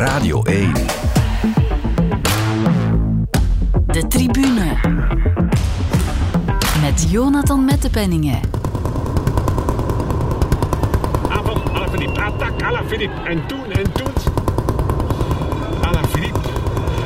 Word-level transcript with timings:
Radio 0.00 0.42
1. 0.42 0.72
De 3.86 4.06
tribune. 4.08 4.64
Met 6.80 7.06
Jonathan 7.10 7.64
Mettepenningen. 7.64 8.40
Aanval, 11.28 11.62
Alaphilippe. 11.72 12.20
Attack, 12.20 12.62
Alaphilippe. 12.62 13.20
En 13.24 13.46
toen, 13.46 13.72
en 13.72 13.92
toen. 13.92 14.12
Alaphilippe 15.80 16.48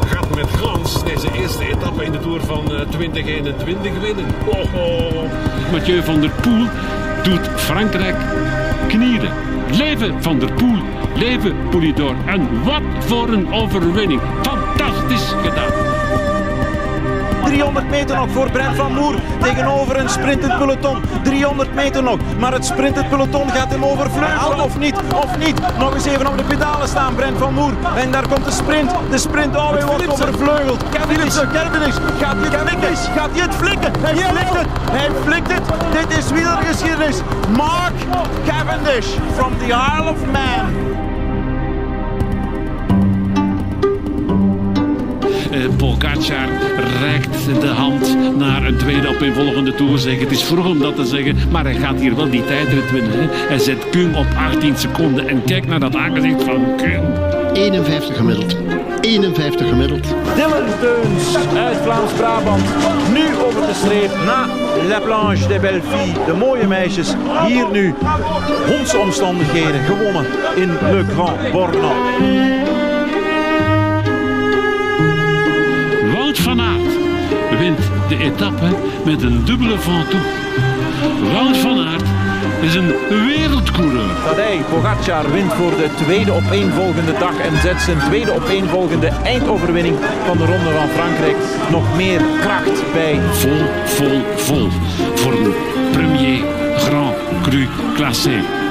gaat 0.06 0.34
met 0.34 0.46
glans 0.46 1.04
deze 1.04 1.32
eerste 1.32 1.66
etappe 1.68 2.04
in 2.04 2.12
de 2.12 2.18
Tour 2.18 2.40
van 2.40 2.74
eh, 2.74 2.80
2021 2.88 4.00
winnen. 4.00 4.24
Oh, 4.46 4.74
oh. 4.74 5.72
Mathieu 5.72 6.02
van 6.02 6.20
der 6.20 6.30
Poel 6.30 6.66
doet 7.22 7.48
Frankrijk 7.56 8.16
knieren. 8.88 9.30
Leven 9.70 10.22
van 10.22 10.38
der 10.38 10.52
Poel, 10.52 10.78
leven 11.16 11.68
Poulidor. 11.70 12.14
En 12.26 12.64
wat 12.64 12.82
voor 12.98 13.28
een 13.28 13.52
overwinning. 13.52 14.20
Fantastisch 14.42 15.34
gedaan. 15.42 15.94
300 17.44 17.90
meter 17.90 18.16
nog 18.16 18.30
voor 18.30 18.50
Brent 18.50 18.76
van 18.76 18.92
Moer 18.92 19.14
tegenover 19.40 19.96
een 19.96 20.08
sprintend 20.08 20.58
peloton. 20.58 21.02
300 21.22 21.74
meter 21.74 22.02
nog, 22.02 22.18
maar 22.38 22.52
het 22.52 22.64
sprintend 22.64 23.08
peloton 23.08 23.50
gaat 23.50 23.70
hem 23.70 23.84
overvleugelen 23.84 24.64
of 24.64 24.78
niet, 24.78 24.94
of 25.14 25.38
niet. 25.38 25.60
Nog 25.78 25.94
eens 25.94 26.04
even 26.04 26.26
op 26.26 26.38
de 26.38 26.44
pedalen 26.44 26.88
staan, 26.88 27.14
Brent 27.14 27.38
van 27.38 27.54
Moer. 27.54 27.72
En 27.96 28.10
daar 28.10 28.28
komt 28.28 28.44
de 28.44 28.50
sprint, 28.50 28.90
de 29.10 29.18
sprint, 29.18 29.56
oh 29.56 29.72
hij 29.72 29.84
wordt 29.84 30.08
overvleugeld. 30.08 30.84
Philipsen, 31.08 31.48
Cavendish, 31.52 31.96
gaat 32.20 32.36
hij 32.36 32.44
het 32.44 32.64
flikken? 32.64 33.12
Gaat 33.14 33.30
hij 33.32 33.42
het 33.42 33.54
flikken? 33.54 33.92
Hij 34.00 34.14
flikt 34.16 34.58
het, 34.58 34.66
hij 34.90 35.10
flikt 35.24 35.52
het. 35.52 35.62
Dit 35.92 36.18
is 36.18 36.30
wielergeschiedenis. 36.30 37.20
Mark 37.56 37.94
Cavendish 38.46 39.06
from 39.36 39.58
the 39.58 39.66
Isle 39.66 40.10
of 40.10 40.26
Man. 40.32 40.93
Eh, 45.54 45.60
Pogacar 45.76 46.48
reikt 47.00 47.60
de 47.60 47.66
hand 47.66 48.16
naar 48.38 48.64
een 48.64 48.76
tweede 48.76 49.08
opeenvolgende 49.08 49.74
toerzeg. 49.74 50.20
Het 50.20 50.30
is 50.30 50.42
vroeg 50.42 50.66
om 50.66 50.78
dat 50.78 50.96
te 50.96 51.04
zeggen, 51.04 51.36
maar 51.50 51.64
hij 51.64 51.74
gaat 51.74 52.00
hier 52.00 52.16
wel 52.16 52.30
die 52.30 52.44
tijdrit 52.44 52.90
winnen. 52.90 53.12
Hè. 53.12 53.26
Hij 53.30 53.58
zet 53.58 53.88
Kung 53.90 54.16
op 54.16 54.26
18 54.36 54.76
seconden. 54.76 55.28
En 55.28 55.44
kijk 55.44 55.66
naar 55.66 55.80
dat 55.80 55.96
aangezicht 55.96 56.42
van 56.42 56.76
Kung. 56.76 57.04
51 57.52 58.16
gemiddeld. 58.16 58.56
51 59.00 59.68
gemiddeld. 59.68 60.14
Dylan 60.34 60.64
Deuns 60.80 61.36
uit 61.56 61.76
Vlaams-Brabant. 61.76 62.64
Nu 63.12 63.24
over 63.46 63.66
de 63.66 63.74
streep 63.74 64.10
na 64.24 64.46
La 64.88 65.00
Planche 65.00 65.48
des 65.48 65.60
Belles 65.60 65.82
Filles. 65.88 66.26
De 66.26 66.34
mooie 66.34 66.66
meisjes. 66.66 67.14
Hier 67.46 67.70
nu 67.72 67.94
hondsomstandigheden 68.66 69.80
gewonnen 69.80 70.26
in 70.56 70.70
Le 70.90 71.04
Grand 71.14 71.52
Bornand. 71.52 72.73
De 78.18 78.24
etappe 78.24 78.76
met 79.04 79.22
een 79.22 79.44
dubbele 79.44 79.78
Ventoux. 79.78 80.24
Wout 81.32 81.56
van 81.56 81.78
Aert 81.78 82.02
is 82.60 82.74
een 82.74 82.92
wereldcoureur. 83.08 84.14
Tadej 84.24 84.60
Pogacar 84.70 85.32
wint 85.32 85.52
voor 85.52 85.70
de 85.70 85.88
tweede 86.04 86.32
opeenvolgende 86.32 87.12
dag 87.18 87.38
en 87.38 87.60
zet 87.60 87.80
zijn 87.80 87.98
tweede 87.98 88.32
opeenvolgende 88.32 89.06
eindoverwinning 89.06 89.96
van 90.26 90.36
de 90.36 90.44
Ronde 90.44 90.70
van 90.70 90.88
Frankrijk 90.88 91.36
nog 91.70 91.96
meer 91.96 92.20
kracht 92.40 92.92
bij. 92.92 93.20
Vol, 93.32 93.62
vol, 93.84 94.20
vol. 94.36 94.68
Voor 95.14 95.32
een 95.32 95.54
premier 95.92 96.44
Grand 96.76 97.16
Cru 97.42 97.68
classé. 97.94 98.63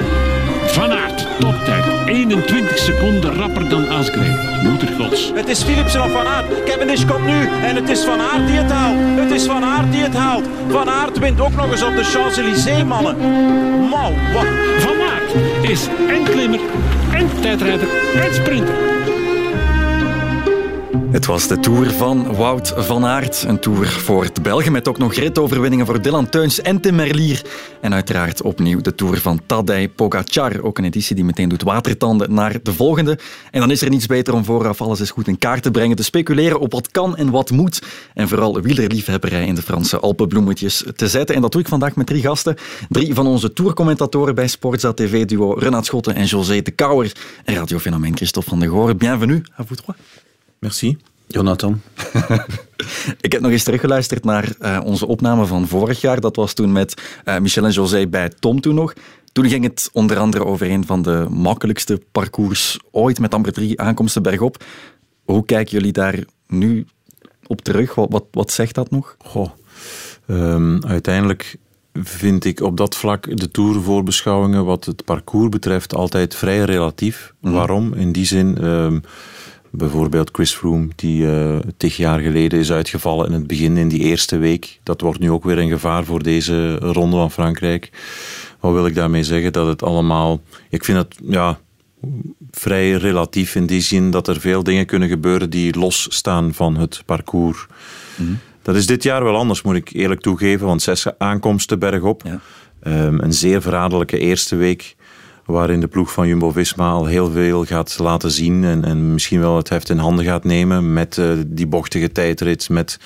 Toptijd. 1.44 1.86
21 2.06 2.78
seconden 2.78 3.34
rapper 3.36 3.70
dan 3.70 3.90
Asgreen. 3.90 4.38
Moeder 4.64 4.88
gods. 5.00 5.32
Het 5.36 5.50
is 5.50 5.64
Philipsen 5.64 6.04
of 6.04 6.12
Van 6.12 6.26
Aert. 6.26 6.64
Cavendish 6.66 7.06
komt 7.06 7.26
nu 7.26 7.50
en 7.64 7.76
het 7.76 7.90
is 7.90 8.04
Van 8.04 8.20
Aert 8.20 8.48
die 8.48 8.56
het 8.56 8.72
haalt. 8.72 8.98
Het 9.00 9.32
is 9.32 9.46
Van 9.46 9.64
Aert 9.64 9.92
die 9.92 10.02
het 10.02 10.14
haalt. 10.14 10.48
Van 10.70 10.90
Aert 10.90 11.20
wint 11.20 11.42
ook 11.42 11.56
nog 11.56 11.72
eens 11.72 11.84
op 11.84 11.96
de 11.96 12.04
Champs-Élysées, 12.04 12.84
mannen. 12.84 13.18
Mauw, 13.90 14.14
wat. 14.34 14.46
Van 14.78 14.96
Aert 15.02 15.36
is 15.70 15.88
en 16.10 16.24
klimmer, 16.24 16.60
en 17.12 17.30
tijdrijder, 17.42 17.88
en 18.16 18.34
sprinter. 18.34 18.93
Het 21.24 21.32
was 21.32 21.48
de 21.48 21.60
Tour 21.60 21.92
van 21.92 22.36
Wout 22.36 22.74
van 22.78 23.06
Aert. 23.06 23.44
Een 23.48 23.60
Tour 23.60 23.88
voor 23.88 24.34
de 24.34 24.42
Belgen 24.42 24.72
met 24.72 24.88
ook 24.88 24.98
nog 24.98 25.14
ritoverwinningen 25.14 25.86
voor 25.86 26.02
Dylan 26.02 26.30
Teuns 26.30 26.62
en 26.62 26.82
Tim 26.82 26.96
Merlier. 26.96 27.42
En 27.82 27.94
uiteraard 27.94 28.42
opnieuw 28.42 28.82
de 28.82 28.96
Tour 28.96 29.20
van 29.20 29.40
Tadej 29.46 29.90
Pogacar. 29.90 30.64
Ook 30.64 30.78
een 30.78 30.84
editie 30.84 31.16
die 31.16 31.24
meteen 31.24 31.50
doet 31.50 31.62
watertanden 31.62 32.34
naar 32.34 32.60
de 32.64 32.74
volgende. 32.74 33.20
En 33.52 33.60
dan 33.60 33.72
is 33.72 33.82
er 33.82 33.90
niets 33.90 34.06
beter 34.06 34.34
om 34.34 34.46
vooraf 34.46 34.82
alles 34.82 35.00
eens 35.00 35.12
goed 35.12 35.28
in 35.28 35.38
kaart 35.38 35.64
te 35.64 35.72
brengen, 35.72 35.96
te 35.96 36.04
speculeren 36.04 36.60
op 36.60 36.72
wat 36.72 36.92
kan 36.92 37.18
en 37.18 37.30
wat 37.30 37.52
moet. 37.52 37.82
En 38.14 38.28
vooral 38.28 38.62
wielerliefhebberij 38.62 39.46
in 39.46 39.56
de 39.56 39.62
Franse 39.62 40.00
Alpenbloemetjes 40.00 40.84
te 40.96 41.08
zetten. 41.08 41.36
En 41.36 41.42
dat 41.42 41.52
doe 41.52 41.62
ik 41.62 41.68
vandaag 41.68 41.96
met 41.96 42.08
drie 42.08 42.22
gasten. 42.22 42.56
Drie 42.90 43.14
van 43.14 43.28
onze 43.28 43.54
tourcommentatoren 43.54 44.36
bij 44.36 44.48
Sportza 44.48 44.94
TV-duo 44.94 45.54
Renat 45.54 45.86
Schotten 45.86 46.16
en 46.16 46.26
José 46.26 46.62
de 46.62 46.72
Kouwer. 46.72 47.12
En 47.46 47.56
radiofenomeen 47.56 48.16
Christophe 48.16 48.50
van 48.50 48.60
der 48.60 48.70
Goor. 48.70 48.96
Bienvenue 48.96 49.42
à 49.60 49.64
vous 49.66 49.78
trois. 49.78 49.96
Merci. 50.60 50.98
Jonathan. 51.28 51.82
Ik 53.22 53.32
heb 53.32 53.42
nog 53.42 53.52
eens 53.52 53.64
teruggeluisterd 53.64 54.24
naar 54.24 54.50
uh, 54.62 54.80
onze 54.84 55.06
opname 55.06 55.46
van 55.46 55.68
vorig 55.68 56.02
jaar. 56.02 56.20
Dat 56.20 56.36
was 56.36 56.54
toen 56.54 56.72
met 56.72 57.02
uh, 57.26 57.38
Michel 57.38 57.66
en 57.66 57.72
José 57.72 58.08
bij 58.08 58.30
Tom 58.40 58.62
toen 58.62 58.76
nog. 58.76 58.94
Toen 59.32 59.50
ging 59.50 59.64
het 59.64 59.90
onder 59.94 60.18
andere 60.18 60.46
over 60.46 60.70
een 60.70 60.86
van 60.86 61.02
de 61.02 61.26
makkelijkste 61.30 62.02
parcours 62.12 62.80
ooit 62.92 63.20
met 63.20 63.34
amper 63.34 63.54
drie 63.54 63.82
aankomsten 63.82 64.24
bergop. 64.24 64.64
Hoe 65.24 65.46
kijken 65.46 65.72
jullie 65.72 65.92
daar 65.92 66.24
nu 66.48 66.86
op 67.48 67.62
terug? 67.62 67.96
Wat, 67.96 68.12
wat, 68.12 68.26
wat 68.32 68.52
zegt 68.52 68.76
dat 68.76 68.92
nog? 68.92 69.16
Goh, 69.20 69.50
um, 70.28 70.86
uiteindelijk 70.86 71.56
vind 71.94 72.46
ik 72.46 72.62
op 72.62 72.78
dat 72.78 72.96
vlak 72.96 73.38
de 73.38 73.52
tourvoorbeschouwingen 73.52 74.66
wat 74.66 74.86
het 74.86 75.06
parcours 75.06 75.50
betreft 75.50 75.96
altijd 75.96 76.36
vrij 76.36 76.60
relatief. 76.60 77.34
Mm. 77.40 77.52
Waarom? 77.52 77.94
In 77.94 78.12
die 78.12 78.26
zin... 78.26 78.64
Um, 78.64 79.02
Bijvoorbeeld 79.76 80.30
Chris 80.32 80.54
Froome, 80.54 80.88
die 80.96 81.24
uh, 81.24 81.58
tig 81.78 81.98
jaar 81.98 82.20
geleden 82.20 82.60
is 82.60 82.72
uitgevallen 82.72 83.28
in 83.28 83.34
het 83.34 83.48
begin, 83.48 83.78
in 83.78 83.88
die 83.88 84.00
eerste 84.00 84.38
week. 84.38 84.80
Dat 84.84 85.02
wordt 85.02 85.20
nu 85.20 85.32
ook 85.32 85.44
weer 85.44 85.58
een 85.58 85.70
gevaar 85.70 86.04
voor 86.04 86.24
deze 86.24 86.76
ronde 86.76 87.16
van 87.16 87.32
Frankrijk. 87.32 87.90
Wat 88.60 88.74
wil 88.74 88.86
ik 88.86 88.96
daarmee 88.96 89.24
zeggen? 89.24 89.54
Dat 89.54 89.68
het 89.68 89.84
allemaal... 89.84 90.42
Ik 90.70 90.84
vind 90.84 90.98
het 90.98 91.16
ja, 91.28 91.60
vrij 92.52 92.92
relatief 92.92 93.56
in 93.56 93.66
die 93.66 93.82
zin 93.82 94.12
dat 94.12 94.28
er 94.28 94.40
veel 94.40 94.64
dingen 94.64 94.86
kunnen 94.86 95.10
gebeuren 95.10 95.50
die 95.50 95.80
losstaan 95.80 96.54
van 96.54 96.78
het 96.78 97.04
parcours. 97.06 97.66
Mm-hmm. 98.16 98.40
Dat 98.62 98.76
is 98.76 98.86
dit 98.86 99.04
jaar 99.04 99.24
wel 99.24 99.36
anders, 99.36 99.62
moet 99.62 99.76
ik 99.76 99.90
eerlijk 99.94 100.22
toegeven, 100.22 100.66
want 100.66 100.82
zes 100.82 101.18
aankomsten 101.18 101.80
bergop. 101.80 102.24
Ja. 102.26 102.40
Um, 103.06 103.20
een 103.20 103.34
zeer 103.34 103.62
verraderlijke 103.62 104.18
eerste 104.18 104.56
week 104.56 104.96
waarin 105.46 105.80
de 105.80 105.88
ploeg 105.88 106.12
van 106.12 106.28
Jumbo-Visma 106.28 106.90
al 106.90 107.06
heel 107.06 107.32
veel 107.32 107.66
gaat 107.66 108.00
laten 108.00 108.32
zien 108.32 108.64
en, 108.64 108.86
en 108.86 109.14
misschien 109.14 109.40
wel 109.40 109.58
het 109.58 109.70
heft 109.70 109.90
in 109.90 109.98
handen 109.98 110.26
gaat 110.26 110.44
nemen 110.44 110.94
met 110.94 111.18
uh, 111.18 111.32
die 111.48 111.68
bochtige 111.68 112.12
tijdrit, 112.12 112.70
met 112.70 113.00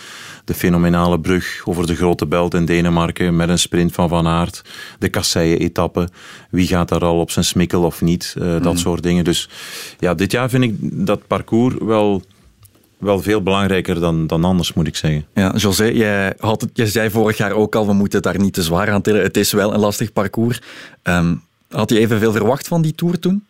de 0.46 0.54
fenomenale 0.54 1.20
brug 1.20 1.62
over 1.66 1.88
de 1.88 1.96
Grote 1.96 2.26
Belt 2.26 2.54
in 2.54 2.66
Denemarken, 2.66 3.36
met 3.36 3.50
een 3.50 3.60
sprint 3.60 3.94
van 3.94 4.10
Van 4.10 4.28
Aert, 4.28 4.62
de 5.00 5.10
kasseien-etappe, 5.10 6.10
wie 6.50 6.68
gaat 6.68 6.90
daar 6.90 7.06
al 7.06 7.20
op 7.20 7.32
zijn 7.32 7.46
smikkel 7.46 7.84
of 7.84 8.02
niet, 8.02 8.36
uh, 8.38 8.44
mm. 8.44 8.62
dat 8.62 8.80
soort 8.80 9.04
dingen. 9.04 9.24
Dus 9.24 9.50
ja, 10.00 10.14
dit 10.14 10.32
jaar 10.32 10.50
vind 10.50 10.64
ik 10.64 10.76
dat 10.82 11.28
parcours 11.28 11.76
wel 11.80 12.22
wel 12.98 13.22
veel 13.22 13.44
belangrijker 13.44 14.00
dan, 14.00 14.28
dan 14.28 14.44
anders, 14.44 14.74
moet 14.74 14.88
ik 14.88 14.96
zeggen. 14.96 15.26
Ja, 15.34 15.54
José, 15.56 15.86
jij, 15.86 16.34
had 16.40 16.62
het, 16.62 16.70
jij 16.74 16.86
zei 16.86 17.10
vorig 17.10 17.38
jaar 17.38 17.52
ook 17.52 17.76
al, 17.76 17.88
we 17.88 17.94
moeten 17.94 18.22
daar 18.22 18.40
niet 18.40 18.54
te 18.54 18.64
zwaar 18.64 18.92
aan 18.92 19.02
tillen. 19.02 19.22
Het 19.22 19.38
is 19.38 19.52
wel 19.52 19.74
een 19.74 19.80
lastig 19.80 20.14
parcours. 20.14 20.62
Um, 21.04 21.42
had 21.70 21.90
je 21.90 22.00
evenveel 22.00 22.32
verwacht 22.32 22.68
van 22.68 22.82
die 22.82 22.96
Tour 22.96 23.20
toen? 23.20 23.46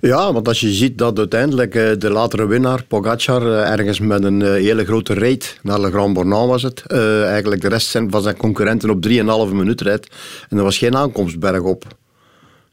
Ja, 0.00 0.32
want 0.32 0.48
als 0.48 0.60
je 0.60 0.72
ziet 0.72 0.98
dat 0.98 1.18
uiteindelijk 1.18 1.72
de 2.00 2.10
latere 2.10 2.46
winnaar, 2.46 2.84
Pogacar, 2.84 3.42
ergens 3.52 4.00
met 4.00 4.24
een 4.24 4.42
hele 4.42 4.84
grote 4.84 5.14
raid 5.14 5.58
naar 5.62 5.80
Le 5.80 5.90
Grand 5.90 6.14
Bornand 6.14 6.48
was 6.48 6.62
het, 6.62 6.86
eigenlijk 6.86 7.60
de 7.60 7.68
rest 7.68 7.90
van 8.08 8.22
zijn 8.22 8.36
concurrenten 8.36 8.90
op 8.90 9.06
3,5 9.08 9.54
minuut 9.54 9.80
rijdt. 9.80 10.08
En 10.48 10.56
er 10.56 10.62
was 10.62 10.78
geen 10.78 10.96
aankomstberg 10.96 11.60
op. 11.60 11.84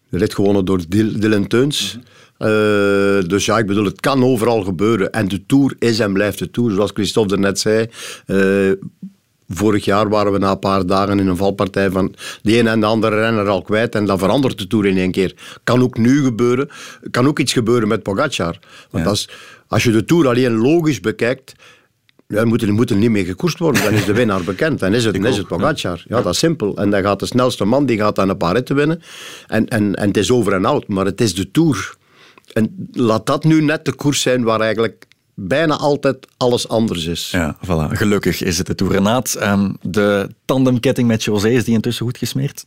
De 0.09 0.17
rit 0.17 0.33
gewonnen 0.33 0.65
door 0.65 0.81
Dylan 0.87 1.47
Teuns. 1.47 1.97
Uh, 2.39 2.49
dus 3.27 3.45
ja, 3.45 3.57
ik 3.57 3.65
bedoel, 3.65 3.85
het 3.85 3.99
kan 3.99 4.23
overal 4.23 4.63
gebeuren. 4.63 5.11
En 5.11 5.27
de 5.27 5.45
Tour 5.45 5.75
is 5.79 5.99
en 5.99 6.13
blijft 6.13 6.39
de 6.39 6.51
Tour, 6.51 6.71
zoals 6.71 6.91
Christophe 6.93 7.33
er 7.33 7.39
net 7.39 7.59
zei. 7.59 7.87
Uh, 8.27 8.71
Vorig 9.47 9.85
jaar 9.85 10.09
waren 10.09 10.31
we 10.31 10.37
na 10.37 10.51
een 10.51 10.59
paar 10.59 10.85
dagen 10.85 11.19
in 11.19 11.27
een 11.27 11.37
valpartij 11.37 11.89
van 11.89 12.13
de 12.41 12.59
een 12.59 12.67
en 12.67 12.79
de 12.79 12.85
andere 12.85 13.19
renner 13.19 13.47
al 13.47 13.61
kwijt. 13.61 13.95
En 13.95 14.05
dan 14.05 14.17
verandert 14.17 14.57
de 14.57 14.67
Tour 14.67 14.85
in 14.85 14.97
één 14.97 15.11
keer. 15.11 15.35
Kan 15.63 15.81
ook 15.81 15.97
nu 15.97 16.23
gebeuren. 16.23 16.69
Kan 17.11 17.27
ook 17.27 17.39
iets 17.39 17.53
gebeuren 17.53 17.87
met 17.87 18.03
Pogacar. 18.03 18.59
Want 18.89 19.03
ja. 19.03 19.09
als, 19.09 19.29
als 19.67 19.83
je 19.83 19.91
de 19.91 20.05
Tour 20.05 20.27
alleen 20.27 20.55
logisch 20.55 20.99
bekijkt... 20.99 21.53
Ja, 22.27 22.45
moet, 22.45 22.61
er, 22.61 22.73
moet 22.73 22.89
er 22.89 22.95
niet 22.95 23.09
meer 23.09 23.25
gekoerst 23.25 23.59
worden. 23.59 23.83
Dan 23.83 23.93
is 23.93 24.05
de 24.05 24.13
winnaar 24.13 24.43
bekend. 24.53 24.79
Dan 24.79 24.93
is 24.93 25.05
het, 25.05 25.13
dan 25.13 25.25
is 25.25 25.37
het 25.37 25.47
Pogacar. 25.47 26.03
Ja, 26.07 26.21
dat 26.21 26.33
is 26.33 26.39
simpel. 26.39 26.77
En 26.77 26.89
dan 26.89 27.01
gaat 27.01 27.19
de 27.19 27.25
snelste 27.25 27.65
man 27.65 27.85
die 27.85 27.97
gaat 27.97 28.15
dan 28.15 28.29
een 28.29 28.37
paar 28.37 28.53
ritten 28.53 28.75
winnen. 28.75 29.01
En, 29.47 29.67
en, 29.67 29.95
en 29.95 30.07
het 30.07 30.17
is 30.17 30.31
over 30.31 30.53
en 30.53 30.65
out. 30.65 30.87
Maar 30.87 31.05
het 31.05 31.21
is 31.21 31.35
de 31.35 31.51
Tour 31.51 31.95
En 32.53 32.89
laat 32.91 33.25
dat 33.25 33.43
nu 33.43 33.61
net 33.61 33.85
de 33.85 33.93
koers 33.93 34.21
zijn 34.21 34.43
waar 34.43 34.59
eigenlijk 34.59 35.05
bijna 35.33 35.75
altijd 35.77 36.27
alles 36.37 36.67
anders 36.67 37.05
is. 37.05 37.29
Ja, 37.31 37.57
voilà. 37.65 37.91
Gelukkig 37.91 38.41
is 38.43 38.57
het 38.57 38.67
de 38.67 38.75
Tour. 38.75 38.91
Renaat, 38.93 39.33
ehm, 39.33 39.71
de 39.81 40.29
tandemketting 40.45 41.07
met 41.07 41.23
José, 41.23 41.49
is 41.49 41.63
die 41.63 41.73
intussen 41.73 42.05
goed 42.05 42.17
gesmeerd? 42.17 42.65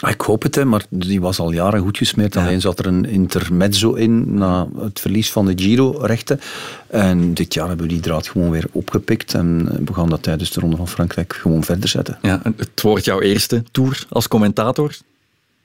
Ah, 0.00 0.10
Ik 0.10 0.20
hoop 0.20 0.42
het, 0.42 0.54
hè, 0.54 0.64
maar 0.64 0.84
die 0.90 1.20
was 1.20 1.38
al 1.38 1.52
jaren 1.52 1.80
goed 1.80 1.96
gesmeerd. 1.96 2.36
Alleen 2.36 2.60
zat 2.60 2.78
er 2.78 2.86
een 2.86 3.04
intermezzo 3.04 3.92
in 3.92 4.34
na 4.34 4.68
het 4.78 5.00
verlies 5.00 5.30
van 5.32 5.46
de 5.46 5.52
Giro-rechten. 5.56 6.40
En 6.86 7.34
dit 7.34 7.54
jaar 7.54 7.68
hebben 7.68 7.86
we 7.86 7.92
die 7.92 8.02
draad 8.02 8.28
gewoon 8.28 8.50
weer 8.50 8.66
opgepikt. 8.72 9.34
En 9.34 9.64
we 9.84 9.94
gaan 9.94 10.08
dat 10.08 10.22
tijdens 10.22 10.50
de 10.50 10.60
Ronde 10.60 10.76
van 10.76 10.88
Frankrijk 10.88 11.32
gewoon 11.32 11.64
verder 11.64 11.88
zetten. 11.88 12.18
Ja, 12.22 12.40
het 12.56 12.80
wordt 12.82 13.04
jouw 13.04 13.20
eerste 13.20 13.62
Tour 13.70 14.06
als 14.08 14.28
commentator. 14.28 14.96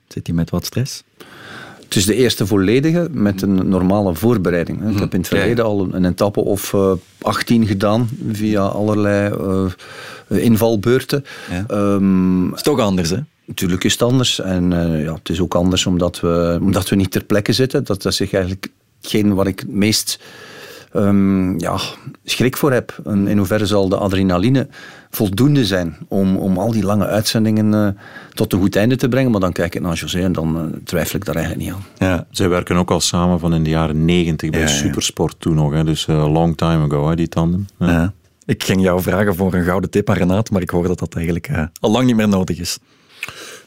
Zit 0.08 0.26
hij 0.26 0.36
met 0.36 0.50
wat 0.50 0.64
stress? 0.66 1.02
Het 1.90 1.98
is 1.98 2.06
de 2.06 2.14
eerste 2.14 2.46
volledige 2.46 3.08
met 3.12 3.42
een 3.42 3.68
normale 3.68 4.14
voorbereiding. 4.14 4.90
Ik 4.90 4.98
heb 4.98 5.12
in 5.12 5.18
het 5.18 5.28
verleden 5.28 5.64
al 5.64 5.88
een, 5.92 6.04
etappe 6.04 6.40
of 6.40 6.74
eh 6.74 6.92
18 7.20 7.66
gedaan 7.66 8.08
via 8.32 8.60
allerlei 8.60 9.34
eh, 10.28 10.44
invalbeurten. 10.44 11.24
Ja. 11.50 11.64
Ehm, 11.68 12.52
is 12.54 12.62
toch 12.62 12.80
anders, 12.80 13.10
hè? 13.10 13.16
Natuurlijk 13.44 13.84
is 13.84 13.92
het 13.92 14.02
anders. 14.02 14.40
En 14.40 14.72
eh, 14.72 15.02
ja, 15.02 15.14
het 15.14 15.28
is 15.28 15.40
ook 15.40 15.54
anders 15.54 15.86
omdat 15.86 16.20
we, 16.20 16.58
omdat 16.60 16.88
we 16.88 16.96
niet 16.96 17.10
ter 17.10 17.24
plekke 17.24 17.52
zitten. 17.52 17.84
Dat, 17.84 18.02
dat 18.02 18.12
is 18.12 18.20
eigenlijk 18.20 18.68
hetgeen 19.00 19.34
waar 19.34 19.46
ik 19.46 19.60
het 19.60 19.70
meest 19.70 20.18
ehm, 20.92 21.58
ja, 21.58 21.78
schrik 22.24 22.56
voor 22.56 22.72
heb. 22.72 23.00
En 23.04 23.28
in 23.28 23.36
hoeverre 23.36 23.66
zal 23.66 23.88
de 23.88 23.96
adrenaline 23.96 24.68
voldoende 25.10 25.64
zijn 25.64 25.96
om, 26.08 26.36
om 26.36 26.58
al 26.58 26.72
die 26.72 26.84
lange 26.84 27.06
uitzendingen 27.06 27.74
eh, 27.74 28.02
tot 28.34 28.52
een 28.52 28.60
goed 28.60 28.76
einde 28.76 28.96
te 28.96 29.08
brengen. 29.08 29.30
Maar 29.30 29.40
dan 29.40 29.52
kijk 29.52 29.74
ik 29.74 29.82
naar 29.82 29.94
José 29.94 30.20
en 30.20 30.32
dan 30.32 30.56
eh, 30.56 30.80
twijfel 30.84 31.18
ik 31.18 31.24
daar 31.24 31.36
eigenlijk 31.36 31.66
niet 31.66 31.74
aan. 31.74 31.84
Ja. 32.08 32.26
Zij 32.30 32.48
werken 32.48 32.76
ook 32.76 32.90
al 32.90 33.00
samen 33.00 33.38
van 33.38 33.54
in 33.54 33.62
de 33.62 33.70
jaren 33.70 34.04
negentig 34.04 34.50
bij 34.50 34.60
Ja, 34.60 34.66
ja. 34.66 34.72
Supersport 34.72 35.36
toen 35.38 35.54
nog. 35.54 35.72
Hè. 35.72 35.84
Dus 35.84 36.08
a 36.08 36.28
long 36.28 36.56
time 36.56 36.84
ago, 36.84 37.08
hè, 37.08 37.16
die 37.16 37.28
tandem. 37.28 37.66
Ja. 37.78 37.90
Ja. 37.90 38.12
Ik 38.50 38.64
ging 38.64 38.82
jou 38.82 39.02
vragen 39.02 39.36
voor 39.36 39.54
een 39.54 39.64
gouden 39.64 39.90
tip 39.90 40.10
aan 40.10 40.16
Renaat, 40.16 40.50
maar 40.50 40.62
ik 40.62 40.70
hoor 40.70 40.86
dat 40.86 40.98
dat 40.98 41.14
eigenlijk 41.14 41.48
eh, 41.48 41.64
al 41.80 41.90
lang 41.90 42.06
niet 42.06 42.16
meer 42.16 42.28
nodig 42.28 42.58
is. 42.58 42.78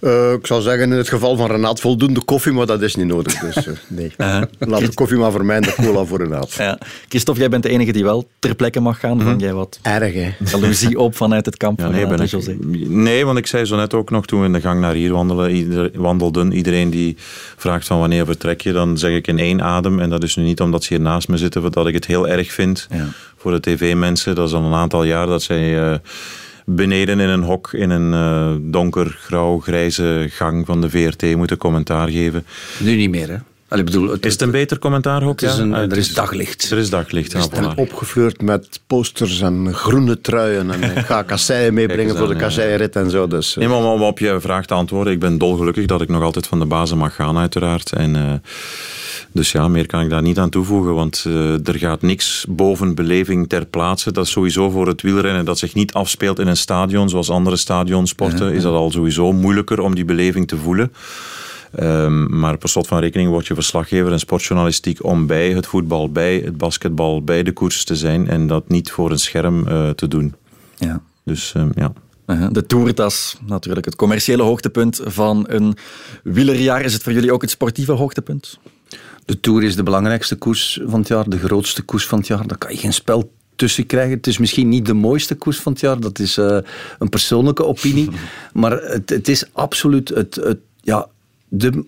Eh, 0.04 0.32
ik 0.32 0.48
zou 0.48 0.62
zeggen 0.62 0.92
in 0.92 0.98
het 0.98 1.10
geval 1.10 1.36
van 1.36 1.48
Renaat 1.52 1.80
voldoende 1.80 2.24
koffie, 2.24 2.52
maar 2.52 2.66
dat 2.66 2.82
is 2.82 2.96
niet 2.96 3.08
nodig. 3.08 3.40
Dus 3.40 3.56
eh, 3.56 3.74
nee. 3.88 4.12
Laat 4.60 4.80
de 4.80 4.94
koffie 4.94 5.18
maar 5.18 5.32
voor 5.32 5.46
mij 5.46 5.56
en 5.56 5.62
de 5.62 5.74
cola 5.82 6.04
voor 6.06 6.18
Renaat. 6.24 6.54
Ja. 6.54 6.78
Christophe, 7.10 7.40
jij 7.42 7.50
bent 7.50 7.64
de 7.64 7.70
enige 7.70 7.92
die 7.92 8.04
wel 8.04 8.28
ter 8.40 8.56
plekke 8.56 8.80
mag 8.80 9.00
gaan. 9.00 9.22
Vang 9.22 9.42
jij 9.42 9.54
wat 9.54 9.80
Erg, 9.82 10.14
hè? 10.14 10.32
jaloezie 10.52 11.00
op 11.00 11.16
vanuit 11.16 11.46
het 11.46 11.58
kamp 11.58 11.78
Ja, 11.80 11.84
van 11.86 11.94
nee, 11.94 12.04
Renaat 12.04 12.18
ben 12.18 12.30
en 12.30 12.40
ik, 12.40 12.46
José? 12.80 12.88
nee, 12.94 13.26
want 13.26 13.38
ik 13.38 13.48
zei 13.48 13.66
zo 13.66 13.76
net 13.76 13.94
ook 13.94 14.10
nog 14.10 14.26
toen 14.26 14.40
we 14.40 14.46
in 14.46 14.54
de 14.54 14.62
gang 14.62 14.80
naar 14.82 14.94
hier 14.94 15.12
wandelen, 15.14 15.52
ieder, 15.52 15.92
wandelden. 15.96 16.52
Iedereen 16.52 16.90
die 16.90 17.16
vraagt 17.58 17.88
van 17.88 18.00
wanneer 18.00 18.26
vertrek 18.26 18.62
je, 18.62 18.72
dan 18.72 18.98
zeg 18.98 19.12
ik 19.12 19.28
in 19.28 19.40
één 19.40 19.62
adem. 19.62 20.00
En 20.00 20.10
dat 20.10 20.24
is 20.24 20.36
nu 20.36 20.44
niet 20.44 20.62
omdat 20.62 20.84
ze 20.84 20.94
hier 20.94 21.04
naast 21.04 21.28
me 21.28 21.38
zitten, 21.38 21.72
dat 21.72 21.88
ik 21.88 21.94
het 21.94 22.06
heel 22.06 22.28
erg 22.28 22.52
vind 22.52 22.88
Ja. 22.92 23.08
voor 23.38 23.52
de 23.52 23.60
tv-mensen. 23.60 24.36
Dat 24.36 24.48
is 24.48 24.54
al 24.54 24.64
een 24.64 24.74
aantal 24.74 25.04
jaar 25.04 25.28
dat 25.28 25.42
zij 25.44 25.92
eh, 25.92 25.98
beneden 26.66 27.20
in 27.20 27.30
een 27.30 27.44
hok 27.44 27.74
in 27.74 27.90
een 27.90 28.14
eh, 28.14 28.72
donker, 28.72 29.18
grauw, 29.20 29.60
grijze 29.60 30.26
gang 30.30 30.66
van 30.66 30.82
de 30.82 30.90
VRT 30.90 31.36
moeten 31.36 31.58
commentaar 31.58 32.10
geven. 32.10 32.46
Nu 32.80 32.96
niet 32.96 33.10
meer, 33.10 33.30
hè? 33.30 33.38
Allee, 33.74 33.86
bedoel, 33.86 34.10
het, 34.10 34.26
Is 34.26 34.32
het 34.32 34.42
een 34.42 34.52
beter 34.52 34.80
commentaarhok? 34.80 35.40
het 35.42 35.50
is 35.50 35.56
Ja? 35.58 35.62
een, 35.64 35.74
Ah, 35.74 35.82
het 35.82 35.92
er 35.92 35.98
is 35.98 36.14
daglicht. 36.14 36.72
Er 36.72 36.78
is 36.78 36.90
daglicht, 36.90 37.32
ja, 37.32 37.40
En 37.52 37.72
voilà. 37.72 37.76
opgefleurd 37.76 38.42
met 38.42 38.80
posters 38.88 39.42
en 39.42 39.74
groene 39.74 40.22
truien. 40.22 40.72
En 40.72 40.84
ik 40.98 41.06
ga 41.12 41.22
kasseien 41.24 41.74
meebrengen 41.74 42.18
voor 42.18 42.28
de 42.28 42.34
ja. 42.34 42.40
kasseienrit 42.40 42.96
en 42.96 43.10
zo. 43.10 43.28
Dus, 43.28 43.52
eh, 43.52 43.58
Nee, 43.58 43.68
maar 43.68 43.92
om 43.92 44.02
op 44.02 44.20
je 44.20 44.38
vraag 44.40 44.66
te 44.66 44.74
antwoorden, 44.74 45.14
ik 45.14 45.20
ben 45.20 45.38
dolgelukkig 45.38 45.86
dat 45.86 46.02
ik 46.02 46.10
nog 46.10 46.22
altijd 46.24 46.48
van 46.48 46.60
de 46.60 46.66
bazen 46.66 46.98
mag 46.98 47.16
gaan, 47.16 47.38
uiteraard. 47.38 47.92
En, 47.92 48.16
eh, 48.16 48.32
dus 49.32 49.52
ja, 49.52 49.68
meer 49.68 49.86
kan 49.86 50.02
ik 50.02 50.10
daar 50.10 50.22
niet 50.22 50.38
aan 50.38 50.50
toevoegen, 50.50 50.94
want 50.94 51.24
eh, 51.28 51.68
er 51.68 51.78
gaat 51.78 52.02
niks 52.02 52.46
boven 52.50 52.96
beleving 52.96 53.50
ter 53.50 53.66
plaatse. 53.66 54.12
Dat 54.12 54.26
is 54.26 54.32
sowieso 54.32 54.70
voor 54.70 54.88
het 54.88 55.02
wielrennen 55.02 55.46
dat 55.46 55.58
zich 55.60 55.74
niet 55.74 55.94
afspeelt 55.94 56.40
in 56.40 56.48
een 56.48 56.58
stadion, 56.58 57.10
zoals 57.10 57.30
andere 57.30 57.56
stadionsporten, 57.56 58.54
is 58.54 58.62
dat 58.64 58.74
al 58.74 58.92
sowieso 58.92 59.32
moeilijker 59.32 59.80
om 59.80 59.96
die 59.96 60.06
beleving 60.06 60.48
te 60.48 60.58
voelen. 60.58 60.92
Ehm, 61.76 62.40
maar 62.40 62.58
per 62.58 62.70
slot 62.70 62.88
van 62.88 63.00
rekening 63.00 63.30
word 63.30 63.48
je 63.48 63.54
verslaggever 63.54 64.12
en 64.12 64.20
sportjournalistiek 64.20 65.04
om 65.04 65.28
bij 65.28 65.52
het 65.52 65.68
voetbal, 65.68 66.12
bij 66.12 66.36
het 66.38 66.58
basketbal, 66.58 67.24
bij 67.24 67.44
de 67.44 67.52
koers 67.52 67.84
te 67.84 67.96
zijn 67.96 68.28
en 68.28 68.48
dat 68.48 68.70
niet 68.70 68.92
voor 68.92 69.12
een 69.12 69.20
scherm 69.20 69.68
eh, 69.68 69.90
te 69.90 70.08
doen. 70.08 70.36
Ja. 70.78 71.02
Dus 71.24 71.54
ehm, 71.56 71.70
ja. 71.76 71.94
Uh-huh. 72.28 72.52
De 72.52 72.66
Tourtas, 72.66 73.38
natuurlijk 73.46 73.86
het 73.86 73.96
commerciële 73.96 74.44
hoogtepunt 74.44 75.02
van 75.04 75.46
een 75.48 75.76
wielerjaar. 76.24 76.82
Is 76.82 76.94
het 76.94 77.04
voor 77.04 77.14
jullie 77.14 77.34
ook 77.34 77.42
het 77.42 77.50
sportieve 77.50 77.92
hoogtepunt? 77.92 78.60
De 79.26 79.40
Tour 79.40 79.64
is 79.64 79.76
de 79.76 79.84
belangrijkste 79.84 80.36
koers 80.36 80.80
van 80.86 81.00
het 81.00 81.08
jaar, 81.08 81.30
de 81.30 81.38
grootste 81.38 81.82
koers 81.82 82.08
van 82.08 82.18
het 82.18 82.28
jaar. 82.28 82.48
Daar 82.48 82.58
kan 82.58 82.72
je 82.72 82.78
geen 82.78 82.94
spel 82.94 83.32
tussen 83.56 83.86
krijgen. 83.86 84.18
Het 84.18 84.28
is 84.28 84.38
misschien 84.38 84.70
niet 84.70 84.86
de 84.86 84.94
mooiste 84.94 85.36
koers 85.36 85.60
van 85.60 85.72
het 85.72 85.82
jaar, 85.82 86.00
dat 86.00 86.20
is 86.20 86.38
eh, 86.38 86.58
een 87.00 87.10
persoonlijke 87.10 87.66
opinie. 87.66 88.10
maar 88.54 88.72
het, 88.72 89.10
het 89.10 89.28
is 89.28 89.46
absoluut 89.54 90.10
het, 90.10 90.36
het, 90.36 90.60
ja, 90.82 91.08
de, 91.56 91.86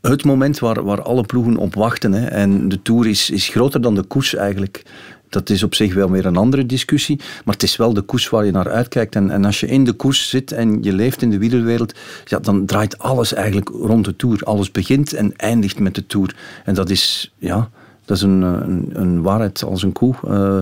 het 0.00 0.24
moment 0.24 0.58
waar, 0.58 0.84
waar 0.84 1.02
alle 1.02 1.22
ploegen 1.22 1.56
op 1.56 1.74
wachten. 1.74 2.12
Hè. 2.12 2.26
En 2.26 2.68
de 2.68 2.82
Tour 2.82 3.06
is, 3.06 3.30
is 3.30 3.48
groter 3.48 3.80
dan 3.80 3.94
de 3.94 4.02
koers 4.02 4.34
eigenlijk. 4.34 4.82
Dat 5.28 5.50
is 5.50 5.62
op 5.62 5.74
zich 5.74 5.94
wel 5.94 6.10
weer 6.10 6.26
een 6.26 6.36
andere 6.36 6.66
discussie. 6.66 7.16
Maar 7.44 7.54
het 7.54 7.62
is 7.62 7.76
wel 7.76 7.92
de 7.92 8.00
koers 8.00 8.28
waar 8.28 8.44
je 8.44 8.50
naar 8.50 8.70
uitkijkt. 8.70 9.14
En, 9.14 9.30
en 9.30 9.44
als 9.44 9.60
je 9.60 9.66
in 9.66 9.84
de 9.84 9.92
koers 9.92 10.28
zit 10.28 10.52
en 10.52 10.82
je 10.82 10.92
leeft 10.92 11.22
in 11.22 11.30
de 11.30 11.38
wielerwereld, 11.38 11.94
ja, 12.24 12.38
dan 12.38 12.66
draait 12.66 12.98
alles 12.98 13.32
eigenlijk 13.34 13.68
rond 13.68 14.04
de 14.04 14.16
Tour. 14.16 14.42
Alles 14.42 14.70
begint 14.70 15.12
en 15.12 15.36
eindigt 15.36 15.78
met 15.78 15.94
de 15.94 16.06
Tour. 16.06 16.36
En 16.64 16.74
dat 16.74 16.90
is, 16.90 17.32
ja, 17.38 17.70
dat 18.04 18.16
is 18.16 18.22
een, 18.22 18.42
een, 18.42 18.90
een 18.92 19.22
waarheid 19.22 19.62
als 19.62 19.82
een 19.82 19.92
koe. 19.92 20.14
Eh, 20.24 20.58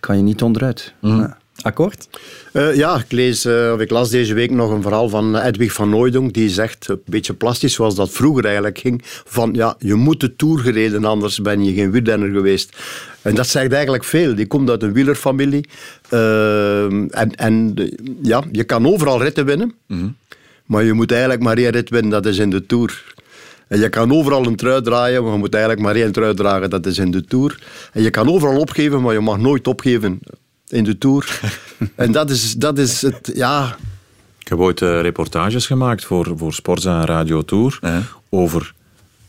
kan 0.00 0.16
je 0.16 0.22
niet 0.22 0.42
onderuit. 0.42 0.94
Ja. 1.00 1.38
Akkoord? 1.66 2.08
Eh, 2.52 2.74
ja, 2.74 2.96
ik, 2.96 3.12
lees, 3.12 3.44
eh, 3.44 3.70
of 3.74 3.80
ik 3.80 3.90
las 3.90 4.10
deze 4.10 4.34
week 4.34 4.50
nog 4.50 4.70
een 4.70 4.82
verhaal 4.82 5.08
van 5.08 5.36
Edwig 5.36 5.72
van 5.72 5.88
Nooydonk. 5.88 6.34
Die 6.34 6.48
zegt, 6.48 6.88
een 6.88 7.00
beetje 7.04 7.34
plastisch 7.34 7.74
zoals 7.74 7.94
dat 7.94 8.10
vroeger 8.10 8.44
eigenlijk 8.44 8.78
ging, 8.78 9.02
van 9.04 9.50
ja, 9.52 9.76
je 9.78 9.94
moet 9.94 10.20
de 10.20 10.36
Tour 10.36 10.58
gereden, 10.58 11.04
anders 11.04 11.40
ben 11.40 11.64
je 11.64 11.74
geen 11.74 11.90
wielrenner 11.90 12.30
geweest. 12.30 12.76
En 13.22 13.34
dat 13.34 13.46
zegt 13.46 13.72
eigenlijk 13.72 14.04
veel. 14.04 14.34
Die 14.34 14.46
komt 14.46 14.70
uit 14.70 14.82
een 14.82 14.92
wielerfamilie. 14.92 15.68
Eh, 16.08 16.84
en 16.84 17.34
en 17.34 17.74
ja, 18.22 18.42
je 18.52 18.64
kan 18.64 18.86
overal 18.86 19.22
ritten 19.22 19.44
winnen. 19.44 19.74
Maar 20.66 20.84
je 20.84 20.92
moet 20.92 21.10
eigenlijk 21.10 21.42
maar 21.42 21.56
één 21.56 21.70
rit 21.70 21.90
winnen, 21.90 22.10
dat 22.10 22.26
is 22.26 22.38
in 22.38 22.50
de 22.50 22.66
Tour. 22.66 23.14
En 23.68 23.80
je 23.80 23.88
kan 23.88 24.12
overal 24.12 24.46
een 24.46 24.56
trui 24.56 24.82
draaien, 24.82 25.22
maar 25.22 25.32
je 25.32 25.38
moet 25.38 25.54
eigenlijk 25.54 25.82
maar 25.82 25.94
één 25.94 26.12
trui 26.12 26.34
dragen, 26.34 26.70
dat 26.70 26.86
is 26.86 26.98
in 26.98 27.10
de 27.10 27.24
Tour. 27.24 27.58
En 27.92 28.02
je 28.02 28.10
kan 28.10 28.28
overal 28.28 28.58
opgeven, 28.58 29.02
maar 29.02 29.12
je 29.12 29.20
mag 29.20 29.38
nooit 29.38 29.66
opgeven 29.66 30.20
in 30.68 30.84
de 30.84 30.98
Tour. 30.98 31.40
en 31.94 32.12
dat 32.12 32.30
is, 32.30 32.54
dat 32.54 32.78
is 32.78 33.02
het, 33.02 33.30
ja... 33.34 33.76
Ik 34.38 34.48
heb 34.48 34.58
ooit 34.58 34.82
eh, 34.82 35.00
reportages 35.00 35.66
gemaakt 35.66 36.04
voor, 36.04 36.32
voor 36.36 36.52
Sportza 36.52 37.00
en 37.00 37.06
Radio 37.06 37.42
Tour 37.42 37.78
Ja. 37.80 38.02
over 38.28 38.74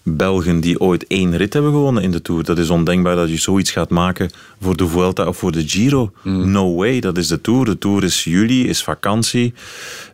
Belgen 0.09 0.59
die 0.59 0.79
ooit 0.79 1.07
één 1.07 1.37
rit 1.37 1.53
hebben 1.53 1.71
gewonnen 1.71 2.03
in 2.03 2.11
de 2.11 2.21
Tour. 2.21 2.43
Dat 2.43 2.57
is 2.57 2.69
ondenkbaar 2.69 3.15
dat 3.15 3.29
je 3.29 3.37
zoiets 3.37 3.71
gaat 3.71 3.89
maken 3.89 4.29
voor 4.61 4.77
de 4.77 4.87
Vuelta 4.87 5.27
of 5.27 5.37
voor 5.37 5.51
de 5.51 5.67
Giro. 5.67 6.11
No 6.23 6.75
way, 6.75 6.99
dat 6.99 7.17
is 7.17 7.27
de 7.27 7.41
Tour. 7.41 7.65
De 7.65 7.77
Tour 7.77 8.03
is 8.03 8.23
juli, 8.23 8.67
is 8.67 8.83
vakantie. 8.83 9.53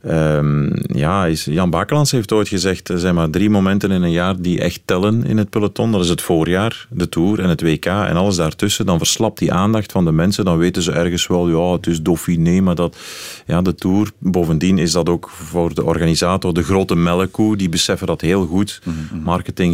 Ehm, 0.01 0.69
ja, 0.97 1.25
is, 1.25 1.45
Jan 1.45 1.69
Bakelands 1.69 2.11
heeft 2.11 2.31
ooit 2.31 2.47
gezegd, 2.47 2.89
er 2.89 2.99
zijn 2.99 3.15
maar 3.15 3.29
drie 3.29 3.49
momenten 3.49 3.91
in 3.91 4.01
een 4.01 4.11
jaar 4.11 4.41
die 4.41 4.59
echt 4.59 4.81
tellen 4.85 5.25
in 5.25 5.37
het 5.37 5.49
peloton. 5.49 5.91
Dat 5.91 6.03
is 6.03 6.09
het 6.09 6.21
voorjaar, 6.21 6.87
de 6.89 7.09
Tour 7.09 7.39
en 7.39 7.49
het 7.49 7.61
WK 7.61 7.85
en 7.85 8.15
alles 8.15 8.35
daartussen. 8.35 8.85
Dan 8.85 8.97
verslapt 8.97 9.39
die 9.39 9.53
aandacht 9.53 9.91
van 9.91 10.05
de 10.05 10.11
mensen. 10.11 10.45
Dan 10.45 10.57
weten 10.57 10.81
ze 10.81 10.91
ergens 10.91 11.27
wel, 11.27 11.49
ja, 11.49 11.71
het 11.71 11.87
is 11.87 12.01
Dauphiné, 12.01 12.61
maar 12.61 12.75
dat, 12.75 12.97
ja, 13.45 13.61
de 13.61 13.75
Tour. 13.75 14.11
Bovendien 14.19 14.77
is 14.77 14.91
dat 14.91 15.09
ook 15.09 15.29
voor 15.29 15.73
de 15.73 15.83
organisator 15.83 16.53
de 16.53 16.63
grote 16.63 16.95
melkkoe. 16.95 17.57
Die 17.57 17.69
beseffen 17.69 18.07
dat 18.07 18.21
heel 18.21 18.45
goed, 18.45 18.81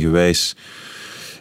marketinggewijs 0.10 0.56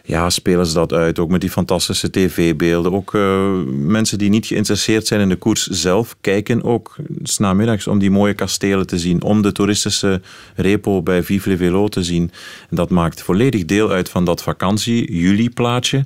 ja, 0.03 0.29
spelen 0.29 0.65
ze 0.65 0.73
dat 0.73 0.93
uit. 0.93 1.19
Ook 1.19 1.29
met 1.29 1.41
die 1.41 1.49
fantastische 1.49 2.09
tv-beelden. 2.09 2.93
Ook 2.93 3.13
eh, 3.13 3.51
mensen 3.69 4.17
die 4.17 4.29
niet 4.29 4.45
geïnteresseerd 4.45 5.07
zijn 5.07 5.21
in 5.21 5.29
de 5.29 5.35
koers 5.35 5.67
zelf, 5.67 6.15
kijken 6.21 6.63
ook 6.63 6.95
's 7.23 7.37
namiddags 7.37 7.87
om 7.87 7.99
die 7.99 8.11
mooie 8.11 8.33
kastelen 8.33 8.87
te 8.87 8.99
zien. 8.99 9.23
Om 9.23 9.41
de 9.41 9.51
toeristische 9.51 10.21
repo 10.55 11.01
bij 11.01 11.23
Vivre 11.23 11.57
Velo 11.57 11.87
te 11.87 12.03
zien. 12.03 12.31
En 12.69 12.75
dat 12.75 12.89
maakt 12.89 13.21
volledig 13.21 13.65
deel 13.65 13.91
uit 13.91 14.09
van 14.09 14.25
dat 14.25 14.43
vakantie-juli-plaatje. 14.43 16.05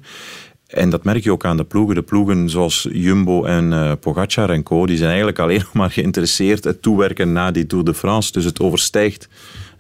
En 0.68 0.90
dat 0.90 1.04
merk 1.04 1.24
je 1.24 1.32
ook 1.32 1.46
aan 1.46 1.58
de 1.58 1.64
ploegen. 1.64 1.96
De 1.96 2.02
ploegen 2.02 2.50
zoals 2.50 2.88
Jumbo 2.92 3.44
en 3.44 3.74
eh 3.74 3.92
Pogacar 4.00 4.50
en 4.50 4.64
co. 4.64 4.86
Die 4.86 4.98
zijn 4.98 5.10
eigenlijk 5.10 5.40
alleen 5.40 5.60
nog 5.66 5.74
maar 5.74 5.92
geïnteresseerd 5.92 6.64
het 6.64 6.82
toewerken 6.82 7.32
na 7.32 7.52
die 7.52 7.66
Tour 7.66 7.86
de 7.86 7.94
France. 7.94 8.32
Dus 8.32 8.46
het 8.46 8.60
overstijgt 8.60 9.28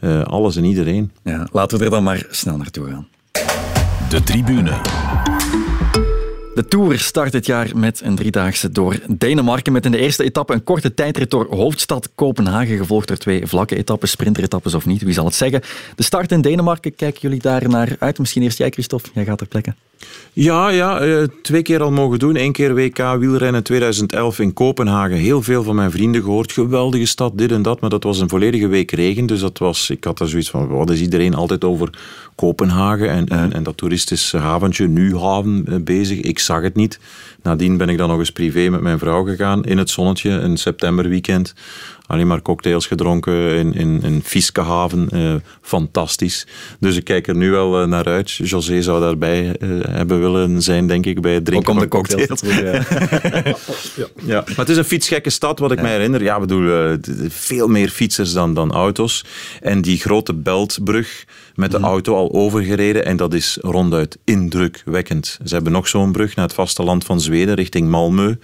eh, 0.03 0.24
alles 0.24 0.55
en 0.55 0.63
iedereen. 0.63 1.12
Ja, 1.24 1.48
laten 1.51 1.77
we 1.77 1.83
er 1.83 1.89
dan 1.89 2.03
maar 2.03 2.25
snel 2.29 2.57
naartoe 2.57 2.89
gaan. 2.89 3.07
De 4.10 4.24
tribune. 4.24 4.72
De 6.53 6.65
Tour 6.67 7.00
start 7.00 7.31
dit 7.31 7.45
jaar 7.45 7.72
met 7.75 8.01
een 8.03 8.15
driedaagse 8.15 8.72
door 8.72 9.00
Denemarken. 9.07 9.74
Met 9.74 9.86
in 9.86 9.91
de 9.91 9.98
eerste 9.98 10.24
etappe 10.24 10.53
een 10.53 10.63
korte 10.63 10.93
tijdrit 10.93 11.31
door 11.31 11.48
hoofdstad 11.50 12.10
Kopenhagen. 12.15 12.77
Gevolgd 12.77 13.07
door 13.07 13.17
twee 13.17 13.48
vlakke 13.48 13.75
etappes, 13.75 14.12
sprinteretappes 14.12 14.74
of 14.74 14.86
niet, 14.86 15.01
wie 15.01 15.13
zal 15.13 15.25
het 15.25 15.36
zeggen. 15.36 15.62
De 15.95 16.03
start 16.03 16.31
in 16.31 16.41
Denemarken, 16.41 16.95
kijken 16.95 17.22
jullie 17.22 17.39
daar 17.39 17.69
naar 17.69 17.95
uit? 18.00 18.19
Misschien 18.19 18.43
eerst 18.43 18.57
jij, 18.57 18.69
Christophe. 18.69 19.10
Jij 19.13 19.25
gaat 19.25 19.38
ter 19.38 19.48
plekke. 19.48 19.74
Ja, 20.33 20.69
ja 20.69 21.00
eh, 21.00 21.24
twee 21.41 21.62
keer 21.62 21.81
al 21.81 21.91
mogen 21.91 22.19
doen. 22.19 22.36
Eén 22.36 22.51
keer 22.51 22.75
WK 22.75 23.15
wielrennen 23.19 23.63
2011 23.63 24.39
in 24.39 24.53
Kopenhagen. 24.53 25.17
Heel 25.17 25.41
veel 25.41 25.63
van 25.63 25.75
mijn 25.75 25.91
vrienden 25.91 26.22
gehoord. 26.22 26.51
Geweldige 26.51 27.05
stad, 27.05 27.38
dit 27.38 27.51
en 27.51 27.62
dat. 27.62 27.81
Maar 27.81 27.89
dat 27.89 28.03
was 28.03 28.19
een 28.19 28.29
volledige 28.29 28.67
week 28.67 28.91
regen. 28.91 29.25
Dus 29.25 29.39
dat 29.39 29.57
was, 29.57 29.89
ik 29.89 30.03
had 30.03 30.17
daar 30.17 30.27
zoiets 30.27 30.50
van, 30.50 30.67
wat 30.67 30.89
is 30.89 31.01
iedereen 31.01 31.33
altijd 31.33 31.63
over 31.63 31.89
Kopenhagen 32.36 33.10
en, 33.10 33.27
en, 33.27 33.53
en 33.53 33.63
dat 33.63 33.77
toeristische 33.77 34.38
haventje, 34.38 34.88
nu 34.88 35.17
haven 35.17 35.65
eh, 35.67 35.75
bezig. 35.81 36.19
Ik 36.19 36.39
zag 36.39 36.62
het 36.62 36.75
niet. 36.75 37.00
Nadien 37.41 37.77
ben 37.77 37.89
ik 37.89 37.98
dan 37.98 38.10
nog 38.10 38.19
eens 38.19 38.31
privé 38.31 38.69
met 38.69 38.81
mijn 38.81 39.00
vrouw 39.00 39.24
gegaan 39.24 39.63
in 39.63 39.77
het 39.77 39.89
zonnetje, 39.89 40.29
een 40.29 40.57
septemberweekend 40.57 41.53
alleen 42.05 42.27
maar 42.27 42.41
cocktails 42.41 42.86
gedronken 42.86 43.55
in, 43.55 43.74
in, 43.74 44.01
in 44.03 44.22
Fiskehaven. 44.24 45.10
Uh, 45.13 45.36
fantastisch. 45.62 46.48
Dus 46.79 46.95
ik 46.95 47.03
kijk 47.03 47.27
er 47.27 47.36
nu 47.36 47.51
wel 47.51 47.81
uh, 47.81 47.88
naar 47.88 48.05
uit. 48.05 48.31
José 48.31 48.81
zou 48.81 49.00
daarbij 49.00 49.55
uh, 49.60 49.83
hebben 49.89 50.19
willen 50.19 50.62
zijn, 50.62 50.88
denk 50.88 51.05
ik, 51.05 51.22
bij 51.22 51.33
het 51.33 51.45
drinken 51.45 51.69
Ook 51.69 51.81
om 51.81 51.89
van 51.89 51.89
de 51.89 51.95
cocktails. 51.95 52.41
cocktails. 52.41 53.93
ja. 53.95 54.05
ja. 54.25 54.43
Maar 54.48 54.55
het 54.55 54.69
is 54.69 54.77
een 54.77 54.83
fietsgekke 54.83 55.29
stad, 55.29 55.60
wat 55.60 55.72
ik 55.72 55.77
ja. 55.77 55.83
me 55.83 55.89
herinner. 55.89 56.24
Ja, 56.24 56.39
bedoel, 56.39 56.98
veel 57.27 57.67
meer 57.67 57.89
fietsers 57.89 58.33
dan, 58.33 58.53
dan 58.53 58.72
auto's. 58.72 59.25
En 59.62 59.81
die 59.81 59.98
grote 59.98 60.33
Beltbrug 60.33 61.25
met 61.55 61.72
de 61.72 61.77
mm. 61.77 61.83
auto 61.83 62.15
al 62.15 62.31
overgereden. 62.31 63.05
En 63.05 63.17
dat 63.17 63.33
is 63.33 63.57
ronduit 63.62 64.17
indrukwekkend. 64.24 65.39
Ze 65.45 65.53
hebben 65.53 65.72
nog 65.72 65.88
zo'n 65.88 66.12
brug 66.12 66.36
naar 66.36 66.45
het 66.45 66.53
vasteland 66.53 67.05
van 67.05 67.22
Zweden, 67.22 67.55
richting 67.55 67.88
Malmö. 67.88 68.38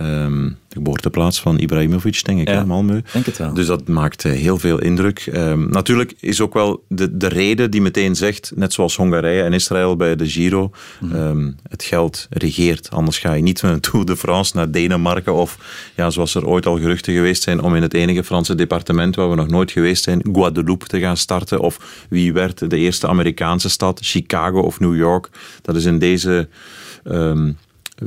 Um, 0.00 0.56
de 0.68 0.74
geboorteplaats 0.74 1.40
van 1.40 1.58
Ibrahimovic, 1.58 2.24
denk 2.24 2.40
ik, 2.40 2.48
ja, 2.48 2.64
Malmö. 2.64 3.12
Denk 3.12 3.26
het 3.26 3.38
wel. 3.38 3.54
Dus 3.54 3.66
dat 3.66 3.88
maakt 3.88 4.24
uh, 4.24 4.32
heel 4.32 4.58
veel 4.58 4.80
indruk. 4.80 5.26
Um, 5.34 5.70
natuurlijk 5.70 6.14
is 6.20 6.40
ook 6.40 6.54
wel 6.54 6.84
de, 6.88 7.16
de 7.16 7.28
reden 7.28 7.70
die 7.70 7.80
meteen 7.80 8.16
zegt, 8.16 8.52
net 8.54 8.72
zoals 8.72 8.96
Hongarije 8.96 9.42
en 9.42 9.52
Israël 9.52 9.96
bij 9.96 10.16
de 10.16 10.28
Giro, 10.28 10.70
mm. 11.00 11.12
um, 11.12 11.56
het 11.68 11.82
geld 11.82 12.26
regeert. 12.30 12.90
Anders 12.90 13.18
ga 13.18 13.32
je 13.32 13.42
niet 13.42 13.62
met 13.62 13.72
een 13.72 13.80
Tour 13.80 14.06
de 14.06 14.16
France 14.16 14.56
naar 14.56 14.70
Denemarken 14.70 15.34
of, 15.34 15.58
ja, 15.96 16.10
zoals 16.10 16.34
er 16.34 16.46
ooit 16.46 16.66
al 16.66 16.78
geruchten 16.78 17.14
geweest 17.14 17.42
zijn, 17.42 17.60
om 17.60 17.74
in 17.74 17.82
het 17.82 17.94
enige 17.94 18.24
Franse 18.24 18.54
departement 18.54 19.16
waar 19.16 19.30
we 19.30 19.36
nog 19.36 19.48
nooit 19.48 19.70
geweest 19.70 20.04
zijn, 20.04 20.20
Guadeloupe 20.32 20.86
te 20.86 21.00
gaan 21.00 21.16
starten. 21.16 21.60
Of 21.60 22.06
wie 22.08 22.32
werd 22.32 22.70
de 22.70 22.76
eerste 22.76 23.08
Amerikaanse 23.08 23.68
stad, 23.68 24.00
Chicago 24.02 24.60
of 24.60 24.80
New 24.80 24.96
York. 24.96 25.28
Dat 25.62 25.76
is 25.76 25.84
in 25.84 25.98
deze 25.98 26.48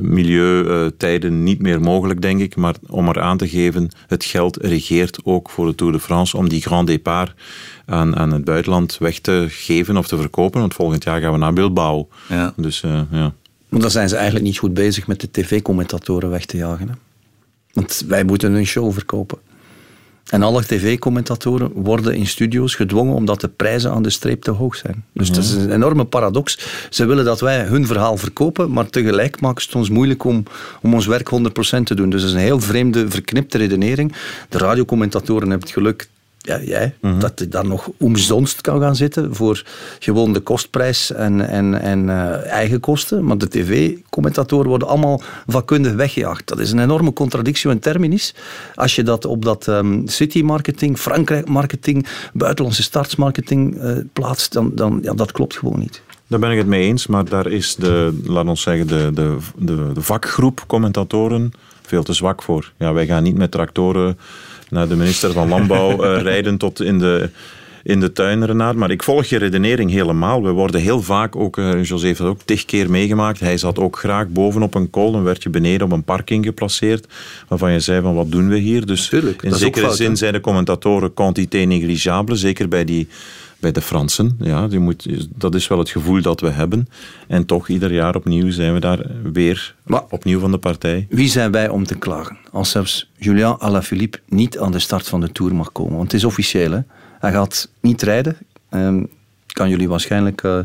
milieutijden 0.00 1.42
niet 1.42 1.62
meer 1.62 1.80
mogelijk, 1.80 2.22
denk 2.22 2.40
ik. 2.40 2.56
Maar 2.56 2.74
om 2.86 3.08
er 3.08 3.20
aan 3.20 3.36
te 3.36 3.48
geven, 3.48 3.90
het 4.06 4.24
geld 4.24 4.56
regeert 4.56 5.18
ook 5.24 5.50
voor 5.50 5.66
de 5.66 5.74
Tour 5.74 5.92
de 5.92 6.00
France 6.00 6.36
om 6.36 6.48
die 6.48 6.62
grand 6.62 6.86
départ 6.86 7.34
aan, 7.86 8.16
aan 8.16 8.32
het 8.32 8.44
buitenland 8.44 8.98
weg 8.98 9.18
te 9.18 9.46
geven 9.48 9.96
of 9.96 10.08
te 10.08 10.16
verkopen. 10.16 10.60
Want 10.60 10.74
volgend 10.74 11.04
jaar 11.04 11.20
gaan 11.20 11.32
we 11.32 11.38
naar 11.38 11.52
Bilbao. 11.52 12.08
Ja. 12.28 12.52
Dus 12.56 12.82
uh, 12.82 13.00
ja. 13.10 13.32
Maar 13.68 13.80
dan 13.80 13.90
zijn 13.90 14.08
ze 14.08 14.14
eigenlijk 14.14 14.44
niet 14.44 14.58
goed 14.58 14.74
bezig 14.74 15.06
met 15.06 15.20
de 15.20 15.30
tv-commentatoren 15.30 16.30
weg 16.30 16.44
te 16.44 16.56
jagen. 16.56 16.88
Hè? 16.88 16.94
Want 17.72 18.04
wij 18.08 18.24
moeten 18.24 18.52
een 18.52 18.66
show 18.66 18.92
verkopen. 18.92 19.38
En 20.28 20.42
alle 20.42 20.64
tv-commentatoren 20.64 21.72
worden 21.72 22.14
in 22.14 22.26
studio's 22.26 22.74
gedwongen 22.74 23.14
omdat 23.14 23.40
de 23.40 23.48
prijzen 23.48 23.90
aan 23.90 24.02
de 24.02 24.10
streep 24.10 24.42
te 24.42 24.50
hoog 24.50 24.76
zijn. 24.76 25.04
Dus 25.12 25.30
dat 25.30 25.44
is 25.44 25.52
een 25.52 25.72
enorme 25.72 26.04
paradox. 26.04 26.58
Ze 26.90 27.04
willen 27.04 27.24
dat 27.24 27.40
wij 27.40 27.64
hun 27.64 27.86
verhaal 27.86 28.16
verkopen, 28.16 28.70
maar 28.70 28.90
tegelijk 28.90 29.40
ze 29.40 29.66
het 29.66 29.74
ons 29.74 29.90
moeilijk 29.90 30.24
om, 30.24 30.42
om 30.82 30.94
ons 30.94 31.06
werk 31.06 31.30
100% 31.30 31.82
te 31.84 31.94
doen. 31.94 32.10
Dus 32.10 32.20
dat 32.20 32.30
is 32.30 32.36
een 32.36 32.42
heel 32.42 32.60
vreemde, 32.60 33.10
verknipte 33.10 33.58
redenering. 33.58 34.12
De 34.48 34.58
radiocommentatoren 34.58 35.50
hebben 35.50 35.66
het 35.66 35.76
geluk 35.76 36.08
ja, 36.48 36.60
jij, 36.60 36.94
mm-hmm. 37.00 37.20
dat 37.20 37.38
je 37.38 37.48
daar 37.48 37.66
nog 37.66 37.90
omzonst 37.98 38.60
kan 38.60 38.80
gaan 38.80 38.96
zitten 38.96 39.34
voor 39.34 39.62
gewoon 39.98 40.32
de 40.32 40.40
kostprijs 40.40 41.12
en, 41.12 41.48
en, 41.48 41.80
en 41.80 42.04
uh, 42.04 42.46
eigen 42.46 42.80
kosten. 42.80 43.24
Maar 43.24 43.38
de 43.38 43.48
tv-commentatoren 43.48 44.68
worden 44.68 44.88
allemaal 44.88 45.22
vakkundig 45.46 45.92
weggejaagd. 45.92 46.46
Dat 46.46 46.58
is 46.58 46.70
een 46.70 46.78
enorme 46.78 47.12
contradictie 47.12 47.70
in 47.70 47.78
terminis. 47.78 48.34
Als 48.74 48.94
je 48.96 49.02
dat 49.02 49.24
op 49.24 49.44
dat 49.44 49.66
um, 49.66 50.08
city-marketing, 50.08 50.98
Frankrijk-marketing, 50.98 52.06
buitenlandse 52.32 52.82
startsmarketing 52.82 53.82
uh, 53.82 53.96
plaatst, 54.12 54.52
dan, 54.52 54.70
dan 54.74 54.98
ja, 55.02 55.14
dat 55.14 55.32
klopt 55.32 55.56
gewoon 55.56 55.78
niet. 55.78 56.02
Daar 56.26 56.38
ben 56.38 56.50
ik 56.50 56.58
het 56.58 56.66
mee 56.66 56.86
eens, 56.86 57.06
maar 57.06 57.24
daar 57.24 57.46
is 57.46 57.74
de, 57.74 58.20
laat 58.24 58.46
ons 58.46 58.62
zeggen, 58.62 58.86
de, 58.86 59.10
de, 59.14 59.36
de, 59.56 59.90
de 59.94 60.02
vakgroep 60.02 60.64
commentatoren 60.66 61.52
veel 61.82 62.02
te 62.02 62.12
zwak 62.12 62.42
voor. 62.42 62.72
Ja, 62.78 62.92
wij 62.92 63.06
gaan 63.06 63.22
niet 63.22 63.36
met 63.36 63.50
tractoren 63.50 64.18
naar 64.70 64.88
de 64.88 64.96
minister 64.96 65.32
van 65.32 65.48
Landbouw 65.48 66.04
uh, 66.04 66.22
rijden 66.30 66.56
tot 66.56 66.80
in 66.80 66.98
de, 66.98 67.30
in 67.82 68.00
de 68.00 68.12
tuin 68.12 68.42
ernaar. 68.42 68.78
Maar 68.78 68.90
ik 68.90 69.02
volg 69.02 69.24
je 69.24 69.38
redenering 69.38 69.90
helemaal. 69.90 70.42
We 70.42 70.50
worden 70.50 70.80
heel 70.80 71.02
vaak, 71.02 71.36
ook 71.36 71.56
uh, 71.56 71.84
José 71.84 72.06
heeft 72.06 72.18
dat 72.18 72.28
ook 72.28 72.42
tig 72.44 72.64
keer 72.64 72.90
meegemaakt, 72.90 73.40
hij 73.40 73.58
zat 73.58 73.78
ook 73.78 73.98
graag 73.98 74.28
bovenop 74.28 74.74
een 74.74 74.90
kool 74.90 75.14
en 75.14 75.24
werd 75.24 75.42
je 75.42 75.50
beneden 75.50 75.86
op 75.86 75.92
een 75.92 76.04
parking 76.04 76.44
geplaceerd, 76.44 77.06
waarvan 77.48 77.72
je 77.72 77.80
zei 77.80 78.00
van 78.00 78.14
wat 78.14 78.30
doen 78.30 78.48
we 78.48 78.58
hier? 78.58 78.86
Dus 78.86 79.08
Tuurlijk, 79.08 79.42
in 79.42 79.54
zekere 79.54 79.84
fout, 79.84 79.96
zin 79.96 80.16
zijn 80.16 80.32
de 80.32 80.40
commentatoren 80.40 81.14
quantité 81.14 81.58
negligible, 81.58 82.36
zeker 82.36 82.68
bij 82.68 82.84
die 82.84 83.08
bij 83.60 83.72
de 83.72 83.80
Fransen. 83.80 84.36
Ja, 84.40 84.68
die 84.68 84.78
moet, 84.78 85.06
dat 85.34 85.54
is 85.54 85.68
wel 85.68 85.78
het 85.78 85.90
gevoel 85.90 86.22
dat 86.22 86.40
we 86.40 86.48
hebben. 86.48 86.88
En 87.26 87.46
toch, 87.46 87.68
ieder 87.68 87.92
jaar 87.92 88.14
opnieuw 88.14 88.50
zijn 88.50 88.72
we 88.74 88.80
daar 88.80 89.06
weer 89.32 89.74
maar, 89.82 90.02
opnieuw 90.10 90.40
van 90.40 90.50
de 90.50 90.58
partij. 90.58 91.06
Wie 91.10 91.28
zijn 91.28 91.50
wij 91.50 91.68
om 91.68 91.84
te 91.84 91.98
klagen? 91.98 92.38
Als 92.52 92.70
zelfs 92.70 93.10
Julien 93.16 93.58
Alaphilippe 93.58 94.20
niet 94.28 94.58
aan 94.58 94.72
de 94.72 94.78
start 94.78 95.08
van 95.08 95.20
de 95.20 95.32
Tour 95.32 95.54
mag 95.54 95.72
komen. 95.72 95.96
Want 95.96 96.12
het 96.12 96.20
is 96.20 96.26
officieel, 96.26 96.70
hè? 96.70 96.80
hij 97.18 97.32
gaat 97.32 97.68
niet 97.80 98.02
rijden. 98.02 98.36
Um, 98.70 99.08
kan 99.46 99.68
jullie 99.68 99.88
waarschijnlijk 99.88 100.42
uh, 100.42 100.58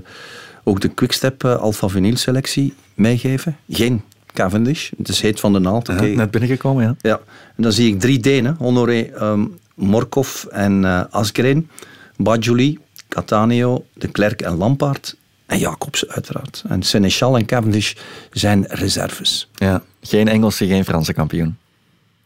ook 0.64 0.82
de 0.82 0.88
Quickstep 0.88 1.44
uh, 1.44 1.56
Alpha 1.56 1.88
Vinyl 1.88 2.18
selectie 2.18 2.74
meegeven. 2.94 3.58
Geen 3.70 4.02
Cavendish, 4.34 4.92
het 4.98 5.08
is 5.08 5.22
heet 5.22 5.40
van 5.40 5.54
de 5.54 5.60
naald. 5.60 5.88
Ja, 5.88 5.94
okay. 5.94 6.14
Net 6.16 6.32
binnengekomen, 6.32 6.84
ja. 6.84 6.96
ja. 7.02 7.20
En 7.56 7.64
dan 7.64 7.72
zie 7.72 7.94
ik 7.94 8.00
drie 8.00 8.20
Denen, 8.20 8.56
Honoré, 8.60 9.10
um, 9.22 9.58
Morkov 9.76 10.44
en 10.44 10.84
uh, 10.84 11.02
Asgreen. 11.10 11.70
Bajuli, 12.16 12.80
Cattaneo, 13.08 13.86
De 13.94 14.08
Klerk 14.08 14.42
en 14.42 14.58
Lampaard. 14.58 15.16
En 15.46 15.60
Jacobs 15.60 16.08
uiteraard. 16.08 16.64
En 16.68 16.84
Seneschal 16.84 17.38
en 17.38 17.46
Cavendish 17.46 17.94
zijn 18.32 18.66
reserves. 18.68 19.50
Ja, 19.56 19.84
geen 20.02 20.28
Engelse, 20.28 20.68
geen 20.68 20.86
Franse 20.86 21.14
kampioen. 21.14 21.58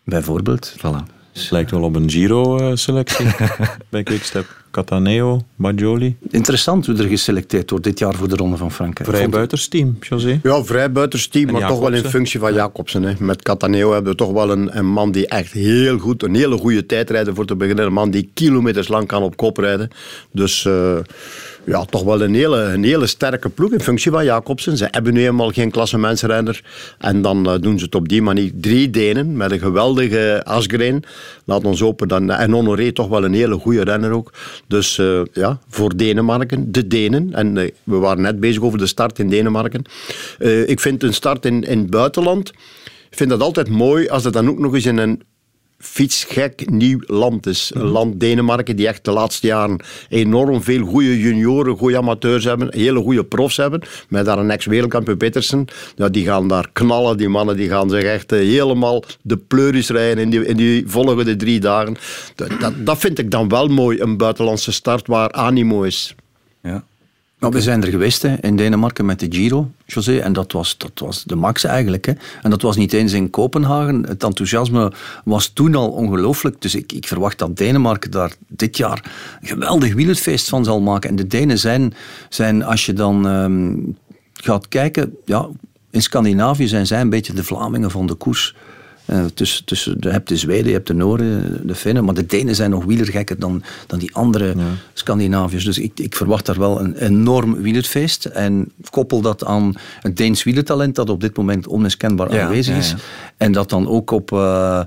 Bijvoorbeeld. 0.04 0.76
Voilà. 0.78 1.17
Het 1.42 1.52
lijkt 1.52 1.72
wel 1.72 1.84
op 1.84 1.96
een 1.96 2.10
Giro-selectie 2.10 3.26
bij 3.90 4.04
Quickstep. 4.04 4.46
Cataneo, 4.72 5.42
Bajoli. 5.56 6.16
Interessant 6.30 6.86
hoe 6.86 6.98
er 6.98 7.08
geselecteerd 7.08 7.70
wordt 7.70 7.86
dit 7.86 8.00
jaar 8.00 8.14
voor 8.14 8.28
de 8.28 8.36
Ronde 8.36 8.58
van 8.58 8.72
Frankrijk. 8.72 9.10
Vrijbuitersteam, 9.10 9.98
José? 10.00 10.40
Ja, 10.44 10.64
vrijbuitersteam, 10.64 11.52
maar 11.52 11.68
toch 11.68 11.80
wel 11.80 11.94
in 11.94 12.04
functie 12.04 12.40
van 12.40 12.54
Jacobsen. 12.54 13.04
Hè. 13.04 13.14
Met 13.20 13.42
Cataneo 13.42 13.92
hebben 13.92 14.12
we 14.12 14.18
toch 14.18 14.32
wel 14.32 14.52
een, 14.52 14.78
een, 14.78 14.86
man 14.86 15.12
die 15.12 15.28
echt 15.28 15.52
heel 15.52 15.98
goed, 15.98 16.24
een 16.24 16.36
hele 16.36 16.58
goede 16.58 16.86
tijd 16.86 17.10
rijdt 17.10 17.30
voor 17.34 17.46
te 17.46 17.56
beginnen. 17.56 17.86
Een 17.86 17.94
man 17.94 18.12
die 18.12 18.30
kilometers 18.34 18.88
lang 18.88 19.08
kan 19.08 19.24
op 19.24 19.38
kop 19.38 19.58
rijden. 19.58 19.90
Dus... 20.32 20.64
Uh, 20.64 20.98
ja, 21.68 21.86
toch 21.86 22.04
wel 22.04 22.22
een 22.22 22.34
hele, 22.34 22.58
een 22.58 22.84
hele 22.84 23.08
sterke 23.08 23.50
ploeg 23.50 23.72
in 23.72 23.82
functie 23.82 24.12
van 24.12 24.26
Jacobsen. 24.26 24.78
Ze 24.78 24.88
hebben 24.92 25.14
nu 25.14 25.26
eenmaal 25.26 25.52
geen 25.52 25.72
klassementsrenner. 25.72 26.62
En 26.98 27.22
dan 27.22 27.50
uh, 27.50 27.62
doen 27.62 27.80
ze 27.80 27.86
het 27.86 27.96
op 27.96 28.08
die 28.08 28.22
manier. 28.22 28.52
Drie 28.56 28.90
Denen 28.90 29.38
met 29.38 29.52
een 29.52 29.60
geweldige 29.60 30.42
Asgreen. 30.46 31.04
Laat 31.46 31.64
ons 31.64 31.80
hopen. 31.80 32.08
Dan, 32.08 32.32
en 32.32 32.52
Honoré 32.52 32.92
toch 32.92 33.08
wel 33.08 33.24
een 33.24 33.34
hele 33.34 33.56
goede 33.56 33.84
renner 33.84 34.12
ook. 34.12 34.34
Dus 34.68 34.98
uh, 34.98 35.22
ja, 35.34 35.60
voor 35.70 35.98
Denemarken, 35.98 36.72
de 36.72 36.88
Denen. 36.88 37.34
En 37.34 37.56
uh, 37.56 37.70
we 37.84 37.96
waren 37.96 38.22
net 38.22 38.40
bezig 38.40 38.62
over 38.62 38.78
de 38.78 38.88
start 38.88 39.20
in 39.20 39.30
Denemarken. 39.30 39.82
ik 40.66 40.80
vind 40.80 41.04
een 41.04 41.14
start 41.14 41.46
in, 41.46 41.64
in 41.64 41.80
het 41.80 41.90
buitenland... 41.90 42.52
Ik 43.10 43.18
vind 43.18 43.30
dat 43.30 43.42
altijd 43.42 43.70
mooi 43.70 44.08
als 44.08 44.24
het 44.24 44.34
dan 44.34 44.50
ook 44.50 44.60
nog 44.60 44.74
eens 44.74 44.86
in 44.86 44.98
een 44.98 45.22
fietsgek 45.78 46.70
nieuw 46.70 47.00
land 47.06 47.46
is. 47.46 47.72
Een 47.74 47.82
land 47.82 48.20
Denemarken 48.20 48.76
die 48.76 48.88
echt 48.88 49.06
de 49.06 49.12
laatste 49.12 49.48
jaren 49.48 49.80
enorm 50.10 50.64
veel 50.64 50.86
goede 50.86 51.20
junioren, 51.20 51.78
goede 51.78 51.98
amateurs 51.98 52.44
hebben, 52.44 52.68
hele 52.72 53.00
goede 53.00 53.24
profs 53.24 53.58
hebben. 53.58 53.82
Met 54.10 54.26
daar 54.26 54.38
een 54.38 54.52
ex-wereldkampioen 54.52 55.18
Petersen. 55.18 55.66
Ja, 55.96 56.10
die 56.10 56.26
gaan 56.26 56.48
daar 56.48 56.70
knallen, 56.74 57.18
die 57.18 57.30
mannen 57.30 57.58
die 57.58 57.70
gaan 57.70 57.90
zich 57.90 58.04
echt 58.04 58.32
eh, 58.32 58.40
helemaal 58.40 59.04
de 59.22 59.38
pleuris 59.38 59.90
rijden 59.90 60.24
in 60.24 60.30
die, 60.30 60.46
in 60.46 60.58
die 60.58 60.84
volgende 60.88 61.36
drie 61.36 61.60
dagen. 61.60 61.98
Dat, 62.36 62.50
dat, 62.60 62.74
dat 62.78 62.98
vind 62.98 63.20
ik 63.20 63.32
dan 63.32 63.50
wel 63.50 63.68
mooi, 63.68 64.00
een 64.00 64.18
buitenlandse 64.18 64.72
start 64.72 65.08
waar 65.08 65.32
animo 65.32 65.84
is. 65.84 66.16
Ja. 66.64 66.84
We 67.38 67.62
zijn 67.62 67.84
er 67.84 67.90
geweest 67.90 68.22
hè, 68.22 68.36
in 68.42 68.56
Denemarken 68.56 69.06
met 69.06 69.20
de 69.20 69.28
Giro, 69.30 69.72
José, 69.86 70.18
en 70.18 70.34
dat 70.34 70.52
was, 70.52 70.78
dat 70.78 70.92
was 71.00 71.24
de 71.24 71.36
max 71.36 71.64
eigenlijk. 71.64 72.06
Hè. 72.06 72.14
En 72.42 72.50
dat 72.50 72.62
was 72.62 72.76
niet 72.76 72.94
eens 72.94 73.14
in 73.14 73.30
Kopenhagen. 73.30 74.08
Het 74.08 74.24
enthousiasme 74.24 74.92
was 75.24 75.48
toen 75.48 75.76
al 75.76 75.90
ongelooflijk. 75.90 76.62
Dus 76.62 76.76
ik, 76.76 76.92
ik 76.92 77.08
verwacht 77.08 77.38
dat 77.40 77.58
Denemarken 77.58 78.12
daar 78.12 78.34
dit 78.48 78.78
jaar 78.78 79.12
een 79.42 79.48
geweldig 79.48 79.94
wielerfeest 79.94 80.50
van 80.50 80.64
zal 80.64 80.82
maken. 80.82 81.10
En 81.10 81.16
de 81.16 81.28
Denen 81.28 81.60
zijn, 81.60 81.94
zijn 82.30 82.64
als 82.64 82.86
je 82.86 82.94
dan 82.94 83.26
um, 83.26 83.98
gaat 84.34 84.68
kijken, 84.68 85.16
ja, 85.26 85.48
in 85.90 86.02
Scandinavië 86.02 86.68
zijn 86.68 86.88
zij 86.88 87.02
een 87.02 87.10
beetje 87.10 87.34
de 87.34 87.44
Vlamingen 87.44 87.92
van 87.92 88.08
de 88.08 88.14
koers. 88.14 88.56
Uh, 89.08 89.26
tussen, 89.34 89.66
tussen, 89.66 89.98
je 90.00 90.10
hebt 90.10 90.28
de 90.28 90.38
Zweden, 90.38 90.66
je 90.66 90.74
hebt 90.74 90.88
de 90.88 90.94
Noorden, 90.94 91.62
de 91.68 91.76
Finnen, 91.76 92.06
maar 92.06 92.14
de 92.14 92.26
Denen 92.26 92.56
zijn 92.56 92.70
nog 92.70 92.86
wielergekker 92.86 93.40
dan, 93.40 93.64
dan 93.88 94.00
die 94.00 94.16
andere 94.16 94.56
Scandinaviërs. 94.94 95.66
Dus 95.66 95.78
ik, 95.78 96.00
ik 96.00 96.16
verwacht 96.16 96.46
daar 96.46 96.60
wel 96.60 96.80
een 96.80 96.96
enorm 96.96 97.62
wielerfeest. 97.62 98.26
En 98.26 98.72
koppel 98.90 99.22
dat 99.22 99.46
aan 99.46 99.74
het 100.00 100.18
Deens 100.18 100.44
wielertalent 100.44 100.96
dat 100.96 101.10
op 101.10 101.22
dit 101.22 101.38
moment 101.38 101.68
onmiskenbaar 101.68 102.42
aanwezig 102.42 102.78
is. 102.78 102.96
En 103.38 103.52
dat 103.52 103.70
dan 103.70 103.88
ook 103.88 104.12
op, 104.12 104.32
uh, 104.32 104.82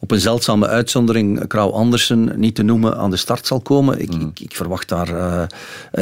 op 0.00 0.10
een 0.10 0.20
zeldzame 0.20 0.66
uitzondering 0.66 1.46
Krauw 1.46 1.70
Andersen 1.70 2.32
niet 2.36 2.54
te 2.54 2.62
noemen 2.62 2.96
aan 2.96 3.10
de 3.10 3.16
start 3.16 3.46
zal 3.46 3.60
komen. 3.60 4.00
Ik, 4.00 4.14
ik, 4.14 4.40
ik, 4.40 4.56
verwacht 4.56 4.88
daar 4.88 5.08
uh, 5.10 5.42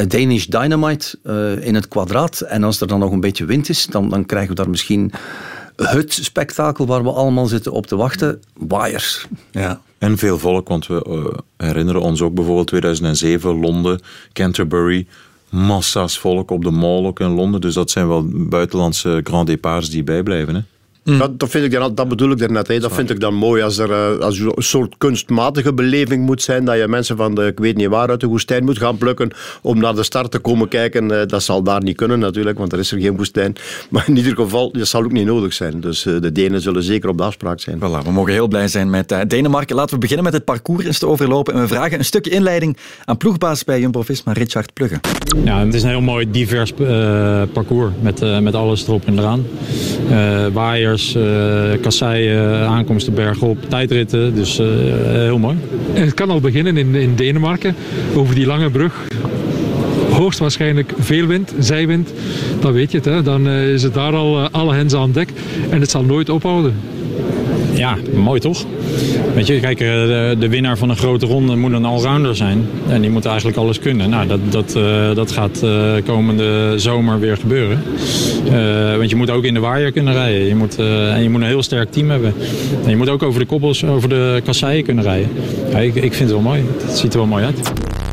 Danish 0.07 0.45
Dynamite 0.45 1.17
in 1.61 1.75
het 1.75 1.87
kwadraat. 1.87 2.41
En 2.41 2.63
als 2.63 2.81
er 2.81 2.87
dan 2.87 2.99
nog 2.99 3.11
een 3.11 3.19
beetje 3.19 3.45
wind 3.45 3.69
is, 3.69 3.85
dan, 3.85 4.09
dan 4.09 4.25
krijgen 4.25 4.49
we 4.49 4.55
daar 4.55 4.69
misschien 4.69 5.11
het 5.75 6.13
spektakel 6.13 6.85
waar 6.85 7.03
we 7.03 7.11
allemaal 7.11 7.45
zitten 7.45 7.71
op 7.71 7.87
te 7.87 7.95
wachten, 7.95 8.41
waaiers. 8.53 9.27
Ja. 9.51 9.81
En 9.97 10.17
veel 10.17 10.39
volk, 10.39 10.67
want 10.67 10.87
we 10.87 11.05
uh, 11.09 11.67
herinneren 11.67 12.01
ons 12.01 12.21
ook 12.21 12.33
bijvoorbeeld 12.33 12.67
2007, 12.67 13.59
Londen, 13.59 14.01
Canterbury, 14.33 15.07
massa's 15.49 16.19
volk 16.19 16.51
op 16.51 16.63
de 16.63 16.71
Mall 16.71 17.05
ook 17.05 17.19
in 17.19 17.33
Londen. 17.33 17.61
Dus 17.61 17.73
dat 17.73 17.91
zijn 17.91 18.07
wel 18.07 18.25
buitenlandse 18.31 19.21
grand 19.23 19.47
départs 19.47 19.89
die 19.89 20.03
bijblijven. 20.03 20.55
Hè? 20.55 20.61
Mm. 21.03 21.17
Dat, 21.17 21.39
dat, 21.39 21.49
vind 21.49 21.65
ik 21.65 21.71
dan, 21.71 21.95
dat 21.95 22.07
bedoel 22.07 22.31
ik 22.31 22.37
daarnet. 22.37 22.67
Hè. 22.67 22.79
Dat 22.79 22.93
vind 22.93 23.09
ik 23.09 23.19
dan 23.19 23.33
mooi 23.33 23.61
als 23.61 23.77
er 23.77 23.91
eh, 23.91 24.19
als 24.19 24.39
een 24.39 24.53
soort 24.57 24.95
kunstmatige 24.97 25.73
beleving 25.73 26.25
moet 26.25 26.41
zijn. 26.41 26.65
Dat 26.65 26.77
je 26.77 26.87
mensen 26.87 27.17
van 27.17 27.35
de, 27.35 27.45
ik 27.45 27.59
weet 27.59 27.77
niet 27.77 27.87
waar, 27.87 28.09
uit 28.09 28.19
de 28.19 28.27
woestijn 28.27 28.63
moet 28.63 28.77
gaan 28.77 28.97
plukken 28.97 29.29
om 29.61 29.79
naar 29.79 29.95
de 29.95 30.03
start 30.03 30.31
te 30.31 30.39
komen 30.39 30.67
kijken. 30.67 31.19
Eh, 31.19 31.27
dat 31.27 31.43
zal 31.43 31.63
daar 31.63 31.83
niet 31.83 31.95
kunnen 31.95 32.19
natuurlijk, 32.19 32.57
want 32.57 32.73
er 32.73 32.79
is 32.79 32.91
er 32.91 32.99
geen 32.99 33.17
woestijn. 33.17 33.55
Maar 33.89 34.03
in 34.07 34.17
ieder 34.17 34.35
geval, 34.35 34.71
dat 34.71 34.87
zal 34.87 35.03
ook 35.03 35.11
niet 35.11 35.25
nodig 35.25 35.53
zijn. 35.53 35.79
Dus 35.79 36.05
eh, 36.05 36.21
de 36.21 36.31
Denen 36.31 36.61
zullen 36.61 36.83
zeker 36.83 37.09
op 37.09 37.17
de 37.17 37.23
afspraak 37.23 37.59
zijn. 37.59 37.77
Voilà, 37.77 38.05
we 38.05 38.11
mogen 38.11 38.33
heel 38.33 38.47
blij 38.47 38.67
zijn 38.67 38.89
met 38.89 39.15
Denemarken. 39.27 39.75
Laten 39.75 39.93
we 39.93 39.99
beginnen 39.99 40.25
met 40.25 40.33
het 40.33 40.45
parcours 40.45 40.85
eens 40.85 40.99
te 40.99 41.07
overlopen. 41.07 41.53
En 41.53 41.61
we 41.61 41.67
vragen 41.67 41.97
een 41.97 42.05
stukje 42.05 42.31
inleiding 42.31 42.77
aan 43.05 43.17
ploegbaas 43.17 43.63
bij 43.63 43.79
Jumbo-Visma, 43.79 44.31
Richard 44.31 44.73
Plugge. 44.73 44.99
Ja, 45.43 45.65
het 45.65 45.73
is 45.73 45.83
een 45.83 45.89
heel 45.89 46.01
mooi 46.01 46.31
divers 46.31 46.73
parcours 47.53 47.91
met, 48.01 48.41
met 48.41 48.55
alles 48.55 48.87
erop 48.87 49.05
en 49.05 49.19
eraan. 49.19 49.45
Waaiers, 50.91 51.81
kasseien, 51.81 52.67
aankomsten 52.67 53.13
bergop, 53.13 53.69
tijdritten. 53.69 54.35
Dus 54.35 54.59
uh, 54.59 54.67
heel 55.03 55.37
mooi. 55.37 55.57
Het 55.93 56.13
kan 56.13 56.29
al 56.29 56.39
beginnen 56.39 56.77
in, 56.77 56.95
in 56.95 57.15
Denemarken, 57.15 57.75
over 58.15 58.35
die 58.35 58.45
lange 58.45 58.69
brug 58.69 59.07
hoogstwaarschijnlijk 60.11 60.93
veel 60.99 61.27
wind, 61.27 61.53
zijwind, 61.59 62.13
dan 62.59 62.73
weet 62.73 62.91
je 62.91 62.97
het. 62.97 63.05
Hè. 63.05 63.23
Dan 63.23 63.47
is 63.49 63.83
het 63.83 63.93
daar 63.93 64.13
al 64.13 64.49
alle 64.49 64.73
hens 64.73 64.93
aan 64.93 65.11
dek 65.11 65.29
en 65.69 65.79
het 65.81 65.89
zal 65.89 66.03
nooit 66.03 66.29
ophouden. 66.29 66.73
Ja, 67.81 67.97
mooi 68.13 68.39
toch? 68.39 68.65
Weet 69.35 69.47
je, 69.47 69.59
kijk, 69.59 69.77
de, 69.77 70.35
de, 70.39 70.49
winnaar 70.49 70.77
van 70.77 70.89
een 70.89 70.97
grote 70.97 71.25
ronde 71.25 71.55
moet 71.55 71.71
een 71.71 71.85
allrounder 71.85 72.35
zijn. 72.35 72.67
En 72.87 73.01
die 73.01 73.09
moet 73.09 73.25
eigenlijk 73.25 73.57
alles 73.57 73.79
kunnen. 73.79 74.09
Nou, 74.09 74.27
dat, 74.27 74.39
dat, 74.49 74.75
uh, 74.77 75.15
dat 75.15 75.31
gaat 75.31 75.61
uh, 75.63 75.93
komende 76.05 76.73
zomer 76.75 77.19
weer 77.19 77.37
gebeuren. 77.37 77.83
Want 78.97 79.09
je 79.09 79.15
moet 79.15 79.29
ook 79.29 79.43
in 79.43 79.53
de 79.53 79.59
waaier 79.59 79.91
kunnen 79.91 80.13
rijden. 80.13 80.47
Je 80.47 80.55
moet, 80.55 80.79
en 80.79 81.23
je 81.23 81.29
moet 81.29 81.41
een 81.41 81.47
heel 81.47 81.63
sterk 81.63 81.91
team 81.91 82.09
hebben. 82.09 82.33
En 82.83 82.89
je 82.89 82.97
moet 82.97 83.09
ook 83.09 83.23
over 83.23 83.39
de 83.39 83.45
koppels, 83.45 83.85
over 83.85 84.09
de 84.09 84.41
kasseien 84.43 84.83
kunnen 84.83 85.03
rijden. 85.03 85.29
Ja, 85.71 85.77
ik, 85.77 85.95
ik 85.95 86.13
vind 86.13 86.29
het 86.29 86.31
wel 86.31 86.41
mooi. 86.41 86.63
Het 86.85 86.97
ziet 86.97 87.13
er 87.13 87.19
wel 87.19 87.27
mooi 87.27 87.43
uit. 87.43 87.71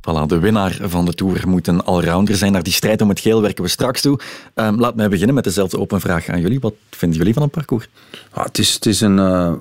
Voilà, 0.09 0.27
de 0.27 0.39
winnaar 0.39 0.79
van 0.83 1.05
de 1.05 1.15
Tour 1.15 1.49
moet 1.49 1.67
een 1.67 1.83
allrounder 1.83 2.37
zijn. 2.37 2.53
Naar 2.53 2.63
die 2.63 2.73
strijd 2.73 3.01
om 3.01 3.09
het 3.09 3.21
geel 3.21 3.43
werken 3.43 3.65
we 3.65 3.71
straks 3.71 4.01
toe. 4.01 4.19
Um, 4.55 4.81
laat 4.81 4.95
mij 4.95 5.09
beginnen 5.09 5.35
met 5.35 5.45
dezelfde 5.45 5.79
open 5.79 6.01
vraag 6.01 6.29
aan 6.29 6.41
jullie. 6.41 6.61
Wat 6.61 6.75
vinden 6.91 7.19
jullie 7.19 7.35
van 7.35 7.43
het 7.43 7.51
parcours? 7.51 7.89
Ah, 8.31 8.45
het, 8.45 8.59
is, 8.59 8.75
het 8.75 8.87
is 8.87 9.01
een, 9.01 9.17
uh, 9.17 9.53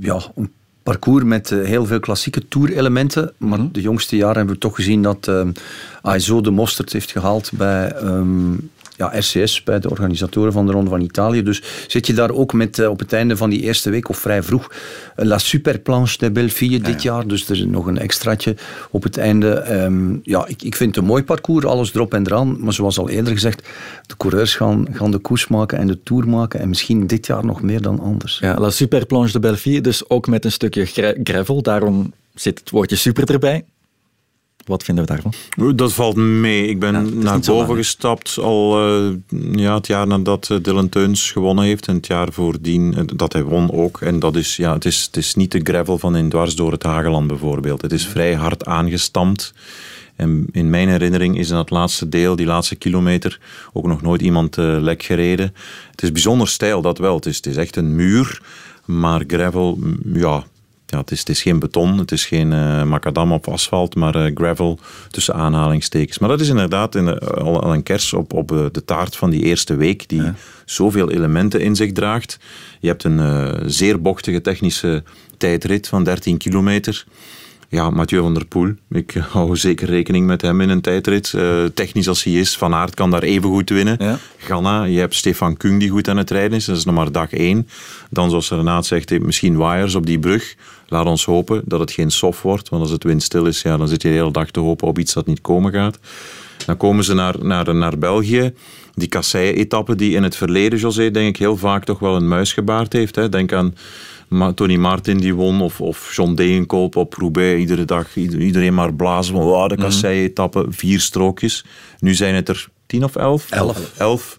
ja, 0.00 0.20
een 0.36 0.52
parcours 0.82 1.24
met 1.24 1.50
uh, 1.50 1.64
heel 1.64 1.86
veel 1.86 2.00
klassieke 2.00 2.48
tour-elementen. 2.48 3.32
Maar 3.36 3.58
-hmm. 3.58 3.68
de 3.72 3.80
jongste 3.80 4.16
jaren 4.16 4.36
hebben 4.36 4.54
we 4.54 4.60
toch 4.60 4.74
gezien 4.74 5.02
dat 5.02 5.28
uh, 5.28 6.42
de 6.42 6.50
mosterd 6.50 6.92
heeft 6.92 7.10
gehaald 7.10 7.50
bij 7.52 8.02
um, 8.02 8.70
ja, 9.02 9.18
RCS, 9.18 9.62
bij 9.62 9.80
de 9.80 9.90
organisatoren 9.90 10.52
van 10.52 10.66
de 10.66 10.72
Ronde 10.72 10.90
van 10.90 11.00
Italië. 11.00 11.42
Dus 11.42 11.62
zit 11.86 12.06
je 12.06 12.12
daar 12.12 12.30
ook 12.30 12.52
met 12.52 12.78
uh, 12.78 12.88
op 12.88 12.98
het 12.98 13.12
einde 13.12 13.36
van 13.36 13.50
die 13.50 13.60
eerste 13.60 13.90
week 13.90 14.08
of 14.08 14.18
vrij 14.18 14.42
vroeg 14.42 14.70
uh, 14.70 15.24
La 15.24 15.38
Superplanche 15.38 16.18
de 16.18 16.30
Belleville 16.30 16.78
ja, 16.78 16.84
dit 16.84 17.02
ja. 17.02 17.12
jaar. 17.12 17.26
Dus 17.26 17.48
er 17.48 17.56
is 17.56 17.64
nog 17.64 17.86
een 17.86 17.98
extraatje 17.98 18.56
op 18.90 19.02
het 19.02 19.16
einde. 19.16 19.82
Um, 19.84 20.20
ja, 20.22 20.46
ik, 20.46 20.62
ik 20.62 20.76
vind 20.76 20.94
het 20.94 21.04
een 21.04 21.10
mooi 21.10 21.24
parcours, 21.24 21.64
alles 21.64 21.94
erop 21.94 22.14
en 22.14 22.26
eraan. 22.26 22.56
Maar 22.60 22.72
zoals 22.72 22.98
al 22.98 23.08
eerder 23.08 23.32
gezegd, 23.32 23.68
de 24.06 24.16
coureurs 24.16 24.54
gaan, 24.54 24.86
gaan 24.92 25.10
de 25.10 25.18
koers 25.18 25.48
maken 25.48 25.78
en 25.78 25.86
de 25.86 26.02
tour 26.02 26.28
maken. 26.28 26.60
En 26.60 26.68
misschien 26.68 27.06
dit 27.06 27.26
jaar 27.26 27.44
nog 27.44 27.62
meer 27.62 27.80
dan 27.80 28.00
anders. 28.00 28.38
Ja, 28.38 28.58
La 28.58 28.70
Superplanche 28.70 29.32
de 29.32 29.40
Belleville, 29.40 29.80
dus 29.80 30.08
ook 30.08 30.26
met 30.26 30.44
een 30.44 30.52
stukje 30.52 30.86
gravel. 31.22 31.62
Daarom 31.62 32.12
zit 32.34 32.58
het 32.58 32.70
woordje 32.70 32.96
super 32.96 33.30
erbij. 33.30 33.64
Wat 34.64 34.82
vinden 34.82 35.04
we 35.04 35.10
daarvan? 35.10 35.76
Dat 35.76 35.92
valt 35.92 36.16
mee. 36.16 36.66
Ik 36.66 36.78
ben 36.78 36.92
ja, 36.92 37.14
naar 37.14 37.40
boven 37.40 37.76
gestapt 37.76 38.38
al 38.38 38.88
uh, 38.88 39.12
ja, 39.52 39.74
het 39.74 39.86
jaar 39.86 40.06
nadat 40.06 40.48
uh, 40.52 40.58
Dylan 40.62 40.88
Teuns 40.88 41.30
gewonnen 41.30 41.64
heeft. 41.64 41.86
En 41.86 41.94
het 41.94 42.06
jaar 42.06 42.32
voordien 42.32 42.94
uh, 42.98 43.02
dat 43.16 43.32
hij 43.32 43.42
won 43.42 43.72
ook. 43.72 44.00
En 44.00 44.18
dat 44.18 44.36
is, 44.36 44.56
ja, 44.56 44.72
het, 44.72 44.84
is, 44.84 45.02
het 45.02 45.16
is 45.16 45.34
niet 45.34 45.52
de 45.52 45.60
gravel 45.62 45.98
van 45.98 46.16
in 46.16 46.28
dwars 46.28 46.54
door 46.54 46.72
het 46.72 46.82
Hageland 46.82 47.26
bijvoorbeeld. 47.26 47.82
Het 47.82 47.92
is 47.92 48.06
vrij 48.06 48.34
hard 48.34 48.64
aangestampt. 48.64 49.54
En 50.16 50.46
in 50.52 50.70
mijn 50.70 50.88
herinnering 50.88 51.38
is 51.38 51.48
in 51.48 51.54
dat 51.54 51.70
laatste 51.70 52.08
deel, 52.08 52.36
die 52.36 52.46
laatste 52.46 52.76
kilometer, 52.76 53.40
ook 53.72 53.86
nog 53.86 54.02
nooit 54.02 54.22
iemand 54.22 54.56
lek 54.56 55.02
gereden. 55.02 55.54
Het 55.90 56.02
is 56.02 56.12
bijzonder 56.12 56.48
stijl, 56.48 56.82
dat 56.82 56.98
wel. 56.98 57.14
Het 57.14 57.26
is, 57.26 57.36
het 57.36 57.46
is 57.46 57.56
echt 57.56 57.76
een 57.76 57.96
muur. 57.96 58.40
Maar 58.84 59.24
gravel, 59.26 59.78
ja, 60.12 60.44
ja, 60.92 60.98
het, 60.98 61.10
is, 61.10 61.18
het 61.18 61.28
is 61.28 61.42
geen 61.42 61.58
beton, 61.58 61.98
het 61.98 62.12
is 62.12 62.26
geen 62.26 62.52
uh, 62.52 62.82
macadam 62.82 63.32
op 63.32 63.48
asfalt, 63.48 63.94
maar 63.94 64.16
uh, 64.16 64.30
gravel 64.34 64.78
tussen 65.10 65.34
aanhalingstekens. 65.34 66.18
Maar 66.18 66.28
dat 66.28 66.40
is 66.40 66.48
inderdaad 66.48 66.94
in, 66.94 67.18
al, 67.18 67.62
al, 67.62 67.74
een 67.74 67.82
kers 67.82 68.12
op, 68.12 68.32
op 68.32 68.52
uh, 68.52 68.64
de 68.72 68.84
taart 68.84 69.16
van 69.16 69.30
die 69.30 69.42
eerste 69.42 69.76
week, 69.76 70.08
die 70.08 70.22
ja. 70.22 70.34
zoveel 70.64 71.10
elementen 71.10 71.60
in 71.60 71.76
zich 71.76 71.92
draagt. 71.92 72.38
Je 72.80 72.88
hebt 72.88 73.04
een 73.04 73.52
zeer 73.70 74.02
bochtige 74.02 74.40
technische 74.40 75.02
tijdrit 75.36 75.88
van 75.88 76.04
13 76.04 76.36
kilometer. 76.36 77.04
Ja, 77.68 77.90
Mathieu 77.90 78.20
van 78.20 78.34
der 78.34 78.46
Poel. 78.46 78.74
Ik 78.90 79.14
hou 79.32 79.56
zeker 79.56 79.88
rekening 79.88 80.26
met 80.26 80.42
hem 80.42 80.60
in 80.60 80.68
een 80.68 80.80
tijdrit. 80.80 81.34
Technisch 81.74 82.08
als 82.08 82.24
hij 82.24 82.32
is, 82.32 82.56
Van 82.56 82.74
Aert 82.74 82.94
kan 82.94 83.10
daar 83.10 83.22
even 83.22 83.48
goed 83.48 83.70
winnen. 83.70 83.96
Ja. 83.98 84.18
Ganna, 84.36 84.84
je 84.84 84.98
hebt 84.98 85.14
Stefan 85.14 85.56
Kung 85.56 85.80
die 85.80 85.90
goed 85.90 86.08
aan 86.08 86.16
het 86.16 86.30
rijden 86.30 86.56
is. 86.56 86.64
Dat 86.64 86.76
is 86.76 86.84
nog 86.84 86.94
maar 86.94 87.12
dag 87.12 87.32
één. 87.32 87.68
Dan, 88.10 88.30
zoals 88.30 88.50
Renaat 88.50 88.86
zegt, 88.86 89.20
misschien 89.20 89.56
waaiers 89.56 89.94
op 89.94 90.06
die 90.06 90.18
brug. 90.18 90.54
Laat 90.92 91.06
ons 91.06 91.24
hopen 91.24 91.62
dat 91.64 91.80
het 91.80 91.90
geen 91.90 92.10
soft 92.10 92.42
wordt. 92.42 92.68
Want 92.68 92.82
als 92.82 92.90
het 92.90 93.04
windstil 93.04 93.46
is, 93.46 93.62
ja, 93.62 93.76
dan 93.76 93.88
zit 93.88 94.02
je 94.02 94.08
de 94.08 94.14
hele 94.14 94.30
dag 94.30 94.50
te 94.50 94.60
hopen 94.60 94.88
op 94.88 94.98
iets 94.98 95.12
dat 95.12 95.26
niet 95.26 95.40
komen 95.40 95.72
gaat. 95.72 95.98
Dan 96.66 96.76
komen 96.76 97.04
ze 97.04 97.14
naar, 97.14 97.34
naar, 97.40 97.74
naar 97.74 97.98
België. 97.98 98.52
Die 98.94 99.08
kassei-etappe 99.08 99.94
die 99.94 100.14
in 100.14 100.22
het 100.22 100.36
verleden, 100.36 100.78
José, 100.78 101.10
denk 101.10 101.28
ik 101.28 101.36
heel 101.36 101.56
vaak 101.56 101.84
toch 101.84 101.98
wel 101.98 102.16
een 102.16 102.28
muis 102.28 102.52
gebaard 102.52 102.92
heeft. 102.92 103.16
Hè. 103.16 103.28
Denk 103.28 103.52
aan 103.52 103.74
Tony 104.54 104.76
Martin 104.76 105.18
die 105.18 105.34
won, 105.34 105.60
of, 105.60 105.80
of 105.80 106.14
John 106.16 106.34
Degenkolb 106.34 106.96
op 106.96 107.14
Roubaix. 107.14 107.60
Iedere 107.60 107.84
dag 107.84 108.16
iedereen 108.16 108.74
maar 108.74 108.94
blazen 108.94 109.34
van 109.34 109.44
wow, 109.44 109.68
de 109.68 109.76
kassei-etappe, 109.76 110.66
vier 110.68 111.00
strookjes. 111.00 111.64
Nu 111.98 112.14
zijn 112.14 112.34
het 112.34 112.48
er 112.48 112.68
tien 112.86 113.04
of 113.04 113.16
elf? 113.16 113.50
Elf. 113.50 113.92
Elf 113.98 114.38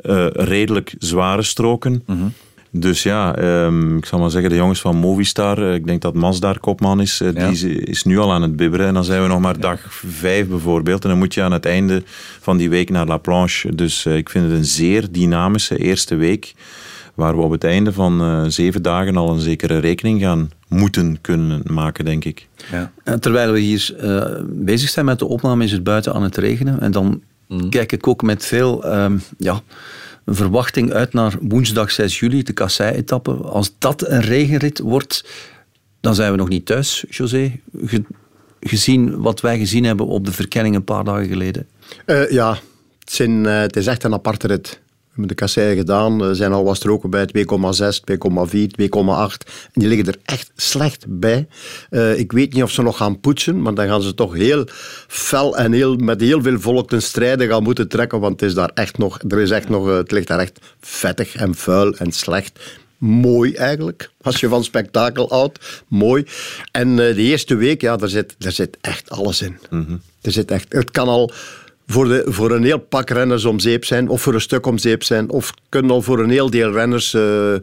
uh, 0.00 0.26
redelijk 0.30 0.94
zware 0.98 1.42
stroken. 1.42 2.02
Mm 2.06 2.18
-hmm. 2.18 2.32
Dus 2.80 3.02
ja, 3.02 3.38
um, 3.64 3.96
ik 3.96 4.06
zal 4.06 4.18
maar 4.18 4.30
zeggen, 4.30 4.50
de 4.50 4.56
jongens 4.56 4.80
van 4.80 4.96
Movistar, 4.96 5.58
uh, 5.58 5.74
ik 5.74 5.86
denk 5.86 6.02
dat 6.02 6.14
Masdar 6.14 6.60
kopman 6.60 7.00
is, 7.00 7.20
uh, 7.20 7.32
ja. 7.32 7.50
die 7.50 7.80
is 7.80 8.04
nu 8.04 8.18
al 8.18 8.32
aan 8.32 8.42
het 8.42 8.56
bibberen. 8.56 8.86
En 8.86 8.94
dan 8.94 9.04
zijn 9.04 9.22
we 9.22 9.28
nog 9.28 9.40
maar 9.40 9.60
dag 9.60 9.80
vijf 9.88 10.48
bijvoorbeeld. 10.48 11.02
En 11.02 11.08
dan 11.08 11.18
moet 11.18 11.34
je 11.34 11.42
aan 11.42 11.52
het 11.52 11.66
einde 11.66 12.02
van 12.40 12.56
die 12.56 12.70
week 12.70 12.90
naar 12.90 13.06
La 13.06 13.16
Planche. 13.16 13.74
Dus 13.74 14.06
ik 14.06 14.28
vind 14.30 14.44
het 14.44 14.54
een 14.54 14.64
zeer 14.64 15.12
dynamische 15.12 15.76
eerste 15.76 16.14
week 16.14 16.54
waar 17.16 17.36
we 17.36 17.42
op 17.42 17.50
het 17.50 17.64
einde 17.64 17.92
van 17.92 18.22
uh, 18.22 18.44
zeven 18.48 18.82
dagen 18.82 19.16
al 19.16 19.30
een 19.30 19.40
zekere 19.40 19.78
rekening 19.78 20.20
gaan 20.20 20.50
moeten 20.68 21.18
kunnen 21.20 21.60
maken, 21.64 22.04
denk 22.04 22.24
ik. 22.24 22.48
Ja. 22.70 22.92
En 23.04 23.20
terwijl 23.20 23.52
we 23.52 23.58
hier 23.58 23.94
uh, 24.02 24.24
bezig 24.46 24.88
zijn 24.88 25.04
met 25.04 25.18
de 25.18 25.24
opname, 25.24 25.64
is 25.64 25.72
het 25.72 25.84
buiten 25.84 26.14
aan 26.14 26.22
het 26.22 26.36
regenen. 26.36 26.80
En 26.80 26.90
dan 26.90 27.22
mm. 27.48 27.68
kijk 27.70 27.92
ik 27.92 28.06
ook 28.06 28.22
met 28.22 28.46
veel 28.46 28.86
um, 28.94 29.22
ja, 29.38 29.60
verwachting 30.26 30.92
uit 30.92 31.12
naar 31.12 31.36
woensdag 31.40 31.90
6 31.90 32.18
juli, 32.18 32.42
de 32.42 32.52
kassei-etappe. 32.52 33.32
Als 33.32 33.74
dat 33.78 34.08
een 34.08 34.20
regenrit 34.20 34.78
wordt, 34.78 35.24
dan 36.00 36.14
zijn 36.14 36.30
we 36.30 36.36
nog 36.36 36.48
niet 36.48 36.66
thuis, 36.66 37.04
José. 37.08 37.60
Ge 37.84 38.02
gezien 38.60 39.20
wat 39.20 39.40
wij 39.40 39.58
gezien 39.58 39.84
hebben 39.84 40.06
op 40.06 40.24
de 40.24 40.32
verkenning 40.32 40.74
een 40.74 40.84
paar 40.84 41.04
dagen 41.04 41.26
geleden. 41.28 41.66
Uh, 42.06 42.30
ja, 42.30 42.58
het, 42.98 43.12
zijn, 43.12 43.44
het 43.44 43.76
is 43.76 43.86
echt 43.86 44.04
een 44.04 44.12
aparte 44.12 44.46
rit. 44.46 44.80
Hebben 45.16 45.36
de 45.36 45.42
kasseien 45.42 45.76
gedaan. 45.76 46.22
Er 46.22 46.36
zijn 46.36 46.52
al 46.52 46.64
wat 46.64 46.76
stroken 46.76 47.10
bij 47.10 47.26
2,6, 47.26 47.42
2,4, 47.44 48.66
2,8. 48.80 49.46
En 49.72 49.80
die 49.80 49.88
liggen 49.88 50.06
er 50.06 50.18
echt 50.24 50.50
slecht 50.56 51.04
bij. 51.08 51.48
Uh, 51.90 52.18
ik 52.18 52.32
weet 52.32 52.52
niet 52.52 52.62
of 52.62 52.70
ze 52.70 52.82
nog 52.82 52.96
gaan 52.96 53.20
poetsen, 53.20 53.62
maar 53.62 53.74
dan 53.74 53.86
gaan 53.86 54.02
ze 54.02 54.14
toch 54.14 54.34
heel 54.34 54.64
fel 55.08 55.56
en 55.56 55.72
heel, 55.72 55.96
met 55.96 56.20
heel 56.20 56.42
veel 56.42 56.60
volk 56.60 56.88
ten 56.88 57.02
strijde 57.02 57.46
gaan 57.46 57.62
moeten 57.62 57.88
trekken. 57.88 58.20
Want 58.20 58.40
het, 58.40 58.48
is 58.48 58.54
daar 58.54 58.70
echt 58.74 58.98
nog, 58.98 59.18
er 59.28 59.40
is 59.40 59.50
echt 59.50 59.68
nog, 59.68 59.86
het 59.86 60.10
ligt 60.10 60.28
daar 60.28 60.38
echt 60.38 60.58
vettig 60.80 61.36
en 61.36 61.54
vuil 61.54 61.94
en 61.94 62.12
slecht 62.12 62.60
mooi 62.98 63.54
eigenlijk. 63.54 64.10
Als 64.20 64.40
je 64.40 64.48
van 64.48 64.64
spektakel 64.64 65.28
houdt, 65.28 65.82
mooi. 65.88 66.26
En 66.72 66.88
uh, 66.88 66.96
de 66.96 67.22
eerste 67.22 67.54
week, 67.54 67.80
ja, 67.80 67.96
daar 67.96 68.08
zit, 68.08 68.34
daar 68.38 68.52
zit 68.52 68.76
echt 68.80 69.10
alles 69.10 69.42
in. 69.42 69.58
Mhm. 69.70 69.96
er 70.20 70.32
zit 70.32 70.50
echt, 70.50 70.72
het 70.72 70.90
kan 70.90 71.08
al 71.08 71.32
voor, 71.86 72.08
de, 72.08 72.24
voor 72.26 72.50
een 72.50 72.64
heel 72.64 72.78
pak 72.78 73.10
renners 73.10 73.44
om 73.44 73.58
zeep 73.58 73.84
zijn, 73.84 74.08
of 74.08 74.22
voor 74.22 74.34
een 74.34 74.40
stuk 74.40 74.66
om 74.66 74.78
zeep 74.78 75.02
zijn, 75.02 75.30
of 75.30 75.52
kunnen 75.68 75.90
al 75.90 76.02
voor 76.02 76.18
een 76.18 76.30
heel 76.30 76.50
deel 76.50 76.72
renners 76.72 77.14
uh, 77.14 77.54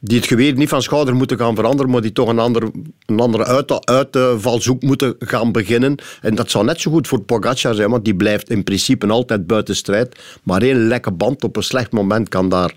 die 0.00 0.18
het 0.18 0.26
geweer 0.26 0.54
niet 0.54 0.68
van 0.68 0.82
schouder 0.82 1.14
moeten 1.14 1.38
gaan 1.38 1.54
veranderen, 1.54 1.90
maar 1.90 2.00
die 2.00 2.12
toch 2.12 2.28
een, 2.28 2.38
ander, 2.38 2.70
een 3.06 3.20
andere 3.20 3.44
uit, 3.44 3.86
uitvalshoek 3.86 4.82
moeten 4.82 5.14
gaan 5.18 5.52
beginnen. 5.52 5.94
En 6.20 6.34
dat 6.34 6.50
zou 6.50 6.64
net 6.64 6.80
zo 6.80 6.90
goed 6.90 7.08
voor 7.08 7.20
Pogacar 7.20 7.74
zijn, 7.74 7.90
want 7.90 8.04
die 8.04 8.16
blijft 8.16 8.50
in 8.50 8.64
principe 8.64 9.06
altijd 9.06 9.46
buiten 9.46 9.76
strijd. 9.76 10.18
Maar 10.42 10.62
één 10.62 10.86
lekke 10.86 11.10
band 11.10 11.44
op 11.44 11.56
een 11.56 11.62
slecht 11.62 11.92
moment 11.92 12.28
kan 12.28 12.48
daar 12.48 12.74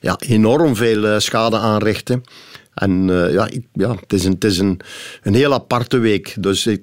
ja, 0.00 0.18
enorm 0.26 0.76
veel 0.76 1.06
eh, 1.06 1.18
schade 1.18 1.56
aanrichten. 1.56 2.22
En 2.74 3.08
uh, 3.08 3.32
ja, 3.32 3.48
ja, 3.72 3.94
het 4.00 4.12
is, 4.12 4.24
een, 4.24 4.32
het 4.32 4.44
is 4.44 4.58
een, 4.58 4.80
een 5.22 5.34
heel 5.34 5.52
aparte 5.52 5.98
week. 5.98 6.36
Dus 6.38 6.66
ik, 6.66 6.82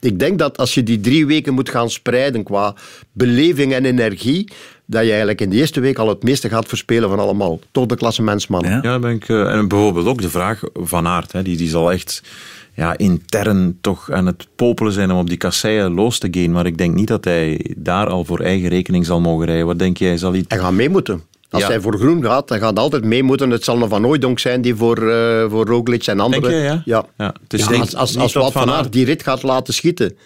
ik 0.00 0.18
denk 0.18 0.38
dat 0.38 0.56
als 0.56 0.74
je 0.74 0.82
die 0.82 1.00
drie 1.00 1.26
weken 1.26 1.54
moet 1.54 1.68
gaan 1.68 1.90
spreiden 1.90 2.42
qua 2.42 2.74
beleving 3.12 3.72
en 3.72 3.84
energie, 3.84 4.48
dat 4.86 5.02
je 5.02 5.08
eigenlijk 5.08 5.40
in 5.40 5.50
de 5.50 5.56
eerste 5.56 5.80
week 5.80 5.98
al 5.98 6.08
het 6.08 6.22
meeste 6.22 6.48
gaat 6.48 6.68
verspelen 6.68 7.08
van 7.08 7.18
allemaal. 7.18 7.60
Toch 7.70 7.86
de 7.86 7.96
klasse 7.96 8.22
mensman. 8.22 8.64
Ja, 8.64 8.78
ja 8.82 8.98
ben 8.98 9.10
ik, 9.10 9.28
uh, 9.28 9.52
en 9.52 9.68
bijvoorbeeld 9.68 10.06
ook 10.06 10.20
de 10.20 10.30
vraag 10.30 10.62
van 10.74 11.06
Aert. 11.06 11.32
Hè, 11.32 11.42
die, 11.42 11.56
die 11.56 11.68
zal 11.68 11.92
echt 11.92 12.22
ja, 12.74 12.98
intern 12.98 13.78
toch 13.80 14.10
aan 14.10 14.26
het 14.26 14.46
popelen 14.56 14.92
zijn 14.92 15.10
om 15.10 15.18
op 15.18 15.28
die 15.28 15.36
kasseien 15.36 15.92
los 15.92 16.18
te 16.18 16.28
gaan. 16.30 16.50
Maar 16.50 16.66
ik 16.66 16.78
denk 16.78 16.94
niet 16.94 17.08
dat 17.08 17.24
hij 17.24 17.74
daar 17.76 18.06
al 18.06 18.24
voor 18.24 18.40
eigen 18.40 18.68
rekening 18.68 19.06
zal 19.06 19.20
mogen 19.20 19.46
rijden. 19.46 19.66
Wat 19.66 19.78
denk 19.78 19.96
jij? 19.96 20.16
Zal 20.16 20.32
hij... 20.32 20.44
hij 20.48 20.58
gaat 20.58 20.72
mee 20.72 20.88
moeten. 20.88 21.22
Als 21.50 21.62
Ja. 21.62 21.68
hij 21.68 21.80
voor 21.80 21.98
groen 21.98 22.22
gaat, 22.24 22.48
dan 22.48 22.58
gaat 22.58 22.74
hij 22.74 22.82
altijd 22.82 23.04
mee 23.04 23.22
moeten. 23.22 23.50
Het 23.50 23.64
zal 23.64 23.82
een 23.82 23.88
Van 23.88 24.04
Hooijdonk 24.04 24.38
zijn 24.38 24.60
die 24.60 24.74
voor, 24.74 25.10
eh 25.10 25.50
voor 25.50 25.66
Roglic 25.66 26.06
en 26.06 26.20
anderen... 26.20 26.50
Denk 26.50 26.62
je, 26.62 26.68
ja? 26.68 26.82
Ja. 26.84 27.04
Ja, 27.18 27.34
het 27.42 27.52
is 27.52 27.60
Ja, 27.60 27.68
denk 27.68 27.82
als 27.82 27.94
als, 27.96 28.16
als 28.16 28.32
Wout 28.32 28.52
Van 28.52 28.70
Aert- 28.70 28.92
die 28.92 29.04
rit 29.04 29.22
gaat 29.22 29.42
laten 29.42 29.74
schieten. 29.74 30.16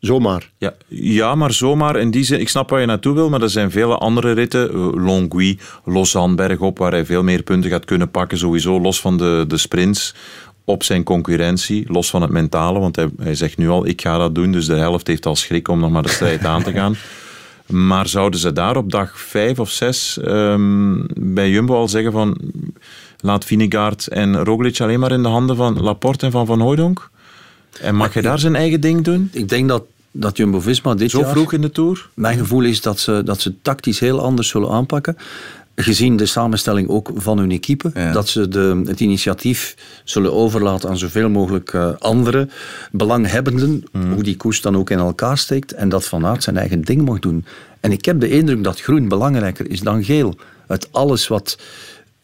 Zomaar. 0.00 0.50
Ja, 0.58 0.74
ja, 0.88 1.34
maar 1.34 1.52
zomaar 1.52 1.96
in 1.98 2.10
die 2.10 2.24
zin. 2.24 2.40
Ik 2.40 2.48
snap 2.48 2.70
waar 2.70 2.80
je 2.80 2.86
naartoe 2.86 3.14
wil, 3.14 3.28
maar 3.28 3.42
er 3.42 3.50
zijn 3.50 3.70
vele 3.70 3.96
andere 3.98 4.32
ritten. 4.32 4.70
Eh, 4.70 4.88
Longwy, 5.04 5.58
Lausanne, 5.84 6.34
bergop, 6.36 6.78
waar 6.78 6.92
hij 6.92 7.04
veel 7.04 7.22
meer 7.22 7.42
punten 7.42 7.70
gaat 7.70 7.84
kunnen 7.84 8.10
pakken. 8.10 8.38
Sowieso 8.38 8.80
los 8.80 9.00
van 9.00 9.16
de, 9.16 9.44
de 9.48 9.56
sprints 9.56 10.14
op 10.64 10.82
zijn 10.82 11.02
concurrentie. 11.02 11.84
Los 11.92 12.10
van 12.10 12.22
het 12.22 12.30
mentale, 12.30 12.78
want 12.78 12.96
hij, 12.96 13.08
hij 13.22 13.34
zegt 13.34 13.56
nu 13.56 13.68
al, 13.68 13.86
ik 13.86 14.00
ga 14.00 14.18
dat 14.18 14.34
doen. 14.34 14.52
Dus 14.52 14.66
de 14.66 14.74
helft 14.74 15.06
heeft 15.06 15.26
al 15.26 15.36
schrik 15.36 15.68
om 15.68 15.80
nog 15.80 15.90
maar 15.90 16.02
de 16.02 16.08
strijd 16.08 16.44
aan 16.44 16.62
te 16.62 16.72
gaan. 16.72 16.96
Maar 17.70 18.08
zouden 18.08 18.40
ze 18.40 18.52
daar 18.52 18.76
op 18.76 18.90
dag 18.90 19.20
vijf 19.20 19.58
of 19.58 19.70
zes 19.70 20.18
ehm, 20.18 20.94
bij 21.16 21.50
Jumbo 21.50 21.74
al 21.74 21.88
zeggen 21.88 22.12
van... 22.12 22.36
Laat 23.22 23.44
Vinegaard 23.44 24.06
en 24.06 24.44
Roglic 24.44 24.80
alleen 24.80 25.00
maar 25.00 25.12
in 25.12 25.22
de 25.22 25.28
handen 25.28 25.56
van 25.56 25.80
Laporte 25.80 26.26
en 26.26 26.32
van 26.32 26.46
Van 26.46 26.60
Hooijdonk? 26.60 27.10
En 27.80 27.94
mag 27.94 28.12
hij 28.12 28.22
daar 28.22 28.38
zijn 28.38 28.56
eigen 28.56 28.80
ding 28.80 29.04
doen? 29.04 29.28
Ik 29.32 29.48
denk 29.48 29.68
dat, 29.68 29.82
dat 30.10 30.36
Jumbo-Visma 30.36 30.94
dit 30.94 31.10
Zo 31.10 31.20
jaar... 31.20 31.30
vroeg 31.30 31.52
in 31.52 31.60
de 31.60 31.70
Tour? 31.70 32.08
Mijn 32.14 32.38
gevoel 32.38 32.62
is 32.62 32.80
dat 32.80 32.98
ze, 32.98 33.22
dat 33.24 33.40
ze 33.40 33.60
tactisch 33.62 34.00
heel 34.00 34.20
anders 34.20 34.48
zullen 34.48 34.70
aanpakken. 34.70 35.16
Gezien 35.82 36.16
de 36.16 36.26
samenstelling 36.26 36.88
ook 36.88 37.10
van 37.14 37.38
hun 37.38 37.50
equipe. 37.50 37.90
Ja. 37.94 38.12
Dat 38.12 38.28
ze 38.28 38.48
de, 38.48 38.82
het 38.84 39.00
initiatief 39.00 39.76
zullen 40.04 40.32
overlaten 40.32 40.88
aan 40.88 40.98
zoveel 40.98 41.28
mogelijk 41.28 41.72
eh, 41.72 41.90
andere 41.98 42.48
belanghebbenden. 42.92 43.84
Hoe 44.14 44.22
die 44.22 44.36
koers 44.36 44.60
dan 44.60 44.76
ook 44.76 44.90
in 44.90 44.98
elkaar 44.98 45.38
steekt. 45.38 45.72
En 45.72 45.88
dat 45.88 46.06
Van 46.06 46.26
Aert 46.26 46.42
zijn 46.42 46.56
eigen 46.56 46.82
ding 46.82 47.04
mag 47.04 47.18
doen. 47.18 47.44
En 47.80 47.92
ik 47.92 48.04
heb 48.04 48.20
de 48.20 48.30
indruk 48.30 48.64
dat 48.64 48.80
groen 48.80 49.08
belangrijker 49.08 49.70
is 49.70 49.80
dan 49.80 50.04
geel. 50.04 50.34
Uit 50.66 50.88
alles 50.92 51.28
wat, 51.28 51.58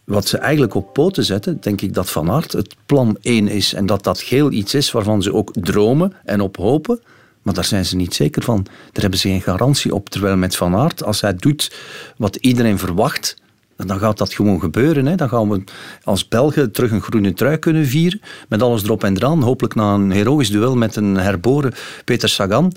wat 0.05 0.27
ze 0.27 0.38
eigenlijk 0.38 0.75
op 0.75 0.92
poten 0.92 1.25
zetten, 1.25 1.59
denk 1.61 1.81
ik 1.81 1.95
dat 1.95 2.11
Van 2.11 2.31
Aert 2.31 2.53
het 2.53 2.75
plan 2.87 3.16
1 3.21 3.49
is. 3.49 3.75
En 3.75 3.87
dat 3.87 4.05
dat 4.05 4.21
geel 4.21 4.53
iets 4.53 4.75
is 4.75 4.92
waarvan 4.92 5.23
ze 5.23 5.35
ook 5.35 5.53
dromen 5.53 6.12
en 6.25 6.40
op 6.40 6.57
hopen. 6.57 7.01
Maar 7.42 7.55
daar 7.55 7.64
zijn 7.64 7.85
ze 7.85 7.97
niet 7.97 8.14
zeker 8.14 8.42
van. 8.42 8.62
Daar 8.64 9.03
hebben 9.03 9.19
ze 9.19 9.29
geen 9.29 9.42
garantie 9.42 9.95
op. 9.95 10.09
Terwijl 10.09 10.37
met 10.37 10.57
Van 10.57 10.75
Aert, 10.75 11.05
als 11.05 11.21
hij 11.21 11.35
doet 11.35 11.77
wat 12.16 12.37
iedereen 12.37 12.79
verwacht, 12.79 13.37
dan 13.77 13.99
gaat 13.99 14.19
dat 14.19 14.35
gewoon 14.35 14.61
gebeuren. 14.61 15.07
Hè. 15.07 15.15
Dan 15.15 15.29
gaan 15.29 15.51
we 15.51 15.65
als 16.03 16.29
Belgen 16.29 16.73
terug 16.73 16.91
een 16.91 17.03
groene 17.03 17.33
trui 17.33 17.57
kunnen 17.57 17.87
vieren. 17.87 18.21
Met 18.49 18.62
alles 18.62 18.83
erop 18.83 19.05
en 19.05 19.17
eraan. 19.17 19.43
Hopelijk 19.43 19.75
na 19.75 19.95
een 19.95 20.11
heroïsch 20.11 20.51
duel 20.51 20.77
met 20.77 20.97
een 20.97 21.15
herboren 21.15 21.75
Peter 22.05 22.29
Sagan. 22.29 22.73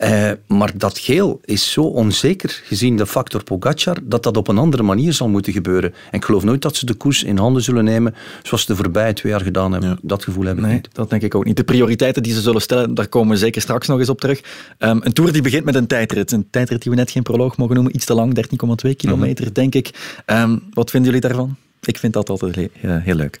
Eh, 0.00 0.30
maar 0.46 0.72
dat 0.78 0.98
geel 0.98 1.40
is 1.44 1.72
zo 1.72 1.82
onzeker, 1.82 2.60
gezien 2.64 2.96
de 2.96 3.06
factor 3.06 3.44
Pogacar, 3.44 3.96
dat 4.02 4.22
dat 4.22 4.36
op 4.36 4.48
een 4.48 4.58
andere 4.58 4.82
manier 4.82 5.12
zal 5.12 5.28
moeten 5.28 5.52
gebeuren. 5.52 5.92
En 6.10 6.18
ik 6.18 6.24
geloof 6.24 6.44
nooit 6.44 6.62
dat 6.62 6.76
ze 6.76 6.86
de 6.86 6.94
koers 6.94 7.22
in 7.22 7.36
handen 7.38 7.62
zullen 7.62 7.84
nemen, 7.84 8.14
zoals 8.42 8.64
ze 8.64 8.72
de 8.72 8.76
voorbije 8.82 9.12
twee 9.12 9.32
jaar 9.32 9.40
gedaan 9.40 9.72
hebben. 9.72 9.98
Dat 10.02 10.24
gevoel 10.24 10.44
heb 10.44 10.56
ik 10.56 10.62
Nee, 10.62 10.72
niet. 10.74 10.88
dat 10.92 11.10
denk 11.10 11.22
ik 11.22 11.34
ook 11.34 11.44
niet. 11.44 11.56
De 11.56 11.64
prioriteiten 11.64 12.22
die 12.22 12.32
ze 12.32 12.40
zullen 12.40 12.60
stellen, 12.60 12.94
daar 12.94 13.08
komen 13.08 13.30
we 13.32 13.36
zeker 13.38 13.60
straks 13.62 13.86
nog 13.88 13.98
eens 13.98 14.08
op 14.08 14.20
terug. 14.20 14.40
Ehm, 14.78 14.98
een 15.02 15.12
tour 15.12 15.32
die 15.32 15.42
begint 15.42 15.64
met 15.64 15.74
een 15.74 15.86
tijdrit. 15.86 16.32
Een 16.32 16.46
tijdrit 16.50 16.82
die 16.82 16.90
we 16.92 16.96
net 16.98 17.10
geen 17.10 17.22
proloog 17.22 17.56
mogen 17.56 17.74
noemen. 17.74 17.94
Iets 17.94 18.04
te 18.04 18.14
lang, 18.14 18.34
13,2 18.34 18.94
kilometer, 18.96 19.54
denk 19.54 19.74
ik. 19.74 19.90
Ehm, 20.26 20.56
wat 20.72 20.90
vinden 20.90 21.12
jullie 21.12 21.28
daarvan? 21.28 21.56
Ik 21.80 21.98
vind 21.98 22.12
dat 22.12 22.28
altijd 22.30 22.54
he- 22.54 22.68
heel, 22.72 22.98
heel 22.98 23.14
leuk. 23.14 23.40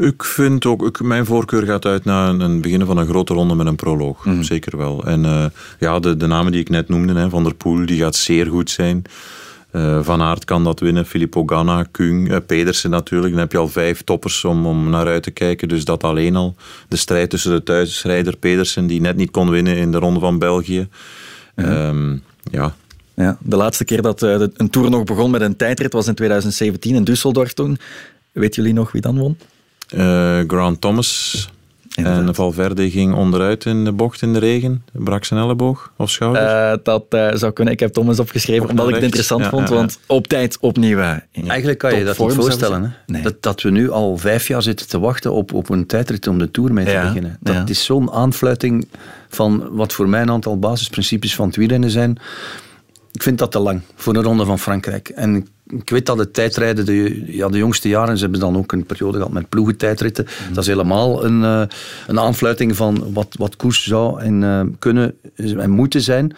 Ik 0.00 0.24
vind 0.24 0.66
ook, 0.66 0.86
ik, 0.86 1.02
mijn 1.02 1.26
voorkeur 1.26 1.66
gaat 1.66 1.84
uit 1.84 2.04
naar 2.04 2.28
een, 2.28 2.40
een 2.40 2.60
beginnen 2.60 2.86
van 2.86 2.96
een 2.96 3.06
grote 3.06 3.34
ronde 3.34 3.54
met 3.54 3.66
een 3.66 3.76
proloog. 3.76 4.26
Zeker 4.40 4.76
wel. 4.76 5.04
En 5.04 5.24
eh, 5.24 5.44
ja, 5.78 5.98
de, 5.98 6.16
de 6.16 6.26
namen 6.26 6.52
die 6.52 6.60
ik 6.60 6.68
net 6.68 6.88
noemde, 6.88 7.14
hè, 7.14 7.28
Van 7.28 7.42
der 7.42 7.54
Poel, 7.54 7.86
die 7.86 7.98
gaat 7.98 8.14
zeer 8.14 8.46
goed 8.46 8.70
zijn. 8.70 9.02
Eh, 9.70 10.02
van 10.02 10.22
Aert 10.22 10.44
kan 10.44 10.64
dat 10.64 10.80
winnen, 10.80 11.06
Filippo 11.06 11.42
Ganna, 11.46 11.86
Kung, 11.90 12.30
eh, 12.30 12.36
Pedersen 12.46 12.90
natuurlijk. 12.90 13.32
Dan 13.32 13.40
heb 13.40 13.52
je 13.52 13.58
al 13.58 13.68
vijf 13.68 14.02
toppers 14.02 14.44
om, 14.44 14.66
om 14.66 14.90
naar 14.90 15.06
uit 15.06 15.22
te 15.22 15.30
kijken. 15.30 15.68
Dus 15.68 15.84
dat 15.84 16.04
alleen 16.04 16.36
al. 16.36 16.54
De 16.88 16.96
strijd 16.96 17.30
tussen 17.30 17.50
de 17.50 17.62
thuisrijder 17.62 18.36
Pedersen, 18.36 18.86
die 18.86 19.00
net 19.00 19.16
niet 19.16 19.30
kon 19.30 19.50
winnen 19.50 19.76
in 19.76 19.92
de 19.92 19.98
ronde 19.98 20.20
van 20.20 20.38
België. 20.38 20.88
Ehm, 21.54 22.16
ja, 22.50 22.74
Ja, 23.14 23.38
de 23.40 23.56
laatste 23.56 23.84
keer 23.84 24.02
dat 24.02 24.22
een 24.22 24.70
tour 24.70 24.90
nog 24.90 25.04
begon 25.04 25.30
met 25.30 25.40
een 25.40 25.56
tijdrit 25.56 25.92
was 25.92 26.06
in 26.06 26.14
2017 26.14 26.94
in 26.94 27.08
Düsseldorf 27.10 27.52
toen. 27.54 27.78
Weet 28.32 28.54
jullie 28.54 28.72
nog 28.72 28.92
wie 28.92 29.00
dan 29.00 29.18
won? 29.18 29.36
Eh, 29.90 30.38
Grant 30.46 30.80
Thomas 30.80 31.48
en 31.94 32.34
Valverde 32.34 32.90
ging 32.90 33.14
onderuit 33.14 33.64
in 33.64 33.84
de 33.84 33.92
bocht 33.92 34.22
in 34.22 34.32
de 34.32 34.38
regen. 34.38 34.84
Brak 34.92 35.24
zijn 35.24 35.40
elleboog 35.40 35.92
of 35.96 36.10
schouder. 36.10 36.42
Eh, 36.42 36.78
dat 36.82 37.04
eh, 37.08 37.28
zou 37.34 37.52
kunnen. 37.52 37.74
Ik 37.74 37.80
heb 37.80 37.92
Thomas 37.92 38.18
opgeschreven 38.18 38.68
omdat 38.68 38.88
ik 38.88 38.94
het 38.94 39.02
interessant 39.02 39.42
Ja, 39.42 39.50
vond. 39.50 39.68
ja, 39.68 39.74
ja. 39.74 39.80
Want 39.80 39.98
op 40.06 40.26
tijd 40.26 40.58
opnieuw. 40.60 40.98
Eigenlijk 41.46 41.78
kan 41.78 41.98
je 41.98 42.04
dat 42.04 42.18
niet 42.18 42.32
voorstellen. 42.32 42.82
Hè? 42.82 42.88
Nee. 43.06 43.22
Dat, 43.22 43.42
dat 43.42 43.62
we 43.62 43.70
nu 43.70 43.90
al 43.90 44.16
vijf 44.16 44.48
jaar 44.48 44.62
zitten 44.62 44.88
te 44.88 44.98
wachten 44.98 45.32
op, 45.32 45.52
op 45.52 45.70
een 45.70 45.86
tijdrit 45.86 46.26
om 46.26 46.38
de 46.38 46.50
Tour 46.50 46.72
mee 46.72 46.84
te 46.84 46.90
Ja, 46.90 47.06
beginnen. 47.06 47.36
Dat 47.40 47.54
ja. 47.54 47.64
is 47.66 47.84
zo'n 47.84 48.10
aanfluiting 48.10 48.88
van 49.28 49.68
wat 49.70 49.92
voor 49.92 50.08
mij 50.08 50.20
een 50.22 50.30
aantal 50.30 50.58
basisprincipes 50.58 51.34
van 51.34 51.46
het 51.46 51.56
wielrennen 51.56 51.90
zijn. 51.90 52.18
Ik 53.12 53.22
vind 53.22 53.38
dat 53.38 53.52
te 53.52 53.58
lang 53.58 53.80
voor 53.94 54.14
een 54.16 54.22
ronde 54.22 54.44
van 54.44 54.58
Frankrijk. 54.58 55.08
En 55.08 55.48
ik- 55.72 55.80
ik 55.80 55.90
weet 55.90 56.06
dat 56.06 56.18
het 56.18 56.34
tijdrijden, 56.34 56.86
de, 56.86 57.22
ja, 57.26 57.48
de 57.48 57.58
jongste 57.58 57.88
jaren, 57.88 58.16
ze 58.16 58.22
hebben 58.22 58.40
dan 58.40 58.56
ook 58.56 58.72
een 58.72 58.84
periode 58.86 59.16
gehad 59.16 59.32
met 59.32 59.48
ploegentijdritten. 59.48 60.26
Dat 60.52 60.58
is 60.62 60.66
helemaal 60.66 61.24
een, 61.24 61.44
eh, 61.44 61.62
een 62.06 62.20
aanfluiting 62.20 62.76
van 62.76 63.12
wat, 63.12 63.34
wat 63.38 63.56
koers 63.56 63.84
zou 63.84 64.20
en 64.20 64.42
eh, 64.44 64.60
kunnen 64.78 65.14
en 65.58 65.70
moeten 65.70 66.00
zijn. 66.00 66.32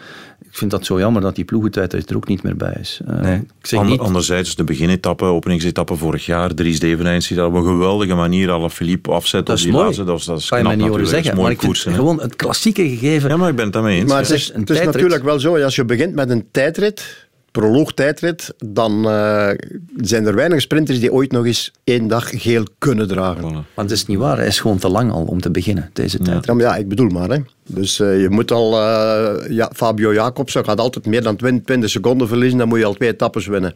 Ik 0.49 0.59
vind 0.59 0.71
dat 0.71 0.85
zo 0.85 0.99
jammer 0.99 1.21
dat 1.21 1.35
die 1.35 1.45
ploegentijdrit 1.45 2.09
er 2.09 2.15
ook 2.15 2.27
niet 2.27 2.43
meer 2.43 2.55
bij 2.55 2.77
is. 2.79 2.99
Ik 3.05 3.41
zeg 3.61 3.79
Ander- 3.79 3.91
niet, 3.95 4.01
Anderzijds, 4.01 4.55
de 4.55 4.63
beginetappe, 4.63 5.25
openingsetappe 5.25 5.95
vorig 5.95 6.25
jaar, 6.25 6.53
Dries 6.53 6.79
Devenijns, 6.79 7.27
die 7.27 7.37
dat 7.37 7.47
op 7.47 7.53
een 7.53 7.63
geweldige 7.63 8.13
manier 8.15 8.51
alle 8.51 8.69
Philippe 8.69 9.11
afzet 9.11 9.39
dat 9.45 9.49
op 9.49 9.55
is 9.55 9.61
die 9.63 9.71
mooi. 9.71 9.83
laatste. 9.85 10.03
Dat 10.03 10.19
is, 10.19 10.25
dat 10.25 10.39
is 10.39 10.47
kan 10.47 10.57
je 10.57 10.63
knap 10.63 10.75
mij 10.77 10.85
niet 10.85 10.93
horen 10.95 11.09
zeggen. 11.11 11.41
Maar 11.41 11.51
ik 11.51 11.57
koersen, 11.57 11.93
gewoon 11.93 12.21
het 12.21 12.35
klassieke 12.35 12.89
gegeven. 12.89 13.29
Ja, 13.29 13.37
maar 13.37 13.49
ik 13.49 13.55
ben 13.55 13.63
het 13.65 13.73
daarmee 13.73 13.99
eens. 13.99 14.09
Maar 14.09 14.21
ja. 14.21 14.27
het 14.27 14.35
is, 14.35 14.51
het 14.55 14.69
is 14.69 14.81
natuurlijk 14.83 15.23
wel 15.23 15.39
zo, 15.39 15.57
als 15.57 15.75
je 15.75 15.85
begint 15.85 16.13
met 16.15 16.29
een 16.29 16.45
tijdrit, 16.51 17.27
proloog-tijdrit, 17.53 18.53
dan 18.65 19.09
eh, 19.09 19.49
zijn 19.97 20.25
er 20.25 20.35
weinig 20.35 20.61
sprinters 20.61 20.99
die 20.99 21.13
ooit 21.13 21.31
nog 21.31 21.45
eens 21.45 21.71
één 21.83 22.07
dag 22.07 22.29
geel 22.41 22.65
kunnen 22.77 23.07
dragen. 23.07 23.43
Voilà. 23.43 23.73
Maar 23.75 23.85
het 23.85 23.91
is 23.91 24.05
niet 24.05 24.17
waar, 24.17 24.37
hij 24.37 24.47
is 24.47 24.59
gewoon 24.59 24.77
te 24.77 24.89
lang 24.89 25.11
al 25.11 25.23
om 25.23 25.41
te 25.41 25.51
beginnen, 25.51 25.89
deze 25.93 26.17
tijd. 26.19 26.45
Ja, 26.45 26.53
maar 26.53 26.63
ja, 26.63 26.75
ik 26.75 26.87
bedoel 26.87 27.09
maar. 27.09 27.29
Hè. 27.29 27.37
Dus 27.67 27.99
eh, 27.99 28.21
je 28.21 28.29
moet 28.29 28.51
al... 28.51 28.79
eh, 28.79 29.49
ja, 29.49 29.71
Fabio 29.75 30.13
Jacobsen 30.13 30.65
gaat 30.65 30.79
altijd 30.79 31.05
meer 31.05 31.23
dan 31.23 31.35
20, 31.35 31.65
20 31.65 31.89
seconden 31.89 32.27
verliezen. 32.27 32.57
Dan 32.57 32.67
moet 32.67 32.79
je 32.79 32.85
al 32.85 32.93
twee 32.93 33.09
etappes 33.09 33.47
winnen. 33.47 33.73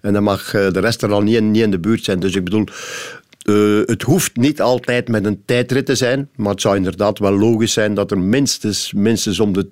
En 0.00 0.12
dan 0.12 0.22
mag 0.22 0.54
eh, 0.54 0.70
de 0.70 0.80
rest 0.80 1.02
er 1.02 1.12
al 1.12 1.22
niet 1.22 1.36
in, 1.36 1.50
niet 1.50 1.62
in 1.62 1.70
de 1.70 1.78
buurt 1.78 2.04
zijn. 2.04 2.20
Dus 2.20 2.34
ik 2.34 2.44
bedoel... 2.44 2.64
eh, 3.44 3.80
het 3.84 4.02
hoeft 4.02 4.36
niet 4.36 4.60
altijd 4.60 5.08
met 5.08 5.24
een 5.24 5.42
tijdrit 5.44 5.86
te 5.86 5.94
zijn. 5.94 6.28
Maar 6.36 6.52
het 6.52 6.60
zou 6.60 6.76
inderdaad 6.76 7.18
wel 7.18 7.38
logisch 7.38 7.72
zijn 7.72 7.94
dat 7.94 8.10
er 8.10 8.18
minstens, 8.18 8.92
minstens 8.92 9.40
om, 9.40 9.52
de, 9.52 9.68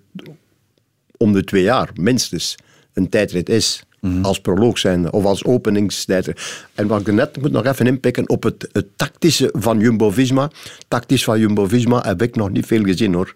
om 1.16 1.32
de 1.32 1.44
twee 1.44 1.62
jaar... 1.62 1.90
minstens 1.94 2.56
een 2.96 3.08
tijdrit 3.08 3.48
is. 3.48 3.84
Als 4.22 4.40
proloog 4.40 4.78
zijnde, 4.78 5.10
of 5.10 5.24
als 5.24 5.44
openingstijder. 5.44 6.36
En 6.74 6.86
wat 6.86 7.00
ik 7.00 7.14
net 7.14 7.40
moet 7.40 7.50
nog 7.50 7.64
even 7.64 7.86
inpikken 7.86 8.28
op 8.28 8.42
het, 8.42 8.68
het 8.72 8.86
tactische 8.96 9.48
van 9.52 9.80
Jumbo-Visma. 9.80 10.50
Tactisch 10.88 11.24
van 11.24 11.38
Jumbo-Visma 11.38 12.02
heb 12.04 12.22
ik 12.22 12.36
nog 12.36 12.50
niet 12.50 12.66
veel 12.66 12.82
gezien 12.82 13.14
hoor. 13.14 13.32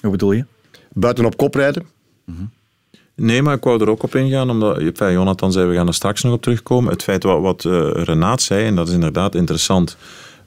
Hoe 0.00 0.10
bedoel 0.10 0.32
je? 0.32 0.44
Buiten 0.92 1.24
op 1.24 1.36
kop 1.36 1.54
rijden. 1.54 1.86
Nee, 3.14 3.42
maar 3.42 3.54
ik 3.54 3.64
wou 3.64 3.80
er 3.80 3.90
ook 3.90 4.02
op 4.02 4.14
ingaan, 4.14 4.50
omdat 4.50 4.78
enfin, 4.78 5.12
Jonathan 5.12 5.52
zei, 5.52 5.66
we 5.66 5.74
gaan 5.74 5.86
er 5.86 5.94
straks 5.94 6.22
nog 6.22 6.32
op 6.32 6.42
terugkomen. 6.42 6.92
Het 6.92 7.02
feit 7.02 7.22
wat, 7.22 7.40
wat 7.40 7.64
uh, 7.64 7.90
Renaat 7.92 8.42
zei, 8.42 8.66
en 8.66 8.74
dat 8.74 8.88
is 8.88 8.94
inderdaad 8.94 9.34
interessant. 9.34 9.96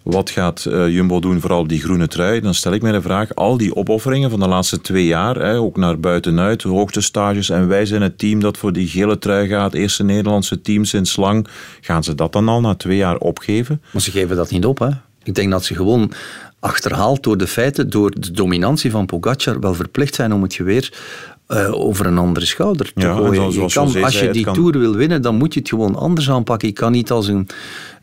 Wat 0.03 0.29
gaat 0.29 0.65
uh, 0.67 0.89
Jumbo 0.89 1.19
doen, 1.19 1.39
vooral 1.39 1.67
die 1.67 1.79
groene 1.79 2.07
trui? 2.07 2.41
Dan 2.41 2.53
stel 2.53 2.73
ik 2.73 2.81
mij 2.81 2.91
de 2.91 3.01
vraag, 3.01 3.35
al 3.35 3.57
die 3.57 3.75
opofferingen 3.75 4.29
van 4.29 4.39
de 4.39 4.47
laatste 4.47 4.81
twee 4.81 5.05
jaar, 5.05 5.57
ook 5.57 5.77
naar 5.77 5.99
buitenuit, 5.99 6.61
hoogtestages, 6.61 7.49
en 7.49 7.67
wij 7.67 7.85
zijn 7.85 8.01
het 8.01 8.17
team 8.17 8.39
dat 8.39 8.57
voor 8.57 8.73
die 8.73 8.87
gele 8.87 9.17
trui 9.17 9.47
gaat, 9.47 9.73
eerste 9.73 10.03
Nederlandse 10.03 10.61
team 10.61 10.85
sinds 10.85 11.15
lang, 11.15 11.47
gaan 11.81 12.03
ze 12.03 12.15
dat 12.15 12.33
dan 12.33 12.47
al 12.47 12.61
na 12.61 12.75
twee 12.75 12.97
jaar 12.97 13.17
opgeven? 13.17 13.81
Maar 13.91 14.01
ze 14.01 14.11
geven 14.11 14.35
dat 14.35 14.51
niet 14.51 14.65
op, 14.65 14.79
hè. 14.79 14.89
Ik 15.23 15.35
denk 15.35 15.51
dat 15.51 15.65
ze 15.65 15.75
gewoon 15.75 16.11
achterhaald 16.59 17.23
door 17.23 17.37
de 17.37 17.47
feiten, 17.47 17.89
door 17.89 18.11
de 18.19 18.31
dominantie 18.31 18.91
van 18.91 19.05
Pogacar, 19.05 19.59
wel 19.59 19.73
verplicht 19.73 20.15
zijn 20.15 20.33
om 20.33 20.41
het 20.41 20.53
geweer 20.53 20.93
uh, 21.53 21.73
over 21.73 22.05
een 22.05 22.17
andere 22.17 22.45
schouder 22.45 22.85
te 22.93 23.01
Ja, 23.01 23.09
en 23.09 23.15
gooien. 23.15 23.51
Je 23.51 23.65
kan, 23.73 24.03
als 24.03 24.19
je 24.19 24.29
die 24.29 24.43
kan- 24.43 24.53
Tour 24.53 24.79
wil 24.79 24.95
winnen, 24.95 25.21
dan 25.21 25.35
moet 25.35 25.53
je 25.53 25.59
het 25.59 25.69
gewoon 25.69 25.95
anders 25.95 26.29
aanpakken. 26.29 26.67
Je 26.67 26.73
kan 26.73 26.91
niet 26.91 27.11
als 27.11 27.27
een, 27.27 27.47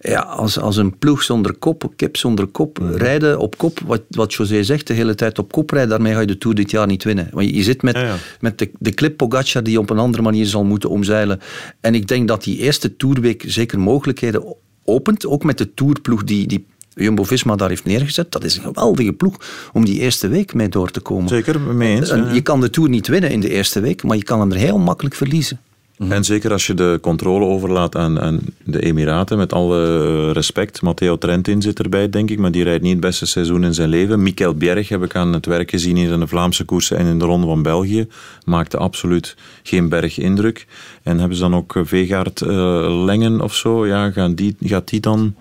ja, 0.00 0.20
als, 0.20 0.58
als 0.60 0.76
een 0.76 0.98
ploeg 0.98 1.22
zonder 1.22 1.54
kop, 1.56 1.92
kip 1.96 2.16
zonder 2.16 2.46
kop, 2.46 2.78
Mhm. 2.78 2.94
rijden 2.94 3.38
op 3.38 3.56
kop. 3.58 3.78
Wat, 3.86 4.02
wat 4.10 4.34
José 4.34 4.62
zegt, 4.62 4.86
de 4.86 4.94
hele 4.94 5.14
tijd 5.14 5.38
op 5.38 5.52
kop 5.52 5.70
rijden, 5.70 5.90
daarmee 5.90 6.12
ga 6.12 6.20
je 6.20 6.26
de 6.26 6.38
Tour 6.38 6.56
dit 6.56 6.70
jaar 6.70 6.86
niet 6.86 7.04
winnen. 7.04 7.28
Want 7.32 7.46
je, 7.48 7.54
je 7.54 7.62
zit 7.62 7.82
met, 7.82 7.94
Ja, 7.94 8.02
ja. 8.02 8.14
met 8.40 8.58
de, 8.58 8.70
de 8.78 8.90
clip 8.94 9.16
Pogacar 9.16 9.62
die 9.62 9.72
je 9.72 9.78
op 9.80 9.90
een 9.90 9.98
andere 9.98 10.22
manier 10.22 10.46
zal 10.46 10.64
moeten 10.64 10.90
omzeilen. 10.90 11.40
En 11.80 11.94
ik 11.94 12.06
denk 12.08 12.28
dat 12.28 12.44
die 12.44 12.58
eerste 12.58 12.96
Tourweek 12.96 13.44
zeker 13.46 13.78
mogelijkheden 13.80 14.54
opent, 14.84 15.26
ook 15.26 15.44
met 15.44 15.58
de 15.58 15.74
Tourploeg 15.74 16.24
die... 16.24 16.46
die 16.46 16.66
Jumbo-Visma 16.98 17.56
daar 17.56 17.68
heeft 17.68 17.84
neergezet. 17.84 18.32
Dat 18.32 18.44
is 18.44 18.56
een 18.56 18.62
geweldige 18.62 19.12
ploeg 19.12 19.36
om 19.72 19.84
die 19.84 20.00
eerste 20.00 20.28
week 20.28 20.54
mee 20.54 20.68
door 20.68 20.90
te 20.90 21.00
komen. 21.00 21.28
Zeker, 21.28 21.60
mee 21.60 21.96
eens. 21.96 22.10
En 22.10 22.24
ja. 22.24 22.32
Je 22.32 22.40
kan 22.40 22.60
de 22.60 22.70
Tour 22.70 22.88
niet 22.88 23.06
winnen 23.06 23.30
in 23.30 23.40
de 23.40 23.50
eerste 23.50 23.80
week, 23.80 24.02
maar 24.02 24.16
je 24.16 24.24
kan 24.24 24.40
hem 24.40 24.50
er 24.50 24.58
heel 24.58 24.78
makkelijk 24.78 25.14
verliezen. 25.14 25.60
En 25.98 26.24
zeker 26.24 26.52
als 26.52 26.66
je 26.66 26.74
de 26.74 26.98
controle 27.02 27.44
overlaat 27.44 27.96
aan, 27.96 28.20
aan 28.20 28.40
de 28.64 28.82
Emiraten, 28.82 29.38
met 29.38 29.52
alle 29.52 30.32
respect. 30.32 30.82
Matteo 30.82 31.18
Trentin 31.18 31.62
zit 31.62 31.78
erbij, 31.78 32.10
denk 32.10 32.30
ik, 32.30 32.38
maar 32.38 32.50
die 32.50 32.62
rijdt 32.64 32.82
niet 32.82 32.92
het 32.92 33.00
beste 33.00 33.26
seizoen 33.26 33.64
in 33.64 33.74
zijn 33.74 33.88
leven. 33.88 34.22
Michael 34.22 34.54
Bjerg 34.54 34.88
heb 34.88 35.02
ik 35.02 35.16
aan 35.16 35.32
het 35.32 35.46
werk 35.46 35.70
gezien 35.70 35.96
hier 35.96 36.12
in 36.12 36.20
de 36.20 36.26
Vlaamse 36.26 36.64
koersen 36.64 36.96
en 36.96 37.06
in 37.06 37.18
de 37.18 37.24
Ronde 37.24 37.46
van 37.46 37.62
België. 37.62 38.06
Maakte 38.44 38.76
absoluut 38.76 39.36
geen 39.62 39.88
berg 39.88 40.18
indruk. 40.18 40.66
En 41.02 41.18
hebben 41.18 41.36
ze 41.36 41.42
dan 41.42 41.54
ook 41.54 41.74
Vegaard 41.82 42.40
eh, 42.40 43.04
Lengen 43.04 43.40
of 43.40 43.54
zo? 43.54 43.86
Ja, 43.86 44.10
gaan 44.10 44.34
die, 44.34 44.56
gaat 44.60 44.88
die 44.88 45.00
dan 45.00 45.34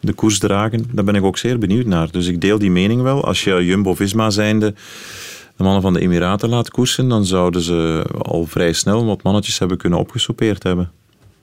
de 0.00 0.12
koers 0.12 0.38
dragen? 0.38 0.84
Daar 0.92 1.04
ben 1.04 1.14
ik 1.14 1.24
ook 1.24 1.38
zeer 1.38 1.58
benieuwd 1.58 1.86
naar. 1.86 2.10
Dus 2.10 2.26
ik 2.26 2.40
deel 2.40 2.58
die 2.58 2.70
mening 2.70 3.02
wel. 3.02 3.24
Als 3.24 3.44
je 3.44 3.64
Jumbo-Visma 3.64 4.30
zijnde 4.30 4.74
de 5.56 5.62
mannen 5.62 5.82
van 5.82 5.92
de 5.92 6.00
Emiraten 6.00 6.48
laat 6.48 6.70
koersen, 6.70 7.08
dan 7.08 7.24
zouden 7.24 7.60
ze 7.60 8.06
al 8.22 8.46
vrij 8.46 8.72
snel 8.72 9.04
wat 9.04 9.22
mannetjes 9.22 9.58
hebben 9.58 9.78
kunnen 9.78 9.98
opgesoupeerd 9.98 10.62
hebben. 10.62 10.90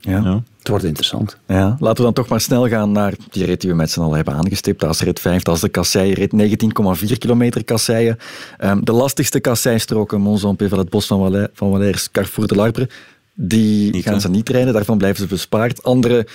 Ja. 0.00 0.20
Ja. 0.22 0.42
Het 0.58 0.68
wordt 0.68 0.84
interessant. 0.84 1.36
Ja, 1.46 1.76
laten 1.80 1.96
we 1.96 2.02
dan 2.02 2.12
toch 2.12 2.28
maar 2.28 2.40
snel 2.40 2.68
gaan 2.68 2.92
naar 2.92 3.14
die 3.30 3.44
rit 3.44 3.60
die 3.60 3.70
we 3.70 3.76
met 3.76 3.90
z'n 3.90 4.00
allen 4.00 4.16
hebben 4.16 4.34
aangestipt. 4.34 4.80
Dat 4.80 4.90
is 4.90 5.00
rit 5.00 5.20
5, 5.20 5.42
dat 5.42 5.54
is 5.54 5.60
de 5.60 5.68
Kasseien-rit, 5.68 6.32
19,4 6.32 7.18
kilometer 7.18 7.64
kasseien. 7.64 8.18
Ehm, 8.58 8.80
de 8.84 8.92
lastigste 8.92 9.40
kasseistroken, 9.40 10.20
Mont-Jean-Pével, 10.20 10.78
het 10.78 10.88
bos 10.88 11.06
van, 11.06 11.18
Valais, 11.18 11.48
van 11.52 11.70
Valais, 11.70 12.10
Carrefour 12.10 12.48
de 12.48 12.54
Larbre, 12.54 12.88
die 13.34 13.90
Niet, 13.92 14.04
gaan 14.04 14.14
hè? 14.14 14.20
ze 14.20 14.30
niet 14.30 14.48
rijden, 14.48 14.72
daarvan 14.72 14.98
blijven 14.98 15.20
ze 15.20 15.26
bespaard. 15.26 15.82
Andere 15.82 16.26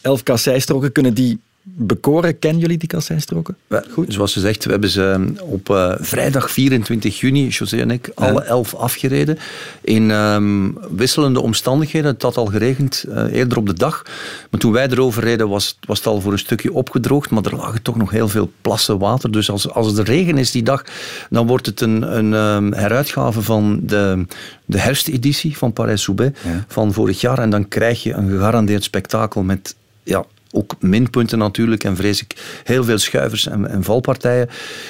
elf 0.00 0.22
kasseistroken, 0.22 0.92
kunnen 0.92 1.14
die 1.14 1.40
bekoren? 1.62 2.38
Kennen 2.38 2.60
jullie 2.60 2.78
die 2.78 2.88
kasseistroken? 2.88 3.56
Wel, 3.66 3.82
Zoals 4.08 4.32
gezegd, 4.32 4.64
we 4.64 4.70
hebben 4.70 4.90
ze 4.90 5.32
op 5.40 5.70
eh, 5.70 5.94
vrijdag 5.98 6.50
24 6.50 7.20
juni, 7.20 7.48
José 7.48 7.76
en 7.76 7.90
ik, 7.90 8.10
alle 8.14 8.42
elf 8.42 8.74
afgereden. 8.74 9.38
In 9.80 10.10
ehm, 10.10 10.70
wisselende 10.96 11.40
omstandigheden. 11.40 12.12
Het 12.12 12.22
had 12.22 12.36
al 12.36 12.46
geregend 12.46 13.04
eh, 13.08 13.32
eerder 13.32 13.58
op 13.58 13.66
de 13.66 13.74
dag. 13.74 14.02
Maar 14.50 14.60
toen 14.60 14.72
wij 14.72 14.88
erover 14.88 15.22
reden, 15.22 15.48
was, 15.48 15.78
was 15.86 15.98
het 15.98 16.06
al 16.06 16.20
voor 16.20 16.32
een 16.32 16.38
stukje 16.38 16.72
opgedroogd. 16.72 17.30
Maar 17.30 17.44
er 17.44 17.56
lagen 17.56 17.82
toch 17.82 17.96
nog 17.96 18.10
heel 18.10 18.28
veel 18.28 18.50
plassen 18.60 18.98
water. 18.98 19.30
Dus 19.30 19.50
als, 19.50 19.70
als 19.70 19.98
er 19.98 20.04
regen 20.04 20.38
is 20.38 20.50
die 20.50 20.62
dag, 20.62 20.84
dan 21.30 21.46
wordt 21.46 21.66
het 21.66 21.80
een, 21.80 22.16
een 22.16 22.34
ehm, 22.34 22.72
heruitgave 22.72 23.42
van 23.42 23.80
de, 23.82 24.24
de 24.64 24.78
herfsteditie 24.78 25.56
van 25.56 25.72
Parijs-Roubaix 25.72 26.38
van 26.68 26.92
vorig 26.92 27.20
jaar. 27.20 27.38
En 27.38 27.50
dan 27.50 27.68
krijg 27.68 28.02
je 28.02 28.12
een 28.12 28.28
gegarandeerd 28.28 28.84
spektakel 28.84 29.42
met... 29.42 29.76
Ja, 30.02 30.24
ook 30.52 30.74
minpunten 30.80 31.38
natuurlijk 31.38 31.84
en 31.84 31.96
vrees 31.96 32.22
ik 32.22 32.60
heel 32.64 32.84
veel 32.84 32.98
schuivers 32.98 33.46
en, 33.46 33.70
en 33.70 33.84
valpartijen. 33.84 34.48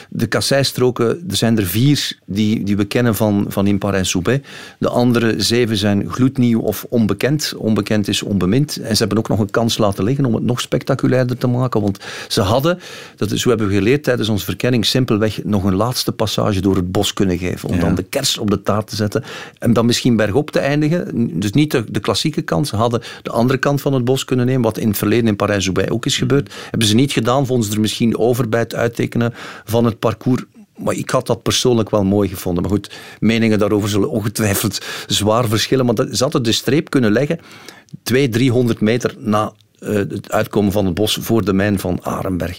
De 0.09 0.27
kasseistroken, 0.27 1.25
er 1.31 1.37
zijn 1.37 1.59
er 1.59 1.67
vier 1.67 2.19
die, 2.27 2.65
die 2.65 2.77
we 2.77 2.85
kennen 2.85 3.15
van, 3.15 3.45
van 3.49 3.67
in 3.67 3.79
Parijs-Roubaix. 3.79 4.47
De 4.79 4.89
andere 4.89 5.35
zeven 5.37 5.77
zijn 5.77 6.11
gloednieuw 6.11 6.61
of 6.61 6.87
onbekend. 6.89 7.55
Onbekend 7.57 8.09
is 8.09 8.23
onbemind. 8.23 8.77
En 8.77 8.93
ze 8.93 8.99
hebben 8.99 9.19
ook 9.19 9.29
nog 9.29 9.39
een 9.39 9.51
kans 9.51 9.79
laten 9.79 10.05
liggen 10.05 10.25
om 10.25 10.35
het 10.35 10.45
nog 10.45 10.61
spectaculairder 10.61 11.39
te 11.39 11.47
maken. 11.47 11.81
Want 11.81 11.99
ze 12.29 12.41
hadden, 12.41 12.79
dat 13.17 13.31
is, 13.31 13.41
zo 13.41 13.49
hebben 13.49 13.69
we 13.69 13.75
geleerd 13.75 14.03
tijdens 14.05 14.29
onze 14.29 14.45
verkenning, 14.45 14.87
simpelweg 14.87 15.45
nog 15.45 15.65
een 15.65 15.75
laatste 15.75 16.13
passage 16.13 16.61
door 16.61 16.77
het 16.77 16.93
bos 16.93 17.13
kunnen 17.13 17.39
geven. 17.39 17.69
Om 17.69 17.75
Ja. 17.75 17.81
dan 17.81 17.95
de 17.95 18.03
kers 18.03 18.39
op 18.39 18.51
de 18.51 18.63
taart 18.63 18.87
te 18.87 18.97
zetten. 18.97 19.25
En 19.59 19.73
dan 19.73 19.87
misschien 19.87 20.17
bergop 20.17 20.51
te 20.51 20.59
eindigen. 20.59 21.31
Dus 21.41 21.53
niet 21.53 21.71
de, 21.71 21.85
de 21.91 22.01
klassieke 22.01 22.43
kant. 22.43 22.69
Ze 22.69 22.77
hadden 22.77 23.03
de 23.23 23.31
andere 23.31 23.59
kant 23.59 23.81
van 23.81 23.93
het 23.93 24.05
bos 24.05 24.25
kunnen 24.25 24.47
nemen. 24.47 24.63
Wat 24.63 24.79
in 24.79 24.89
het 24.89 24.99
verleden 24.99 25.27
in 25.27 25.37
Parijs-Roubaix 25.51 25.91
ook 25.91 26.07
is 26.07 26.17
gebeurd. 26.17 26.53
Hebben 26.71 26.89
ze 26.89 26.95
niet 26.95 27.13
gedaan. 27.13 27.47
Vonden 27.47 27.69
ze 27.69 27.75
er 27.75 27.81
misschien 27.81 28.19
over 28.19 28.49
bij 28.49 28.61
het 28.61 28.75
uittekenen 28.75 29.35
van 29.65 29.85
het 29.85 29.99
parcours. 29.99 30.43
Maar 30.77 30.95
ik 30.95 31.11
had 31.11 31.27
dat 31.27 31.43
persoonlijk 31.43 31.91
wel 31.91 32.05
mooi 32.05 32.29
gevonden. 32.29 32.63
Maar 32.63 32.73
goed, 32.73 32.91
meningen 33.21 33.59
daarover 33.59 33.89
zullen 33.89 34.11
ongetwijfeld 34.11 34.79
zwaar 35.07 35.49
verschillen. 35.49 35.85
Maar 35.85 35.95
dat, 35.95 36.17
ze 36.17 36.23
hadden 36.23 36.43
de 36.43 36.53
streep 36.53 36.91
kunnen 36.91 37.13
leggen. 37.13 37.39
200, 38.03 38.33
300 38.33 38.81
meter 38.81 39.15
na 39.19 39.53
eh, 39.79 39.95
het 39.95 40.33
uitkomen 40.33 40.73
van 40.73 40.85
het 40.85 40.95
bos 40.95 41.19
voor 41.21 41.45
de 41.45 41.53
mijn 41.53 41.79
van 41.79 42.05
Arenberg. 42.05 42.59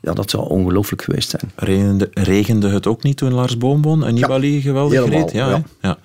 Ja, 0.00 0.12
dat 0.12 0.30
zou 0.30 0.48
ongelooflijk 0.48 1.02
geweest 1.02 1.30
zijn. 1.30 1.52
Regende, 1.54 2.10
regende 2.12 2.68
het 2.68 2.86
ook 2.86 3.02
niet 3.02 3.16
toen 3.16 3.32
Lars 3.32 3.58
Boom 3.58 3.82
won 3.82 4.04
en 4.04 4.14
Nibali 4.14 4.60
geweldig 4.60 4.98
helemaal, 4.98 5.20
reed? 5.20 5.32
Ja, 5.32 5.48
ja. 5.48 5.62
ja. 5.80 5.98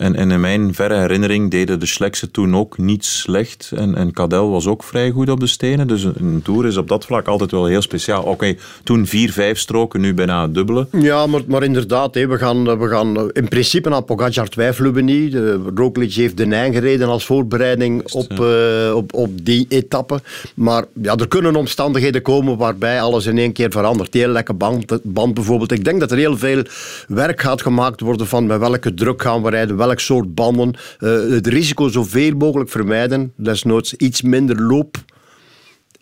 En, 0.00 0.16
en 0.16 0.30
in 0.30 0.40
mijn 0.40 0.74
verre 0.74 0.98
herinnering 0.98 1.50
deden 1.50 1.80
de 1.80 1.86
Schlekse 1.86 2.30
toen 2.30 2.56
ook 2.56 2.78
niet 2.78 3.04
slecht. 3.04 3.72
En, 3.76 3.94
en 3.94 4.12
Cadel 4.12 4.50
was 4.50 4.66
ook 4.66 4.82
vrij 4.82 5.10
goed 5.10 5.28
op 5.28 5.40
de 5.40 5.46
stenen. 5.46 5.86
Dus 5.86 6.04
een, 6.04 6.40
Tour 6.44 6.66
is 6.66 6.76
op 6.76 6.88
dat 6.88 7.04
vlak 7.04 7.26
altijd 7.26 7.50
wel 7.50 7.66
heel 7.66 7.82
speciaal. 7.82 8.22
Oké, 8.22 8.54
toen 8.84 9.06
vier, 9.06 9.32
vijf 9.32 9.58
stroken, 9.58 10.00
nu 10.00 10.14
bijna 10.14 10.42
het 10.42 10.54
dubbele. 10.54 10.86
Ja, 10.92 11.26
maar, 11.26 11.40
maar 11.46 11.62
inderdaad, 11.62 12.14
we, 12.14 12.38
gaan, 12.38 12.78
we 12.78 12.88
gaan 12.88 13.30
in 13.32 13.48
principe 13.48 13.90
aan 13.90 14.04
Pogacar 14.04 14.48
twijfelen 14.48 14.92
we 14.92 15.00
niet. 15.00 15.32
De 15.32 15.70
Roglic 15.74 16.12
heeft 16.12 16.36
de 16.36 16.46
Nijn 16.46 16.72
gereden 16.72 17.08
als 17.08 17.24
voorbereiding 17.24 18.12
op, 18.12 18.40
eh, 18.40 18.94
op, 18.94 19.14
op 19.14 19.44
die 19.44 19.66
etappe. 19.68 20.20
Maar 20.54 20.84
ja, 21.02 21.16
er 21.16 21.28
kunnen 21.28 21.56
omstandigheden 21.56 22.22
komen 22.22 22.56
waarbij 22.56 23.00
alles 23.00 23.26
in 23.26 23.38
één 23.38 23.52
keer 23.52 23.70
verandert. 23.70 24.14
Heel 24.14 24.28
lekker 24.28 24.56
band, 24.56 24.98
band 25.02 25.34
bijvoorbeeld. 25.34 25.72
Ik 25.72 25.84
denk 25.84 26.00
dat 26.00 26.10
er 26.10 26.18
heel 26.18 26.38
veel 26.38 26.62
werk 27.08 27.40
gaat 27.40 27.62
gemaakt 27.62 28.00
worden 28.00 28.26
van 28.26 28.46
met 28.46 28.58
welke 28.58 28.94
druk 28.94 29.22
gaan 29.22 29.42
we 29.42 29.50
rijden, 29.50 29.76
soort 29.98 30.34
banden. 30.34 30.74
Eh, 30.98 31.10
het 31.30 31.46
risico 31.46 31.88
zoveel 31.88 32.32
mogelijk 32.36 32.70
vermijden. 32.70 33.32
Desnoods 33.36 33.94
iets 33.94 34.22
minder 34.22 34.62
loop 34.62 34.96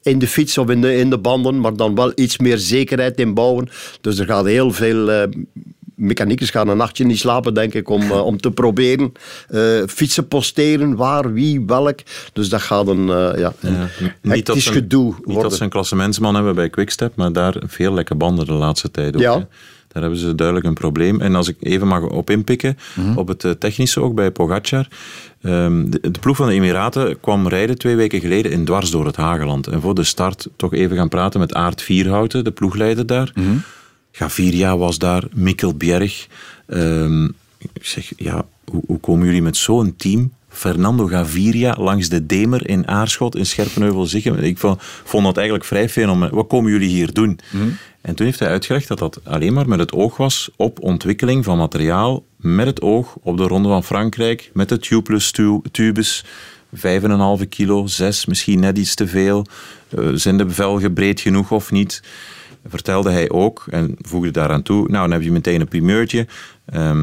in 0.02 0.18
de 0.18 0.26
fiets 0.26 0.58
of 0.58 0.70
in 0.70 0.80
de, 0.80 0.96
in 0.96 1.10
de 1.10 1.18
banden, 1.18 1.60
maar 1.60 1.76
dan 1.76 1.94
wel 1.94 2.12
iets 2.14 2.38
meer 2.38 2.58
zekerheid 2.58 3.18
inbouwen. 3.18 3.68
Dus 4.00 4.18
er 4.18 4.26
gaat 4.26 4.44
heel 4.44 4.70
veel 4.72 5.10
eh 5.10 5.22
mechaniekers 5.96 6.50
gaan 6.50 6.68
een 6.68 6.76
nachtje 6.76 7.04
niet 7.04 7.18
slapen, 7.18 7.54
denk 7.54 7.74
ik, 7.74 7.88
om, 7.88 8.02
eh, 8.02 8.24
om 8.24 8.40
te 8.40 8.50
proberen. 8.50 9.12
eh, 9.48 9.60
fietsen 9.86 10.28
posteren, 10.28 10.96
waar, 10.96 11.32
wie, 11.32 11.62
welk. 11.66 11.98
Dus 12.32 12.48
dat 12.48 12.60
gaat 12.60 12.86
een 12.88 13.06
uh, 13.06 13.30
ja, 13.36 13.52
een 13.60 13.72
Ja, 13.72 13.88
hectisch 14.22 14.44
dat 14.44 14.56
een- 14.56 14.62
gedoe 14.80 15.04
Niet 15.04 15.24
worden. 15.24 15.42
dat 15.42 15.54
ze 15.54 15.62
een 15.64 15.70
klassementsman 15.70 16.34
hebben 16.34 16.54
bij 16.54 16.70
Quickstep, 16.70 17.16
maar 17.16 17.32
daar 17.32 17.54
veel 17.66 17.92
lekke 17.94 18.14
banden 18.14 18.46
de 18.46 18.52
laatste 18.52 18.90
tijd 18.90 19.14
ook. 19.14 19.20
Ja. 19.22 19.38
hè. 19.38 19.44
Daar 19.88 20.02
hebben 20.02 20.20
ze 20.20 20.34
duidelijk 20.34 20.66
een 20.66 20.74
probleem. 20.74 21.20
En 21.20 21.34
als 21.34 21.48
ik 21.48 21.56
even 21.60 21.86
mag 21.86 22.02
op 22.02 22.30
inpikken, 22.30 22.78
op 23.16 23.28
het 23.28 23.44
eh, 23.44 23.50
technische 23.50 24.00
ook 24.00 24.14
bij 24.14 24.30
Pogacar. 24.30 24.88
Ehm, 25.42 25.90
de, 25.90 26.10
de 26.10 26.18
ploeg 26.20 26.36
van 26.36 26.46
de 26.46 26.54
Emiraten 26.54 27.20
kwam 27.20 27.48
rijden 27.48 27.78
twee 27.78 27.96
weken 27.96 28.20
geleden 28.20 28.52
in 28.52 28.64
dwars 28.64 28.90
door 28.90 29.06
het 29.06 29.16
Hageland. 29.16 29.66
En 29.66 29.80
voor 29.80 29.94
de 29.94 30.04
start 30.04 30.48
toch 30.56 30.74
even 30.74 30.96
gaan 30.96 31.08
praten 31.08 31.40
met 31.40 31.54
Aart 31.54 31.82
Vierhouten, 31.82 32.44
de 32.44 32.50
ploegleider 32.50 33.06
daar. 33.06 33.32
Gaviria 34.12 34.76
was 34.76 34.98
daar, 34.98 35.24
Mikkel 35.34 35.74
Bjerg. 35.74 36.26
Ehm, 36.66 37.24
ik 37.58 37.70
zeg, 37.86 38.12
ja, 38.16 38.46
hoe, 38.64 38.82
hoe 38.86 38.98
komen 39.00 39.26
jullie 39.26 39.42
met 39.42 39.56
zo'n 39.56 39.94
team? 39.96 40.32
Fernando 40.48 41.06
Gaviria 41.06 41.76
langs 41.78 42.08
de 42.08 42.26
Demer 42.26 42.68
in 42.68 42.88
Aarschot, 42.88 43.36
in 43.36 43.46
Scherpenheuvel-Zichem. 43.46 44.34
Ik 44.34 44.58
vond, 44.58 44.82
vond 45.04 45.24
dat 45.24 45.36
eigenlijk 45.36 45.66
vrij 45.66 45.88
fenomenaal. 45.88 46.34
Wat 46.34 46.46
komen 46.46 46.70
jullie 46.70 46.88
hier 46.88 47.12
doen? 47.12 47.38
En 48.00 48.14
toen 48.14 48.26
heeft 48.26 48.38
hij 48.38 48.48
uitgelegd 48.48 48.88
dat 48.88 48.98
dat 48.98 49.20
alleen 49.24 49.52
maar 49.52 49.68
met 49.68 49.78
het 49.78 49.92
oog 49.92 50.16
was 50.16 50.50
op 50.56 50.82
ontwikkeling 50.82 51.44
van 51.44 51.58
materiaal 51.58 52.24
met 52.36 52.66
het 52.66 52.80
oog 52.80 53.16
op 53.22 53.36
de 53.36 53.42
Ronde 53.46 53.68
van 53.68 53.84
Frankrijk, 53.84 54.50
met 54.52 54.68
de 54.68 54.78
tubeless 54.78 55.30
tu- 55.30 55.60
tubes, 55.70 56.24
5,5 56.72 57.48
kilo, 57.48 57.86
6, 57.86 58.26
misschien 58.26 58.60
net 58.60 58.78
iets 58.78 58.94
te 58.94 59.06
veel. 59.06 59.46
Eh, 59.88 60.08
zijn 60.14 60.36
de 60.36 60.50
velgen 60.50 60.92
breed 60.92 61.20
genoeg 61.20 61.50
of 61.50 61.70
niet? 61.70 62.02
Vertelde 62.66 63.10
hij 63.10 63.30
ook 63.30 63.66
en 63.70 63.94
voegde 63.98 64.30
daaraan 64.30 64.62
toe, 64.62 64.88
nou 64.88 65.02
dan 65.02 65.10
heb 65.10 65.22
je 65.22 65.32
meteen 65.32 65.60
een 65.60 65.68
primeurtje. 65.68 66.26
Eh, 66.64 67.02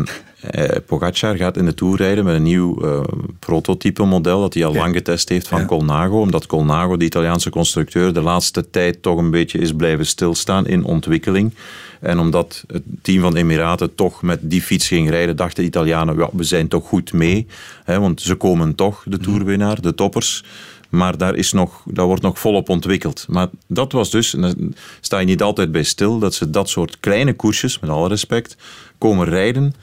Pogacar 0.86 1.36
gaat 1.36 1.58
in 1.58 1.66
de 1.66 1.74
Tour 1.74 1.98
rijden 1.98 2.24
met 2.24 2.36
een 2.36 2.44
nieuw 2.44 2.82
eh, 2.82 3.02
prototype 3.40 4.04
model 4.04 4.42
dat 4.42 4.54
hij 4.54 4.66
al 4.66 4.74
lang 4.74 4.96
getest 4.96 5.30
heeft 5.30 5.48
van 5.48 5.66
Colnago. 5.66 6.20
Omdat 6.20 6.46
Colnago, 6.46 6.98
de 6.98 7.06
Italiaanse 7.06 7.50
constructeur, 7.50 8.14
de 8.14 8.22
laatste 8.22 8.70
tijd 8.70 9.02
toch 9.02 9.18
een 9.18 9.32
beetje 9.32 9.60
is 9.60 9.74
blijven 9.74 10.06
stilstaan 10.06 10.68
in 10.68 10.84
ontwikkeling. 10.84 11.54
En 12.00 12.20
omdat 12.20 12.64
het 12.68 12.84
team 13.02 13.22
van 13.22 13.36
Emiraten 13.36 13.96
toch 13.96 14.22
met 14.22 14.40
die 14.42 14.62
fiets 14.62 14.88
ging 14.88 15.10
rijden, 15.10 15.36
dachten 15.36 15.62
de 15.62 15.70
Italianen, 15.70 16.18
ja, 16.18 16.30
we 16.34 16.44
zijn 16.44 16.68
toch 16.68 16.88
goed 16.88 17.14
mee. 17.14 17.48
Hè, 17.84 18.00
want 18.00 18.22
ze 18.22 18.36
komen 18.36 18.76
toch, 18.76 19.04
de 19.06 19.18
Tourwinnaar, 19.18 19.82
de 19.82 19.96
toppers. 19.96 20.44
Maar 20.90 21.18
daar, 21.18 21.36
is 21.36 21.52
nog, 21.52 21.82
daar 21.86 22.06
wordt 22.06 22.22
nog 22.22 22.40
volop 22.40 22.70
ontwikkeld. 22.70 23.26
Maar 23.30 23.48
dat 23.68 23.92
was 23.92 24.12
dus, 24.12 24.34
en 24.34 24.42
daar 24.42 24.54
sta 25.00 25.20
je 25.20 25.26
niet 25.26 25.42
altijd 25.42 25.72
bij 25.72 25.84
stil, 25.84 26.20
dat 26.20 26.34
ze 26.34 26.50
dat 26.50 26.70
soort 26.70 27.00
kleine 27.00 27.34
koersjes, 27.34 27.80
met 27.80 27.90
alle 27.90 28.08
respect, 28.08 28.58
komen 28.98 29.28
rijden 29.28 29.74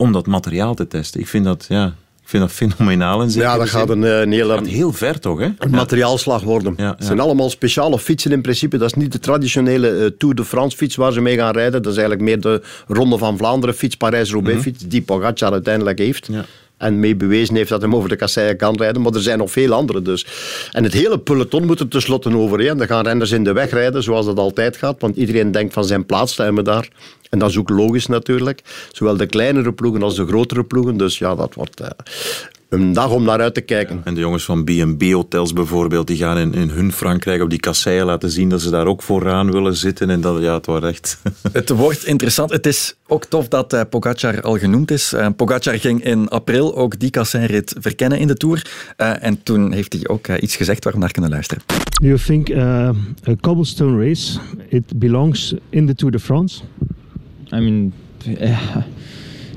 om 0.00 0.12
dat 0.12 0.26
materiaal 0.26 0.74
te 0.74 0.86
testen. 0.86 1.20
Ik 1.20 1.28
vind 1.28 1.44
dat, 1.44 1.66
ja, 1.68 1.86
ik 2.22 2.28
vind 2.28 2.42
dat 2.42 2.52
fenomenaal 2.52 3.22
in 3.22 3.30
Ja, 3.30 3.56
dat 3.56 3.68
gaat 3.68 3.88
een, 3.88 4.04
eh, 4.04 4.20
een 4.20 4.32
hele 4.32 4.54
gaat 4.54 4.66
heel 4.66 4.92
ver 4.92 5.20
toch, 5.20 5.38
hè? 5.38 5.48
een 5.58 5.70
materiaalslag 5.70 6.42
worden. 6.42 6.74
Ja, 6.76 6.94
Het 6.96 7.04
zijn 7.04 7.20
allemaal 7.20 7.50
speciale 7.50 7.98
fietsen 7.98 8.32
in 8.32 8.40
principe. 8.40 8.78
Dat 8.78 8.88
is 8.88 8.94
niet 8.94 9.12
de 9.12 9.18
traditionele 9.18 9.90
eh, 9.90 10.06
Tour 10.18 10.34
de 10.34 10.44
France 10.44 10.76
fiets 10.76 10.96
waar 10.96 11.12
ze 11.12 11.20
mee 11.20 11.36
gaan 11.36 11.52
rijden. 11.52 11.82
Dat 11.82 11.92
is 11.92 11.98
eigenlijk 11.98 12.28
meer 12.28 12.40
de 12.40 12.62
Ronde 12.86 13.18
van 13.18 13.36
Vlaanderen 13.36 13.74
fiets, 13.74 13.96
Parijs-Roubaix 13.96 14.62
fiets, 14.62 14.84
die 14.86 15.02
Pogacar 15.02 15.52
uiteindelijk 15.52 15.98
heeft. 15.98 16.26
Ja. 16.26 16.44
En 16.76 17.00
mee 17.00 17.16
bewezen 17.16 17.54
heeft 17.54 17.68
dat 17.68 17.82
hij 17.82 17.92
over 17.92 18.08
de 18.08 18.16
kasseien 18.16 18.56
kan 18.56 18.76
rijden. 18.76 19.02
Maar 19.02 19.12
er 19.12 19.20
zijn 19.20 19.38
nog 19.38 19.50
veel 19.50 19.72
andere 19.72 20.02
dus. 20.02 20.26
En 20.72 20.84
het 20.84 20.92
hele 20.92 21.18
peloton 21.18 21.66
moet 21.66 21.80
er 21.80 21.88
tenslotte 21.88 22.36
overheen. 22.36 22.76
Dan 22.76 22.86
gaan 22.86 23.04
renners 23.04 23.30
in 23.30 23.44
de 23.44 23.52
weg 23.52 23.70
rijden, 23.70 24.02
zoals 24.02 24.26
dat 24.26 24.38
altijd 24.38 24.76
gaat. 24.76 25.00
Want 25.00 25.16
iedereen 25.16 25.50
denkt 25.50 25.72
van 25.72 25.84
zijn 25.84 26.06
plaats 26.06 26.32
staan 26.32 26.54
we 26.54 26.62
daar. 26.62 26.88
En 27.30 27.38
dat 27.38 27.50
is 27.50 27.58
ook 27.58 27.68
logisch 27.68 28.06
natuurlijk. 28.06 28.62
Zowel 28.92 29.16
de 29.16 29.26
kleinere 29.26 29.72
ploegen 29.72 30.02
als 30.02 30.16
de 30.16 30.26
grotere 30.26 30.64
ploegen. 30.64 30.96
Dus 30.96 31.18
ja, 31.18 31.34
dat 31.34 31.54
wordt 31.54 31.80
eh, 31.80 31.88
een 32.70 32.92
dag 32.92 33.10
om 33.10 33.24
naar 33.24 33.40
uit 33.40 33.54
te 33.54 33.60
kijken. 33.60 34.00
En 34.04 34.14
de 34.14 34.20
jongens 34.20 34.44
van 34.44 34.64
B&B 34.64 35.02
Hotels 35.02 35.52
bijvoorbeeld, 35.52 36.06
die 36.06 36.16
gaan 36.16 36.38
in, 36.38 36.54
in 36.54 36.68
hun 36.68 36.92
Frankrijk 36.92 37.42
op 37.42 37.50
die 37.50 37.60
kasseien 37.60 38.06
laten 38.06 38.30
zien 38.30 38.48
dat 38.48 38.60
ze 38.60 38.70
daar 38.70 38.86
ook 38.86 39.02
vooraan 39.02 39.52
willen 39.52 39.76
zitten. 39.76 40.10
En 40.10 40.20
dat, 40.20 40.42
ja, 40.42 40.54
het 40.54 40.66
wordt 40.66 40.84
echt... 40.84 41.18
Het 41.52 41.68
wordt 41.68 42.04
interessant. 42.04 42.50
Het 42.50 42.66
is 42.66 42.94
ook 43.06 43.24
tof 43.24 43.48
dat 43.48 43.72
eh, 43.72 43.80
Pogacar 43.90 44.40
al 44.40 44.58
genoemd 44.58 44.90
is. 44.90 45.12
Eh, 45.12 45.26
Pogacar 45.36 45.78
ging 45.78 46.04
in 46.04 46.28
april 46.28 46.76
ook 46.76 46.98
die 46.98 47.10
kasseinrit 47.10 47.74
verkennen 47.78 48.18
in 48.18 48.26
de 48.26 48.34
Tour. 48.34 48.70
Eh, 48.96 49.24
en 49.24 49.42
toen 49.42 49.72
heeft 49.72 49.92
hij 49.92 50.08
ook 50.08 50.28
iets 50.28 50.56
gezegd 50.56 50.84
waar 50.84 50.92
we 50.92 50.98
naar 50.98 51.12
kunnen 51.12 51.30
luisteren. 51.30 51.62
Do 52.00 52.06
you 52.06 52.18
think 52.18 52.48
uh, 52.48 52.88
a 53.28 53.36
cobblestone 53.40 54.06
race 54.06 54.38
it 54.68 54.98
belongs 54.98 55.54
in 55.70 55.86
the 55.86 55.94
Tour 55.94 56.12
de 56.12 56.20
France? 56.20 56.62
I 57.52 57.60
mean, 57.60 57.92
yeah, 58.24 58.84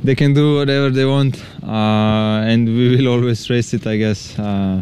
they 0.04 0.16
can 0.16 0.34
do 0.34 0.56
whatever 0.56 0.90
they 0.90 1.06
want, 1.06 1.44
uh, 1.64 2.44
and 2.52 2.68
we 2.68 2.96
will 2.96 3.08
always 3.08 3.50
race 3.50 3.74
it. 3.74 3.86
I 3.86 3.98
guess 3.98 4.38
uh, 4.40 4.82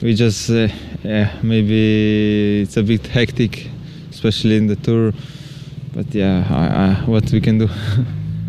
we 0.00 0.14
just, 0.14 0.48
uh, 0.50 0.68
yeah, 1.02 1.36
maybe 1.42 2.62
it's 2.62 2.76
a 2.76 2.82
bit 2.82 3.06
hectic, 3.06 3.68
especially 4.10 4.56
in 4.56 4.68
the 4.68 4.76
tour. 4.76 5.12
But 5.94 6.14
yeah, 6.14 6.46
I, 6.48 7.02
I, 7.02 7.10
what 7.10 7.30
we 7.32 7.40
can 7.40 7.58
do. 7.58 7.68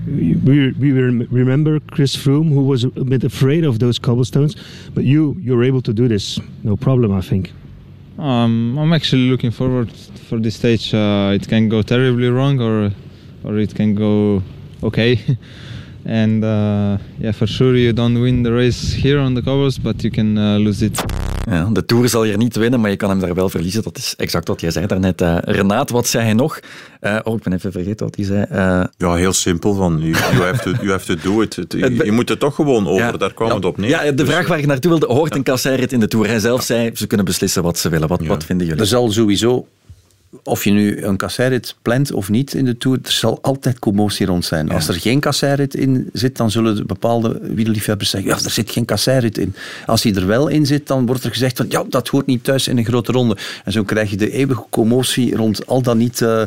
We, 0.08 0.72
we 0.72 0.92
remember 0.92 1.80
Chris 1.80 2.16
Froome, 2.16 2.52
who 2.52 2.64
was 2.64 2.84
a 2.84 2.90
bit 2.90 3.24
afraid 3.24 3.64
of 3.64 3.78
those 3.78 4.00
cobblestones, 4.00 4.56
but 4.96 5.04
you 5.04 5.36
you're 5.40 5.64
able 5.64 5.82
to 5.84 5.94
do 5.94 6.08
this, 6.08 6.40
no 6.64 6.76
problem, 6.76 7.14
I 7.14 7.22
think. 7.22 7.52
Um, 8.18 8.80
I'm 8.80 8.92
actually 8.92 9.30
looking 9.30 9.52
forward 9.52 9.92
for 9.92 10.40
this 10.40 10.56
stage. 10.56 10.96
Uh, 10.96 11.34
it 11.36 11.48
can 11.48 11.70
go 11.70 11.84
terribly 11.84 12.30
wrong, 12.30 12.60
or 12.60 12.92
or 13.44 13.60
it 13.60 13.74
can 13.74 13.96
go 13.98 14.42
okay. 14.80 15.20
and 16.06 16.44
uh, 16.44 16.98
yeah, 17.20 17.34
for 17.34 17.48
sure 17.48 17.78
you 17.78 17.94
don't 17.94 18.22
win 18.22 18.44
the 18.44 18.52
race 18.52 18.96
here 19.02 19.20
on 19.20 19.34
the 19.36 19.42
cobbles, 19.44 19.78
but 19.82 20.02
you 20.02 20.14
can 20.14 20.38
uh, 20.38 20.58
lose 20.64 20.86
it. 20.86 21.04
Ja, 21.50 21.70
de 21.74 21.86
Tour 21.86 22.10
zal 22.10 22.24
hier 22.24 22.38
niet 22.38 22.56
winnen, 22.56 22.80
maar 22.80 22.90
je 22.90 22.96
kan 22.96 23.10
hem 23.10 23.20
daar 23.20 23.34
wel 23.34 23.50
verliezen. 23.50 23.84
Dat 23.84 23.98
is 23.98 24.14
exact 24.18 24.48
wat 24.48 24.62
jij 24.62 24.72
zei 24.72 24.86
daarnet. 24.86 25.22
eh 25.22 25.38
Renaat, 25.42 25.90
wat 25.90 26.08
zei 26.08 26.24
hij 26.24 26.34
nog? 26.34 26.60
Eh, 27.00 27.16
oh, 27.24 27.36
ik 27.36 27.44
ben 27.44 27.54
even 27.54 27.72
vergeten 27.72 28.06
wat 28.06 28.16
hij 28.16 28.26
zei. 28.26 28.44
Eh, 28.50 28.84
Ja, 28.98 29.16
heel 29.16 29.34
simpel. 29.34 29.74
Van, 29.74 29.98
you, 30.00 30.12
you, 30.12 30.44
have 30.44 30.62
to, 30.64 30.70
you 30.72 30.90
have 30.92 31.16
to 31.16 31.30
do 31.32 31.42
it. 31.42 31.56
Het- 31.56 31.72
je, 31.74 32.02
je 32.06 32.12
moet 32.12 32.30
er 32.30 32.38
toch 32.38 32.56
gewoon 32.56 32.88
over, 32.88 33.06
Ja. 33.06 33.12
daar 33.12 33.34
kwam 33.34 33.50
het 33.52 33.66
op 33.66 33.78
neer. 33.78 33.90
ja, 33.90 34.12
de 34.12 34.26
vraag 34.26 34.48
waar 34.48 34.60
ik 34.60 34.66
naartoe 34.66 34.92
wilde, 34.92 35.06
hoort 35.14 35.36
een 35.36 35.44
kasseirit 35.44 35.94
in 35.94 36.00
de 36.00 36.08
Tour? 36.08 36.28
Hij 36.28 36.40
zelf 36.40 36.64
zei, 36.64 36.92
ze 36.94 37.08
kunnen 37.08 37.26
beslissen 37.26 37.64
wat 37.64 37.78
ze 37.78 37.90
willen. 37.90 38.08
Wat, 38.08 38.26
wat 38.26 38.44
vinden 38.44 38.66
jullie? 38.68 38.82
Er 38.82 38.88
zal 38.88 39.12
sowieso, 39.12 39.68
of 40.44 40.64
je 40.64 40.72
nu 40.72 41.04
een 41.04 41.18
kasseirit 41.18 41.76
plant 41.82 42.12
of 42.12 42.30
niet 42.30 42.54
in 42.54 42.66
de 42.66 42.78
Tour, 42.78 43.00
er 43.04 43.12
zal 43.12 43.40
altijd 43.42 43.80
commotie 43.80 44.26
rond 44.26 44.46
zijn. 44.46 44.72
Als 44.72 44.88
er 44.88 44.94
geen 44.94 45.20
kasseirit 45.20 45.76
in 45.76 46.10
zit, 46.14 46.38
dan 46.38 46.52
zullen 46.52 46.76
de 46.76 46.86
bepaalde 46.86 47.40
wielerliefhebbers 47.42 48.10
zeggen, 48.10 48.30
ja, 48.30 48.36
er 48.44 48.50
zit 48.50 48.72
geen 48.72 48.86
kasseirit 48.86 49.38
in. 49.38 49.56
Als 49.86 50.02
die 50.02 50.16
er 50.16 50.28
wel 50.28 50.48
in 50.48 50.66
zit, 50.66 50.88
dan 50.88 51.06
wordt 51.06 51.24
er 51.24 51.32
gezegd 51.32 51.58
van, 51.58 51.66
ja, 51.70 51.84
dat 51.90 52.08
hoort 52.08 52.26
niet 52.26 52.44
thuis 52.44 52.68
in 52.68 52.78
een 52.78 52.86
grote 52.86 53.12
ronde. 53.12 53.38
En 53.64 53.72
zo 53.72 53.84
krijg 53.84 54.10
je 54.10 54.18
de 54.18 54.32
eeuwige 54.32 54.66
commotie 54.70 55.36
rond 55.36 55.68
al 55.68 55.82
dan 55.82 55.98
niet... 55.98 56.22
eh, 56.22 56.42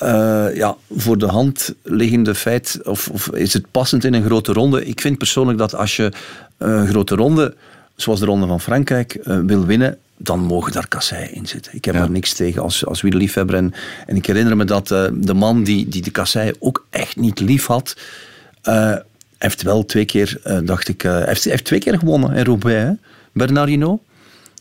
eh, 0.00 0.56
ja, 0.56 0.76
voor 0.90 1.18
de 1.18 1.26
hand 1.26 1.74
liggende 1.82 2.34
feit, 2.34 2.80
of, 2.84 3.08
of 3.08 3.28
is 3.28 3.52
het 3.52 3.64
passend 3.70 4.04
in 4.04 4.14
een 4.14 4.24
grote 4.24 4.52
ronde? 4.52 4.84
Ik 4.84 5.00
vind 5.00 5.18
persoonlijk 5.18 5.58
dat 5.58 5.74
als 5.74 5.96
je 5.96 6.12
een 6.58 6.88
grote 6.88 7.14
ronde, 7.14 7.54
zoals 7.96 8.20
de 8.20 8.26
Ronde 8.26 8.46
van 8.46 8.60
Frankrijk, 8.60 9.14
eh, 9.14 9.38
wil 9.46 9.66
winnen, 9.66 9.98
dan 10.22 10.40
mogen 10.40 10.72
daar 10.72 10.88
kasseien 10.88 11.34
in 11.34 11.46
zitten. 11.46 11.74
Ik 11.74 11.84
heb 11.84 11.94
daar 11.94 12.10
niks 12.10 12.32
tegen 12.32 12.62
als, 12.62 12.86
als 12.86 13.00
wielerliefhebber. 13.00 13.56
En, 13.56 13.74
en 14.06 14.16
ik 14.16 14.26
herinner 14.26 14.56
me 14.56 14.64
dat 14.64 14.90
eh, 14.90 15.04
de 15.14 15.34
man 15.34 15.64
die, 15.64 15.88
die 15.88 16.02
de 16.02 16.10
kasseien 16.10 16.56
ook 16.58 16.86
echt 16.90 17.16
niet 17.16 17.40
lief 17.40 17.66
had, 17.66 17.96
eh, 18.62 18.96
heeft 19.38 19.62
wel 19.62 19.84
twee 19.84 20.04
keer, 20.04 20.40
eh, 20.42 20.58
dacht 20.64 20.88
ik, 20.88 21.02
heeft, 21.02 21.44
heeft 21.44 21.64
twee 21.64 21.80
keer 21.80 21.98
gewonnen 21.98 22.34
in 22.34 22.44
Roubaix, 22.44 22.82
hè? 22.82 22.92
Bernard 23.32 23.68
Hinault. 23.68 24.00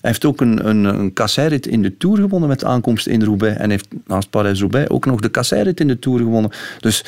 Hij 0.02 0.10
heeft 0.10 0.26
ook 0.26 0.42
een, 0.42 0.68
een, 0.68 0.84
een 0.84 1.14
kasseirit 1.14 1.68
in 1.68 1.82
de 1.82 1.98
Tour 1.98 2.18
gewonnen 2.18 2.50
met 2.50 2.64
aankomst 2.64 3.08
in 3.08 3.24
Roubaix. 3.24 3.58
En 3.58 3.70
heeft 3.70 3.88
naast 4.08 4.30
Parijs-Roubaix 4.30 4.90
ook 4.90 5.06
nog 5.06 5.20
de 5.20 5.30
kasseirit 5.30 5.80
in 5.80 5.88
de 5.88 6.00
Tour 6.00 6.20
gewonnen. 6.20 6.52
Dus 6.80 7.04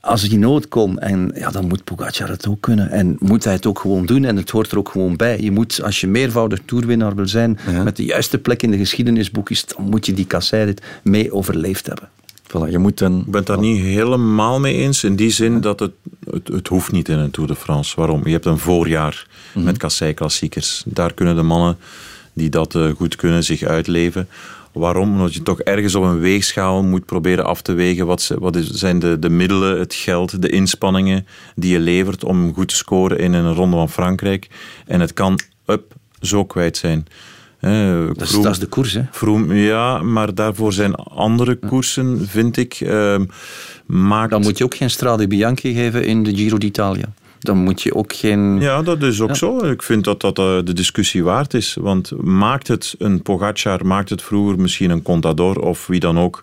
als 0.00 0.22
hij 0.22 0.36
nood 0.36 0.68
kon, 0.68 0.98
en 0.98 1.30
ja, 1.34 1.50
dan 1.50 1.66
moet 1.68 1.84
Pogacar 1.84 2.28
het 2.28 2.48
ook 2.48 2.60
kunnen. 2.60 2.90
En 2.90 3.16
moet 3.18 3.44
hij 3.44 3.52
het 3.52 3.66
ook 3.66 3.78
gewoon 3.78 4.06
doen. 4.06 4.24
En 4.24 4.36
het 4.36 4.50
hoort 4.50 4.70
er 4.70 4.78
ook 4.78 4.88
gewoon 4.88 5.16
bij. 5.16 5.40
Je 5.40 5.50
moet, 5.50 5.82
als 5.82 6.00
je 6.00 6.06
meervoudig 6.06 6.58
toerwinnaar 6.64 7.14
wil 7.14 7.28
zijn, 7.28 7.58
met 7.84 7.96
de 7.96 8.04
juiste 8.04 8.38
plek 8.38 8.62
in 8.62 8.70
de 8.70 8.76
geschiedenisboekjes, 8.76 9.64
dan 9.66 9.84
moet 9.84 10.06
je 10.06 10.14
die 10.14 10.26
kasseirit 10.26 10.82
mee 11.02 11.32
overleefd 11.32 11.86
hebben. 11.86 12.08
Voilà, 12.48 12.70
je 12.70 12.78
moet 12.78 13.00
een... 13.00 13.18
Ik 13.18 13.24
ben 13.24 13.34
het 13.34 13.46
daar 13.46 13.58
niet 13.58 13.80
helemaal 13.80 14.60
mee 14.60 14.74
eens. 14.74 15.04
In 15.04 15.16
die 15.16 15.30
zin 15.30 15.60
dat 15.60 15.80
het, 15.80 15.92
het, 16.30 16.48
het 16.48 16.68
hoeft 16.68 16.92
niet 16.92 17.08
in 17.08 17.18
een 17.18 17.30
Tour 17.30 17.48
de 17.48 17.56
France. 17.56 17.96
Waarom? 17.96 18.20
Je 18.24 18.32
hebt 18.32 18.44
een 18.44 18.58
voorjaar 18.58 19.26
met 19.54 19.76
kassei-klassiekers. 19.76 20.82
Daar 20.86 21.14
kunnen 21.14 21.36
de 21.36 21.42
mannen 21.42 21.76
die 22.32 22.48
dat 22.48 22.74
eh, 22.74 22.90
goed 22.96 23.16
kunnen 23.16 23.44
zich 23.44 23.62
uitleven. 23.62 24.28
Waarom? 24.72 25.10
Omdat 25.12 25.34
je 25.34 25.42
toch 25.42 25.60
ergens 25.60 25.94
op 25.94 26.02
een 26.02 26.18
weegschaal 26.18 26.82
moet 26.82 27.04
proberen 27.04 27.44
af 27.44 27.62
te 27.62 27.72
wegen. 27.72 28.06
Wat, 28.06 28.22
ze- 28.22 28.40
wat 28.40 28.56
is- 28.56 28.70
zijn 28.70 28.98
de, 28.98 29.18
de 29.18 29.28
middelen, 29.30 29.78
het 29.78 29.94
geld, 29.94 30.42
de 30.42 30.48
inspanningen 30.48 31.26
die 31.54 31.72
je 31.72 31.78
levert 31.80 32.24
om 32.24 32.54
goed 32.54 32.68
te 32.68 32.74
scoren 32.76 33.18
in 33.18 33.32
een 33.32 33.54
ronde 33.54 33.76
van 33.76 33.90
Frankrijk. 33.90 34.48
En 34.86 35.00
het 35.00 35.12
kan 35.12 35.38
up 35.66 35.94
zo 36.20 36.44
kwijt 36.44 36.76
zijn. 36.76 37.06
Eh, 37.60 38.06
Dat 38.06 38.20
is, 38.22 38.30
dat 38.30 38.52
is 38.52 38.58
de 38.58 38.66
koers, 38.66 38.92
hè? 38.92 39.02
Froome, 39.12 39.54
ja, 39.54 40.02
maar 40.02 40.34
daarvoor 40.34 40.72
zijn 40.72 40.94
andere 40.94 41.54
koersen, 41.68 42.26
vind 42.28 42.56
ik. 42.56 42.74
ehm 42.80 43.24
maakt... 43.86 44.30
Dan 44.30 44.40
moet 44.42 44.58
je 44.58 44.64
ook 44.64 44.74
geen 44.74 44.90
Strade 44.90 45.26
Bianchi 45.26 45.74
geven 45.74 46.04
in 46.04 46.22
de 46.22 46.34
Giro 46.36 46.58
d'Italia. 46.58 47.12
Dan 47.38 47.58
moet 47.58 47.82
je 47.82 47.94
ook 47.94 48.12
geen... 48.12 48.60
Ja, 48.60 48.82
dat 48.82 49.02
is 49.02 49.20
ook 49.20 49.28
Ja. 49.28 49.34
zo. 49.34 49.58
Ik 49.64 49.82
vind 49.82 50.04
dat 50.04 50.20
dat 50.20 50.38
eh, 50.38 50.58
de 50.64 50.72
discussie 50.72 51.24
waard 51.24 51.54
is. 51.54 51.76
Want 51.80 52.12
maakt 52.22 52.68
het 52.68 52.94
een 52.98 53.22
Pogacar, 53.22 53.86
maakt 53.86 54.10
het 54.10 54.22
vroeger 54.22 54.60
misschien 54.60 54.90
een 54.90 55.02
Contador 55.02 55.58
of 55.60 55.86
wie 55.86 56.00
dan 56.00 56.18
ook 56.18 56.42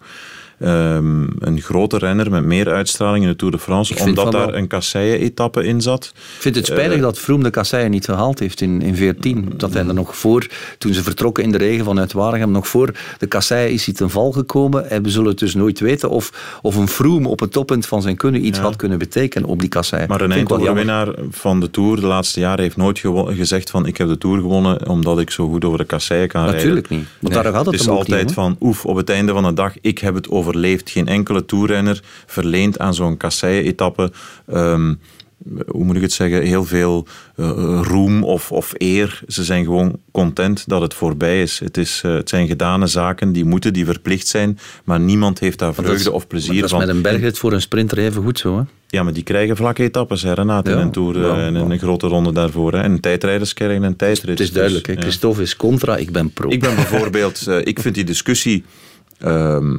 ehm, 0.60 1.28
een 1.40 1.62
grote 1.62 1.98
renner 1.98 2.32
met 2.32 2.44
meer 2.44 2.70
uitstraling 2.70 3.24
in 3.24 3.30
de 3.30 3.36
Tour 3.36 3.54
de 3.54 3.60
France, 3.60 4.00
omdat 4.06 4.32
daar 4.32 4.46
wel. 4.46 4.56
een 4.56 4.68
kasseien-etappe 4.68 5.64
in 5.64 5.82
zat. 5.82 6.12
Ik 6.16 6.42
vind 6.42 6.56
het 6.56 6.66
spijtig 6.66 6.96
Eh, 6.96 7.02
dat 7.02 7.20
Froome 7.20 7.44
de 7.44 7.50
kasseien 7.50 7.92
niet 7.92 8.06
gehaald 8.06 8.40
heeft 8.40 8.62
in, 8.62 8.82
in 8.82 8.96
14. 8.96 9.54
Dat 9.58 9.74
hij 9.74 9.88
er 9.88 9.94
nog 9.94 10.18
voor, 10.18 10.48
toen 10.78 10.94
ze 10.94 11.04
vertrokken 11.04 11.44
in 11.44 11.52
de 11.52 11.58
regen 11.58 11.86
vanuit 11.86 12.14
Waregem, 12.14 12.52
nog 12.52 12.68
voor 12.68 12.92
de 13.18 13.28
kasseien 13.28 13.72
is 13.72 13.86
hij 13.86 13.94
ten 13.94 14.10
val 14.10 14.32
gekomen. 14.32 14.90
En 14.90 15.04
we 15.04 15.10
zullen 15.10 15.30
het 15.30 15.40
dus 15.40 15.56
nooit 15.56 15.80
weten 15.80 16.10
of, 16.10 16.60
of 16.62 16.76
een 16.76 16.88
Froome 16.88 17.28
op 17.28 17.40
het 17.40 17.52
toppunt 17.52 17.86
van 17.86 18.02
zijn 18.02 18.16
kunnen 18.16 18.46
iets 18.46 18.60
had 18.60 18.76
kunnen 18.76 18.98
betekenen 18.98 19.50
op 19.50 19.60
die 19.60 19.70
kasseien. 19.70 20.08
Maar 20.08 20.22
een 20.22 20.32
eindoverwinnaar 20.32 21.08
van 21.30 21.60
de 21.60 21.72
Tour 21.72 22.00
de 22.00 22.06
laatste 22.06 22.40
jaren 22.40 22.64
heeft 22.64 22.78
nooit 22.78 23.00
gezegd 23.28 23.70
van 23.70 23.86
ik 23.86 23.98
heb 23.98 24.08
de 24.08 24.18
Tour 24.18 24.40
gewonnen 24.40 24.90
omdat 24.90 25.20
ik 25.20 25.30
zo 25.30 25.50
goed 25.50 25.66
over 25.66 25.78
de 25.78 25.86
kasseien 25.86 26.28
kan 26.28 26.42
rijden. 26.42 26.60
Natuurlijk 26.60 26.90
niet. 26.90 27.06
Want 27.20 27.34
daar 27.34 27.54
gaat 27.54 27.66
het 27.66 27.74
is 27.74 27.88
altijd 27.88 28.26
niet 28.26 28.34
van 28.34 28.58
oef, 28.62 28.86
op 28.86 28.96
het 28.96 29.10
einde 29.10 29.32
van 29.32 29.44
de 29.44 29.54
dag, 29.54 29.74
ik 29.82 30.00
heb 30.00 30.16
het 30.16 30.30
over 30.30 30.45
overleeft. 30.46 30.90
Geen 30.90 31.08
enkele 31.08 31.46
toerrenner 31.46 32.00
verleent 32.26 32.80
aan 32.80 32.94
zo'n 32.94 33.18
kasseien-etappe... 33.18 34.12
ehm, 34.48 34.94
hoe 35.68 35.84
moet 35.84 35.96
ik 35.96 36.02
het 36.02 36.14
zeggen, 36.14 36.42
heel 36.42 36.64
veel 36.66 37.08
eh, 37.36 37.80
roem 37.84 38.24
of, 38.24 38.52
of 38.52 38.74
eer. 38.78 39.22
Ze 39.28 39.44
zijn 39.44 39.64
gewoon 39.64 39.98
content 40.12 40.64
dat 40.68 40.82
het 40.82 40.94
voorbij 40.94 41.42
is. 41.42 41.60
Het, 41.60 41.78
is 41.78 42.02
eh, 42.06 42.14
het 42.14 42.30
zijn 42.30 42.48
gedane 42.48 42.88
zaken, 42.88 43.32
die 43.32 43.46
moeten, 43.46 43.74
die 43.74 43.86
verplicht 43.86 44.28
zijn, 44.28 44.60
maar 44.84 45.00
niemand 45.00 45.40
heeft 45.40 45.60
daar 45.60 45.74
vreugde 45.74 45.96
is- 45.96 46.08
of 46.08 46.28
plezier 46.28 46.52
maar 46.52 46.62
dat 46.62 46.72
is 46.72 46.78
van. 46.78 46.86
met 46.86 46.96
een 46.96 47.02
bergrit 47.02 47.38
voor 47.38 47.54
een 47.54 47.62
sprinter 47.62 47.98
even 47.98 48.24
goed 48.24 48.40
zo. 48.40 48.58
Hè? 48.58 48.64
Ja, 48.88 49.04
maar 49.04 49.14
die 49.14 49.24
krijgen 49.24 49.56
vlakke 49.56 49.84
etappes, 49.84 50.22
hè, 50.22 50.34
Renate, 50.34 50.72
in 50.72 50.78
Ja, 50.78 50.84
een 50.84 50.92
Tour 50.92 51.20
ja, 51.20 51.36
eh, 51.36 51.46
en 51.46 51.56
in 51.56 51.72
een 51.72 51.80
grote 51.80 52.08
ronde 52.08 52.32
daarvoor. 52.32 52.74
Hè. 52.74 52.82
En 52.82 53.00
tijdrijders 53.00 53.54
krijgen 53.54 53.84
een 53.84 53.96
tijdrit. 53.96 54.30
Het 54.30 54.40
is 54.40 54.52
duidelijk. 54.52 54.86
Dus, 54.86 54.96
ja. 54.96 55.02
Christophe 55.02 55.42
is 55.42 55.56
contra, 55.56 55.98
ik 55.98 56.12
ben 56.12 56.30
pro. 56.30 56.50
Ik 56.50 56.60
ben 56.60 56.76
bijvoorbeeld, 56.76 57.48
eh, 57.48 57.58
ik 57.64 57.80
vind 57.80 57.96
die 57.96 58.04
discussie 58.04 58.64
ehm, 59.20 59.76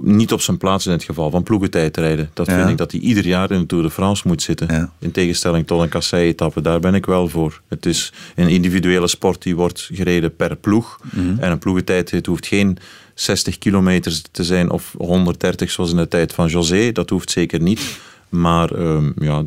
niet 0.00 0.32
op 0.32 0.40
zijn 0.40 0.58
plaats 0.58 0.86
in 0.86 0.92
het 0.92 1.04
geval 1.04 1.30
van 1.30 1.42
ploegentijdrijden. 1.42 2.30
Dat 2.34 2.46
Ja. 2.46 2.56
vind 2.56 2.68
ik 2.68 2.76
dat 2.76 2.92
hij 2.92 3.00
ieder 3.00 3.26
jaar 3.26 3.50
in 3.50 3.60
de 3.60 3.66
Tour 3.66 3.84
de 3.84 3.90
France 3.90 4.28
moet 4.28 4.42
zitten. 4.42 4.92
In 4.98 5.10
tegenstelling 5.10 5.66
tot 5.66 5.82
een 5.82 5.88
kassei-etappe. 5.88 6.60
Daar 6.60 6.80
ben 6.80 6.94
ik 6.94 7.06
wel 7.06 7.28
voor. 7.28 7.60
Het 7.68 7.86
is 7.86 8.12
een 8.34 8.48
individuele 8.48 9.06
sport 9.08 9.42
die 9.42 9.56
wordt 9.56 9.88
gereden 9.92 10.36
per 10.36 10.56
ploeg. 10.56 11.00
Mhm. 11.12 11.38
En 11.38 11.50
een 11.50 11.58
ploegentijdrit 11.58 12.26
hoeft 12.26 12.46
geen 12.46 12.78
60 13.14 13.58
kilometer 13.58 14.20
te 14.30 14.44
zijn 14.44 14.70
of 14.70 14.94
130 14.98 15.70
zoals 15.70 15.90
in 15.90 15.96
de 15.96 16.08
tijd 16.08 16.32
van 16.32 16.46
José. 16.48 16.92
Dat 16.92 17.10
hoeft 17.10 17.30
zeker 17.30 17.60
niet. 17.60 17.80
Maar 18.28 18.70
ehm, 18.70 19.10
ja, 19.18 19.42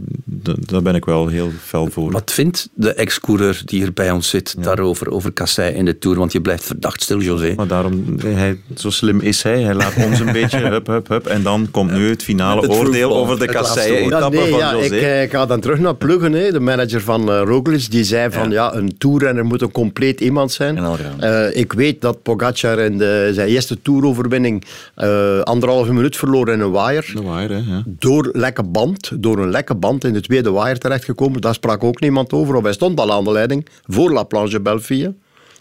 daar 0.60 0.82
ben 0.82 0.96
ik 0.96 1.06
wel 1.06 1.28
heel 1.28 1.52
fel 1.62 1.88
voor. 1.88 2.12
Wat 2.12 2.32
vindt 2.32 2.70
de 2.74 2.94
ex-coureur 2.94 3.62
die 3.66 3.80
hier 3.80 3.94
bij 3.94 4.12
ons 4.12 4.30
zit 4.30 4.64
daarover, 4.64 5.12
over 5.12 5.32
Kassei 5.32 5.76
in 5.76 5.86
de 5.86 5.98
Tour? 5.98 6.18
Want 6.18 6.32
je 6.32 6.42
blijft 6.42 6.64
verdacht 6.64 7.02
stil, 7.02 7.20
José. 7.20 7.54
Maar 7.56 7.68
daarom, 7.68 8.04
hij, 8.24 8.60
zo 8.76 8.90
slim 8.90 9.20
is 9.20 9.44
hij. 9.44 9.62
Hij 9.62 9.74
laat 9.74 9.96
ons 9.96 10.20
een 10.20 10.32
beetje 10.42 10.58
hup, 10.58 10.88
hup, 10.88 11.08
hup. 11.08 11.28
En 11.28 11.44
dan 11.44 11.68
komt 11.72 11.92
nu 11.92 12.10
het 12.10 12.24
finale 12.24 12.62
Het 12.62 12.70
oordeel 12.70 13.16
over 13.16 13.40
de 13.40 13.48
Ja, 13.52 14.30
nee, 14.30 14.50
van 14.50 14.60
ja, 14.60 14.74
José. 14.74 14.96
ik, 14.96 15.02
eh, 15.02 15.22
ik 15.22 15.32
ga 15.32 15.46
dan 15.46 15.60
terug 15.60 15.80
naar 15.80 15.96
Pluggen. 15.96 16.34
Hè. 16.34 16.52
De 16.52 16.60
manager 16.60 17.02
van 17.02 17.30
Roglic 17.30 17.92
die 17.92 18.04
zei 18.04 18.32
van 18.32 18.52
ja. 18.52 18.74
een 18.74 18.98
toerrenner 18.98 19.46
moet 19.46 19.62
een 19.62 19.72
compleet 19.72 20.22
iemand 20.22 20.52
zijn. 20.52 20.78
Eh, 21.20 21.56
ik 21.56 21.74
weet 21.74 22.02
dat 22.02 22.22
Pogacar 22.22 22.80
in 22.80 22.98
de, 22.98 23.32
zijn 23.34 23.48
eerste 23.48 23.82
toeroverwinning 23.82 24.64
eh 24.96 25.40
anderhalve 25.40 25.94
minuut 25.94 26.18
verloor 26.18 26.50
in 26.50 26.60
een 26.60 26.72
waaier. 26.72 27.12
De 27.14 27.22
waaier, 27.22 27.50
hè, 27.50 27.56
ja. 27.56 27.84
Door 27.86 28.30
lekke 28.34 28.64
band, 28.72 29.12
door 29.24 29.40
een 29.40 29.50
lekke 29.50 29.76
band 29.76 30.04
in 30.04 30.14
de 30.14 30.22
tweede 30.22 30.52
waaier 30.52 30.78
terechtgekomen. 30.78 31.42
Daar 31.42 31.54
sprak 31.54 31.84
ook 31.84 32.00
niemand 32.00 32.34
over. 32.34 32.56
Of 32.56 32.64
hij 32.64 32.74
stond 32.74 33.00
al 33.00 33.12
aan 33.12 33.24
de 33.24 33.32
leiding 33.32 33.68
voor 33.84 34.12
La 34.12 34.24
Planche 34.24 34.62
Belfie. 34.62 35.14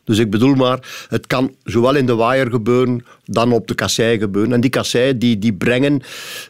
Dus 0.04 0.18
ik 0.18 0.30
bedoel 0.30 0.54
maar, 0.54 1.06
het 1.08 1.26
kan 1.26 1.54
zowel 1.64 1.94
in 1.94 2.06
de 2.06 2.14
waaier 2.14 2.50
gebeuren, 2.50 3.04
dan 3.24 3.52
op 3.52 3.66
de 3.66 3.74
kassei 3.74 4.18
gebeuren. 4.18 4.52
En 4.52 4.60
die 4.60 4.70
kassei 4.70 5.18
die, 5.18 5.38
die 5.38 5.52
brengen, 5.52 6.00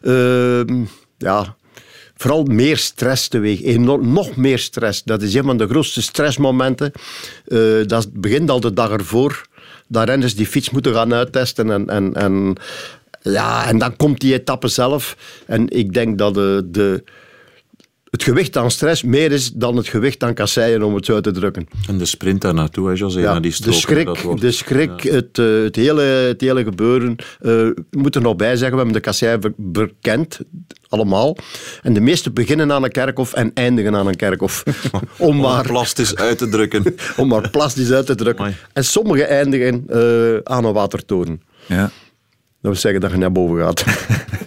ehm, 0.03 0.85
ja, 1.17 1.57
vooral 2.17 2.45
meer 2.45 2.77
stress 2.77 3.29
teweeg. 3.29 3.63
Enorm, 3.63 4.13
nog 4.13 4.37
meer 4.37 4.59
stress. 4.59 5.03
Dat 5.03 5.23
is 5.23 5.35
een 5.35 5.45
van 5.45 5.57
de 5.57 5.69
grootste 5.69 6.03
stressmomenten. 6.03 6.93
Eh, 7.47 7.59
dat 7.87 8.13
begint 8.13 8.51
al 8.51 8.61
de 8.61 8.73
dag 8.73 8.91
ervoor. 8.91 9.47
Dat 9.89 10.09
renners 10.09 10.35
die 10.35 10.47
fiets 10.47 10.71
moeten 10.71 10.95
gaan 10.95 11.15
uittesten. 11.15 11.71
En, 11.71 11.89
en, 11.89 12.15
en, 12.15 12.57
ja, 13.33 13.67
en 13.67 13.79
dan 13.79 13.97
komt 13.97 14.21
die 14.21 14.33
etappe 14.35 14.69
zelf. 14.69 15.17
En 15.47 15.69
ik 15.69 15.93
denk 15.95 16.19
dat 16.19 16.35
de, 16.35 16.67
de, 16.71 17.05
het 18.11 18.23
gewicht 18.23 18.57
aan 18.57 18.71
stress 18.71 19.03
meer 19.03 19.33
is 19.33 19.53
dan 19.53 19.77
het 19.77 19.89
gewicht 19.89 20.23
aan 20.23 20.35
kasseien, 20.35 20.83
om 20.83 20.95
het 20.95 21.05
zo 21.07 21.15
uit 21.15 21.23
te 21.25 21.31
drukken. 21.31 21.67
En 21.89 21.99
de 21.99 22.05
sprint 22.05 22.41
daar 22.41 22.55
naartoe, 22.55 22.89
hè, 22.89 22.95
José, 22.95 23.21
Ja, 23.21 23.33
naar 23.33 23.41
die 23.43 23.51
de 23.51 23.57
strook. 23.57 23.75
schrik, 23.75 24.07
dat 24.07 24.21
wordt- 24.23 24.41
de 24.41 24.51
schrik 24.51 25.03
het, 25.03 25.39
eh, 25.39 25.63
het, 25.63 25.77
hele, 25.77 26.03
het 26.03 26.41
hele 26.41 26.63
gebeuren. 26.65 27.17
eh, 27.41 27.67
ik 27.67 27.77
moet 27.91 28.15
er 28.15 28.21
nog 28.23 28.37
bij 28.37 28.51
zeggen, 28.57 28.71
we 28.71 28.77
hebben 28.77 28.95
de 28.95 29.01
kassei 29.01 29.39
be- 29.39 29.53
bekend, 29.57 30.39
allemaal. 30.89 31.37
En 31.83 31.93
de 31.93 32.01
meeste 32.01 32.31
beginnen 32.31 32.73
aan 32.73 32.85
een 32.85 32.91
kerkhof 32.91 33.33
en 33.33 33.51
eindigen 33.55 33.95
aan 33.97 34.07
een 34.07 34.17
kerkhof. 34.17 34.63
om, 34.93 35.01
Om 35.29 35.37
maar, 35.37 35.59
het 35.59 35.67
plastisch 35.67 36.17
uit 36.17 36.39
te 36.39 36.49
drukken. 36.49 36.95
om 37.17 37.29
maar 37.29 37.51
plastisch 37.51 37.91
uit 37.93 38.07
te 38.07 38.15
drukken. 38.15 38.57
En 38.73 38.85
sommige 38.85 39.25
eindigen 39.25 39.85
eh, 39.89 40.37
aan 40.55 40.65
een 40.65 40.73
watertoren. 40.73 41.43
Ja. 41.67 41.91
Dat 42.61 42.71
wil 42.73 42.81
zeggen 42.81 43.01
dat 43.01 43.11
je 43.11 43.17
naar 43.17 43.33
boven 43.33 43.59
gaat. 43.59 43.85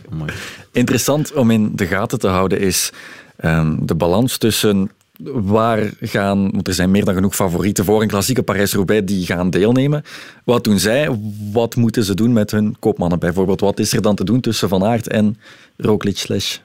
Interessant 0.72 1.34
om 1.34 1.52
in 1.52 1.76
de 1.76 1.86
gaten 1.86 2.20
te 2.20 2.28
houden 2.28 2.60
is 2.60 2.92
ehm, 3.38 3.76
de 3.80 3.96
balans 3.96 4.38
tussen 4.38 4.92
waar 5.34 5.92
gaan, 6.00 6.62
er 6.64 6.74
zijn 6.74 6.92
meer 6.92 7.06
dan 7.06 7.14
genoeg 7.14 7.36
favorieten 7.36 7.86
voor 7.86 8.02
een 8.02 8.08
klassieke 8.08 8.44
Parijs-Roubaix 8.44 9.06
die 9.06 9.26
gaan 9.26 9.50
deelnemen. 9.50 10.04
Wat 10.44 10.64
doen 10.64 10.80
zij? 10.80 11.18
Wat 11.52 11.76
moeten 11.76 12.04
ze 12.04 12.14
doen 12.14 12.34
met 12.34 12.52
hun 12.52 12.76
koopmannen 12.80 13.20
bijvoorbeeld? 13.20 13.60
Wat 13.60 13.80
is 13.80 13.94
er 13.94 14.02
dan 14.02 14.16
te 14.16 14.24
doen 14.24 14.40
tussen 14.40 14.70
Van 14.70 14.84
Aert 14.84 15.08
en 15.08 15.38
Roglic 15.78 16.18
slash 16.18 16.58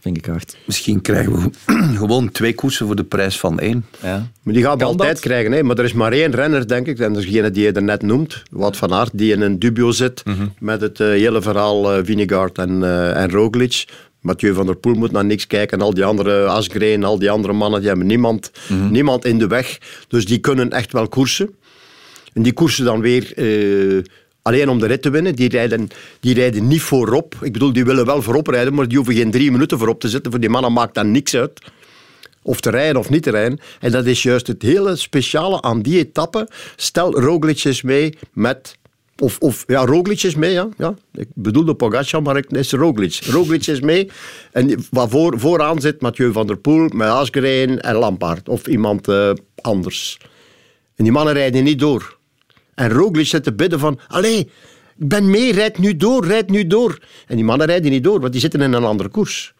Vingegaard? 0.00 0.56
Misschien 0.66 1.00
krijgen 1.00 1.32
we 1.32 1.50
gewoon 1.98 2.30
twee 2.30 2.54
koersen 2.54 2.86
voor 2.86 2.96
de 2.96 3.04
prijs 3.04 3.38
van 3.38 3.58
één. 3.60 3.86
Ja. 4.02 4.30
Maar 4.42 4.54
die 4.54 4.62
gaan 4.62 4.72
we 4.72 4.78
Kan 4.78 4.88
altijd 4.88 5.10
dat? 5.12 5.20
krijgen. 5.20 5.52
Hè? 5.52 5.62
Maar 5.62 5.78
er 5.78 5.84
is 5.84 5.92
maar 5.92 6.12
één 6.12 6.34
renner, 6.34 6.68
denk 6.68 6.86
ik. 6.86 6.98
En 6.98 7.12
dat 7.12 7.22
is 7.22 7.28
degene 7.30 7.50
die 7.50 7.62
je 7.64 7.72
er 7.72 7.82
net 7.82 8.02
noemt. 8.02 8.42
Wat 8.50 8.76
van 8.76 8.92
Aert, 8.92 9.10
die 9.12 9.32
in 9.32 9.40
een 9.40 9.58
dubio 9.58 9.90
zit. 9.90 10.22
Met 10.58 10.80
het 10.80 11.00
eh, 11.00 11.06
hele 11.08 11.42
verhaal 11.42 11.92
eh 11.92 12.04
Vinegaard 12.04 12.58
en, 12.58 12.82
eh, 12.82 13.22
en 13.22 13.30
Roglic. 13.30 13.84
Mathieu 14.20 14.54
van 14.54 14.66
der 14.66 14.76
Poel 14.76 14.94
moet 14.94 15.12
naar 15.12 15.24
niks 15.24 15.46
kijken. 15.46 15.78
En 15.78 15.84
al 15.84 15.94
die 15.94 16.04
andere 16.04 16.46
Asgreen, 16.46 17.04
al 17.04 17.18
die 17.18 17.30
andere 17.30 17.52
mannen, 17.52 17.78
die 17.80 17.88
hebben 17.88 18.06
niemand, 18.06 18.50
niemand 18.90 19.24
in 19.24 19.38
de 19.38 19.46
weg. 19.46 19.78
Dus 20.08 20.26
die 20.26 20.38
kunnen 20.38 20.70
echt 20.70 20.92
wel 20.92 21.08
koersen. 21.08 21.54
En 22.32 22.42
die 22.42 22.52
koersen 22.52 22.84
dan 22.84 23.00
weer 23.00 23.32
eh, 23.36 24.02
alleen 24.42 24.68
om 24.68 24.78
de 24.78 24.86
rit 24.86 25.02
te 25.02 25.10
winnen. 25.10 25.34
Die 25.34 25.48
rijden, 25.48 25.88
die 26.20 26.34
rijden 26.34 26.66
niet 26.66 26.82
voorop. 26.82 27.34
Ik 27.40 27.52
bedoel, 27.52 27.72
die 27.72 27.84
willen 27.84 28.06
wel 28.06 28.22
voorop 28.22 28.46
rijden, 28.46 28.74
maar 28.74 28.88
die 28.88 28.96
hoeven 28.96 29.14
geen 29.14 29.30
drie 29.30 29.50
minuten 29.50 29.78
voorop 29.78 30.00
te 30.00 30.08
zitten. 30.08 30.30
Voor 30.30 30.40
die 30.40 30.50
mannen 30.50 30.72
maakt 30.72 30.94
dat 30.94 31.06
niks 31.06 31.34
uit. 31.34 31.60
Of 32.42 32.60
te 32.60 32.70
rijden 32.70 32.96
of 32.96 33.10
niet 33.10 33.22
te 33.22 33.30
rijden. 33.30 33.60
En 33.80 33.90
dat 33.90 34.06
is 34.06 34.22
juist 34.22 34.46
het 34.46 34.62
hele 34.62 34.96
speciale 34.96 35.62
aan 35.62 35.82
die 35.82 35.98
etappe. 35.98 36.48
Stel, 36.76 37.20
Roglic 37.20 37.82
mee 37.82 38.18
met... 38.32 38.78
Of, 39.18 39.38
of 39.38 39.64
ja, 39.66 39.84
Roglic 39.84 40.22
is 40.22 40.34
mee, 40.34 40.52
ja. 40.52 40.68
ja. 40.78 40.94
Ik 41.12 41.28
bedoelde 41.34 41.74
Pogacar, 41.74 42.22
maar 42.22 42.34
het 42.34 42.52
is 42.52 42.72
Roglic. 42.72 43.20
Roglic 43.24 43.66
is 43.66 43.80
mee. 43.80 44.10
En 44.52 44.86
wat 44.90 45.10
voor, 45.10 45.40
vooraan 45.40 45.80
zit 45.80 46.00
Mathieu 46.00 46.32
van 46.32 46.46
der 46.46 46.56
Poel, 46.56 46.88
met 46.88 47.30
en 47.80 47.94
Lampaard. 47.94 48.48
Of 48.48 48.66
iemand 48.66 49.08
eh, 49.08 49.30
anders. 49.60 50.18
En 50.96 51.04
die 51.04 51.12
mannen 51.12 51.34
rijden 51.34 51.64
niet 51.64 51.78
door. 51.78 52.18
En 52.80 52.90
Roglic 52.90 53.26
zit 53.26 53.44
te 53.44 53.52
bidden 53.52 53.78
van... 53.78 53.98
Allee, 54.08 54.38
ik 54.98 55.08
ben 55.08 55.30
mee, 55.30 55.52
rijd 55.52 55.78
nu 55.78 55.96
door, 55.96 56.26
rijd 56.26 56.50
nu 56.50 56.66
door. 56.66 56.98
En 57.26 57.36
die 57.36 57.44
mannen 57.44 57.66
rijden 57.66 57.90
niet 57.90 58.04
door, 58.04 58.20
want 58.20 58.32
die 58.32 58.40
zitten 58.40 58.60
in 58.60 58.72
een 58.72 58.84
andere 58.84 59.08
koers. 59.08 59.54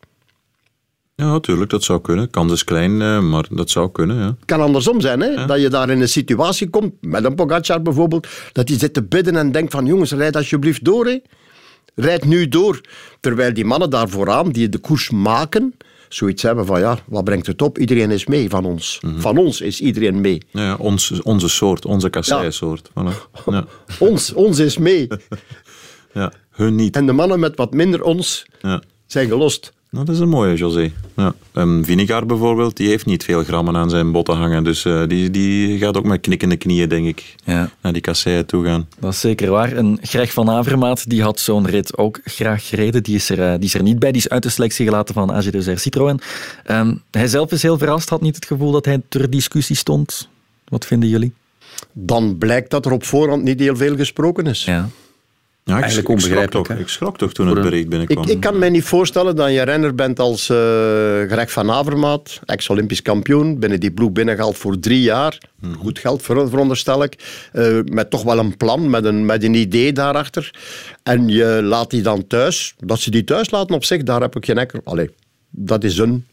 Ja, 1.14 1.30
natuurlijk, 1.30 1.70
dat 1.70 1.84
zou 1.84 2.00
kunnen. 2.00 2.30
Kans 2.30 2.52
is 2.52 2.64
klein, 2.64 3.02
eh, 3.02 3.20
maar 3.20 3.46
dat 3.50 3.70
zou 3.70 3.90
kunnen, 3.90 4.16
ja. 4.16 4.26
Het 4.26 4.44
kan 4.44 4.60
andersom 4.60 5.00
zijn, 5.00 5.20
hè? 5.20 5.46
dat 5.46 5.60
je 5.60 5.68
daar 5.68 5.90
in 5.90 6.00
een 6.00 6.08
situatie 6.08 6.70
komt, 6.70 6.92
met 7.00 7.24
een 7.24 7.34
Pogacar 7.34 7.82
bijvoorbeeld, 7.82 8.26
dat 8.52 8.68
hij 8.68 8.78
zit 8.78 8.94
te 8.94 9.02
bidden 9.02 9.36
en 9.36 9.52
denkt 9.52 9.72
van 9.72 9.86
jongens, 9.86 10.12
rijd 10.12 10.36
alsjeblieft 10.36 10.84
door. 10.84 11.06
Hè. 11.06 11.18
Rijd 11.94 12.24
nu 12.24 12.48
door. 12.48 12.80
Terwijl 13.20 13.54
die 13.54 13.64
mannen 13.64 13.90
daar 13.90 14.08
vooraan, 14.08 14.50
die 14.50 14.68
de 14.68 14.78
koers 14.78 15.10
maken, 15.10 15.74
zoiets 16.14 16.42
hebben 16.42 16.66
van 16.66 16.80
ja, 16.80 16.98
wat 17.06 17.24
brengt 17.24 17.46
het 17.46 17.62
op? 17.62 17.78
Iedereen 17.78 18.10
is 18.10 18.26
mee 18.26 18.48
van 18.48 18.64
ons. 18.64 19.00
Van 19.16 19.36
ons 19.38 19.60
is 19.60 19.80
iedereen 19.80 20.20
mee. 20.20 20.42
Ja, 20.50 20.74
ons, 20.76 21.22
onze 21.22 21.48
soort, 21.48 21.84
onze 21.84 22.10
kasseiensoort. 22.10 22.90
Voilà. 22.90 23.14
Ja. 23.50 23.64
Ons, 23.98 24.32
ons 24.32 24.58
is 24.58 24.78
mee. 24.78 25.08
ja, 26.14 26.32
hun 26.50 26.74
niet. 26.74 26.96
En 26.96 27.06
de 27.06 27.12
mannen 27.12 27.40
met 27.40 27.56
wat 27.56 27.72
minder 27.72 28.02
ons 28.02 28.46
Ja. 28.60 28.82
zijn 29.06 29.28
gelost. 29.28 29.72
Nou, 29.90 30.04
dat 30.04 30.14
is 30.14 30.20
een 30.20 30.28
mooie, 30.28 30.54
José. 30.56 30.90
Ja. 31.16 31.34
Um, 31.52 31.84
Vinegaard 31.84 32.26
bijvoorbeeld, 32.26 32.76
die 32.76 32.88
heeft 32.88 33.06
niet 33.06 33.24
veel 33.24 33.44
grammen 33.44 33.76
aan 33.76 33.90
zijn 33.90 34.12
botten 34.12 34.36
hangen. 34.36 34.64
Dus 34.64 34.84
eh, 34.84 35.02
die, 35.06 35.30
die 35.30 35.78
gaat 35.78 35.96
ook 35.96 36.04
met 36.04 36.20
knikkende 36.20 36.56
knieën, 36.56 36.88
denk 36.88 37.06
ik, 37.06 37.34
Ja. 37.44 37.70
naar 37.82 37.92
die 37.92 38.02
kasseien 38.02 38.46
toe 38.46 38.64
gaan. 38.64 38.88
Dat 38.98 39.12
is 39.12 39.20
zeker 39.20 39.50
waar. 39.50 39.72
En 39.72 39.98
Greg 40.02 40.32
van 40.32 40.50
Avermaat 40.50 41.10
die 41.10 41.22
had 41.22 41.40
zo'n 41.40 41.66
rit 41.66 41.98
ook 41.98 42.20
graag 42.24 42.68
gereden. 42.68 43.02
Die 43.02 43.14
is, 43.14 43.30
er, 43.30 43.42
eh, 43.42 43.50
die 43.54 43.64
is 43.64 43.74
er 43.74 43.82
niet 43.82 43.98
bij. 43.98 44.12
Die 44.12 44.20
is 44.20 44.28
uit 44.28 44.42
de 44.42 44.48
selectie 44.48 44.84
gelaten 44.86 45.14
van 45.14 45.30
AG 45.32 45.50
Desert 45.50 45.80
Citroën. 45.80 46.20
Ehm, 46.64 46.94
hij 47.10 47.26
zelf 47.26 47.50
is 47.52 47.62
heel 47.62 47.78
verrast. 47.78 48.08
Had 48.08 48.20
niet 48.20 48.34
het 48.34 48.44
gevoel 48.44 48.70
dat 48.72 48.84
hij 48.84 49.02
ter 49.08 49.30
discussie 49.30 49.76
stond. 49.76 50.28
Wat 50.68 50.86
vinden 50.86 51.08
jullie? 51.08 51.32
Dan 51.92 52.38
blijkt 52.38 52.70
dat 52.70 52.86
er 52.86 52.92
op 52.92 53.04
voorhand 53.04 53.42
niet 53.42 53.60
heel 53.60 53.76
veel 53.76 53.96
gesproken 53.96 54.46
is. 54.46 54.64
Ja. 54.64 54.88
Ja, 55.70 55.76
ik, 55.76 55.82
Eigenlijk 55.82 56.08
ik 56.08 56.18
schrok 56.20 56.30
onbegrijpelijk, 56.30 56.66
toch, 56.66 56.76
hè? 56.76 56.82
ik 56.82 56.88
schrok 56.88 57.18
toch 57.18 57.32
toen 57.32 57.48
het 57.48 57.62
bericht 57.62 57.88
binnenkwam. 57.88 58.24
Ik, 58.24 58.30
ik 58.30 58.40
kan 58.40 58.58
me 58.58 58.68
niet 58.68 58.84
voorstellen 58.84 59.36
dat 59.36 59.50
je 59.52 59.62
renner 59.62 59.94
bent 59.94 60.18
als 60.18 60.48
eh 60.50 60.56
Greg 61.28 61.52
van 61.52 61.70
Avermaat, 61.70 62.40
ex-Olympisch 62.44 63.02
kampioen, 63.02 63.58
binnen 63.58 63.80
die 63.80 63.90
ploeg 63.90 64.12
binnengehaald 64.12 64.56
voor 64.56 64.78
drie 64.78 65.00
jaar. 65.02 65.38
Goed 65.78 65.98
geld, 65.98 66.22
ver- 66.22 66.48
veronderstel 66.48 67.02
ik. 67.02 67.48
Eh, 67.52 67.78
met 67.84 68.10
toch 68.10 68.22
wel 68.22 68.38
een 68.38 68.56
plan, 68.56 68.90
met 68.90 69.04
een, 69.04 69.26
met 69.26 69.42
een 69.44 69.54
idee 69.54 69.92
daarachter. 69.92 70.54
En 71.02 71.28
je 71.28 71.60
laat 71.62 71.90
die 71.90 72.02
dan 72.02 72.26
thuis. 72.26 72.74
Dat 72.78 72.98
ze 73.00 73.10
die 73.10 73.24
thuis 73.24 73.50
laten 73.50 73.74
op 73.74 73.84
zich, 73.84 74.02
daar 74.02 74.20
heb 74.20 74.36
ik 74.36 74.44
geen 74.44 74.58
enkel... 74.58 74.80
Allee, 74.84 75.10
dat 75.50 75.84
is 75.84 75.98
een 75.98 76.24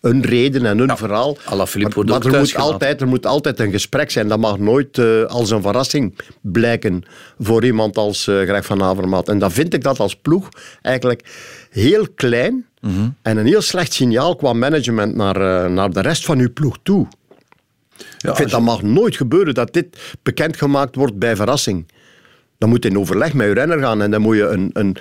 een 0.00 0.22
reden 0.22 0.66
en 0.66 0.78
een 0.78 0.96
verhaal. 0.96 1.36
Alaphilippe 1.44 2.04
maar 2.04 2.06
maar 2.20 2.32
er, 2.32 2.38
moet 2.38 2.56
altijd, 2.56 3.00
er 3.00 3.08
moet 3.08 3.26
altijd 3.26 3.60
een 3.60 3.70
gesprek 3.70 4.10
zijn. 4.10 4.28
Dat 4.28 4.38
mag 4.38 4.58
nooit 4.58 4.98
eh, 4.98 5.24
als 5.24 5.50
een 5.50 5.62
verrassing 5.62 6.18
blijken 6.40 7.02
voor 7.38 7.64
iemand 7.64 7.96
als 7.96 8.26
eh 8.26 8.40
Greg 8.40 8.64
van 8.64 8.82
Avermaat. 8.82 9.28
En 9.28 9.38
dan 9.38 9.52
vind 9.52 9.74
ik 9.74 9.82
dat 9.82 10.00
als 10.00 10.16
ploeg 10.16 10.48
eigenlijk 10.82 11.22
heel 11.70 12.06
klein 12.14 12.66
Mhm. 12.80 13.08
en 13.22 13.36
een 13.36 13.46
heel 13.46 13.60
slecht 13.60 13.92
signaal 13.92 14.36
qua 14.36 14.52
management 14.52 15.14
naar, 15.14 15.36
eh, 15.36 15.70
naar 15.70 15.90
de 15.90 16.00
rest 16.00 16.24
van 16.24 16.38
uw 16.38 16.52
ploeg 16.52 16.78
toe. 16.82 17.06
ik 18.20 18.36
vind 18.36 18.50
dat 18.50 18.60
mag 18.60 18.82
nooit 18.82 19.16
gebeuren 19.16 19.54
dat 19.54 19.72
dit 19.72 20.16
bekendgemaakt 20.22 20.94
wordt 20.94 21.18
bij 21.18 21.36
verrassing. 21.36 21.92
Dan 22.58 22.68
moet 22.68 22.82
je 22.82 22.90
in 22.90 22.98
overleg 22.98 23.34
met 23.34 23.46
je 23.46 23.52
renner 23.52 23.78
gaan 23.78 24.02
en 24.02 24.10
dan 24.10 24.20
moet 24.20 24.36
je 24.36 24.46
een, 24.46 24.70
een, 24.72 24.96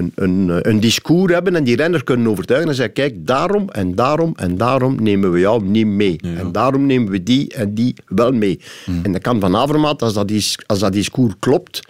een, 0.00 0.12
een, 0.14 0.50
eh, 0.50 0.72
een 0.72 0.80
discours 0.80 1.32
hebben 1.32 1.56
en 1.56 1.64
die 1.64 1.76
renner 1.76 2.04
kunnen 2.04 2.26
overtuigen 2.26 2.68
en 2.68 2.74
zeggen, 2.74 2.94
kijk, 2.94 3.26
daarom 3.26 3.68
en 3.68 3.94
daarom 3.94 4.32
en 4.36 4.56
daarom 4.56 5.02
nemen 5.02 5.32
we 5.32 5.38
jou 5.38 5.64
niet 5.64 5.86
mee. 5.86 6.20
En 6.36 6.52
daarom 6.52 6.86
nemen 6.86 7.10
we 7.10 7.22
die 7.22 7.48
en 7.54 7.74
die 7.74 7.94
wel 8.06 8.32
mee. 8.32 8.60
En 9.02 9.12
dan 9.12 9.20
kan 9.20 9.40
Van 9.40 9.56
Avermaat, 9.56 10.02
als 10.02 10.12
dat, 10.14 10.28
dis- 10.28 10.58
als 10.66 10.78
dat 10.78 10.92
discours 10.92 11.34
klopt, 11.38 11.80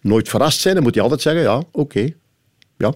nooit 0.00 0.28
verrast 0.28 0.60
zijn. 0.60 0.74
Dan 0.74 0.82
moet 0.82 0.94
hij 0.94 1.02
altijd 1.02 1.22
zeggen, 1.22 1.42
ja, 1.42 1.62
oké. 1.72 2.08
Ja, 2.78 2.92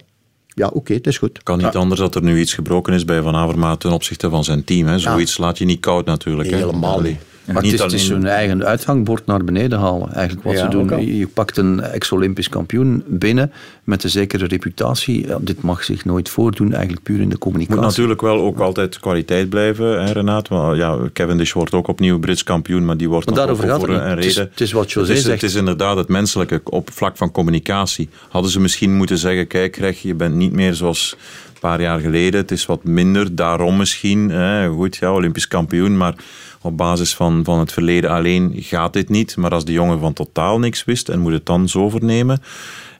ja 0.55 0.70
oké, 0.72 0.94
het 0.94 1.07
is 1.07 1.18
goed. 1.18 1.42
kan 1.42 1.59
niet 1.59 1.76
anders 1.76 2.00
dat 2.00 2.14
er 2.14 2.22
nu 2.22 2.40
iets 2.40 2.55
gebroken 2.55 2.92
is 2.94 3.05
bij 3.05 3.22
Van 3.22 3.34
Avermaat 3.34 3.80
ten 3.80 3.90
opzichte 3.92 4.30
van 4.30 4.44
zijn 4.44 4.64
team. 4.64 4.86
Hè. 4.86 4.98
Zoiets 4.98 5.38
laat 5.38 5.59
je 5.59 5.64
niet 5.64 5.80
koud 5.80 6.07
natuurlijk. 6.07 6.50
hè. 6.50 6.57
Helemaal 6.57 7.00
niet. 7.00 7.18
Maar 7.47 7.62
het 7.62 7.72
is, 7.72 7.80
het 7.80 7.93
is 7.93 8.09
hun 8.09 8.26
eigen 8.26 8.64
uithangbord 8.64 9.26
naar 9.26 9.45
beneden 9.45 9.78
halen. 9.78 10.12
Eigenlijk 10.12 10.47
wat 10.47 10.55
Ja, 10.57 10.59
ze 10.64 10.68
doen. 10.68 11.16
Je, 11.16 11.26
pakt 11.26 11.57
een 11.57 11.80
ex-Olympisch 11.80 12.49
kampioen 12.49 13.03
binnen 13.07 13.53
met 13.84 14.05
een 14.05 14.11
zekere 14.11 14.47
reputatie. 14.47 15.26
Ja, 15.26 15.38
dit 15.40 15.62
mag 15.62 15.84
zich 15.84 16.05
nooit 16.05 16.28
voordoen, 16.28 16.72
eigenlijk 16.72 17.03
puur 17.03 17.16
in 17.16 17.22
de 17.22 17.28
moet 17.28 17.38
communicatie. 17.38 17.82
natuurlijk 17.82 18.20
wel 18.20 18.40
ook 18.40 18.59
altijd 18.59 18.99
kwaliteit 19.01 19.49
blijven, 19.49 20.05
hè, 20.05 20.12
Renaat. 20.12 20.49
Want, 20.49 20.76
ja, 20.76 20.99
Cavendish 21.12 21.53
wordt 21.53 21.72
ook 21.74 21.88
opnieuw 21.88 22.18
Brits 22.18 22.43
kampioen, 22.45 22.84
maar 22.84 22.97
die 22.97 23.09
wordt 23.09 23.26
Maar 23.26 23.34
daarover 23.34 23.68
gaat 23.68 23.78
voor 23.80 23.88
niet. 23.88 23.99
een 23.99 24.09
Het 24.09 24.18
is- 24.24 24.34
reden. 24.36 24.51
het 24.51 24.61
is 24.61 24.72
wat 24.72 24.93
José 24.93 25.09
het 25.09 25.16
is, 25.18 25.24
zegt. 25.24 25.40
Het 25.40 25.51
is 25.51 25.57
inderdaad 25.57 25.97
het 25.97 26.09
menselijke 26.09 26.61
op 26.64 26.90
vlak 26.93 27.16
van 27.16 27.30
communicatie. 27.32 28.09
Hadden 28.28 28.51
ze 28.51 28.61
misschien 28.61 28.95
moeten 28.97 29.18
zeggen, 29.18 29.47
kijk 29.47 29.76
Greg, 29.76 30.03
je 30.03 30.14
bent 30.14 30.34
niet 30.34 30.53
meer 30.53 30.74
zoals 30.74 31.16
een 31.55 31.61
paar 31.61 31.80
jaar 31.80 32.01
geleden. 32.01 32.40
Het 32.40 32.51
is 32.51 32.66
wat 32.66 32.84
minder, 32.84 33.34
daarom 33.34 33.76
misschien. 33.76 34.30
Hè. 34.30 34.68
Goed, 34.68 34.97
ja, 34.97 35.12
Olympisch 35.12 35.49
kampioen, 35.49 35.97
maar 35.97 36.14
op 36.62 36.76
basis 36.76 37.14
van, 37.14 37.44
van 37.44 37.58
het 37.58 37.72
verleden 37.72 38.10
alleen 38.10 38.52
gaat 38.56 38.92
dit 38.92 39.08
niet. 39.08 39.36
Maar 39.36 39.50
als 39.50 39.64
de 39.64 39.72
jongen 39.72 40.00
van 40.00 40.12
totaal 40.12 40.58
niks 40.58 40.84
wist 40.84 41.08
en 41.08 41.20
moet 41.20 41.32
het 41.32 41.46
dan 41.46 41.68
zo 41.68 41.88
vernemen... 41.88 42.42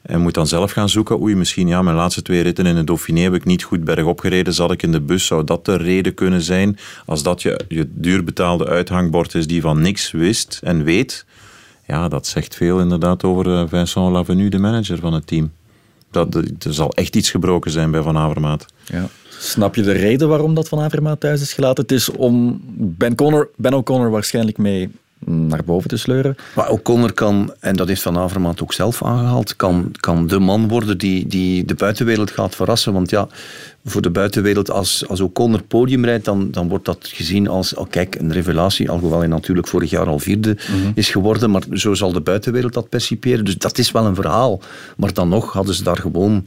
En 0.02 0.20
moet 0.20 0.34
dan 0.34 0.46
zelf 0.46 0.72
gaan 0.72 0.88
zoeken. 0.88 1.20
Oei, 1.20 1.34
misschien 1.34 1.68
ja, 1.68 1.82
mijn 1.82 1.96
laatste 1.96 2.22
twee 2.22 2.40
ritten 2.40 2.66
in 2.66 2.76
het 2.76 2.86
Dauphiné 2.86 3.20
heb 3.20 3.34
ik 3.34 3.44
niet 3.44 3.62
goed 3.62 3.84
bergop 3.84 4.20
gereden. 4.20 4.54
Zat 4.54 4.70
ik 4.70 4.82
in 4.82 4.92
de 4.92 5.00
bus? 5.00 5.26
Zou 5.26 5.44
dat 5.44 5.64
de 5.64 5.76
reden 5.76 6.14
kunnen 6.14 6.42
zijn? 6.42 6.78
Als 7.06 7.22
dat 7.22 7.42
je, 7.42 7.60
je 7.68 7.88
duurbetaalde 7.90 8.66
uithangbord 8.66 9.34
is 9.34 9.46
die 9.46 9.60
van 9.60 9.80
niks 9.80 10.10
wist 10.10 10.60
en 10.62 10.84
weet. 10.84 11.24
Ja, 11.86 12.08
dat 12.08 12.26
zegt 12.26 12.56
veel 12.56 12.80
inderdaad 12.80 13.24
over 13.24 13.54
eh, 13.54 13.64
Vincent 13.68 14.12
Lavenu, 14.12 14.48
de 14.48 14.58
manager 14.58 14.98
van 14.98 15.12
het 15.12 15.26
team. 15.26 15.52
Dat, 16.12 16.34
er 16.34 16.74
zal 16.74 16.90
echt 16.92 17.16
iets 17.16 17.30
gebroken 17.30 17.70
zijn 17.70 17.90
bij 17.90 18.02
Van 18.02 18.16
Avermaat. 18.16 18.66
Ja. 18.84 19.08
Snap 19.38 19.74
je 19.74 19.82
de 19.82 19.92
reden 19.92 20.28
waarom 20.28 20.54
dat 20.54 20.68
Van 20.68 20.80
Avermaat 20.80 21.20
thuis 21.20 21.40
is 21.40 21.52
gelaten? 21.52 21.82
Het 21.82 21.92
is 21.92 22.08
om 22.08 22.60
Ben, 22.76 23.14
Connor, 23.14 23.50
ben 23.56 23.74
O'Connor 23.74 24.10
waarschijnlijk 24.10 24.58
mee 24.58 24.90
naar 25.25 25.64
boven 25.64 25.89
te 25.89 25.97
sleuren. 25.97 26.37
Maar 26.55 26.70
O'Connor 26.70 27.12
kan, 27.12 27.55
en 27.61 27.77
dat 27.77 27.89
heeft 27.89 28.03
Van 28.03 28.18
Avermaat 28.18 28.62
ook 28.62 28.73
zelf 28.73 29.03
aangehaald, 29.03 29.57
kan, 29.57 29.93
kan 30.01 30.27
de 30.27 30.39
man 30.39 30.68
worden 30.68 30.99
die, 30.99 31.27
die 31.27 31.64
de 31.64 31.75
buitenwereld 31.75 32.31
gaat 32.31 32.55
verrassen. 32.55 32.93
Want 32.93 33.11
ja, 33.11 33.29
voor 33.85 34.03
de 34.03 34.11
buitenwereld, 34.11 34.70
als, 34.70 35.09
als 35.09 35.20
O'Connor 35.20 35.62
podium 35.62 36.05
rijdt, 36.05 36.25
dan, 36.25 36.51
dan 36.51 36.68
wordt 36.68 36.85
dat 36.85 37.11
gezien 37.12 37.49
als, 37.49 37.75
oh 37.75 37.91
kijk, 37.91 38.14
een 38.14 38.33
revelatie. 38.33 38.91
Alhoewel 38.91 39.18
hij 39.18 39.29
natuurlijk 39.29 39.68
vorig 39.68 39.91
jaar 39.91 40.07
al 40.07 40.18
vierde 40.18 40.57
is 40.95 41.11
geworden, 41.11 41.51
maar 41.51 41.62
zo 41.73 41.95
zal 41.95 42.12
de 42.12 42.20
buitenwereld 42.20 42.73
dat 42.73 42.89
perciperen. 42.89 43.45
Dus 43.45 43.59
dat 43.59 43.79
is 43.79 43.91
wel 43.91 44.07
een 44.07 44.14
verhaal. 44.14 44.61
Maar 44.97 45.12
dan 45.12 45.29
nog 45.29 45.53
hadden 45.53 45.75
ze 45.75 45.83
daar 45.83 45.97
gewoon... 45.99 46.45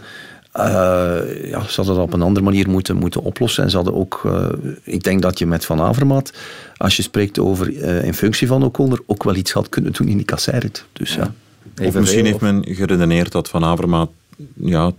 eh, 0.55 1.49
ja, 1.49 1.67
ze 1.67 1.75
hadden 1.75 1.95
dat 1.95 2.03
op 2.03 2.13
een 2.13 2.21
andere 2.21 2.45
manier 2.45 2.69
moeten, 2.69 2.95
moeten 2.95 3.21
oplossen. 3.21 3.63
En 3.63 3.69
ze 3.69 3.75
hadden 3.75 3.95
ook, 3.95 4.21
eh, 4.25 4.47
ik 4.83 5.03
denk 5.03 5.21
dat 5.21 5.39
je 5.39 5.45
met 5.45 5.65
Van 5.65 5.81
Avermaat, 5.81 6.33
als 6.77 6.95
je 6.95 7.01
spreekt 7.01 7.39
over 7.39 7.81
eh, 7.81 8.03
in 8.03 8.13
functie 8.13 8.47
van 8.47 8.63
O'Connor, 8.63 9.03
ook 9.05 9.23
wel 9.23 9.35
iets 9.35 9.51
had 9.51 9.69
kunnen 9.69 9.91
doen 9.91 10.07
in 10.07 10.17
die 10.17 10.25
kasseirrit. 10.25 10.85
Dus 10.93 11.15
ja. 11.15 11.33
Of 11.81 11.93
misschien 11.93 12.25
heeft 12.25 12.41
men 12.41 12.63
geredeneerd 12.65 13.31
dat 13.31 13.49
Van 13.49 13.63
Avermaat 13.63 14.09
ja, 14.53 14.91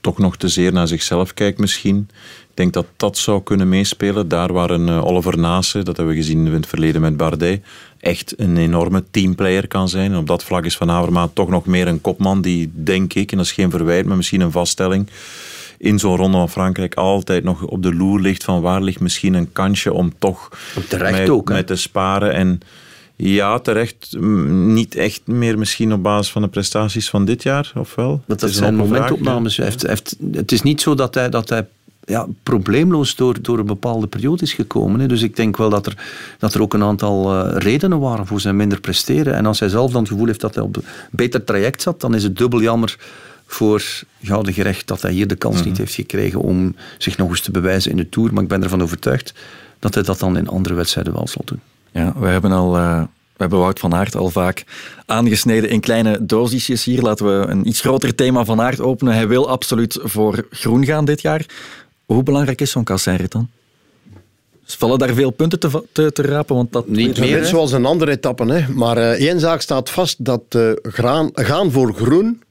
toch 0.00 0.18
nog 0.18 0.36
te 0.36 0.48
zeer 0.48 0.72
naar 0.72 0.88
zichzelf 0.88 1.34
kijkt 1.34 1.58
misschien. 1.58 2.08
Ik 2.54 2.60
denk 2.60 2.72
dat 2.72 2.86
dat 2.96 3.18
zou 3.18 3.42
kunnen 3.42 3.68
meespelen. 3.68 4.28
Daar 4.28 4.52
waar 4.52 4.70
een 4.70 4.88
eh, 4.88 5.04
Oliver 5.04 5.38
Nase, 5.38 5.82
dat 5.82 5.96
hebben 5.96 6.14
we 6.14 6.20
gezien 6.20 6.46
in 6.46 6.52
het 6.52 6.66
verleden 6.66 7.00
met 7.00 7.16
Bardet, 7.16 7.62
echt 8.04 8.34
een 8.36 8.56
enorme 8.56 9.04
teamplayer 9.10 9.68
kan 9.68 9.88
zijn. 9.88 10.12
En 10.12 10.18
op 10.18 10.26
dat 10.26 10.44
vlak 10.44 10.64
is 10.64 10.76
Van 10.76 10.90
Avermaat 10.90 11.34
toch 11.34 11.48
nog 11.48 11.66
meer 11.66 11.88
een 11.88 12.00
kopman 12.00 12.40
die, 12.40 12.70
denk 12.74 13.14
ik, 13.14 13.30
en 13.30 13.36
dat 13.36 13.46
is 13.46 13.52
geen 13.52 13.70
verwijt, 13.70 14.06
maar 14.06 14.16
misschien 14.16 14.40
een 14.40 14.50
vaststelling, 14.50 15.08
in 15.78 15.98
zo'n 15.98 16.16
ronde 16.16 16.36
van 16.36 16.50
Frankrijk 16.50 16.94
altijd 16.94 17.44
nog 17.44 17.62
op 17.62 17.82
de 17.82 17.94
loer 17.94 18.20
ligt 18.20 18.44
van 18.44 18.60
waar 18.60 18.82
ligt 18.82 19.00
misschien 19.00 19.34
een 19.34 19.52
kansje 19.52 19.92
om 19.92 20.12
toch 20.18 20.48
terecht 20.88 21.18
met, 21.18 21.28
ook, 21.28 21.48
hè? 21.48 21.54
met 21.54 21.66
te 21.66 21.76
sparen. 21.76 22.32
En 22.32 22.60
ja, 23.16 23.58
terecht. 23.58 24.16
Niet 24.50 24.94
echt 24.94 25.20
meer 25.24 25.58
misschien 25.58 25.92
op 25.92 26.02
basis 26.02 26.32
van 26.32 26.42
de 26.42 26.48
prestaties 26.48 27.10
van 27.10 27.24
dit 27.24 27.42
jaar, 27.42 27.72
of 27.76 27.94
wel? 27.94 28.10
Dat, 28.10 28.20
Het 28.26 28.40
dat 28.40 28.50
is 28.50 28.56
een 28.56 28.62
zijn 28.62 28.76
momentopnames. 28.76 29.56
Hij 29.56 29.66
heeft, 29.66 29.86
heeft, 29.86 30.16
het 30.32 30.52
is 30.52 30.62
niet 30.62 30.80
zo 30.80 30.94
dat 30.94 31.14
hij, 31.14 31.30
dat 31.30 31.48
hij 31.48 31.66
ja, 32.04 32.26
probleemloos 32.42 33.16
door, 33.16 33.42
door 33.42 33.58
een 33.58 33.66
bepaalde 33.66 34.06
periode 34.06 34.42
is 34.42 34.52
gekomen. 34.52 35.00
Hè. 35.00 35.06
Dus 35.06 35.22
ik 35.22 35.36
denk 35.36 35.56
wel 35.56 35.70
dat 35.70 35.86
er, 35.86 35.96
dat 36.38 36.54
er 36.54 36.62
ook 36.62 36.74
een 36.74 36.82
aantal 36.82 37.32
eh, 37.32 37.56
redenen 37.56 37.98
waren 38.00 38.26
voor 38.26 38.40
zijn 38.40 38.56
minder 38.56 38.80
presteren. 38.80 39.34
En 39.34 39.46
als 39.46 39.60
hij 39.60 39.68
zelf 39.68 39.90
dan 39.92 40.00
het 40.00 40.10
gevoel 40.10 40.26
heeft 40.26 40.40
dat 40.40 40.54
hij 40.54 40.64
op 40.64 40.76
een 40.76 40.84
beter 41.10 41.44
traject 41.44 41.82
zat, 41.82 42.00
dan 42.00 42.14
is 42.14 42.22
het 42.22 42.36
dubbel 42.36 42.60
jammer 42.60 42.96
voor 43.46 43.82
Gouden 44.22 44.54
Gerecht 44.54 44.86
dat 44.86 45.02
hij 45.02 45.12
hier 45.12 45.26
de 45.26 45.36
kans 45.36 45.64
niet 45.64 45.78
heeft 45.78 45.94
gekregen 45.94 46.40
om 46.40 46.76
zich 46.98 47.16
nog 47.16 47.30
eens 47.30 47.40
te 47.40 47.50
bewijzen 47.50 47.90
in 47.90 47.96
de 47.96 48.08
Tour. 48.08 48.32
Maar 48.32 48.42
ik 48.42 48.48
ben 48.48 48.62
ervan 48.62 48.82
overtuigd 48.82 49.34
dat 49.78 49.94
hij 49.94 50.02
dat 50.02 50.18
dan 50.18 50.36
in 50.36 50.48
andere 50.48 50.74
wedstrijden 50.74 51.12
wel 51.12 51.28
zal 51.28 51.42
doen. 51.44 51.60
Ja, 51.92 52.12
we 52.16 52.26
hebben 52.26 52.52
al... 52.52 52.76
eh, 52.76 53.02
we 53.34 53.40
hebben 53.40 53.58
Wout 53.58 53.78
van 53.78 53.94
Aert 53.94 54.16
al 54.16 54.30
vaak 54.30 54.64
aangesneden 55.06 55.70
in 55.70 55.80
kleine 55.80 56.26
dosisjes 56.26 56.84
hier. 56.84 57.02
Laten 57.02 57.26
we 57.26 57.46
een 57.46 57.68
iets 57.68 57.80
groter 57.80 58.14
thema 58.14 58.44
van 58.44 58.60
Aert 58.60 58.80
openen. 58.80 59.14
Hij 59.14 59.28
wil 59.28 59.48
absoluut 59.48 59.98
voor 60.02 60.46
groen 60.50 60.84
gaan 60.84 61.04
dit 61.04 61.20
jaar. 61.22 61.46
Hoe 62.04 62.22
belangrijk 62.22 62.60
is 62.60 62.70
zo'n 62.70 62.84
kasseirit 62.84 63.32
dan? 63.32 63.48
Vallen 64.64 64.98
daar 64.98 65.14
veel 65.14 65.30
punten 65.30 65.58
te, 65.58 65.84
te, 65.92 66.12
te 66.12 66.22
rapen? 66.22 66.56
Want 66.56 66.72
dat 66.72 66.88
Niet 66.88 67.18
net 67.18 67.46
zoals 67.46 67.72
een 67.72 67.84
andere 67.84 68.10
etappe. 68.10 68.52
Hè. 68.52 68.68
Maar 68.72 68.96
eh, 68.96 69.26
één 69.28 69.40
zaak 69.40 69.60
staat 69.60 69.90
vast, 69.90 70.24
dat 70.24 70.42
eh, 70.48 70.70
graan, 70.82 71.30
gaan 71.32 71.70
voor 71.70 71.94
groen 71.94 72.42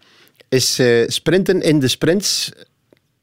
is 0.54 0.80
eh, 0.80 1.08
sprinten 1.08 1.62
in 1.62 1.80
de 1.80 1.88
sprints. 1.88 2.52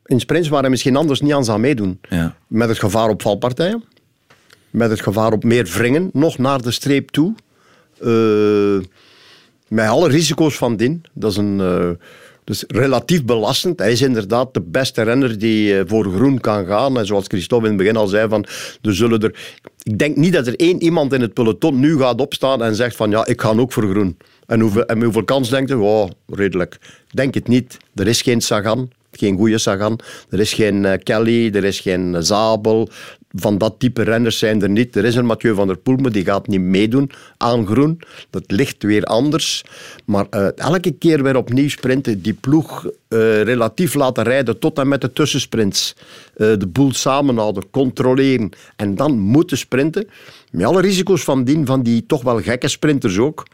In 0.04 0.20
sprints 0.20 0.48
waar 0.48 0.60
hij 0.60 0.70
misschien 0.70 0.96
anders 0.96 1.20
niet 1.20 1.32
aan 1.32 1.44
zou 1.44 1.58
meedoen. 1.58 2.00
Ja. 2.08 2.36
Met 2.46 2.68
het 2.68 2.78
gevaar 2.78 3.08
op 3.08 3.22
valpartijen. 3.22 3.84
Met 4.70 4.90
het 4.90 5.00
gevaar 5.00 5.32
op 5.32 5.44
meer 5.44 5.64
wringen, 5.64 6.10
nog 6.12 6.38
naar 6.38 6.62
de 6.62 6.70
streep 6.70 7.10
toe. 7.10 7.34
Eh, 8.00 8.86
met 9.68 9.88
alle 9.88 10.08
risico's 10.08 10.56
van 10.56 10.76
dien. 10.76 11.04
Dat 11.12 11.30
is 11.30 11.36
een... 11.36 11.98
dus 12.50 12.64
relatief 12.66 13.24
belastend. 13.24 13.78
Hij 13.78 13.92
is 13.92 14.02
inderdaad 14.02 14.54
de 14.54 14.60
beste 14.60 15.02
renner 15.02 15.38
die 15.38 15.78
eh, 15.78 15.84
voor 15.86 16.04
groen 16.04 16.40
kan 16.40 16.66
gaan. 16.66 16.98
En 16.98 17.06
zoals 17.06 17.24
Christophe 17.26 17.64
in 17.64 17.72
het 17.72 17.80
begin 17.82 17.96
al 17.96 18.06
zei, 18.06 18.28
van, 18.28 18.46
er 18.82 18.94
zullen 18.94 19.20
er... 19.20 19.34
Ik 19.82 19.98
denk 19.98 20.16
niet 20.16 20.32
dat 20.32 20.46
er 20.46 20.56
één 20.56 20.82
iemand 20.82 21.12
in 21.12 21.20
het 21.20 21.34
peloton 21.34 21.80
nu 21.80 21.98
gaat 21.98 22.20
opstaan 22.20 22.62
en 22.62 22.74
zegt 22.74 22.96
van 22.96 23.10
ja, 23.10 23.26
ik 23.26 23.40
ga 23.40 23.56
ook 23.56 23.72
voor 23.72 23.90
groen. 23.90 24.16
En 24.46 24.60
hoeveel, 24.60 24.86
en 24.86 25.02
hoeveel 25.02 25.24
kans 25.24 25.50
denkt 25.50 25.70
hij? 25.70 25.78
Oh, 25.78 26.10
redelijk. 26.26 26.78
Denk 27.10 27.34
het 27.34 27.48
niet. 27.48 27.76
Er 27.94 28.06
is 28.06 28.22
geen 28.22 28.40
Sagan, 28.40 28.90
geen 29.12 29.36
goede 29.36 29.58
Sagan. 29.58 29.98
Er 30.30 30.40
is 30.40 30.52
geen 30.52 30.84
eh, 30.84 30.98
Kelly, 31.02 31.50
er 31.54 31.64
is 31.64 31.80
geen 31.80 32.14
eh, 32.14 32.22
Zabel. 32.22 32.88
Van 33.34 33.58
dat 33.58 33.74
type 33.78 34.02
renners 34.02 34.38
zijn 34.38 34.62
er 34.62 34.68
niet. 34.68 34.96
Er 34.96 35.04
is 35.04 35.14
een 35.14 35.26
Mathieu 35.26 35.54
van 35.54 35.66
der 35.66 35.76
Poel, 35.76 35.96
maar 35.96 36.12
die 36.12 36.24
gaat 36.24 36.46
niet 36.46 36.60
meedoen 36.60 37.10
aan 37.36 37.66
groen. 37.66 38.00
Dat 38.30 38.44
ligt 38.46 38.82
weer 38.82 39.04
anders. 39.04 39.64
Maar 40.04 40.26
eh, 40.30 40.48
elke 40.56 40.90
keer 40.90 41.22
weer 41.22 41.36
opnieuw 41.36 41.68
sprinten, 41.68 42.22
die 42.22 42.32
ploeg 42.32 42.84
eh, 43.08 43.42
relatief 43.42 43.94
laten 43.94 44.24
rijden 44.24 44.58
tot 44.58 44.78
en 44.78 44.88
met 44.88 45.00
de 45.00 45.12
tussensprints. 45.12 45.96
Eh, 46.36 46.52
de 46.58 46.66
boel 46.66 46.92
samenhouden, 46.92 47.70
controleren 47.70 48.50
en 48.76 48.94
dan 48.94 49.18
moeten 49.18 49.58
sprinten. 49.58 50.08
Met 50.50 50.66
alle 50.66 50.80
risico's 50.80 51.24
van 51.24 51.44
dien, 51.44 51.66
van 51.66 51.82
die 51.82 52.06
toch 52.06 52.22
wel 52.22 52.40
gekke 52.40 52.68
sprinters 52.68 53.18
ook. 53.18 53.46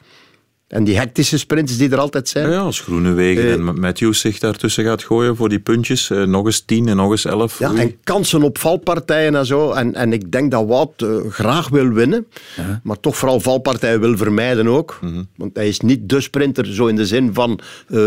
En 0.69 0.85
die 0.85 0.97
hectische 0.97 1.39
sprints 1.39 1.77
die 1.77 1.91
er 1.91 1.99
altijd 1.99 2.29
zijn. 2.29 2.51
Ja, 2.51 2.59
als 2.59 2.81
Groenewegen 2.81 3.45
Eh, 3.45 3.53
en 3.53 3.81
Matthews 3.81 4.21
zich 4.21 4.39
daartussen 4.39 4.85
gaat 4.85 5.03
gooien 5.05 5.37
voor 5.37 5.49
die 5.49 5.59
puntjes, 5.59 6.11
eh, 6.11 6.23
nog 6.23 6.45
eens 6.47 6.61
10 6.61 6.89
en 6.89 6.97
nog 6.97 7.11
eens 7.11 7.25
11. 7.25 7.59
Ja, 7.59 7.75
en 7.75 7.97
kansen 8.05 8.43
op 8.43 8.59
valpartijen 8.59 9.35
en 9.35 9.47
zo. 9.47 9.73
En, 9.73 9.95
en 9.95 10.13
ik 10.13 10.33
denk 10.33 10.51
dat 10.51 10.67
Wout 10.67 11.03
eh, 11.03 11.17
graag 11.31 11.69
wil 11.69 11.89
winnen, 11.89 12.27
maar 12.83 13.01
toch 13.01 13.17
vooral 13.17 13.41
valpartijen 13.41 14.01
wil 14.01 14.17
vermijden 14.17 14.69
ook. 14.69 14.99
Want 15.37 15.57
hij 15.57 15.69
is 15.69 15.81
niet 15.81 16.09
de 16.09 16.21
sprinter, 16.21 16.67
zo 16.75 16.87
in 16.87 16.97
de 16.97 17.07
zin 17.07 17.35
van 17.35 17.61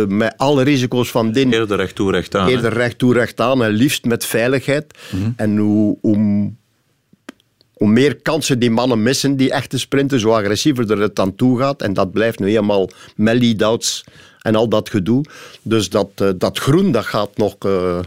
met 0.08 0.34
alle 0.38 0.64
risico's 0.64 1.12
van 1.12 1.32
din. 1.32 1.52
Eerder 1.54 1.78
recht 1.78 1.96
toe, 1.96 2.12
recht 2.12 2.36
aan. 2.36 2.46
hè. 2.46 2.52
Eerder 2.52 2.74
recht 2.74 2.98
toe, 2.98 3.14
recht 3.14 3.42
aan 3.42 3.64
en 3.64 3.72
liefst 3.72 4.06
met 4.06 4.26
veiligheid. 4.26 4.98
En 5.36 5.58
hoe, 5.58 5.98
hoe, 6.02 6.52
hoe 7.80 7.88
meer 7.88 8.16
kansen 8.16 8.60
die 8.60 8.72
mannen 8.72 9.04
missen, 9.04 9.36
die 9.36 9.52
echte 9.52 9.80
sprinten, 9.80 10.20
zo 10.20 10.30
agressiever 10.32 10.92
er 10.92 11.00
het 11.02 11.20
aan 11.20 11.36
toe 11.36 11.60
gaat. 11.60 11.82
En 11.82 11.94
dat 11.94 12.12
blijft 12.12 12.40
nu 12.40 12.48
helemaal 12.48 12.90
met 13.16 13.40
lead-outs 13.42 14.04
en 14.42 14.56
al 14.56 14.68
dat 14.70 14.90
gedoe. 14.90 15.24
Dus 15.62 15.90
dat, 15.90 16.10
eh, 16.16 16.30
dat 16.38 16.60
groen, 16.60 16.92
dat 16.92 17.06
gaat 17.06 17.38
nog... 17.38 17.56
eh, 17.60 18.00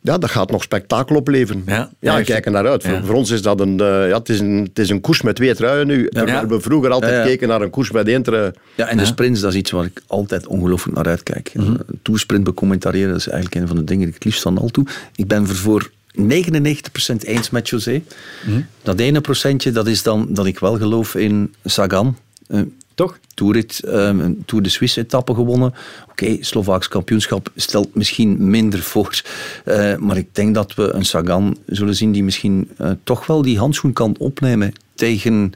ja, 0.00 0.18
dat 0.18 0.30
gaat 0.30 0.50
nog 0.50 0.62
spektakel 0.62 1.16
opleveren. 1.16 1.62
Ja, 1.66 1.74
Ja, 1.74 1.90
ja, 2.00 2.18
ik 2.18 2.24
kijk 2.24 2.46
er 2.46 2.52
naar 2.52 2.66
uit. 2.68 2.82
ja. 2.82 2.90
Voor, 2.90 3.06
voor 3.06 3.14
ons 3.14 3.30
is 3.30 3.42
dat 3.42 3.60
een, 3.60 3.80
eh, 3.80 4.08
ja, 4.08 4.18
het 4.18 4.28
is 4.28 4.40
een, 4.40 4.62
het 4.68 4.78
is 4.78 4.88
een 4.90 5.00
koers 5.00 5.22
met 5.22 5.36
twee 5.36 5.54
truien 5.54 5.86
nu. 5.86 6.08
Terwijl 6.08 6.46
we 6.46 6.60
vroeger 6.60 6.90
altijd 6.90 7.24
keken 7.24 7.48
naar 7.48 7.60
een 7.62 7.70
koers 7.70 7.90
met 7.90 8.08
één 8.08 8.22
trui. 8.22 8.50
Ja, 8.74 8.86
en 8.86 8.96
de 8.96 9.04
sprints, 9.04 9.40
dat 9.40 9.50
is 9.52 9.58
iets 9.58 9.70
waar 9.70 9.84
ik 9.84 10.02
altijd 10.06 10.46
ongelooflijk 10.46 10.96
naar 10.96 11.06
uitkijk. 11.06 11.50
Mhm. 11.54 11.66
Een 11.66 11.98
Toersprint 12.02 12.44
becommentariëren, 12.44 13.08
dat 13.10 13.18
is 13.18 13.28
eigenlijk 13.28 13.62
een 13.62 13.68
van 13.68 13.76
de 13.76 13.84
dingen 13.84 14.00
die 14.04 14.08
ik 14.08 14.14
het 14.14 14.24
liefst 14.24 14.42
van 14.42 14.58
al 14.58 14.68
toe. 14.68 14.86
Ik 15.16 15.26
ben 15.26 15.46
voor 15.46 15.90
99% 16.14 17.22
eens 17.22 17.50
met 17.50 17.68
José. 17.68 18.02
Mhm. 18.46 18.60
Dat 18.82 18.98
ene 18.98 19.20
procentje, 19.20 19.70
dat 19.70 19.86
is 19.86 20.02
dan 20.02 20.26
dat 20.30 20.46
ik 20.46 20.58
wel 20.58 20.78
geloof 20.78 21.14
in 21.14 21.54
Sagan. 21.64 22.16
Eh, 22.46 22.60
Toch? 22.94 23.18
Toerit, 23.34 23.80
ehm, 23.84 24.20
een 24.20 24.42
Tour 24.46 24.62
de 24.62 24.68
Suisse 24.68 25.00
etappe 25.00 25.34
gewonnen. 25.34 25.74
Oké, 26.10 26.36
Slovaaks 26.40 26.88
kampioenschap 26.88 27.52
stelt 27.56 27.94
misschien 27.94 28.50
minder 28.50 28.82
voor. 28.82 29.22
Eh, 29.64 29.96
maar 29.96 30.16
ik 30.16 30.34
denk 30.34 30.54
dat 30.54 30.74
we 30.74 30.92
een 30.92 31.04
Sagan 31.04 31.56
zullen 31.66 31.94
zien 31.94 32.12
die 32.12 32.24
misschien 32.24 32.70
eh, 32.76 32.90
toch 33.04 33.26
wel 33.26 33.42
die 33.42 33.58
handschoen 33.58 33.92
kan 33.92 34.14
opnemen 34.18 34.72
tegen 34.94 35.52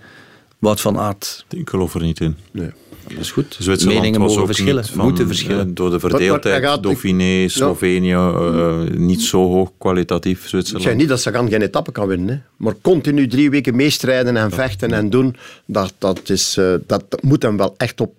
Wout 0.59 0.81
van 0.81 0.99
Aert. 0.99 1.45
Ik 1.49 1.69
geloof 1.69 1.95
er 1.95 2.03
niet 2.03 2.21
in. 2.21 2.37
Nee. 2.51 2.71
Dat 3.09 3.19
is 3.19 3.31
goed. 3.31 3.57
Zwitserland 3.59 3.99
Meningen 4.01 4.21
was 4.21 4.29
mogen 4.29 4.43
ook 4.43 4.49
verschillen, 4.55 4.85
van, 4.85 5.05
moeten 5.05 5.27
verschillen. 5.27 5.69
eh, 5.69 5.75
door 5.75 5.91
de 5.91 5.99
Maar- 6.01 6.11
maar 6.11 6.11
verdeeldheid, 6.11 6.83
Dauphiné, 6.83 7.49
Slovenië, 7.49 8.13
eh, 8.13 8.81
niet 8.97 9.23
zo 9.23 9.39
hoog 9.51 9.71
kwalitatief 9.79 10.43
Ik 10.43 10.49
Zwitserland. 10.49 10.85
zeg 10.85 10.97
niet 10.97 11.09
dat 11.09 11.21
Sagan 11.21 11.49
geen 11.49 11.63
etappe 11.63 11.93
kan 11.93 12.07
winnen, 12.07 12.29
hè. 12.29 12.41
maar 12.57 12.75
continu 12.83 13.27
drie 13.29 13.51
weken 13.51 13.77
meestrijden 13.77 14.37
en 14.37 14.51
vechten 14.51 14.93
en 14.93 15.11
doen, 15.11 15.37
dat, 15.67 15.95
dat, 15.99 16.21
is, 16.31 16.57
eh, 16.57 16.75
dat 16.87 17.05
moet 17.23 17.43
hem 17.43 17.57
wel 17.57 17.75
echt 17.77 18.01
op, 18.01 18.19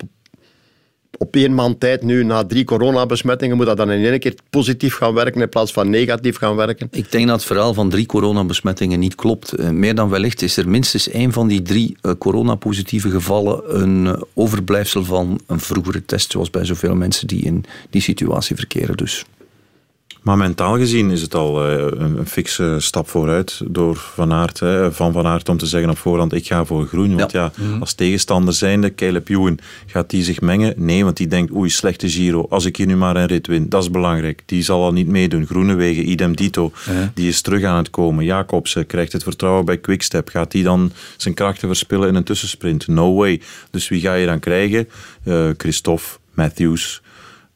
op 1.18 1.36
één 1.36 1.54
maand 1.54 1.80
tijd 1.80 2.02
nu, 2.02 2.24
na 2.24 2.44
drie 2.44 2.64
coronabesmettingen, 2.64 3.56
moet 3.56 3.66
dat 3.66 3.76
dan 3.76 3.90
in 3.90 4.04
één 4.04 4.18
keer 4.18 4.34
positief 4.50 4.94
gaan 4.94 5.14
werken 5.14 5.40
in 5.40 5.48
plaats 5.48 5.72
van 5.72 5.90
negatief 5.90 6.36
gaan 6.36 6.56
werken. 6.56 6.88
Ik 6.90 7.12
denk 7.12 7.26
dat 7.26 7.36
het 7.36 7.44
verhaal 7.44 7.74
van 7.74 7.90
drie 7.90 8.06
coronabesmettingen 8.06 8.98
niet 8.98 9.14
klopt. 9.14 9.52
Eh, 9.52 9.68
meer 9.68 9.94
dan 9.94 10.08
wellicht 10.08 10.42
is 10.42 10.56
er 10.56 10.68
minstens 10.68 11.08
één 11.08 11.32
van 11.32 11.48
die 11.48 11.62
drie 11.62 11.96
eh, 12.00 12.12
coronapositieve 12.18 13.10
gevallen 13.10 13.80
een 13.80 14.06
eh, 14.06 14.22
overblijfsel 14.34 15.04
van 15.04 15.40
een 15.46 15.60
vroegere 15.60 16.04
test, 16.04 16.30
zoals 16.30 16.50
bij 16.50 16.64
zoveel 16.64 16.94
mensen 16.94 17.26
die 17.26 17.42
in 17.42 17.64
die 17.90 18.02
situatie 18.02 18.56
verkeren. 18.56 18.96
Dus 18.96 19.24
Maar 20.26 20.36
mentaal 20.36 20.76
gezien 20.76 21.10
is 21.10 21.22
het 21.22 21.34
al 21.34 21.66
eh, 21.66 21.78
een, 21.78 22.18
een 22.18 22.26
fikse 22.26 22.76
stap 22.78 23.08
vooruit 23.08 23.60
door 23.68 23.96
Van 23.96 24.32
Aert, 24.32 24.60
hè, 24.60 24.92
van 24.92 25.12
Van 25.12 25.26
Aert 25.26 25.48
om 25.48 25.56
te 25.56 25.66
zeggen 25.66 25.90
op 25.90 25.98
voorhand 25.98 26.32
ik 26.32 26.46
ga 26.46 26.64
voor 26.64 26.86
groen. 26.86 27.16
Want 27.16 27.32
ja, 27.32 27.52
als 27.80 27.94
tegenstander 27.94 28.54
zijnde, 28.54 28.94
Caleb 28.94 29.28
Ewan, 29.28 29.58
gaat 29.86 30.10
die 30.10 30.24
zich 30.24 30.40
mengen? 30.40 30.74
Nee, 30.76 31.04
want 31.04 31.16
die 31.16 31.26
denkt 31.26 31.52
oei, 31.54 31.70
slechte 31.70 32.08
Giro. 32.08 32.46
Als 32.50 32.64
ik 32.64 32.76
hier 32.76 32.86
nu 32.86 32.96
maar 32.96 33.16
een 33.16 33.26
rit 33.26 33.46
win, 33.46 33.68
dat 33.68 33.82
is 33.82 33.90
belangrijk. 33.90 34.42
Die 34.46 34.62
zal 34.62 34.82
al 34.82 34.92
niet 34.92 35.08
meedoen. 35.08 35.46
Groenewegen, 35.46 36.10
idem 36.10 36.36
dito. 36.36 36.72
Die 37.14 37.28
is 37.28 37.40
terug 37.40 37.64
aan 37.64 37.76
het 37.76 37.90
komen. 37.90 38.24
Jacobsen 38.24 38.86
krijgt 38.86 39.12
het 39.12 39.22
vertrouwen 39.22 39.64
bij 39.64 39.78
Quickstep. 39.78 40.28
Gaat 40.28 40.50
die 40.50 40.62
dan 40.62 40.92
zijn 41.16 41.34
krachten 41.34 41.68
verspillen 41.68 42.08
in 42.08 42.14
een 42.14 42.24
tussensprint? 42.24 42.86
No 42.86 43.14
way. 43.14 43.40
Dus 43.70 43.88
wie 43.88 44.00
ga 44.00 44.14
je 44.14 44.26
dan 44.26 44.40
krijgen? 44.40 44.88
Eh 45.24 45.48
Christophe, 45.56 46.06
Matthews... 46.34 47.00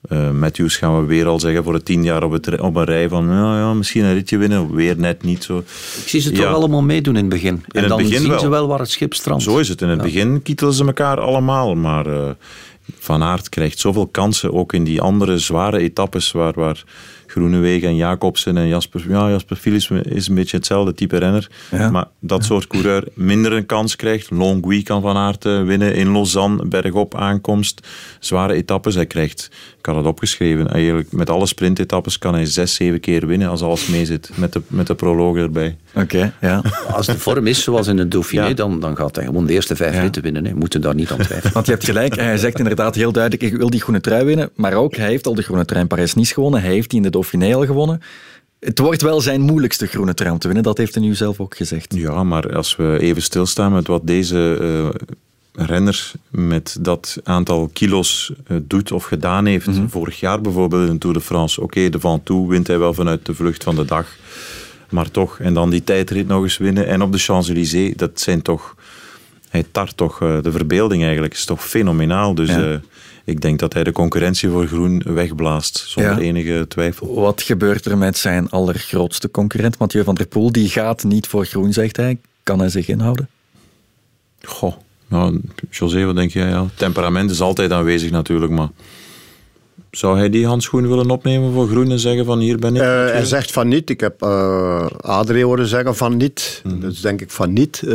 Eh, 0.09 0.30
Matthews 0.30 0.76
gaan 0.76 1.01
we 1.01 1.07
weer 1.07 1.26
al 1.26 1.40
zeggen 1.40 1.64
voor 1.64 1.74
het 1.74 1.84
tien 1.84 2.03
jaar 2.05 2.22
op, 2.24 2.32
het, 2.32 2.61
op 2.61 2.76
een 2.76 2.84
rij 2.84 3.09
van 3.09 3.26
ja, 3.28 3.59
ja, 3.59 3.74
misschien 3.74 4.05
een 4.05 4.12
ritje 4.14 4.36
winnen, 4.38 4.74
weer 4.74 4.98
net 4.98 5.22
niet 5.22 5.44
zo. 5.44 5.59
ik 6.03 6.09
zie 6.09 6.20
ze 6.20 6.34
Ja. 6.34 6.42
toch 6.42 6.55
allemaal 6.55 6.82
meedoen 6.82 7.14
in 7.16 7.20
het 7.20 7.30
begin. 7.32 7.64
en 7.68 7.80
het 7.80 7.88
dan 7.88 8.03
begin 8.03 8.20
zien 8.20 8.28
wel. 8.30 8.38
ze 8.38 8.48
wel 8.48 8.66
waar 8.68 8.78
het 8.78 8.90
schip 8.90 9.14
strandt. 9.14 9.42
Zo 9.42 9.59
is 9.59 9.68
het. 9.68 9.82
In 9.82 9.88
het 9.88 9.98
Ja. 9.98 10.05
begin 10.05 10.42
kietelen 10.42 10.72
ze 10.74 10.84
elkaar 10.84 11.20
allemaal, 11.20 11.74
maar 11.74 12.07
eh, 12.07 12.30
Van 12.98 13.22
Aert 13.22 13.48
krijgt 13.48 13.78
zoveel 13.78 14.07
kansen, 14.07 14.53
ook 14.55 14.72
in 14.72 14.84
die 14.84 15.01
andere 15.01 15.38
zware 15.38 15.78
etappes 15.78 16.32
waar, 16.32 16.53
waar 16.57 16.84
Groenewegen 17.26 17.88
en 17.88 17.96
Jacobsen 17.96 18.57
en 18.57 18.68
Jasper, 18.68 19.05
ja, 19.09 19.30
Jasper 19.30 19.57
Philips 19.57 19.90
is 19.90 20.28
een 20.28 20.34
beetje 20.34 20.57
hetzelfde 20.57 20.94
type 20.94 21.16
renner, 21.16 21.51
Ja. 21.70 21.90
maar 21.90 22.09
dat 22.20 22.44
soort 22.44 22.66
coureur 22.66 23.05
minder 23.14 23.53
een 23.53 23.66
kans 23.66 23.96
krijgt. 23.96 24.30
Longwy 24.30 24.82
kan 24.82 25.03
Van 25.03 25.16
Aert 25.16 25.44
eh, 25.44 25.62
winnen 25.62 25.94
in 25.94 26.12
Lausanne, 26.12 26.66
bergop 26.66 27.14
aankomst, 27.14 27.86
zware 28.20 28.53
etappes. 28.55 28.94
Hij 28.94 29.07
krijgt, 29.07 29.51
ik 29.81 29.87
had 29.87 29.97
het 29.97 30.07
opgeschreven, 30.07 30.70
eigenlijk 30.70 31.12
met 31.12 31.31
alle 31.31 31.47
sprintetappes 31.47 32.18
kan 32.18 32.35
hij 32.35 32.47
zes, 32.47 32.74
zeven 32.74 33.01
keer 33.01 33.26
winnen 33.26 33.49
als 33.49 33.62
alles 33.62 33.87
meezit, 33.87 34.31
met 34.35 34.53
de, 34.53 34.62
met 34.66 34.87
de 34.87 34.95
proloog 34.95 35.37
erbij. 35.37 35.76
Oké, 35.95 36.33
ja. 36.41 36.62
Als 36.93 37.07
de 37.07 37.18
vorm 37.18 37.47
is 37.47 37.62
zoals 37.62 37.87
in 37.87 37.99
het 37.99 38.11
Dauphiné, 38.11 38.47
Ja. 38.47 38.55
dan, 38.55 38.81
dan 38.81 38.97
gaat 38.97 39.16
hij 39.16 39.24
gewoon 39.24 39.47
de 39.47 39.53
eerste 39.53 39.76
vijf 39.76 39.95
Ja. 39.95 40.01
ritten 40.01 40.22
winnen. 40.22 40.45
Hè. 40.47 40.55
Moeten 40.55 40.81
daar 40.81 40.95
niet 40.95 41.11
aan 41.11 41.18
twijfelen. 41.18 41.53
Want 41.53 41.66
je 41.66 41.72
hebt 41.72 41.85
gelijk, 41.85 42.16
hij 42.16 42.37
zegt 42.39 42.59
inderdaad 42.59 42.95
heel 42.95 43.12
duidelijk, 43.12 43.43
ik 43.53 43.57
wil 43.57 43.70
die 43.70 43.81
groene 43.81 44.01
trui 44.01 44.24
winnen, 44.24 44.51
maar 44.55 44.72
ook, 44.74 44.97
hij 44.97 45.09
heeft 45.09 45.26
al 45.26 45.35
de 45.35 45.43
groene 45.43 45.64
trui 45.64 45.83
in 45.83 45.89
Parijs-Nice 45.89 46.35
gewonnen, 46.35 46.61
hij 46.62 46.70
heeft 46.72 46.89
die 46.91 46.99
in 46.99 47.05
de 47.05 47.11
Dauphiné 47.11 47.55
al 47.55 47.66
gewonnen. 47.66 48.01
Het 48.61 48.78
wordt 48.78 49.03
wel 49.03 49.20
zijn 49.20 49.41
moeilijkste 49.41 49.87
groene 49.87 50.14
trui 50.14 50.33
om 50.33 50.39
te 50.39 50.47
winnen, 50.47 50.64
dat 50.64 50.78
heeft 50.78 50.95
hij 50.95 51.03
nu 51.05 51.14
zelf 51.14 51.41
ook 51.41 51.57
gezegd. 51.57 51.95
Ja, 51.95 52.24
maar 52.24 52.57
als 52.57 52.76
we 52.76 52.99
even 53.01 53.22
stilstaan 53.22 53.72
met 53.72 53.87
wat 53.87 54.07
deze 54.07 54.57
eh, 54.61 55.01
renner 55.53 56.12
met 56.30 56.76
dat 56.80 57.16
aantal 57.24 57.70
kilo's 57.72 58.32
eh, 58.46 58.57
doet 58.62 58.92
of 58.92 59.05
gedaan 59.05 59.46
heeft. 59.46 59.68
Vorig 59.88 60.20
jaar 60.20 60.40
bijvoorbeeld 60.40 60.86
in 60.86 60.92
de 60.92 60.98
Tour 60.98 61.16
de 61.16 61.22
France. 61.22 61.61
Oké, 61.61 61.88
de 61.88 62.01
Ventoux 62.01 62.48
wint 62.51 62.66
hij 62.66 62.78
wel 62.78 62.94
vanuit 62.94 63.26
de 63.26 63.34
vlucht 63.34 63.64
van 63.64 63.74
de 63.74 63.84
dag. 63.84 64.07
Maar 64.90 65.11
toch, 65.11 65.38
en 65.38 65.55
dan 65.55 65.70
die 65.70 65.84
tijdrit 65.84 66.26
nog 66.26 66.42
eens 66.42 66.59
winnen. 66.59 66.86
En 66.86 67.03
op 67.03 67.12
de 67.12 67.18
Champs-Élysées, 67.18 67.96
dat 67.96 68.20
zijn 68.20 68.42
toch... 68.42 68.74
Hij 69.48 69.64
tart 69.72 69.96
toch 69.96 70.22
eh, 70.22 70.42
de 70.42 70.53
verbeelding 70.53 71.03
eigenlijk. 71.03 71.32
is 71.34 71.44
toch 71.44 71.66
fenomenaal. 71.66 72.34
Dus 72.34 72.48
Ja. 72.48 72.62
eh, 72.72 72.78
ik 73.24 73.40
denk 73.40 73.59
dat 73.59 73.72
hij 73.72 73.84
de 73.84 73.92
concurrentie 73.92 74.48
voor 74.48 74.66
groen 74.66 75.03
wegblaast. 75.07 75.84
Zonder 75.86 76.12
Ja. 76.12 76.18
enige 76.18 76.64
twijfel. 76.68 77.14
Wat 77.14 77.42
gebeurt 77.42 77.84
er 77.84 77.98
met 77.98 78.18
zijn 78.18 78.51
allergrootste 78.51 79.30
concurrent, 79.30 79.78
Mathieu 79.78 80.05
van 80.05 80.14
der 80.14 80.26
Poel? 80.26 80.53
Die 80.53 80.68
gaat 80.68 81.05
niet 81.05 81.26
voor 81.26 81.44
groen, 81.46 81.72
zegt 81.72 81.96
hij. 81.96 82.18
Kan 82.42 82.59
hij 82.59 82.68
zich 82.68 82.88
inhouden? 82.88 83.28
Goh, 84.42 84.74
nou, 85.11 85.41
José, 85.71 86.05
wat 86.05 86.17
denk 86.17 86.31
jij? 86.31 86.49
Ja, 86.49 86.67
temperament 86.75 87.31
is 87.31 87.41
altijd 87.41 87.73
aanwezig 87.73 88.11
natuurlijk, 88.11 88.53
maar 88.53 88.69
zou 89.91 90.19
hij 90.19 90.31
die 90.31 90.47
handschoen 90.47 90.89
willen 90.89 91.11
opnemen 91.11 91.53
voor 91.53 91.69
groen 91.69 91.91
en 91.91 91.99
zeggen 91.99 92.25
van 92.25 92.39
hier 92.39 92.59
ben 92.59 92.75
ik? 92.75 92.83
Eh, 92.83 92.89
hij 92.89 93.25
zegt 93.25 93.53
van 93.53 93.69
niet. 93.69 93.91
Ik 93.91 94.01
heb 94.01 94.23
eh 94.23 94.87
Adrie 95.01 95.45
horen 95.45 95.67
zeggen 95.67 95.97
van 95.97 96.17
niet. 96.17 96.63
Dus 96.81 97.01
denk 97.01 97.21
ik 97.21 97.31
van 97.31 97.53
niet. 97.53 97.83
Eh, 97.83 97.95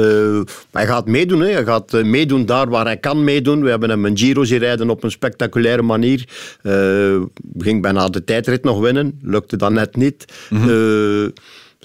maar 0.72 0.82
hij 0.82 0.88
gaat 0.88 1.08
meedoen. 1.08 1.40
Hè. 1.40 1.52
Hij 1.52 1.64
gaat 1.64 1.92
meedoen 1.92 2.46
daar 2.46 2.70
waar 2.70 2.86
hij 2.86 2.98
kan 2.98 3.24
meedoen. 3.24 3.64
We 3.64 3.70
hebben 3.70 3.90
hem 3.90 4.06
een 4.06 4.18
Giro 4.18 4.44
zien 4.44 4.60
rijden 4.60 4.90
op 4.90 5.04
een 5.04 5.12
spectaculaire 5.12 5.82
manier. 5.82 6.28
Ging 7.58 7.82
bijna 7.82 8.08
de 8.10 8.24
tijdrit 8.24 8.64
nog 8.64 8.80
winnen. 8.80 9.20
Lukte 9.22 9.58
dan 9.58 9.74
net 9.74 9.96
niet. 9.96 10.26
Eh, 10.50 11.26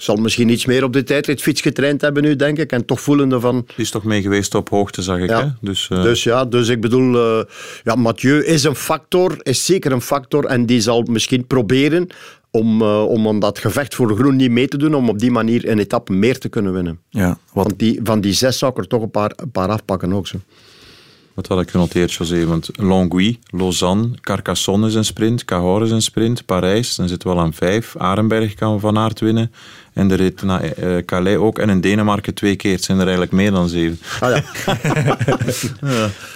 zal 0.03 0.15
misschien 0.15 0.49
iets 0.49 0.65
meer 0.65 0.83
op 0.83 0.93
de 0.93 1.03
tijdritfiets 1.03 1.61
getraind 1.61 2.01
hebben 2.01 2.23
nu, 2.23 2.35
denk 2.35 2.57
ik. 2.57 2.71
En 2.71 2.85
toch 2.85 3.01
voelende 3.01 3.39
van... 3.39 3.63
Die 3.75 3.85
is 3.85 3.91
toch 3.91 4.03
mee 4.03 4.21
geweest 4.21 4.55
op 4.55 4.69
hoogte, 4.69 5.01
zag 5.01 5.19
ik. 5.19 5.29
Ja. 5.29 5.41
Hè? 5.41 5.47
Dus, 5.61 5.87
eh, 5.89 6.03
Dus 6.03 6.23
ja, 6.23 6.45
dus 6.45 6.67
ik 6.67 6.81
bedoel, 6.81 7.15
eh, 7.15 7.45
ja, 7.83 7.95
Mathieu 7.95 8.43
is 8.45 8.63
een 8.63 8.75
factor, 8.75 9.37
is 9.41 9.65
zeker 9.65 9.91
een 9.91 10.01
factor 10.01 10.45
en 10.45 10.65
die 10.65 10.81
zal 10.81 11.01
misschien 11.01 11.47
proberen 11.47 12.07
om, 12.51 12.81
eh, 12.81 13.05
om 13.07 13.27
aan 13.27 13.39
dat 13.39 13.59
gevecht 13.59 13.95
voor 13.95 14.15
groen 14.15 14.35
niet 14.35 14.51
mee 14.51 14.67
te 14.67 14.77
doen, 14.77 14.95
om 14.95 15.09
op 15.09 15.19
die 15.19 15.31
manier 15.31 15.69
een 15.69 15.79
etappe 15.79 16.13
meer 16.13 16.39
te 16.39 16.49
kunnen 16.49 16.73
winnen. 16.73 16.99
Ja, 17.09 17.37
wat, 17.53 17.65
Want 17.65 17.79
die, 17.79 17.99
van 18.03 18.21
die 18.21 18.33
zes 18.33 18.57
zou 18.57 18.71
ik 18.71 18.77
er 18.77 18.87
toch 18.87 19.01
een 19.01 19.11
paar, 19.11 19.31
een 19.35 19.51
paar 19.51 19.69
afpakken 19.69 20.13
ook 20.13 20.27
zo. 20.27 20.37
Wat 21.33 21.47
had 21.47 21.61
ik 21.61 21.69
genoteerd, 21.69 22.13
José? 22.13 22.45
Want 22.45 22.69
Longwy, 22.75 23.39
Lausanne, 23.45 24.09
Carcassonne 24.21 24.87
is 24.87 24.93
een 24.93 25.05
sprint, 25.05 25.45
Cahors 25.45 25.85
is 25.85 25.91
een 25.91 26.01
sprint, 26.01 26.45
Parijs, 26.45 26.95
dan 26.95 27.07
zitten 27.07 27.29
we 27.29 27.35
al 27.35 27.41
aan 27.41 27.53
vijf. 27.53 27.95
Arenberg 27.97 28.53
kan 28.53 28.79
Van 28.79 28.97
Aert 28.97 29.19
winnen. 29.19 29.51
En 29.93 30.07
de 30.07 30.15
rit 30.15 30.41
naar 30.41 30.63
eh, 30.63 31.05
Calais 31.05 31.37
ook. 31.37 31.59
En 31.59 31.69
in 31.69 31.81
Denemarken 31.81 32.33
twee 32.33 32.55
keer. 32.55 32.71
Het 32.71 32.83
zijn 32.83 32.97
er 32.97 33.03
eigenlijk 33.03 33.31
meer 33.31 33.51
dan 33.51 33.69
zeven. 33.69 33.99
Ah, 34.19 34.29
ja. 34.29 35.17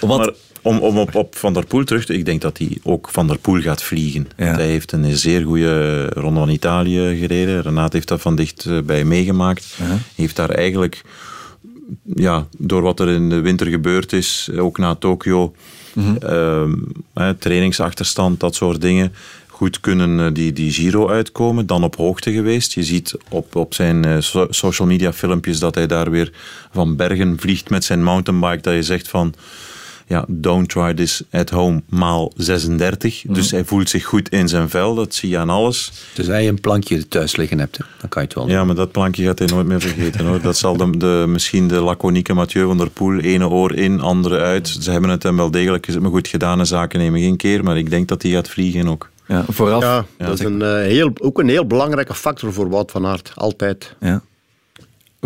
wat, 0.00 0.18
Maar 0.18 0.32
om, 0.62 0.78
om 0.78 0.98
op, 0.98 1.14
op 1.14 1.36
Van 1.36 1.52
der 1.52 1.66
Poel 1.66 1.84
terug 1.84 2.04
te... 2.04 2.14
Ik 2.14 2.24
denk 2.24 2.40
dat 2.40 2.58
hij 2.58 2.78
ook 2.82 3.08
Van 3.10 3.26
der 3.26 3.38
Poel 3.38 3.60
gaat 3.60 3.82
vliegen. 3.82 4.28
Ja. 4.36 4.54
Hij 4.54 4.66
heeft 4.66 4.92
een 4.92 5.16
zeer 5.16 5.42
goede 5.42 6.04
ronde 6.06 6.40
van 6.40 6.48
Italië 6.48 7.16
gereden. 7.18 7.62
Renaat 7.62 7.92
heeft 7.92 8.08
dat 8.08 8.20
van 8.20 8.36
dichtbij 8.36 9.04
meegemaakt. 9.04 9.76
Uh-huh. 9.80 9.96
Heeft 10.14 10.36
daar 10.36 10.50
eigenlijk 10.50 11.02
ja, 12.14 12.46
door 12.58 12.82
wat 12.82 13.00
er 13.00 13.08
in 13.08 13.28
de 13.28 13.40
winter 13.40 13.66
gebeurd 13.66 14.12
is, 14.12 14.50
ook 14.58 14.78
na 14.78 14.94
Tokio, 14.94 15.54
hè, 17.14 17.34
trainingsachterstand, 17.34 18.40
dat 18.40 18.54
soort 18.54 18.80
dingen, 18.80 19.12
goed 19.56 19.80
kunnen 19.80 20.20
eh, 20.20 20.26
die, 20.32 20.52
die 20.52 20.72
Giro 20.72 21.08
uitkomen. 21.08 21.66
Dan 21.66 21.84
op 21.84 21.96
hoogte 21.96 22.32
geweest. 22.32 22.72
Je 22.72 22.82
ziet 22.82 23.14
op, 23.28 23.56
op 23.56 23.74
zijn 23.74 24.04
eh, 24.04 24.16
so- 24.18 24.46
social 24.50 24.88
media 24.88 25.12
filmpjes 25.12 25.58
dat 25.58 25.74
hij 25.74 25.86
daar 25.86 26.10
weer 26.10 26.32
van 26.72 26.96
bergen 26.96 27.38
vliegt 27.38 27.70
met 27.70 27.84
zijn 27.84 28.02
mountainbike. 28.02 28.60
Dat 28.60 28.74
je 28.74 28.82
zegt 28.82 29.08
van, 29.08 29.34
ja, 30.06 30.24
don't 30.28 30.68
try 30.68 30.94
this 30.94 31.22
at 31.30 31.50
home 31.50 31.82
maal 31.88 32.32
36. 32.36 33.24
Dus 33.28 33.50
hij 33.50 33.64
voelt 33.64 33.88
zich 33.88 34.04
goed 34.04 34.28
in 34.28 34.48
zijn 34.48 34.68
vel, 34.68 34.94
dat 34.94 35.14
zie 35.14 35.28
je 35.28 35.38
aan 35.38 35.50
alles. 35.50 35.92
Dus 36.14 36.26
hij 36.26 36.48
een 36.48 36.60
plankje 36.60 37.08
thuis 37.08 37.36
liggen 37.36 37.58
hebt, 37.58 37.78
dan 38.00 38.08
kan 38.08 38.22
je 38.22 38.28
het 38.28 38.36
wel 38.36 38.48
Ja, 38.48 38.64
maar 38.64 38.74
dat 38.74 38.92
plankje 38.92 39.24
gaat 39.24 39.38
hij 39.38 39.48
nooit 39.48 39.66
meer 39.66 39.80
vergeten. 39.80 40.26
Hoor. 40.26 40.40
Dat 40.40 40.56
zal 40.56 40.76
de, 40.76 40.96
de, 40.96 41.24
misschien 41.28 41.68
de 41.68 41.80
laconieke 41.80 42.34
Mathieu 42.34 42.66
van 42.66 42.78
der 42.78 42.90
Poel, 42.90 43.18
ene 43.18 43.48
oor 43.48 43.74
in, 43.74 44.00
andere 44.00 44.38
uit. 44.38 44.68
Ze 44.80 44.90
hebben 44.90 45.10
het 45.10 45.22
hem 45.22 45.36
wel 45.36 45.50
degelijk 45.50 46.00
me 46.00 46.08
goed 46.08 46.28
gedaan 46.28 46.58
en 46.58 46.66
zaken 46.66 46.98
nemen 46.98 47.20
geen 47.20 47.36
keer, 47.36 47.64
maar 47.64 47.76
ik 47.76 47.90
denk 47.90 48.08
dat 48.08 48.22
hij 48.22 48.30
gaat 48.30 48.48
vliegen 48.48 48.88
ook. 48.88 49.10
Ja, 49.26 49.44
vooraf. 49.48 49.82
Ja, 49.82 50.04
dat 50.18 50.38
is 50.38 50.44
een, 50.44 50.62
eh, 50.62 50.74
heel, 50.74 51.10
ook 51.20 51.38
een 51.38 51.48
heel 51.48 51.66
belangrijke 51.66 52.14
factor 52.14 52.52
voor 52.52 52.68
Wout 52.70 52.90
van 52.90 53.06
Aert. 53.06 53.32
Altijd. 53.34 53.94
Ja. 54.00 54.22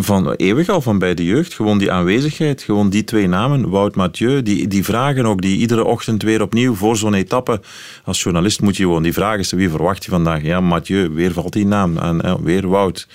Van 0.05 0.33
eeuwig 0.33 0.69
al, 0.69 0.81
van 0.81 0.99
bij 0.99 1.15
de 1.15 1.25
jeugd. 1.25 1.55
Gewoon 1.55 1.79
die 1.79 1.93
aanwezigheid, 1.93 2.63
gewoon 2.63 2.91
die 2.91 3.05
twee 3.05 3.27
namen. 3.29 3.69
Wout 3.71 3.95
Mathieu, 3.95 4.43
die, 4.43 4.69
die 4.69 4.85
vragen 4.85 5.27
ook, 5.27 5.43
die 5.43 5.59
iedere 5.59 5.85
ochtend 5.85 6.23
weer 6.23 6.43
opnieuw 6.43 6.75
voor 6.75 6.97
zo'n 6.97 7.15
etappe. 7.15 7.61
Als 8.05 8.23
journalist 8.23 8.61
moet 8.61 8.77
je 8.77 8.83
gewoon 8.83 9.03
die 9.03 9.13
vragen 9.13 9.45
stellen. 9.45 9.65
Wie 9.65 9.75
verwacht 9.75 10.05
je 10.05 10.11
vandaag? 10.11 10.43
Ja, 10.43 10.61
Mathieu, 10.61 11.09
weer 11.11 11.33
valt 11.33 11.53
die 11.53 11.67
naam. 11.67 11.97
En 11.97 12.21
eh, 12.21 12.35
weer 12.43 12.69
Wout. 12.69 13.09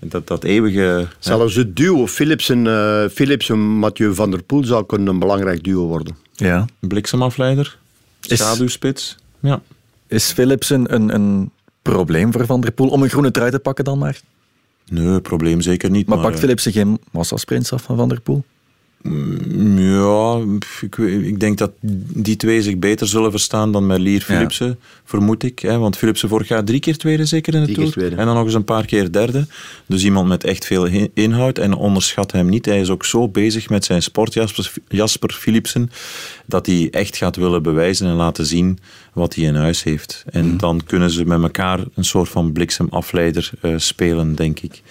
dat, 0.00 0.26
dat 0.26 0.44
eeuwige... 0.44 1.06
Zelfs 1.18 1.54
het 1.54 1.76
duo 1.76 2.06
Philipsen, 2.06 2.66
eh 2.66 3.04
Philipsen 3.12 3.58
Mathieu 3.58 4.14
van 4.14 4.30
der 4.30 4.42
Poel 4.42 4.64
zou 4.64 4.86
kunnen 4.86 5.08
een 5.08 5.18
belangrijk 5.18 5.64
duo 5.64 5.86
worden. 5.86 6.16
Ja. 6.32 6.66
Bliksemafleider, 6.80 7.78
Is- 8.26 8.38
schaduwspits. 8.38 9.16
Ja. 9.40 9.60
Is 10.08 10.32
Philipsen 10.32 10.94
een, 10.94 11.14
een 11.14 11.50
probleem 11.82 12.32
voor 12.32 12.46
Van 12.46 12.60
der 12.60 12.72
Poel 12.72 12.88
om 12.88 13.02
een 13.02 13.08
groene 13.10 13.30
trui 13.30 13.50
te 13.50 13.58
pakken 13.58 13.84
dan 13.84 13.98
maar? 13.98 14.20
Nee, 14.90 15.20
probleem 15.20 15.60
zeker 15.60 15.90
niet. 15.90 16.06
Maar, 16.06 16.16
Maar, 16.16 16.24
pakt 16.24 16.36
eh, 16.36 16.42
Philipsen 16.42 16.72
geen 16.72 16.98
massasprint 17.10 17.72
af 17.72 17.82
van 17.82 17.96
Van 17.96 18.08
der 18.08 18.20
Poel? 18.20 18.44
Mm, 19.08 19.78
Ja, 19.78 20.40
ik, 21.10 21.40
denk 21.40 21.58
dat 21.58 21.70
die 22.14 22.36
twee 22.36 22.62
zich 22.62 22.78
beter 22.78 23.06
zullen 23.08 23.30
verstaan 23.30 23.72
dan 23.72 23.86
Merlier 23.86 24.20
Philipsen, 24.20 24.78
vermoed 25.04 25.42
ik. 25.42 25.58
Hè? 25.58 25.78
Want 25.78 25.96
Philipsen 25.96 26.28
vorig 26.28 26.48
jaar 26.48 26.64
drie 26.64 26.80
keer 26.80 26.96
tweede 26.96 27.24
zeker 27.24 27.54
in 27.54 27.64
de 27.64 27.72
Tour. 27.72 28.18
En 28.18 28.26
dan 28.26 28.34
nog 28.34 28.44
eens 28.44 28.54
een 28.54 28.64
paar 28.64 28.84
keer 28.86 29.12
derde. 29.12 29.46
Dus 29.86 30.04
iemand 30.04 30.28
met 30.28 30.44
echt 30.44 30.64
veel 30.66 30.86
inhoud. 31.14 31.58
En 31.58 31.74
onderschat 31.74 32.32
hem 32.32 32.48
niet. 32.48 32.66
Hij 32.66 32.80
is 32.80 32.90
ook 32.90 33.04
zo 33.04 33.28
bezig 33.28 33.68
met 33.68 33.84
zijn 33.84 34.02
sport, 34.02 34.34
Jasper, 34.34 34.72
Jasper 34.88 35.32
Philipsen, 35.32 35.90
dat 36.46 36.66
hij 36.66 36.88
echt 36.90 37.16
gaat 37.16 37.36
willen 37.36 37.62
bewijzen 37.62 38.06
en 38.06 38.14
laten 38.14 38.46
zien 38.46 38.78
wat 39.12 39.34
hij 39.34 39.44
in 39.44 39.54
huis 39.54 39.82
heeft. 39.82 40.24
En 40.30 40.46
Mhm. 40.46 40.56
dan 40.56 40.80
kunnen 40.86 41.10
ze 41.10 41.24
met 41.24 41.42
elkaar 41.42 41.80
een 41.94 42.04
soort 42.04 42.28
van 42.28 42.52
bliksemafleider 42.52 43.50
eh, 43.60 43.72
spelen, 43.76 44.34
denk 44.34 44.60
ik. 44.60 44.82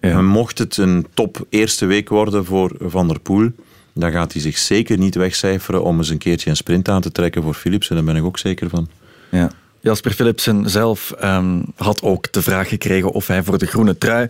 En 0.00 0.24
mocht 0.24 0.58
het 0.58 0.76
een 0.76 1.06
top 1.14 1.46
eerste 1.48 1.86
week 1.86 2.08
worden 2.08 2.44
voor 2.44 2.72
Van 2.80 3.08
der 3.08 3.20
Poel, 3.20 3.50
dan 3.92 4.12
gaat 4.12 4.32
hij 4.32 4.42
zich 4.42 4.58
zeker 4.58 4.98
niet 4.98 5.14
wegcijferen 5.14 5.82
om 5.82 5.98
eens 5.98 6.08
een 6.08 6.18
keertje 6.18 6.50
een 6.50 6.56
sprint 6.56 6.88
aan 6.88 7.00
te 7.00 7.12
trekken 7.12 7.42
voor 7.42 7.54
Philipsen. 7.54 7.94
Daar 7.94 8.04
ben 8.04 8.16
ik 8.16 8.24
ook 8.24 8.38
zeker 8.38 8.68
van. 8.68 8.88
Ja. 9.30 9.50
Jasper 9.80 10.12
Philipsen 10.12 10.70
zelf 10.70 11.14
ehm, 11.18 11.60
had 11.76 12.02
ook 12.02 12.32
de 12.32 12.42
vraag 12.42 12.68
gekregen 12.68 13.10
of 13.10 13.26
hij 13.26 13.42
voor 13.42 13.58
de 13.58 13.66
groene 13.66 13.98
trui 13.98 14.28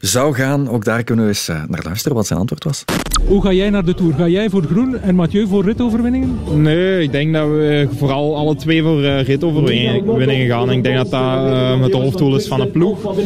zou 0.00 0.34
gaan. 0.34 0.68
Ook 0.68 0.84
daar 0.84 1.04
kunnen 1.04 1.24
we 1.24 1.30
eens 1.30 1.48
eh, 1.48 1.62
naar 1.68 1.82
luisteren 1.84 2.16
wat 2.16 2.26
zijn 2.26 2.38
antwoord 2.38 2.64
was. 2.64 2.84
Hoe 3.26 3.42
ga 3.42 3.52
jij 3.52 3.70
naar 3.70 3.84
de 3.84 3.94
Tour? 3.94 4.14
Ga 4.14 4.28
jij 4.28 4.50
voor 4.50 4.62
groen 4.62 5.00
en 5.00 5.14
Mathieu 5.14 5.46
voor 5.46 5.64
ritoverwinningen? 5.64 6.38
Nee, 6.54 7.02
ik 7.02 7.12
denk 7.12 7.32
dat 7.32 7.48
we 7.48 7.88
vooral 7.96 8.36
alle 8.36 8.56
twee 8.56 8.82
voor 8.82 9.00
uh, 9.00 9.22
ritoverwinningen 9.22 10.48
gaan. 10.48 10.70
Ik 10.70 10.82
denk 10.82 10.96
dat 10.96 11.10
dat 11.10 11.20
uh, 11.20 11.82
het 11.82 11.92
hoofddoel 11.92 12.36
is 12.36 12.46
van 12.46 12.60
de 12.60 12.66
ploeg. 12.66 13.16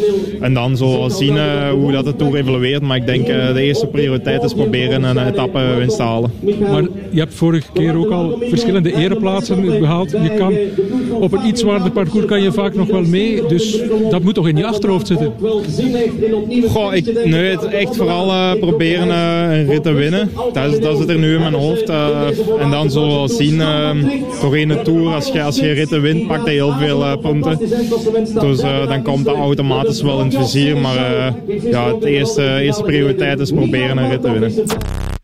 En 0.40 0.54
dan 0.54 0.76
zo 0.76 1.08
zien 1.08 1.34
uh, 1.34 1.70
hoe 1.70 1.92
dat 1.92 2.04
de 2.04 2.16
Tour 2.16 2.36
evolueert. 2.36 2.82
Maar 2.82 2.96
ik 2.96 3.06
denk 3.06 3.28
uh, 3.28 3.54
de 3.54 3.62
eerste 3.62 3.86
prioriteit 3.86 4.42
is 4.42 4.54
proberen 4.54 5.02
een 5.02 5.26
etappe 5.26 5.74
winst 5.78 5.96
te 5.96 6.02
halen. 6.02 6.30
Maar 6.60 6.82
je 7.10 7.20
hebt 7.20 7.34
vorige 7.34 7.72
keer 7.72 7.96
ook 7.96 8.10
al 8.10 8.38
verschillende 8.48 8.94
ereplaatsen 8.94 9.80
behaald. 9.80 10.10
Je 10.10 10.34
kan 10.38 10.54
op 11.20 11.32
een 11.32 11.46
iets 11.46 11.61
zwaarder 11.62 11.90
parcours 11.90 12.26
kan 12.26 12.42
je 12.42 12.52
vaak 12.52 12.74
nog 12.74 12.88
wel 12.88 13.02
mee. 13.02 13.46
Dus 13.46 13.80
dat 14.10 14.22
moet 14.22 14.34
toch 14.34 14.48
in 14.48 14.56
je 14.56 14.66
achterhoofd 14.66 15.06
zitten? 15.06 15.32
Goh, 16.68 16.94
ik, 16.94 17.24
nee, 17.24 17.50
het 17.50 17.64
echt 17.64 17.96
vooral 17.96 18.28
uh, 18.28 18.52
proberen 18.60 19.08
uh, 19.08 19.58
een 19.58 19.66
rit 19.66 19.82
te 19.82 19.92
winnen. 19.92 20.30
Dat, 20.52 20.72
is, 20.72 20.80
dat 20.80 20.98
zit 20.98 21.08
er 21.08 21.18
nu 21.18 21.34
in 21.34 21.40
mijn 21.40 21.54
hoofd. 21.54 21.88
Uh, 21.88 22.26
en 22.58 22.70
dan 22.70 22.90
zullen 22.90 23.22
we 23.22 23.28
zien, 23.28 23.58
doorheen 24.40 24.68
de 24.68 24.82
Tour, 24.82 25.14
als 25.14 25.28
je, 25.28 25.42
als 25.42 25.56
je 25.56 25.72
ritten 25.72 26.02
wint, 26.02 26.26
pakt 26.26 26.44
hij 26.44 26.54
heel 26.54 26.72
veel 26.72 27.18
punten. 27.18 27.58
Dus 28.40 28.60
dan 28.88 29.02
komt 29.02 29.24
dat 29.24 29.36
automatisch 29.36 30.02
wel 30.02 30.20
in 30.20 30.26
het 30.26 30.36
vizier. 30.36 30.76
Maar 30.76 31.34
ja, 31.70 31.92
de 32.00 32.10
eerste, 32.10 32.58
eerste 32.60 32.82
prioriteit 32.82 33.40
is 33.40 33.50
proberen 33.50 33.98
een 33.98 34.10
rit 34.10 34.22
te 34.22 34.30
winnen. 34.30 34.52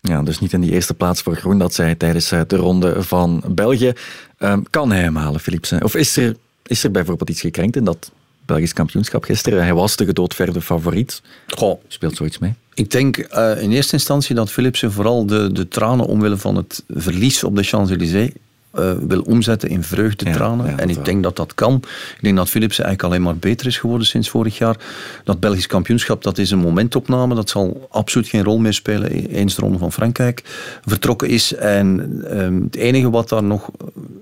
Ja, 0.08 0.22
dus 0.22 0.38
niet 0.38 0.52
in 0.52 0.60
die 0.60 0.70
eerste 0.70 0.94
plaats 0.94 1.22
voor 1.22 1.36
Groen, 1.36 1.58
dat 1.58 1.74
zij 1.74 1.94
tijdens 1.94 2.28
de 2.28 2.56
ronde 2.56 3.02
van 3.02 3.42
België. 3.48 3.92
Um, 4.38 4.70
kan 4.70 4.90
hij 4.90 5.00
hem 5.00 5.16
halen, 5.16 5.40
Philipsen? 5.40 5.84
Of 5.84 5.94
is 5.94 6.16
er, 6.16 6.36
is 6.66 6.84
er 6.84 6.90
bijvoorbeeld 6.90 7.30
iets 7.30 7.40
gekrenkt 7.40 7.76
in 7.76 7.84
dat 7.84 8.10
Belgisch 8.46 8.72
kampioenschap 8.72 9.24
gisteren? 9.24 9.62
Hij 9.62 9.74
was 9.74 9.96
de 9.96 10.04
gedoodverde 10.04 10.60
favoriet. 10.60 11.22
Goh. 11.46 11.80
Speelt 11.88 12.16
zoiets 12.16 12.38
mee? 12.38 12.54
Ik 12.74 12.90
denk 12.90 13.16
uh, 13.16 13.62
in 13.62 13.72
eerste 13.72 13.92
instantie 13.92 14.34
dat 14.34 14.50
Philipsen 14.50 14.92
vooral 14.92 15.26
de, 15.26 15.52
de 15.52 15.68
tranen 15.68 16.06
omwille 16.06 16.36
van 16.36 16.56
het 16.56 16.84
verlies 16.88 17.44
op 17.44 17.56
de 17.56 17.62
Champs-Élysées 17.62 18.32
uh, 18.74 18.92
wil 19.00 19.20
omzetten 19.20 19.68
in 19.68 19.82
vreugdetranen. 19.82 20.66
Ja, 20.66 20.70
ja, 20.70 20.78
en 20.78 20.90
ik 20.90 21.04
denk 21.04 21.22
dat 21.22 21.36
dat 21.36 21.54
kan. 21.54 21.74
Ik 22.16 22.18
denk 22.20 22.36
dat 22.36 22.48
Philipsen 22.48 22.84
eigenlijk 22.84 23.14
alleen 23.14 23.26
maar 23.26 23.36
beter 23.36 23.66
is 23.66 23.78
geworden 23.78 24.06
sinds 24.06 24.28
vorig 24.28 24.58
jaar. 24.58 24.76
Dat 25.24 25.40
Belgisch 25.40 25.66
kampioenschap, 25.66 26.22
dat 26.22 26.38
is 26.38 26.50
een 26.50 26.58
momentopname. 26.58 27.34
Dat 27.34 27.50
zal 27.50 27.86
absoluut 27.90 28.28
geen 28.28 28.44
rol 28.44 28.58
meer 28.58 28.74
spelen 28.74 29.10
eens 29.10 29.54
de 29.54 29.60
Ronde 29.60 29.78
van 29.78 29.92
Frankrijk 29.92 30.42
vertrokken 30.84 31.28
is. 31.28 31.54
En 31.54 32.20
um, 32.30 32.62
het 32.62 32.76
enige 32.76 33.10
wat 33.10 33.28
daar 33.28 33.42
nog... 33.42 33.70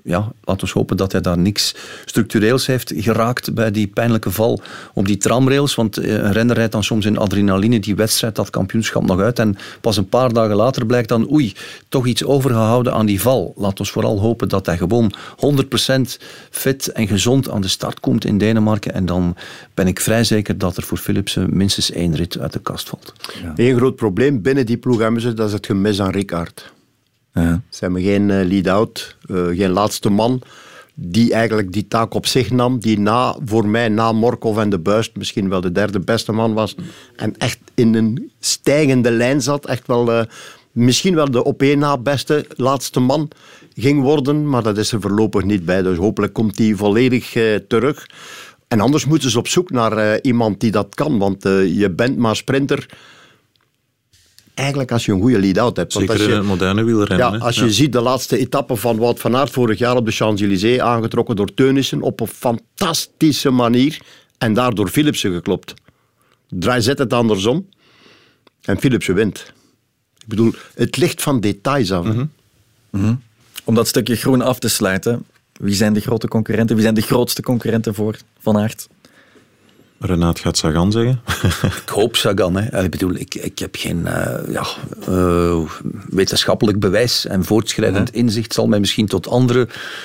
Ja, 0.03 0.33
laten 0.45 0.67
we 0.67 0.73
hopen 0.75 0.97
dat 0.97 1.13
hij 1.13 1.21
daar 1.21 1.39
niks 1.39 1.75
structureels 2.05 2.67
heeft 2.67 2.93
geraakt 2.97 3.55
bij 3.55 3.71
die 3.71 3.87
pijnlijke 3.87 4.31
val 4.31 4.61
op 4.95 5.07
die 5.07 5.17
tramrails. 5.17 5.75
Want 5.75 5.97
eh, 5.97 6.13
een 6.13 6.33
renner 6.33 6.57
rijdt 6.57 6.73
dan 6.73 6.85
soms 6.85 7.07
in 7.07 7.19
adrenaline 7.19 7.81
die 7.81 7.95
wedstrijd, 7.95 8.35
dat 8.35 8.51
kampioenschap 8.51 9.07
nog 9.07 9.21
uit. 9.21 9.39
En 9.39 9.57
pas 9.81 9.97
een 9.97 10.09
paar 10.09 10.33
dagen 10.33 10.57
later 10.57 10.87
blijkt 10.87 11.09
dan, 11.09 11.33
oei, 11.33 11.55
toch 11.89 12.07
iets 12.07 12.25
overgehouden 12.25 12.93
aan 12.93 13.07
die 13.07 13.21
val. 13.21 13.55
Laten 13.57 13.85
we 13.85 13.91
vooral 13.91 14.21
hopen 14.21 14.36
dat 14.45 14.67
hij 14.67 14.77
gewoon 14.77 15.15
100% 15.97 16.01
fit 16.51 16.89
en 16.89 17.07
gezond 17.07 17.51
aan 17.51 17.61
de 17.61 17.69
start 17.69 18.01
komt 18.01 18.25
in 18.25 18.39
Denemarken. 18.39 18.95
En 18.95 19.07
dan 19.07 19.37
ben 19.75 19.87
ik 19.87 20.01
vrij 20.01 20.25
zeker 20.25 20.59
dat 20.59 20.77
er 20.77 20.83
voor 20.83 20.99
Philipsen 20.99 21.57
minstens 21.57 21.91
één 21.91 22.15
rit 22.15 22.39
uit 22.39 22.53
de 22.53 22.59
kast 22.59 22.89
valt. 22.89 23.13
Ja. 23.43 23.53
Eén 23.57 23.77
groot 23.77 23.97
probleem 23.97 24.43
binnen 24.43 24.67
die 24.67 24.77
ploeg 24.77 24.99
hebben 24.99 25.21
ze, 25.21 25.35
dat 25.35 25.47
is 25.47 25.53
het 25.53 25.67
gemis 25.67 26.01
aan 26.01 26.11
Ricard. 26.11 26.73
Ja. 27.33 27.63
Ze 27.69 27.85
hebben 27.85 28.03
geen 28.03 28.29
uh, 28.29 28.45
lead-out, 28.45 29.17
uh, 29.27 29.47
geen 29.47 29.71
laatste 29.71 30.11
man 30.11 30.43
die 30.99 31.33
eigenlijk 31.33 31.73
die 31.73 31.89
taak 31.89 32.15
op 32.15 32.27
zich 32.27 32.51
nam, 32.51 32.79
die 32.79 32.99
na, 32.99 33.37
voor 33.45 33.67
mij 33.67 33.89
na 33.89 34.13
Morkov 34.13 34.59
en 34.59 34.71
de 34.71 34.79
Buist 34.79 35.17
misschien 35.17 35.49
wel 35.49 35.61
de 35.61 35.73
derde 35.73 36.01
beste 36.01 36.33
man 36.33 36.55
was 36.55 36.75
en 37.17 37.37
echt 37.39 37.59
in 37.75 37.95
een 37.95 38.33
stijgende 38.41 39.11
lijn 39.11 39.43
zat, 39.43 39.67
echt 39.67 39.87
wel... 39.87 40.13
Uh, 40.13 40.21
misschien 40.77 41.15
wel 41.15 41.31
de 41.31 41.45
op 41.45 41.63
één 41.63 41.79
na 41.79 41.99
beste 41.99 42.47
laatste 42.57 43.01
man 43.01 43.29
ging 43.77 44.03
worden, 44.03 44.49
maar 44.49 44.63
dat 44.63 44.79
is 44.79 44.93
er 44.93 45.01
voorlopig 45.01 45.45
niet 45.45 45.65
bij. 45.65 45.83
Dus 45.83 45.97
hopelijk 45.97 46.33
komt 46.33 46.59
hij 46.59 46.75
volledig 46.75 47.35
uh, 47.35 47.55
terug. 47.55 48.07
En 48.69 48.81
anders 48.81 49.05
moeten 49.05 49.31
ze 49.31 49.39
op 49.39 49.49
zoek 49.49 49.71
naar 49.71 49.99
uh, 49.99 50.19
iemand 50.23 50.61
die 50.61 50.71
dat 50.71 50.95
kan, 50.95 51.19
want 51.19 51.47
uh, 51.47 51.79
je 51.79 51.91
bent 51.91 52.17
maar 52.17 52.37
sprinter. 52.37 52.87
Eigenlijk 54.55 54.93
als 54.93 55.05
je 55.05 55.13
een 55.13 55.21
goede 55.21 55.39
lead-out 55.39 55.77
hebt. 55.77 55.93
Zeker 55.93 56.21
in 56.21 56.29
je, 56.29 56.35
het 56.35 56.45
moderne 56.45 56.85
wielrennen. 56.85 57.33
Ja, 57.33 57.39
als 57.39 57.57
ja. 57.57 57.65
je 57.65 57.73
ziet 57.73 57.93
de 57.93 58.01
laatste 58.01 58.39
etappe 58.39 58.77
van 58.77 58.97
Wout 58.97 59.21
van 59.21 59.37
Aert 59.37 59.51
vorig 59.51 59.79
jaar 59.79 59.97
op 59.97 60.07
de 60.07 60.13
Champs-Élysées, 60.13 60.81
aangetrokken 60.81 61.37
door 61.37 61.55
Teunissen 61.55 62.03
op 62.03 62.21
een 62.21 62.27
fantastische 62.27 63.51
manier 63.51 64.01
en 64.39 64.55
daardoor 64.55 64.89
Philipsen 64.89 65.33
geklopt. 65.33 65.75
Draai 66.49 66.83
zet 66.83 66.99
het 66.99 67.13
andersom 67.13 67.69
en 68.63 68.79
Philipsen 68.79 69.15
wint. 69.15 69.53
Ik 70.19 70.27
bedoel, 70.27 70.53
het 70.75 70.97
ligt 70.97 71.23
van 71.23 71.41
details 71.41 71.93
af. 71.93 72.05
Mm 72.05 72.11
-hmm. 72.11 72.31
Mm 72.91 73.01
-hmm. 73.01 73.23
Om 73.67 73.75
dat 73.75 73.89
stukje 73.89 74.17
groen 74.17 74.43
af 74.43 74.59
te 74.59 74.69
sluiten, 74.69 75.27
wie 75.53 75.75
zijn 75.75 75.93
de 75.93 76.01
grote 76.01 76.29
concurrenten? 76.29 76.75
Wie 76.75 76.85
zijn 76.85 76.95
de 76.95 77.01
grootste 77.01 77.43
concurrenten 77.43 77.95
voor 77.95 78.19
Van 78.39 78.59
Aert? 78.59 78.89
Renaat 79.99 80.39
gaat 80.39 80.57
Sagan 80.57 80.93
zeggen. 80.93 81.21
Ik 81.83 81.89
hoop 81.89 82.17
Sagan. 82.17 82.57
Hè. 82.57 82.83
Ik 82.85 82.91
bedoel, 82.91 83.15
ik, 83.15 83.35
ik 83.35 83.59
heb 83.59 83.77
geen 83.79 84.07
eh, 84.07 84.53
ja, 84.53 84.67
eh, 85.09 85.59
wetenschappelijk 86.11 86.81
bewijs 86.81 87.27
en 87.27 87.45
voortschrijdend 87.45 88.13
inzicht 88.13 88.53
zal 88.55 88.67
mij 88.67 88.81
misschien 88.81 89.07
tot 89.07 89.29
andere 89.29 89.59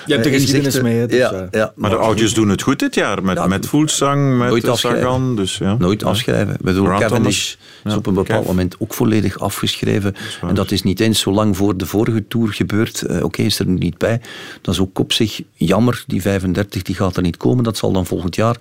Je 0.05 0.13
hebt 0.13 0.23
de 0.23 0.29
eh, 0.29 0.35
geschiedenis 0.35 0.81
mee, 0.81 0.97
hè, 0.97 1.07
dus, 1.07 1.17
ja, 1.17 1.47
ja, 1.51 1.73
Maar 1.75 1.89
de 1.89 1.95
oudjes 1.95 2.33
doen 2.33 2.49
het 2.49 2.61
goed 2.61 2.79
dit 2.79 2.95
jaar. 2.95 3.23
Met, 3.23 3.37
Ja, 3.37 3.47
met 3.47 3.65
Voelsang, 3.65 4.37
met 4.37 4.49
nooit 4.49 4.67
afschrijven. 4.67 5.01
Sagan. 5.01 5.35
Dus, 5.35 5.57
ja. 5.57 5.75
Nooit 5.79 6.01
Ja. 6.01 6.07
afschrijven. 6.07 6.53
Ik 6.53 6.61
bedoel, 6.61 6.85
Cavendish 6.85 7.55
is 7.83 7.95
op 7.95 8.05
een 8.05 8.13
bepaald 8.13 8.39
Kev. 8.39 8.47
moment 8.47 8.75
ook 8.79 8.93
volledig 8.93 9.39
afgeschreven. 9.39 10.15
en 10.47 10.55
dat 10.55 10.71
is 10.71 10.83
niet 10.83 10.99
eens 10.99 11.19
zo 11.19 11.31
lang 11.31 11.57
voor 11.57 11.77
de 11.77 11.85
vorige 11.85 12.27
Tour 12.27 12.53
gebeurd. 12.53 13.01
Eh, 13.01 13.23
Oké, 13.23 13.41
is 13.41 13.59
er 13.59 13.65
nu 13.65 13.77
niet 13.77 13.97
bij. 13.97 14.21
Dat 14.61 14.73
is 14.73 14.79
ook 14.79 14.99
op 14.99 15.13
zich 15.13 15.41
jammer. 15.53 16.03
Die 16.07 16.21
35 16.21 16.81
die 16.81 16.95
gaat 16.95 17.15
er 17.15 17.21
niet 17.21 17.37
komen. 17.37 17.63
Dat 17.63 17.77
zal 17.77 17.91
dan 17.91 18.05
volgend 18.05 18.35
jaar 18.35 18.55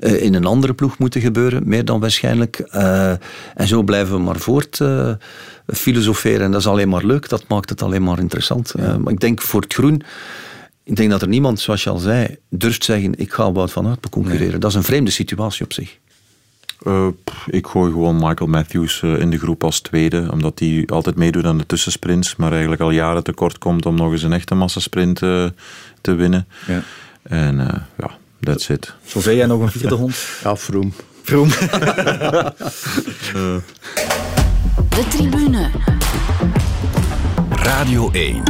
eh, 0.00 0.22
in 0.22 0.34
een 0.34 0.44
andere 0.44 0.74
ploeg 0.74 0.98
moeten 0.98 1.20
gebeuren. 1.20 1.62
Meer 1.64 1.84
dan 1.84 2.00
waarschijnlijk. 2.00 2.58
Eh, 2.58 3.10
en 3.54 3.66
zo 3.66 3.82
blijven 3.82 4.14
we 4.14 4.22
maar 4.22 4.38
voort 4.38 4.80
eh, 4.80 5.12
filosoferen. 5.66 6.40
En 6.40 6.50
dat 6.50 6.60
is 6.60 6.66
alleen 6.66 6.88
maar 6.88 7.04
leuk. 7.04 7.28
Dat 7.28 7.48
maakt 7.48 7.70
het 7.70 7.82
alleen 7.82 8.02
maar 8.02 8.18
interessant. 8.18 8.74
Maar 8.76 9.12
ik 9.12 9.20
denk 9.20 9.40
voor 9.40 9.60
het 9.60 9.74
groen... 9.74 10.02
Ik 10.84 10.96
denk 10.96 11.10
dat 11.10 11.22
er 11.22 11.28
niemand, 11.28 11.60
zoals 11.60 11.82
je 11.82 11.90
al 11.90 11.98
zei, 11.98 12.36
durft 12.48 12.84
zeggen 12.84 13.18
ik 13.18 13.32
ga 13.32 13.52
Wout 13.52 13.72
van 13.72 13.86
Aert 13.86 14.00
beconcurreren. 14.00 14.60
Dat 14.60 14.70
is 14.70 14.76
een 14.76 14.82
vreemde 14.82 15.10
situatie 15.10 15.64
op 15.64 15.72
zich. 15.72 15.98
Ik 17.46 17.66
gooi 17.66 17.92
gewoon 17.92 18.16
Michael 18.16 18.50
Matthews 18.50 19.02
in 19.02 19.30
de 19.30 19.38
groep 19.38 19.64
als 19.64 19.80
tweede, 19.80 20.28
omdat 20.32 20.58
hij 20.58 20.84
altijd 20.86 21.16
meedoet 21.16 21.44
aan 21.44 21.58
de 21.58 21.66
tussensprints, 21.66 22.36
maar 22.36 22.50
eigenlijk 22.50 22.80
al 22.80 22.90
jaren 22.90 23.24
tekort 23.24 23.58
komt 23.58 23.86
om 23.86 23.94
nog 23.94 24.12
eens 24.12 24.22
een 24.22 24.32
echte 24.32 24.54
massasprint 24.54 25.18
te 26.00 26.14
winnen. 26.14 26.46
Ja. 26.66 26.82
En 27.22 27.56
ja, 27.98 28.10
that's 28.40 28.68
it. 28.68 28.94
Zoveel 29.04 29.34
jij 29.34 29.46
nog 29.46 29.60
een 29.60 29.70
vierde 29.70 29.94
hond? 29.94 30.16
Ja, 30.42 30.56
Vroom. 30.56 30.92
Vroom. 31.22 31.48
De 34.90 35.08
tribune. 35.08 35.70
Radio 37.50 38.10
1. 38.10 38.42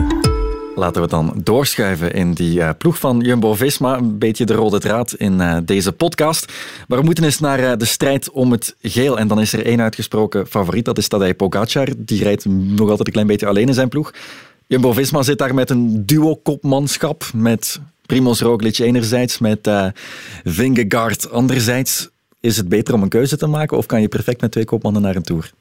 Laten 0.74 1.02
we 1.02 1.08
dan 1.08 1.40
doorschuiven 1.42 2.12
in 2.12 2.32
die 2.32 2.62
eh, 2.62 2.70
ploeg 2.78 2.98
van 2.98 3.20
Jumbo-Visma. 3.20 3.96
Een 3.96 4.18
beetje 4.18 4.44
de 4.44 4.54
rode 4.54 4.78
draad 4.78 5.14
in 5.14 5.40
eh, 5.40 5.56
deze 5.64 5.92
podcast. 5.92 6.52
Maar 6.88 6.98
we 6.98 7.04
moeten 7.04 7.24
eens 7.24 7.38
naar 7.38 7.58
eh, 7.58 7.76
de 7.76 7.84
strijd 7.84 8.30
om 8.30 8.50
het 8.52 8.76
geel. 8.82 9.18
En 9.18 9.28
dan 9.28 9.40
is 9.40 9.52
er 9.52 9.64
één 9.64 9.80
uitgesproken 9.80 10.46
favoriet. 10.46 10.84
Dat 10.84 10.98
is 10.98 11.08
Tadej 11.08 11.34
Pogacar. 11.34 11.88
Die 11.96 12.22
rijdt 12.22 12.44
nog 12.44 12.88
altijd 12.88 13.06
een 13.06 13.12
klein 13.12 13.26
beetje 13.26 13.46
alleen 13.46 13.68
in 13.68 13.74
zijn 13.74 13.88
ploeg. 13.88 14.12
Jumbo-Visma 14.66 15.22
zit 15.22 15.38
daar 15.38 15.54
met 15.54 15.70
een 15.70 16.06
duo-kopmanschap. 16.06 17.24
Met 17.34 17.80
Primoz 18.10 18.40
Roglic 18.40 18.78
enerzijds, 18.78 19.38
met 19.38 19.66
eh 19.66 19.86
Vingegaard 20.44 21.30
anderzijds. 21.30 22.08
Is 22.40 22.56
het 22.56 22.68
beter 22.68 22.94
om 22.94 23.02
een 23.02 23.08
keuze 23.08 23.36
te 23.36 23.46
maken 23.46 23.76
of 23.76 23.86
kan 23.86 24.00
je 24.00 24.08
perfect 24.08 24.40
met 24.40 24.52
twee 24.52 24.64
kopmannen 24.64 25.02
naar 25.02 25.16
een 25.16 25.22
Tour? 25.22 25.52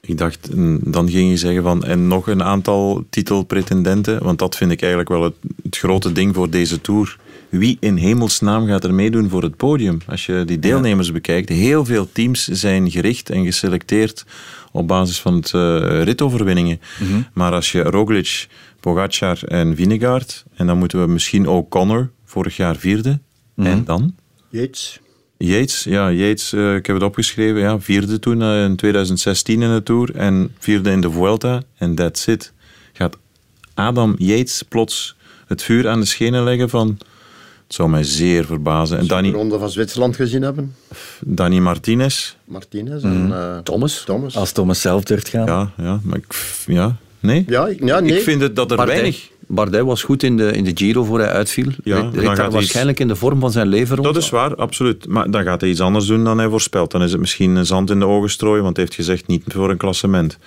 Ik 0.00 0.18
dacht, 0.18 0.54
mm, 0.54 0.80
dan 0.82 1.10
ging 1.10 1.30
je 1.30 1.36
zeggen 1.36 1.62
van, 1.62 1.84
en 1.84 2.08
nog 2.08 2.26
een 2.26 2.42
aantal 2.42 3.04
titelpretendenten, 3.10 4.22
want 4.22 4.38
dat 4.38 4.56
vind 4.56 4.70
ik 4.70 4.80
eigenlijk 4.80 5.10
wel 5.10 5.22
het, 5.22 5.34
het 5.62 5.76
grote 5.76 6.12
ding 6.12 6.34
voor 6.34 6.50
deze 6.50 6.80
Tour. 6.80 7.16
Wie 7.48 7.76
in 7.80 7.96
hemelsnaam 7.96 8.66
gaat 8.66 8.84
er 8.84 8.94
meedoen 8.94 9.28
voor 9.28 9.42
het 9.42 9.56
podium? 9.56 9.98
Als 10.06 10.26
je 10.26 10.42
die 10.46 10.58
deelnemers 10.58 11.12
bekijkt, 11.12 11.48
heel 11.48 11.84
veel 11.84 12.08
teams 12.12 12.44
zijn 12.46 12.90
gericht 12.90 13.30
en 13.30 13.44
geselecteerd 13.44 14.24
op 14.72 14.88
basis 14.88 15.20
van 15.20 15.34
het 15.34 15.54
eh, 15.54 16.02
ritoverwinningen. 16.02 16.80
Maar 17.32 17.52
als 17.52 17.72
je 17.72 17.82
Roglic, 17.82 18.46
Pogacar 18.80 19.42
en 19.44 19.76
Vinegaard, 19.76 20.44
en 20.54 20.66
dan 20.66 20.78
moeten 20.78 21.00
we 21.00 21.06
misschien 21.06 21.48
ook 21.48 21.70
Connor, 21.70 22.10
vorig 22.24 22.56
jaar 22.56 22.76
vierde, 22.76 23.18
en 23.56 23.84
dan? 23.84 24.14
Yates. 24.48 25.00
Yates, 25.36 25.84
ja, 25.84 26.10
Yates, 26.10 26.52
eh, 26.52 26.74
ik 26.74 26.86
heb 26.86 26.96
het 26.96 27.04
opgeschreven, 27.04 27.60
ja, 27.60 27.80
vierde 27.80 28.18
toen 28.18 28.42
eh, 28.42 28.64
in 28.64 28.76
2016 28.76 29.62
in 29.62 29.74
de 29.74 29.82
Tour 29.82 30.14
en 30.14 30.54
vierde 30.58 30.90
in 30.90 31.00
de 31.00 31.10
Vuelta 31.10 31.62
en 31.78 31.94
that's 31.94 32.26
it. 32.26 32.52
Gaat 32.92 33.16
Adam 33.74 34.14
Yates 34.18 34.62
plots 34.62 35.16
het 35.46 35.62
vuur 35.62 35.88
aan 35.88 36.00
de 36.00 36.06
schenen 36.06 36.44
leggen 36.44 36.68
van... 36.68 36.98
Het 37.66 37.78
zou 37.78 37.90
mij 37.90 38.02
zeer 38.02 38.44
verbazen. 38.44 38.96
En 38.96 39.02
De 39.02 39.08
Danny, 39.08 39.30
ronde 39.30 39.58
van 39.58 39.70
Zwitserland 39.70 40.16
gezien 40.16 40.42
hebben. 40.42 40.74
Danny 41.20 41.58
Martinez, 41.58 42.34
Martinez 42.44 43.02
en 43.02 43.32
eh, 43.32 43.58
Thomas. 43.58 44.02
Thomas. 44.04 44.36
Als 44.36 44.52
Thomas 44.52 44.80
zelf 44.80 45.04
durft 45.04 45.28
gaan. 45.28 45.46
ja, 45.46 45.70
ja, 45.76 46.00
maar 46.02 46.16
ik, 46.16 46.34
ja, 46.66 46.96
nee. 47.20 47.44
Ja, 47.48 47.66
ik- 47.66 47.84
ja, 47.84 48.00
nee. 48.00 48.16
Ik 48.16 48.22
vind 48.22 48.40
het 48.42 48.56
dat 48.56 48.70
er 48.70 48.76
Bardet. 48.76 48.94
weinig... 48.94 49.28
Bardet 49.52 49.82
was 49.84 50.02
goed 50.02 50.22
in 50.22 50.36
de, 50.36 50.52
in 50.52 50.64
de 50.64 50.70
Giro 50.74 51.04
voor 51.04 51.18
hij 51.18 51.28
uitviel. 51.28 51.66
Ja, 51.84 51.94
Reed- 51.94 52.02
dan 52.04 52.12
reed 52.14 52.24
gaat 52.26 52.36
daar 52.36 52.44
hij 52.44 52.54
waarschijnlijk 52.54 53.00
in 53.00 53.08
de 53.08 53.16
vorm 53.16 53.40
van 53.40 53.50
zijn 53.52 53.66
leven 53.68 53.96
rond. 53.96 54.14
Dat 54.14 54.22
is 54.22 54.30
waar, 54.30 54.54
absoluut. 54.54 55.08
Maar 55.08 55.30
dan 55.30 55.42
gaat 55.42 55.60
hij 55.60 55.70
iets 55.70 55.80
anders 55.80 56.06
doen 56.06 56.24
dan 56.24 56.38
hij 56.38 56.48
voorspelt. 56.48 56.90
Dan 56.90 57.02
is 57.02 57.10
het 57.10 57.20
misschien 57.20 57.66
zand 57.66 57.90
in 57.90 57.98
de 57.98 58.06
ogen 58.06 58.30
strooien, 58.30 58.62
want 58.62 58.76
hij 58.76 58.84
heeft 58.84 58.96
gezegd 58.96 59.26
niet 59.26 59.42
voor 59.46 59.70
een 59.70 59.76
klassement. 59.76 60.38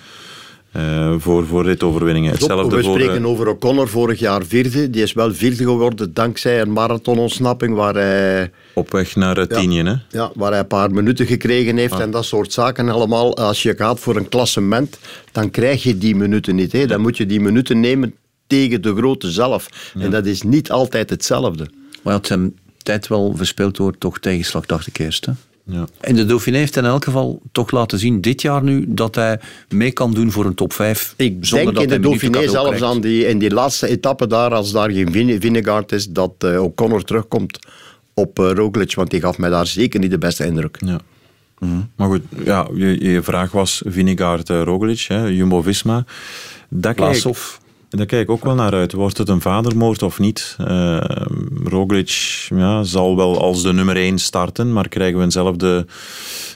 Eh, 0.74 1.14
voor, 1.18 1.46
voor 1.46 1.64
ritoverwinningen. 1.64 2.30
Hetzelfde 2.30 2.76
we 2.76 2.82
voor... 2.82 2.94
spreken 2.94 3.22
eh, 3.22 3.28
over 3.28 3.48
O'Connor 3.48 3.88
vorig 3.88 4.18
jaar 4.18 4.44
vierde. 4.44 4.90
Die 4.90 5.02
is 5.02 5.12
wel 5.12 5.34
vierde 5.34 5.64
geworden 5.64 6.14
dankzij 6.14 6.60
een 6.60 6.72
marathonontsnapping 6.72 7.74
waar 7.74 7.94
hij, 7.94 8.50
op 8.72 8.90
weg 8.90 9.16
naar 9.16 9.36
het 9.36 9.50
Ja. 9.50 9.58
tienje, 9.58 9.84
hè? 9.84 9.94
ja, 10.18 10.30
waar 10.34 10.50
hij 10.50 10.60
een 10.60 10.66
paar 10.66 10.90
minuten 10.90 11.26
gekregen 11.26 11.76
heeft 11.76 12.00
en 12.00 12.10
dat 12.10 12.24
soort 12.24 12.52
zaken 12.52 12.88
allemaal. 12.88 13.36
Als 13.36 13.62
je 13.62 13.74
gaat 13.76 14.00
voor 14.00 14.16
een 14.16 14.28
klassement, 14.28 14.98
dan 15.32 15.50
krijg 15.50 15.82
je 15.82 15.98
die 15.98 16.16
minuten 16.16 16.54
niet. 16.54 16.72
Hè. 16.72 16.86
Dan 16.86 17.00
moet 17.00 17.16
je 17.16 17.26
die 17.26 17.40
minuten 17.40 17.80
nemen 17.80 18.14
tegen 18.46 18.82
de 18.82 18.94
grote 18.94 19.30
zelf. 19.30 19.92
En 19.98 20.10
dat 20.10 20.26
is 20.26 20.42
niet 20.42 20.70
altijd 20.70 21.10
hetzelfde. 21.10 21.68
Maar 22.02 22.12
had 22.12 22.26
zijn 22.26 22.58
tijd 22.82 23.08
wel 23.08 23.32
verspeeld 23.36 23.76
door 23.76 23.98
toch 23.98 24.18
tegenslag, 24.18 24.66
dacht 24.66 24.86
ik 24.86 24.98
eerst. 24.98 25.26
Hè? 25.26 25.32
Ja. 25.66 25.84
En 26.00 26.14
de 26.14 26.24
Dauphiné 26.24 26.56
heeft 26.56 26.76
in 26.76 26.84
elk 26.84 27.04
geval 27.04 27.40
toch 27.52 27.70
laten 27.70 27.98
zien, 27.98 28.20
dit 28.20 28.42
jaar 28.42 28.62
nu, 28.62 28.84
dat 28.88 29.14
hij 29.14 29.40
mee 29.68 29.92
kan 29.92 30.14
doen 30.14 30.30
voor 30.30 30.44
een 30.44 30.54
top 30.54 30.72
5. 30.72 31.14
Ik 31.16 31.36
zonder 31.40 31.74
denk 31.74 31.74
dat 31.74 31.96
in 31.96 32.02
de 32.02 32.08
Dauphiné 32.08 32.48
zelfs 32.48 32.66
krijgt. 32.66 32.84
aan 32.84 33.00
die, 33.00 33.26
in 33.26 33.38
die 33.38 33.50
laatste 33.50 33.88
etappe 33.88 34.26
daar, 34.26 34.54
als 34.54 34.72
daar 34.72 34.90
geen 34.90 35.12
Vine- 35.12 35.40
Vinegaard 35.40 35.92
is, 35.92 36.08
dat 36.08 36.32
eh, 36.38 36.62
O'Connor 36.62 37.04
terugkomt 37.04 37.58
op 38.14 38.38
eh, 38.38 38.50
Roglic, 38.50 38.94
want 38.94 39.10
die 39.10 39.20
gaf 39.20 39.38
mij 39.38 39.50
daar 39.50 39.66
zeker 39.66 40.00
niet 40.00 40.10
de 40.10 40.18
beste 40.18 40.46
indruk. 40.46 40.78
Ja. 40.86 41.00
Maar 41.96 42.08
goed, 42.08 42.22
ja, 42.44 42.68
je, 42.74 43.10
je 43.10 43.22
vraag 43.22 43.50
was 43.52 43.82
Vinegaard 43.86 44.48
uh, 44.50 44.62
Roglic, 44.62 45.04
hè, 45.08 45.26
Jumbo-Visma. 45.26 46.04
Kijk, 46.80 47.24
Daar 47.96 48.06
kijk 48.06 48.22
ik 48.22 48.30
ook 48.30 48.44
wel 48.44 48.54
naar 48.54 48.72
uit. 48.72 48.92
Wordt 48.92 49.18
het 49.18 49.28
een 49.28 49.40
vadermoord 49.40 50.02
of 50.02 50.18
niet? 50.18 50.56
Eh, 50.58 51.00
Roglic 51.64 52.46
ja, 52.54 52.82
zal 52.82 53.16
wel 53.16 53.40
als 53.40 53.62
de 53.62 53.72
nummer 53.72 53.96
1 53.96 54.18
starten, 54.18 54.72
maar 54.72 54.88
krijgen 54.88 55.18
we 55.18 55.24
eenzelfde 55.24 55.86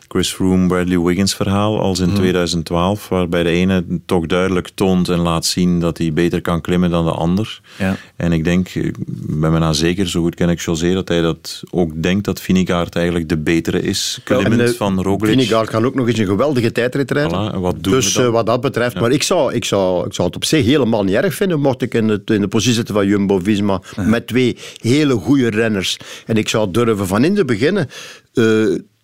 Chris 0.08 0.32
Froome, 0.32 0.66
Bradley 0.66 0.98
Wiggins 0.98 1.34
verhaal 1.34 1.80
als 1.80 1.98
in 1.98 2.14
2012, 2.14 3.08
waarbij 3.08 3.42
de 3.42 3.48
ene 3.48 3.84
toch 4.06 4.26
duidelijk 4.26 4.70
toont 4.74 5.08
en 5.08 5.18
laat 5.18 5.46
zien 5.46 5.80
dat 5.80 5.98
hij 5.98 6.12
beter 6.12 6.40
kan 6.40 6.60
klimmen 6.60 6.90
dan 6.90 7.04
de 7.04 7.10
ander. 7.10 7.60
Ja. 7.78 7.96
En 8.16 8.32
ik 8.32 8.44
denk, 8.44 8.70
ben 9.16 9.52
me 9.52 9.58
nou 9.58 9.74
zeker, 9.74 10.08
zo 10.08 10.22
goed 10.22 10.34
ken 10.34 10.48
ik 10.48 10.60
José, 10.60 10.92
dat 10.94 11.08
hij 11.08 11.20
dat 11.20 11.62
ook 11.70 12.02
denkt 12.02 12.24
dat 12.24 12.40
Vinegaard 12.40 12.96
eigenlijk 12.96 13.28
de 13.28 13.38
betere 13.38 13.82
is, 13.82 14.20
klimmend 14.24 14.60
En, 14.60 14.74
van 14.74 15.02
Roglic. 15.02 15.30
Vinegaard 15.30 15.70
kan 15.70 15.84
ook 15.84 15.94
nog 15.94 16.08
eens 16.08 16.18
een 16.18 16.26
geweldige 16.26 16.72
tijdrit 16.72 17.10
rijden. 17.10 17.50
Voilà, 17.50 17.54
en 17.54 17.60
wat 17.60 17.82
doen 17.82 17.92
dus 17.92 18.16
we 18.16 18.22
eh, 18.22 18.28
wat 18.28 18.46
dat 18.46 18.60
betreft, 18.60 19.00
maar 19.00 19.10
ik 19.10 19.22
zou, 19.22 19.54
ik, 19.54 19.64
zou, 19.64 20.06
ik 20.06 20.14
zou 20.14 20.28
het 20.28 20.36
op 20.36 20.44
zich 20.44 20.64
helemaal 20.64 21.04
niet 21.04 21.14
erg 21.14 21.34
vinden 21.34 21.60
mocht 21.60 21.82
ik 21.82 21.94
in, 21.94 22.08
het, 22.08 22.30
in 22.30 22.40
de 22.40 22.48
positie 22.48 22.74
zitten 22.74 22.94
van 22.94 23.06
Jumbo-Visma 23.06 23.82
met 23.96 24.26
twee 24.26 24.56
hele 24.80 25.14
goede 25.14 25.50
renners. 25.50 25.96
En 26.26 26.36
ik 26.36 26.48
zou 26.48 26.70
durven 26.70 27.06
van 27.06 27.24
in 27.24 27.34
te 27.34 27.44
beginnen 27.44 27.88
eh, 28.34 28.44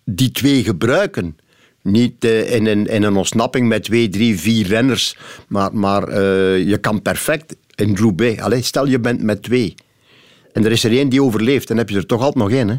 die 0.05 0.31
twee 0.31 0.63
gebruiken. 0.63 1.37
Niet 1.81 2.23
eh, 2.23 2.53
in, 2.55 2.65
een, 2.65 2.85
in 2.87 3.03
een 3.03 3.15
ontsnapping 3.15 3.67
met 3.67 3.83
twee, 3.83 4.09
drie, 4.09 4.39
vier 4.39 4.67
renners, 4.67 5.17
maar, 5.47 5.73
maar 5.73 6.07
eh, 6.07 6.67
je 6.67 6.77
kan 6.77 7.01
perfect 7.01 7.55
in 7.75 7.95
Roubaix. 7.97 8.41
Allee, 8.41 8.61
stel 8.61 8.85
je 8.87 8.99
bent 8.99 9.21
met 9.23 9.43
twee. 9.43 9.73
En 10.53 10.65
er 10.65 10.71
is 10.71 10.83
er 10.83 10.91
één 10.91 11.09
die 11.09 11.23
overleeft, 11.23 11.67
dan 11.67 11.77
heb 11.77 11.89
je 11.89 11.95
er 11.97 12.05
toch 12.05 12.19
altijd 12.21 12.43
nog 12.43 12.51
één. 12.51 12.69
Hè? 12.69 12.75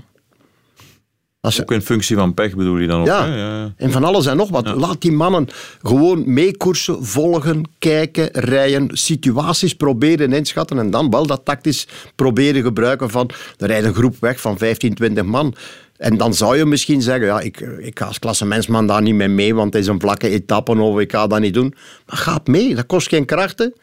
Als 1.40 1.56
je- 1.56 1.62
Ook 1.62 1.72
in 1.72 1.82
functie 1.82 2.16
van 2.16 2.34
pech 2.34 2.56
bedoel 2.56 2.78
je 2.78 2.86
dan 2.86 3.00
ook? 3.00 3.06
ja. 3.06 3.26
hè? 3.28 3.36
ja, 3.36 3.60
ja. 3.60 3.72
en 3.76 3.90
van 3.90 4.04
alles 4.04 4.26
en 4.26 4.36
nog 4.36 4.50
wat. 4.50 4.74
Laat 4.74 5.00
die 5.00 5.12
mannen 5.12 5.48
gewoon 5.82 6.32
meekoersen, 6.32 7.04
volgen, 7.04 7.62
kijken, 7.78 8.28
rijden, 8.32 8.88
situaties 8.92 9.74
proberen 9.74 10.32
inschatten 10.32 10.78
en 10.78 10.90
dan 10.90 11.10
wel 11.10 11.26
dat 11.26 11.44
tactisch 11.44 11.86
proberen 12.14 12.62
gebruiken 12.62 13.10
van 13.10 13.30
er 13.58 13.66
rijdt 13.66 13.86
een 13.86 13.94
groep 13.94 14.16
weg 14.20 14.40
van 14.40 14.58
15, 14.58 14.94
20 14.94 15.24
man. 15.24 15.54
En 15.98 16.16
dan 16.16 16.34
zou 16.34 16.56
je 16.56 16.66
misschien 16.66 17.02
zeggen, 17.02 17.26
ja, 17.26 17.40
ik, 17.40 17.60
ik 17.60 17.98
ga 17.98 18.06
als 18.06 18.18
klassementsman 18.18 18.86
daar 18.86 19.02
niet 19.02 19.14
mee 19.14 19.28
mee, 19.28 19.54
want 19.54 19.72
het 19.72 19.82
is 19.82 19.88
een 19.88 20.00
vlakke 20.00 20.28
etappe 20.28 20.72
of 20.72 20.98
ik 20.98 21.12
ga 21.12 21.26
dat 21.26 21.40
niet 21.40 21.54
doen. 21.54 21.74
Maar 22.06 22.16
gaat 22.16 22.46
mee, 22.46 22.74
dat 22.74 22.86
kost 22.86 23.08
geen 23.08 23.24
krachten. 23.24 23.74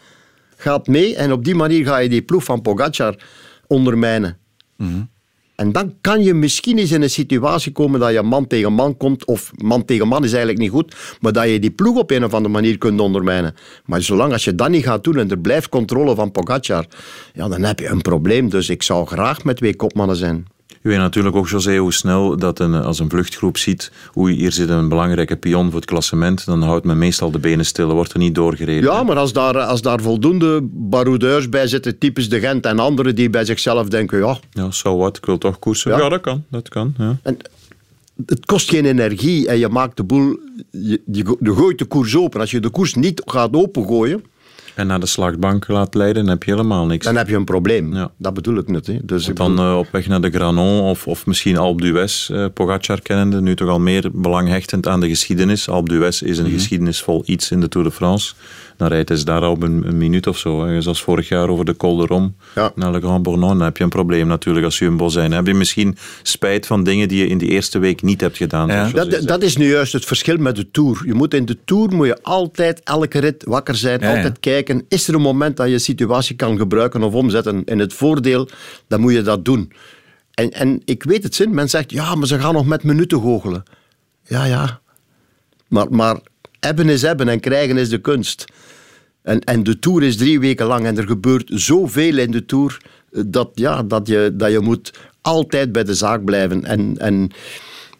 Gaat 0.55 0.87
mee 0.87 1.15
en 1.15 1.31
op 1.31 1.45
die 1.45 1.55
manier 1.55 1.85
ga 1.85 1.97
je 1.97 2.09
die 2.09 2.21
ploeg 2.21 2.43
van 2.43 2.61
Pogacar 2.61 3.15
ondermijnen. 3.67 4.37
En 5.55 5.71
dan 5.71 5.93
kan 6.01 6.23
je 6.23 6.33
misschien 6.33 6.77
eens 6.77 6.91
in 6.91 7.01
een 7.01 7.09
situatie 7.09 7.71
komen 7.71 7.99
dat 7.99 8.11
je 8.11 8.21
man 8.21 8.47
tegen 8.47 8.73
man 8.73 8.97
komt, 8.97 9.25
of 9.25 9.51
man 9.55 9.85
tegen 9.85 10.07
man 10.07 10.23
is 10.23 10.31
eigenlijk 10.31 10.61
niet 10.61 10.71
goed, 10.71 10.95
maar 11.19 11.31
dat 11.31 11.49
je 11.49 11.59
die 11.59 11.71
ploeg 11.71 11.97
op 11.97 12.11
een 12.11 12.23
of 12.23 12.33
andere 12.33 12.53
manier 12.53 12.77
kunt 12.77 12.99
ondermijnen. 12.99 13.55
Maar 13.85 14.01
zolang 14.01 14.31
als 14.31 14.43
je 14.43 14.55
dat 14.55 14.69
niet 14.69 14.83
gaat 14.83 15.03
doen 15.03 15.17
en 15.17 15.29
er 15.29 15.39
blijft 15.39 15.69
controle 15.69 16.15
van 16.15 16.31
Pogacar, 16.31 16.85
ja, 17.33 17.47
dan 17.47 17.63
heb 17.63 17.79
je 17.79 17.87
een 17.87 18.01
probleem. 18.01 18.49
Dus 18.49 18.69
ik 18.69 18.83
zou 18.83 19.05
graag 19.07 19.43
met 19.43 19.57
twee 19.57 19.75
kopmannen 19.75 20.15
zijn. 20.15 20.45
Je 20.83 20.89
weet 20.89 20.97
natuurlijk 20.97 21.35
ook, 21.35 21.47
José, 21.47 21.77
hoe 21.77 21.93
snel 21.93 22.37
dat 22.37 22.59
een, 22.59 22.73
als 22.73 22.99
een 22.99 23.09
vluchtgroep 23.09 23.57
ziet, 23.57 23.91
oei, 24.17 24.35
hier 24.35 24.51
zit 24.51 24.69
een 24.69 24.89
belangrijke 24.89 25.35
pion 25.35 25.65
voor 25.65 25.79
het 25.79 25.89
klassement, 25.89 26.45
dan 26.45 26.61
houdt 26.61 26.85
men 26.85 26.97
meestal 26.97 27.31
de 27.31 27.39
benen 27.39 27.65
stil, 27.65 27.93
wordt 27.93 28.13
er 28.13 28.19
niet 28.19 28.35
doorgereden. 28.35 28.91
Ja, 28.91 29.03
maar 29.03 29.17
als 29.17 29.33
daar, 29.33 29.57
als 29.59 29.81
daar 29.81 30.01
voldoende 30.01 30.59
baroudeurs 30.71 31.49
bij 31.49 31.67
zitten, 31.67 31.97
types 31.97 32.29
de 32.29 32.39
Gent 32.39 32.65
en 32.65 32.79
anderen 32.79 33.15
die 33.15 33.29
bij 33.29 33.45
zichzelf 33.45 33.87
denken, 33.87 34.19
ja... 34.19 34.37
Ja, 34.51 34.71
zo 34.71 34.97
wat, 34.97 35.17
ik 35.17 35.25
wil 35.25 35.37
toch 35.37 35.59
koersen. 35.59 35.97
Ja, 35.97 36.09
dat 36.09 36.21
kan, 36.21 36.43
dat 36.49 36.69
kan, 36.69 36.93
ja. 36.97 37.17
En 37.21 37.37
het 38.25 38.45
kost 38.45 38.69
geen 38.69 38.85
energie 38.85 39.47
en 39.47 39.57
je 39.57 39.69
maakt 39.69 39.97
de 39.97 40.03
boel... 40.03 40.39
Je, 40.71 41.01
je, 41.11 41.37
je 41.39 41.53
gooit 41.53 41.77
de 41.77 41.85
koers 41.85 42.15
open. 42.15 42.39
Als 42.39 42.51
je 42.51 42.59
de 42.59 42.69
koers 42.69 42.93
niet 42.93 43.21
gaat 43.25 43.55
opengooien... 43.55 44.23
En 44.75 44.87
naar 44.87 44.99
de 44.99 45.05
slagbank 45.05 45.67
laat 45.67 45.95
leiden, 45.95 46.23
dan 46.23 46.31
heb 46.31 46.43
je 46.43 46.51
helemaal 46.51 46.85
niks. 46.85 47.05
Dan 47.05 47.15
heb 47.15 47.27
je 47.27 47.35
een 47.35 47.45
probleem. 47.45 47.93
Ja. 47.93 48.11
Dat 48.17 48.33
bedoel 48.33 48.57
ik 48.57 48.67
niet. 48.67 48.87
Hè. 48.87 48.97
Dus 49.03 49.27
ik 49.27 49.35
dan 49.35 49.59
uh, 49.59 49.77
op 49.77 49.87
weg 49.91 50.07
naar 50.07 50.21
de 50.21 50.29
Granon 50.29 50.81
of, 50.81 51.07
of 51.07 51.25
misschien 51.25 51.57
Alpe 51.57 51.83
d'Huez, 51.83 52.29
uh, 52.29 52.45
Pogacar 52.53 53.01
kennende, 53.01 53.41
nu 53.41 53.55
toch 53.55 53.69
al 53.69 53.79
meer 53.79 54.09
belanghechtend 54.13 54.87
aan 54.87 54.99
de 54.99 55.09
geschiedenis. 55.09 55.69
Alpe 55.69 55.89
d'Huez 55.89 56.21
is 56.21 56.37
een 56.37 56.43
mm 56.43 56.49
-hmm. 56.49 56.59
geschiedenisvol 56.59 57.23
iets 57.25 57.51
in 57.51 57.59
de 57.59 57.67
Tour 57.67 57.87
de 57.87 57.93
France. 57.93 58.33
Dan 58.83 58.91
rijdt 58.91 59.09
hij 59.09 59.23
daar 59.23 59.49
op 59.49 59.63
een, 59.63 59.87
een 59.87 59.97
minuut 59.97 60.27
of 60.27 60.37
zo. 60.37 60.65
Hè. 60.65 60.81
Zoals 60.81 61.01
vorig 61.01 61.27
jaar 61.27 61.49
over 61.49 61.65
de 61.65 61.75
Col 61.75 61.95
de 61.95 62.05
Rom 62.05 62.35
ja. 62.55 62.71
naar 62.75 62.91
Le 62.91 62.99
Grand 62.99 63.23
Bournon. 63.23 63.57
Dan 63.57 63.61
heb 63.61 63.77
je 63.77 63.83
een 63.83 63.89
probleem 63.89 64.27
natuurlijk 64.27 64.65
als 64.65 64.77
Jumbo 64.77 65.07
zijn. 65.07 65.29
Dan 65.29 65.37
heb 65.37 65.47
je 65.47 65.53
misschien 65.53 65.97
spijt 66.23 66.65
van 66.67 66.83
dingen 66.83 67.07
die 67.07 67.19
je 67.19 67.27
in 67.27 67.37
die 67.37 67.49
eerste 67.49 67.79
week 67.79 68.01
niet 68.01 68.21
hebt 68.21 68.37
gedaan. 68.37 68.67
Ja. 68.67 68.89
Dat, 68.89 69.27
dat, 69.27 69.43
is 69.43 69.57
nu 69.57 69.69
juist 69.69 69.93
het 69.93 70.05
verschil 70.05 70.37
met 70.37 70.55
de 70.55 70.71
Tour. 70.71 71.01
Je 71.05 71.13
moet 71.13 71.33
in 71.33 71.45
de 71.45 71.57
Tour 71.65 71.95
moet 71.95 72.07
je 72.07 72.17
altijd 72.21 72.81
elke 72.83 73.19
rit 73.19 73.43
wakker 73.43 73.75
zijn. 73.75 73.99
Ja, 73.99 74.15
altijd 74.15 74.39
kijken. 74.39 74.85
Is 74.87 75.07
er 75.07 75.13
een 75.13 75.21
moment 75.21 75.57
dat 75.57 75.69
je 75.69 75.79
situatie 75.79 76.35
kan 76.35 76.57
gebruiken 76.57 77.03
of 77.03 77.13
omzetten 77.13 77.63
in 77.65 77.79
het 77.79 77.93
voordeel? 77.93 78.49
Dan 78.87 79.01
moet 79.01 79.13
je 79.13 79.21
dat 79.21 79.45
doen. 79.45 79.71
En, 80.33 80.51
en 80.51 80.81
ik 80.85 81.03
weet 81.03 81.23
het 81.23 81.35
zin. 81.35 81.53
Men 81.53 81.69
zegt, 81.69 81.91
ja, 81.91 82.15
maar 82.15 82.27
ze 82.27 82.39
gaan 82.39 82.53
nog 82.53 82.65
met 82.65 82.83
minuten 82.83 83.21
goochelen. 83.21 83.63
Ja, 84.23 84.45
ja. 84.45 84.79
Maar, 85.67 85.87
maar 85.89 86.19
hebben 86.59 86.89
is 86.89 87.01
hebben 87.01 87.27
en 87.27 87.39
krijgen 87.39 87.77
is 87.77 87.89
de 87.89 88.01
kunst. 88.01 88.45
En, 89.23 89.39
en 89.39 89.63
de 89.63 89.79
Tour 89.79 90.03
is 90.03 90.17
drie 90.17 90.39
weken 90.39 90.65
lang 90.65 90.85
en 90.85 90.97
er 90.97 91.07
gebeurt 91.07 91.49
zoveel 91.53 92.17
in 92.17 92.31
de 92.31 92.45
Tour 92.45 92.77
dat, 93.25 93.49
ja, 93.53 93.83
dat, 93.83 94.07
je, 94.07 94.31
dat 94.33 94.51
je 94.51 94.59
moet 94.59 94.93
altijd 95.21 95.71
bij 95.71 95.83
de 95.83 95.93
zaak 95.93 96.23
blijven. 96.25 96.63
En, 96.63 96.95
en 96.97 97.31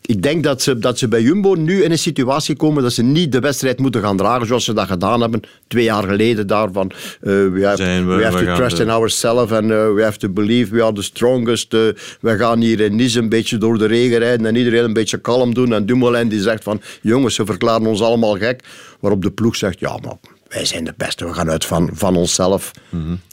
ik 0.06 0.22
denk 0.22 0.44
dat 0.44 0.62
ze, 0.62 0.80
dat 0.80 0.98
ze 0.98 1.08
bij 1.08 1.22
Jumbo 1.22 1.54
nu 1.54 1.84
in 1.84 1.92
een 1.92 1.98
situatie 1.98 2.56
komen 2.56 2.84
dat 2.84 2.94
ze 2.94 3.04
niet 3.04 3.32
de 3.32 3.40
wedstrijd 3.40 3.80
moeten 3.80 4.02
gaan 4.02 4.18
dragen 4.18 4.48
zoals 4.48 4.66
ze 4.66 4.74
dat 4.74 4.88
gedaan 4.88 5.22
hebben 5.22 5.42
twee 5.68 5.84
jaar 5.84 6.04
geleden 6.04 6.48
daarvan. 6.48 6.92
Uh, 7.22 7.52
we 7.54 7.66
have, 7.66 7.84
Zijn 7.84 8.08
we, 8.08 8.16
we 8.16 8.24
have 8.24 8.38
we 8.38 8.46
to 8.46 8.56
trust 8.56 8.78
de- 8.78 8.84
in 8.84 8.90
ourselves 8.90 9.52
and 9.52 9.64
uh, 9.64 9.94
we 9.94 10.02
have 10.04 10.18
to 10.18 10.30
believe 10.30 10.76
we 10.76 10.84
are 10.84 10.94
the 10.94 11.02
strongest. 11.02 11.74
Uh, 11.74 11.82
we 12.22 12.38
gaan 12.38 12.60
hier 12.60 12.80
in 12.80 12.96
Nice 12.96 13.20
een 13.20 13.30
beetje 13.30 13.58
door 13.58 13.78
de 13.78 13.86
regen 13.86 14.18
rijden 14.18 14.46
en 14.46 14.56
iedereen 14.56 14.84
een 14.84 14.94
beetje 14.94 15.18
kalm 15.18 15.54
doen. 15.54 15.74
En 15.74 15.86
Dumoulin 15.86 16.28
die 16.28 16.42
zegt 16.42 16.64
van, 16.64 16.82
jongens, 17.02 17.36
ze 17.36 17.46
verklaren 17.46 17.86
ons 17.86 18.02
allemaal 18.02 18.36
gek. 18.38 18.64
Waarop 19.00 19.22
de 19.22 19.32
ploeg 19.32 19.56
zegt, 19.56 19.80
ja, 19.80 19.98
maar 20.04 20.18
wij 20.54 20.66
zijn 20.66 20.84
de 20.84 20.94
beste, 20.98 21.26
we 21.26 21.34
gaan 21.34 21.50
uit 21.50 21.66
van, 21.66 21.90
van 21.94 22.16
onszelf. 22.16 22.72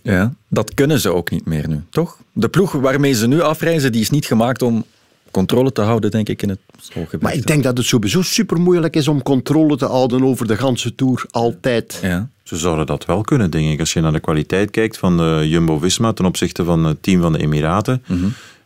Ja, 0.02 0.32
dat 0.48 0.74
kunnen 0.74 1.00
ze 1.00 1.12
ook 1.12 1.30
niet 1.30 1.46
meer 1.46 1.68
nu, 1.68 1.82
toch? 1.90 2.18
De 2.32 2.48
ploeg 2.48 2.72
waarmee 2.72 3.12
ze 3.12 3.26
nu 3.26 3.40
afreizen, 3.40 3.92
die 3.92 4.00
is 4.00 4.10
niet 4.10 4.26
gemaakt 4.26 4.62
om 4.62 4.84
controle 5.30 5.72
te 5.72 5.80
houden, 5.80 6.10
denk 6.10 6.28
ik, 6.28 6.42
in 6.42 6.48
het 6.48 6.58
hooggebergte. 6.76 7.18
Maar 7.18 7.34
ik 7.34 7.46
denk 7.46 7.62
dat 7.62 7.76
het 7.76 7.86
sowieso 7.86 8.22
super 8.22 8.60
moeilijk 8.60 8.96
is 8.96 9.08
om 9.08 9.22
controle 9.22 9.76
te 9.76 9.86
houden 9.86 10.22
over 10.22 10.46
de 10.46 10.56
ganse 10.56 10.94
Tour, 10.94 11.24
altijd. 11.30 11.98
Ja. 12.02 12.28
Ze 12.42 12.56
zouden 12.56 12.86
dat 12.86 13.04
wel 13.04 13.20
kunnen, 13.20 13.50
denk 13.50 13.72
ik. 13.72 13.80
Als 13.80 13.92
je 13.92 14.00
naar 14.00 14.12
de 14.12 14.20
kwaliteit 14.20 14.70
kijkt 14.70 14.98
van 14.98 15.16
de 15.16 15.48
Jumbo-Visma 15.48 16.12
ten 16.12 16.24
opzichte 16.24 16.64
van 16.64 16.84
het 16.84 17.02
team 17.02 17.20
van 17.20 17.32
de 17.32 17.38
Emiraten. 17.38 18.02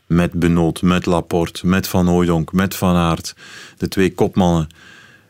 Met 0.07 0.33
Benoot, 0.33 0.83
met 0.83 1.07
Laporte, 1.07 1.67
met 1.67 1.89
Van 1.89 2.07
Hooijdonk, 2.07 2.53
met 2.53 2.77
Van 2.77 2.97
Aert. 2.97 3.35
De 3.79 3.89
twee 3.89 4.15
kopmannen. 4.15 4.69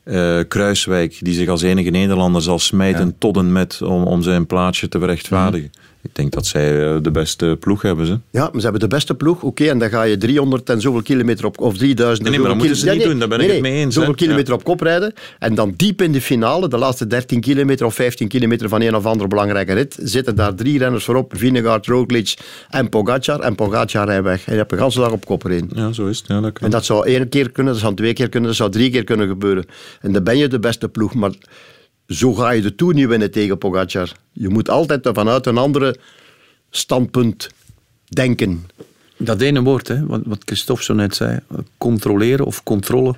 Eh, 0.05 0.41
Kruiswijk, 0.49 1.19
die 1.21 1.35
zich 1.35 1.49
als 1.49 1.63
enige 1.63 1.91
Nederlander 1.91 2.43
zal 2.43 2.59
smijten 2.59 3.19
tot 3.19 3.37
en 3.37 3.53
met 3.53 3.83
om, 3.83 4.03
om 4.03 4.23
zijn 4.23 4.47
plaatsje 4.47 4.89
te 4.89 4.99
berechtvaardigen. 4.99 5.71
Ik 6.05 6.15
denk 6.15 6.33
dat 6.33 6.47
zij 6.47 6.95
eh, 6.95 6.97
de 7.03 7.11
beste 7.11 7.57
ploeg 7.61 7.83
hebben. 7.83 8.07
Ze. 8.07 8.19
Ja, 8.31 8.43
maar 8.43 8.51
ze 8.55 8.63
hebben 8.63 8.81
de 8.81 8.95
beste 8.95 9.15
ploeg. 9.15 9.43
Oké, 9.43 9.65
en 9.65 9.79
dan 9.79 9.89
ga 9.89 10.03
je 10.03 10.17
300 10.17 10.71
en 10.71 10.81
zoveel 10.81 11.03
kilometer 11.03 11.45
op... 11.45 11.61
Of 11.61 11.77
3000 11.77 12.19
en 12.19 12.23
Nee, 12.23 12.31
nee, 12.33 12.41
maar 12.41 12.49
dat 12.49 12.59
moeten 12.59 12.77
ze 12.77 12.91
niet 12.91 13.03
doen, 13.03 13.19
daar 13.19 13.29
ben 13.29 13.41
ik 13.41 13.51
het 13.51 13.61
mee 13.61 13.73
eens, 13.73 13.95
Zoveel 13.95 14.11
hè. 14.11 14.17
kilometer 14.17 14.55
op 14.55 14.65
kop 14.65 14.81
rijden. 14.81 15.13
En 15.39 15.55
dan 15.55 15.75
diep 15.77 16.03
in 16.03 16.13
de 16.13 16.21
finale, 16.21 16.69
de 16.69 16.79
laatste 16.79 17.07
13 17.07 17.41
kilometer 17.41 17.87
of 17.87 17.95
15 17.95 18.29
kilometer 18.29 18.69
van 18.69 18.81
een 18.81 18.97
of 18.97 19.07
andere 19.07 19.29
belangrijke 19.29 19.73
rit, 19.73 19.97
zitten 20.03 20.37
daar 20.37 20.55
drie 20.55 20.79
renners 20.79 21.05
voorop. 21.05 21.33
Vinegaard, 21.37 21.87
Roglic 21.87 22.35
en 22.69 22.89
Pogacar. 22.89 23.41
En 23.41 23.55
Pogacar 23.55 24.07
rijdt 24.07 24.25
weg. 24.25 24.47
En 24.47 24.53
je 24.53 24.59
hebt 24.59 24.71
de 24.71 24.77
hele 24.77 24.95
dag 24.95 25.11
op 25.11 25.25
kop 25.25 25.45
erin. 25.45 25.71
Ja, 25.75 25.93
zo 25.93 26.07
is 26.07 26.19
het. 26.19 26.27
Ja, 26.27 26.41
dat 26.41 26.53
kan. 26.53 26.65
En 26.65 26.71
dat 26.71 26.85
zou 26.85 27.07
één 27.07 27.29
keer 27.29 27.51
kunnen, 27.51 27.73
dat 27.73 27.83
zou 27.83 27.95
twee 27.95 28.13
keer 28.13 28.29
kunnen, 28.29 28.49
dat 28.49 28.59
zou 28.59 28.71
drie 28.71 28.91
keer 28.91 29.05
kunnen 29.05 29.29
gebeuren. 29.29 29.65
En 30.01 30.13
dan 30.13 30.25
ben 30.25 30.39
je 30.39 30.49
de 30.49 30.59
beste 30.59 30.89
ploeg, 30.89 31.15
maar 31.15 31.33
zo 32.09 32.35
ga 32.35 32.51
je 32.51 32.63
de 32.63 32.75
Tour 32.75 32.95
niet 32.95 33.07
winnen 33.07 33.31
tegen 33.31 33.59
Pogacar. 33.59 34.13
Je 34.33 34.49
moet 34.49 34.71
altijd 34.71 35.11
vanuit 35.13 35.47
een 35.47 35.59
andere 35.59 35.97
standpunt 36.71 37.49
denken. 38.09 38.67
Dat 39.17 39.41
ene 39.41 39.63
woord, 39.63 39.89
hè, 39.89 40.07
wat, 40.07 40.21
wat 40.25 40.43
Christophe 40.45 40.85
zo 40.85 40.95
net 40.95 41.15
zei, 41.15 41.39
controleren 41.79 42.47
of 42.47 42.63
controle, 42.63 43.15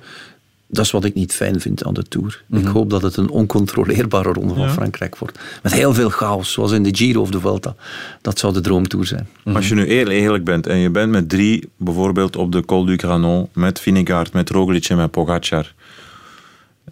dat 0.67 0.85
is 0.85 0.91
wat 0.91 1.03
ik 1.05 1.13
niet 1.13 1.33
fijn 1.33 1.59
vind 1.61 1.83
aan 1.83 1.93
de 1.93 2.03
Tour. 2.03 2.43
Ik 2.51 2.65
hoop 2.65 2.89
dat 2.89 3.01
het 3.01 3.17
een 3.17 3.29
oncontroleerbare 3.29 4.33
ronde 4.33 4.53
van 4.53 4.63
Ja. 4.63 4.71
Frankrijk 4.71 5.17
wordt. 5.17 5.39
Met 5.63 5.73
heel 5.73 5.93
veel 5.93 6.09
chaos, 6.09 6.51
zoals 6.51 6.71
in 6.71 6.83
de 6.83 6.95
Giro 6.95 7.21
of 7.21 7.29
de 7.29 7.39
Vuelta. 7.39 7.75
Dat 8.21 8.39
zou 8.39 8.53
de 8.53 8.61
droomtour 8.61 9.05
zijn. 9.05 9.27
Als 9.43 9.67
je 9.67 9.75
nu 9.75 9.85
eerlijk, 9.85 10.19
eerlijk 10.19 10.43
bent 10.43 10.67
en 10.67 10.77
je 10.77 10.89
bent 10.89 11.11
met 11.11 11.29
drie, 11.29 11.69
bijvoorbeeld 11.77 12.35
op 12.35 12.51
de 12.51 12.65
Col 12.65 12.85
du 12.85 12.97
Granon, 12.97 13.49
met 13.53 13.79
Vinegaard, 13.79 14.33
met 14.33 14.49
Roglic 14.49 14.85
en 14.85 14.97
met 14.97 15.11
Pogacar, 15.11 15.73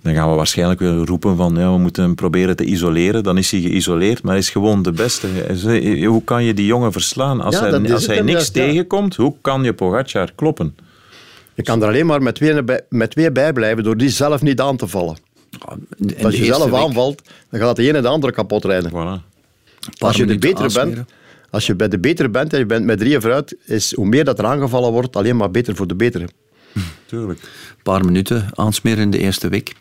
dan 0.01 0.13
gaan 0.13 0.29
we 0.29 0.35
waarschijnlijk 0.35 0.79
weer 0.79 0.93
roepen 1.05 1.35
van 1.35 1.55
ja, 1.55 1.71
we 1.71 1.77
moeten 1.77 2.03
hem 2.03 2.15
proberen 2.15 2.55
te 2.55 2.63
isoleren. 2.65 3.23
Dan 3.23 3.37
is 3.37 3.51
hij 3.51 3.61
geïsoleerd, 3.61 4.21
maar 4.23 4.31
hij 4.31 4.41
is 4.41 4.49
gewoon 4.49 4.81
de 4.81 4.91
beste. 4.91 5.27
Hoe 6.05 6.23
kan 6.23 6.43
je 6.43 6.53
die 6.53 6.65
jongen 6.65 6.91
verslaan? 6.91 7.41
Als 7.41 7.55
Ja, 7.55 7.61
hij, 7.69 7.91
als 7.93 8.05
het 8.05 8.11
hij 8.15 8.21
niks 8.21 8.49
tegenkomt, 8.49 9.15
hoe 9.15 9.35
kan 9.41 9.63
je 9.63 9.73
Pogacar 9.73 10.31
kloppen? 10.35 10.75
Je 11.53 11.63
kan 11.63 11.81
er 11.81 11.87
alleen 11.87 12.05
maar 12.05 12.21
met 12.21 12.35
twee, 12.35 12.63
bij- 12.63 12.81
met 12.89 13.11
twee 13.11 13.31
bij 13.31 13.53
blijven 13.53 13.83
door 13.83 13.97
die 13.97 14.09
zelf 14.09 14.41
niet 14.41 14.61
aan 14.61 14.77
te 14.77 14.87
vallen. 14.87 15.17
In 15.97 16.25
Als 16.25 16.35
je 16.35 16.45
zelf 16.45 16.69
week 16.69 16.79
aanvalt, 16.79 17.21
dan 17.49 17.59
gaat 17.59 17.75
de 17.75 17.87
ene 17.87 18.01
de 18.01 18.07
andere 18.07 18.33
kapot 18.33 18.65
rijden. 18.65 18.89
Voilà. 18.91 19.33
Als 19.99 20.15
je 20.15 20.25
de 20.25 20.37
betere 20.37 20.69
bent, 20.73 20.97
als 21.49 21.65
je 21.65 21.75
bij 21.75 21.87
de 21.87 21.99
betere 21.99 22.29
bent 22.29 22.53
en 22.53 22.59
je 22.59 22.65
bent 22.65 22.85
met 22.85 22.99
drieën 22.99 23.21
vooruit, 23.21 23.55
is 23.65 23.95
hoe 23.95 24.05
meer 24.05 24.23
dat 24.23 24.39
er 24.39 24.45
aangevallen 24.45 24.91
wordt, 24.91 25.15
alleen 25.15 25.35
maar 25.37 25.51
beter 25.51 25.75
voor 25.75 25.87
de 25.87 25.95
betere. 25.95 26.27
Tuurlijk. 27.05 27.39
Een 27.41 27.83
paar 27.83 28.05
minuten 28.05 28.47
aansmeren 28.53 29.03
in 29.03 29.09
de 29.09 29.17
eerste 29.19 29.47
week. 29.49 29.75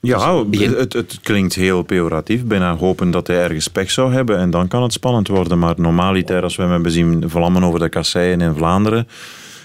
Ja, 0.00 0.44
begin. 0.44 0.72
het, 0.72 0.92
het 0.92 1.18
klinkt 1.22 1.54
heel 1.54 1.82
pejoratief. 1.82 2.44
Bijna 2.44 2.76
hopen 2.76 3.10
dat 3.10 3.26
hij 3.26 3.42
ergens 3.42 3.68
pech 3.68 3.90
zou 3.90 4.12
hebben 4.12 4.38
en 4.38 4.50
dan 4.50 4.68
kan 4.68 4.82
het 4.82 4.92
spannend 4.92 5.28
worden. 5.28 5.58
Maar 5.58 5.74
normaliter, 5.76 6.42
als 6.42 6.56
we 6.56 6.62
hem 6.62 6.70
hebben 6.70 6.92
zien 6.92 7.24
vlammen 7.26 7.62
over 7.64 7.80
de 7.80 7.88
kasseien 7.88 8.40
in 8.40 8.54
Vlaanderen 8.54 9.08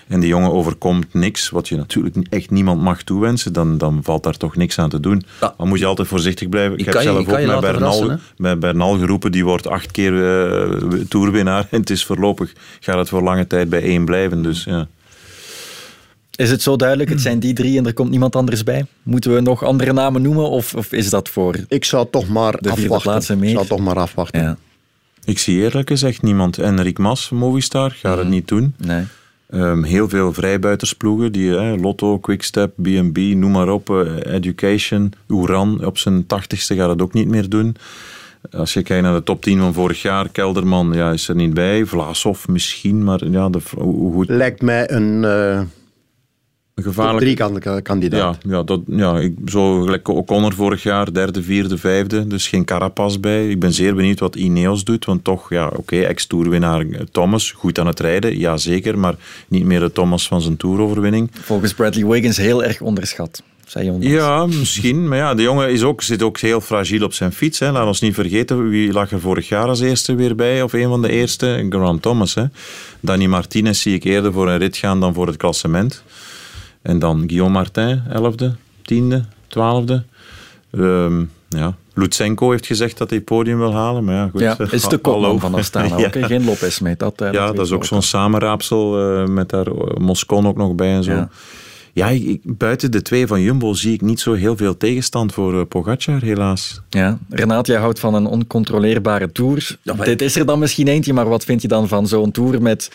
en 0.08 0.20
die 0.20 0.30
jongen 0.30 0.52
overkomt 0.52 1.14
niks, 1.14 1.50
wat 1.50 1.68
je 1.68 1.76
natuurlijk 1.76 2.16
echt 2.30 2.50
niemand 2.50 2.82
mag 2.82 3.04
toewensen, 3.04 3.54
dan, 3.54 3.78
dan 3.78 4.00
valt 4.04 4.24
daar 4.24 4.38
toch 4.38 4.56
niks 4.56 4.80
aan 4.80 4.90
te 4.90 5.00
doen. 5.00 5.24
Ja. 5.42 5.54
Dan 5.58 5.68
moet 5.68 5.80
je 5.80 5.86
altijd 5.86 6.08
voorzichtig 6.08 6.50
blijven. 6.50 6.78
Ik 6.78 6.86
heb 6.86 6.94
je- 6.94 7.02
zelf 7.02 7.18
ook 7.18 7.28
met 7.46 7.60
Bernal, 7.60 8.18
met 8.38 8.60
Bernal 8.60 8.98
geroepen, 8.98 9.32
die 9.32 9.46
wordt 9.46 9.68
acht 9.68 9.92
keer 9.92 10.14
eh 10.64 11.00
toerwinnaar 11.10 11.68
en 11.70 11.80
het 11.86 11.90
is 11.90 12.06
voorlopig, 12.06 12.54
gaat 12.80 12.98
het 12.98 13.10
voor 13.10 13.22
lange 13.22 13.48
tijd 13.48 13.70
bij 13.70 13.82
één 13.82 14.06
blijven. 14.06 14.42
Dus 14.44 14.64
ja. 14.64 14.88
Is 16.36 16.52
het 16.52 16.62
zo 16.62 16.76
duidelijk, 16.76 17.10
het 17.10 17.22
zijn 17.22 17.40
die 17.40 17.54
drie 17.54 17.78
en 17.78 17.86
er 17.86 17.94
komt 17.94 18.10
niemand 18.10 18.36
anders 18.36 18.64
bij? 18.64 18.86
Moeten 19.04 19.34
we 19.34 19.42
nog 19.42 19.64
andere 19.64 19.94
namen 19.94 20.22
noemen 20.22 20.50
of, 20.50 20.74
of 20.76 20.92
is 20.92 21.10
dat 21.10 21.30
voor... 21.30 21.56
Ik 21.68 21.86
zou 21.86 22.08
toch 22.12 22.28
maar 22.28 22.58
De 22.60 22.70
afwachten. 22.70 23.38
en 23.38 23.44
Ik 23.44 23.54
zou 23.56 23.68
toch 23.68 23.80
maar 23.80 23.96
afwachten. 23.98 24.42
Ja, 24.42 24.58
Ik 25.26 25.40
zie 25.40 25.58
eerlijk 25.62 25.88
gezegd 25.90 26.22
niemand. 26.22 26.58
Enric 26.58 26.98
Mas, 26.98 27.30
Movistar, 27.30 27.92
gaat 27.92 28.18
het 28.18 28.28
niet 28.28 28.48
doen. 28.48 28.74
nee. 28.78 29.04
Ehm, 29.50 29.84
heel 29.84 30.10
veel 30.10 30.34
vrijbuitersploegen, 30.34 31.32
die, 31.32 31.58
eh, 31.58 31.82
Lotto, 31.82 32.20
Quickstep, 32.20 32.74
B&B, 32.82 33.18
noem 33.18 33.52
maar 33.52 33.70
op, 33.70 33.90
eh, 33.90 34.34
Education, 34.34 35.14
Oeran, 35.30 35.86
op 35.86 35.98
zijn 35.98 36.26
tachtigste 36.26 36.76
gaat 36.76 36.90
het 36.90 37.02
ook 37.02 37.14
niet 37.14 37.28
meer 37.28 37.50
doen. 37.50 37.76
Als 38.52 38.74
je 38.74 38.82
kijkt 38.84 39.04
naar 39.04 39.14
de 39.16 39.24
top 39.24 39.42
10 39.42 39.60
van 39.60 39.74
vorig 39.74 40.02
jaar, 40.02 40.30
Kelderman 40.30 40.94
ja, 40.94 41.12
is 41.12 41.28
er 41.28 41.36
niet 41.36 41.54
bij, 41.54 41.86
Vlaashoff 41.86 42.48
misschien, 42.48 43.04
maar 43.04 43.28
ja, 43.30 43.50
de, 43.50 43.60
hoe 43.78 44.14
goed... 44.14 44.30
Lijkt 44.30 44.62
mij 44.62 44.92
een, 44.92 45.24
eh, 45.24 45.58
Een 45.58 45.70
gevaarlijk... 46.84 47.20
Drie 47.20 47.36
kan- 47.36 47.82
kandidaat. 47.82 48.38
Ja, 48.42 48.50
ja, 48.56 48.64
dat, 48.64 48.82
ja 48.88 49.20
ik, 49.20 49.34
zo 49.46 49.82
gelijk 49.82 50.08
O'Connor 50.08 50.54
vorig 50.54 50.84
jaar, 50.84 51.14
derde, 51.14 51.44
vierde, 51.44 51.78
vijfde. 51.78 52.28
Dus 52.28 52.48
geen 52.48 52.66
Carapaz 52.66 53.20
bij. 53.20 53.50
Ik 53.50 53.60
ben 53.60 53.74
zeer 53.74 53.96
benieuwd 53.96 54.20
wat 54.20 54.36
Ineos 54.36 54.84
doet. 54.84 55.06
Want 55.06 55.24
toch, 55.24 55.50
ja, 55.50 55.72
oké, 55.76 56.02
ex-tourwinnaar 56.02 56.86
Thomas, 57.12 57.52
goed 57.52 57.80
aan 57.80 57.88
het 57.88 58.00
rijden, 58.00 58.40
ja 58.40 58.58
zeker. 58.58 59.00
Maar 59.00 59.16
niet 59.48 59.66
meer 59.66 59.80
de 59.80 59.92
Thomas 59.92 60.28
van 60.28 60.42
zijn 60.42 60.58
toeroverwinning. 60.58 61.32
Volgens 61.42 61.74
Bradley 61.74 62.06
Wiggins 62.06 62.38
heel 62.38 62.64
erg 62.64 62.82
onderschat. 62.82 63.44
Zei 63.66 63.86
je 63.86 63.92
onlangs. 63.92 64.16
Ja, 64.16 64.46
misschien. 64.46 65.08
Maar 65.08 65.18
ja, 65.18 65.34
de 65.34 65.42
jongen 65.42 65.72
is 65.72 65.84
ook, 65.84 66.02
zit 66.02 66.24
ook 66.24 66.40
heel 66.40 66.62
fragiel 66.62 67.04
op 67.04 67.14
zijn 67.14 67.32
fiets. 67.32 67.60
Hè. 67.60 67.72
Laat 67.72 67.88
ons 67.88 68.02
niet 68.02 68.14
vergeten, 68.14 68.70
wie 68.70 68.92
lag 68.92 69.12
er 69.12 69.20
vorig 69.20 69.48
jaar 69.48 69.68
als 69.68 69.80
eerste 69.80 70.16
weer 70.16 70.36
bij? 70.36 70.62
Of 70.62 70.74
een 70.74 70.88
van 70.88 71.02
de 71.02 71.10
eerste? 71.10 71.66
Grant 71.70 72.02
Thomas. 72.02 72.34
Hè. 72.34 72.44
Danny 73.00 73.26
Martinez 73.26 73.82
zie 73.82 73.94
ik 73.94 74.04
eerder 74.04 74.34
voor 74.34 74.50
een 74.50 74.58
rit 74.58 74.78
gaan 74.78 75.00
dan 75.00 75.14
voor 75.14 75.28
het 75.28 75.38
klassement. 75.38 76.04
En 76.86 77.00
dan 77.00 77.24
Guillaume 77.28 77.54
Martin, 77.54 78.02
11e, 78.10 78.46
10e, 78.82 79.22
12e. 79.48 80.04
Ehm, 80.72 81.24
ja. 81.50 81.76
Lutsenko 81.94 82.52
heeft 82.52 82.66
gezegd 82.66 82.98
dat 82.98 83.10
hij 83.10 83.18
het 83.18 83.28
podium 83.28 83.58
wil 83.58 83.74
halen. 83.74 84.04
Maar 84.04 84.16
ja, 84.16 84.28
goed. 84.32 84.42
Ja, 84.42 84.58
is 84.72 84.88
de 84.88 84.98
kopman 84.98 85.40
van 85.40 85.54
Astana 85.56 85.98
Ja. 86.00 86.06
ook. 86.06 86.26
Geen 86.26 86.46
Lopez 86.46 86.80
mee. 86.80 86.96
Dat, 86.98 87.22
eh, 87.22 87.32
Ja, 87.32 87.52
dat 87.52 87.66
is 87.66 87.72
ook 87.72 87.86
zo'n 87.86 88.02
samenraapsel 88.02 89.00
eh, 89.22 89.28
met 89.28 89.50
daar 89.50 89.68
eh, 89.68 89.98
Moscon 89.98 90.48
ook 90.48 90.58
nog 90.58 90.76
bij 90.76 90.94
en 90.94 91.04
zo. 91.04 91.12
Ja. 91.12 91.30
Ja, 91.94 92.08
ik- 92.08 92.42
buiten 92.44 92.92
de 92.92 93.02
twee 93.02 93.28
van 93.28 93.42
Jumbo 93.42 93.74
zie 93.74 93.94
ik 93.94 94.02
niet 94.02 94.20
zo 94.20 94.34
heel 94.34 94.58
veel 94.58 94.78
tegenstand 94.78 95.34
voor 95.34 95.60
eh, 95.60 95.66
Pogacar, 95.70 96.22
helaas. 96.22 96.82
Ja, 96.90 97.18
Renat, 97.30 97.68
jij 97.68 97.78
houdt 97.80 98.00
van 98.00 98.14
een 98.14 98.26
oncontroleerbare 98.26 99.32
tour. 99.32 99.78
Dit 100.04 100.22
is 100.22 100.36
er 100.36 100.46
dan 100.46 100.60
misschien 100.60 100.88
eentje, 100.88 101.14
maar 101.14 101.30
wat 101.30 101.44
vind 101.44 101.62
je 101.62 101.68
dan 101.68 101.88
van 101.88 102.08
zo'n 102.08 102.32
tour 102.32 102.62
met 102.62 102.92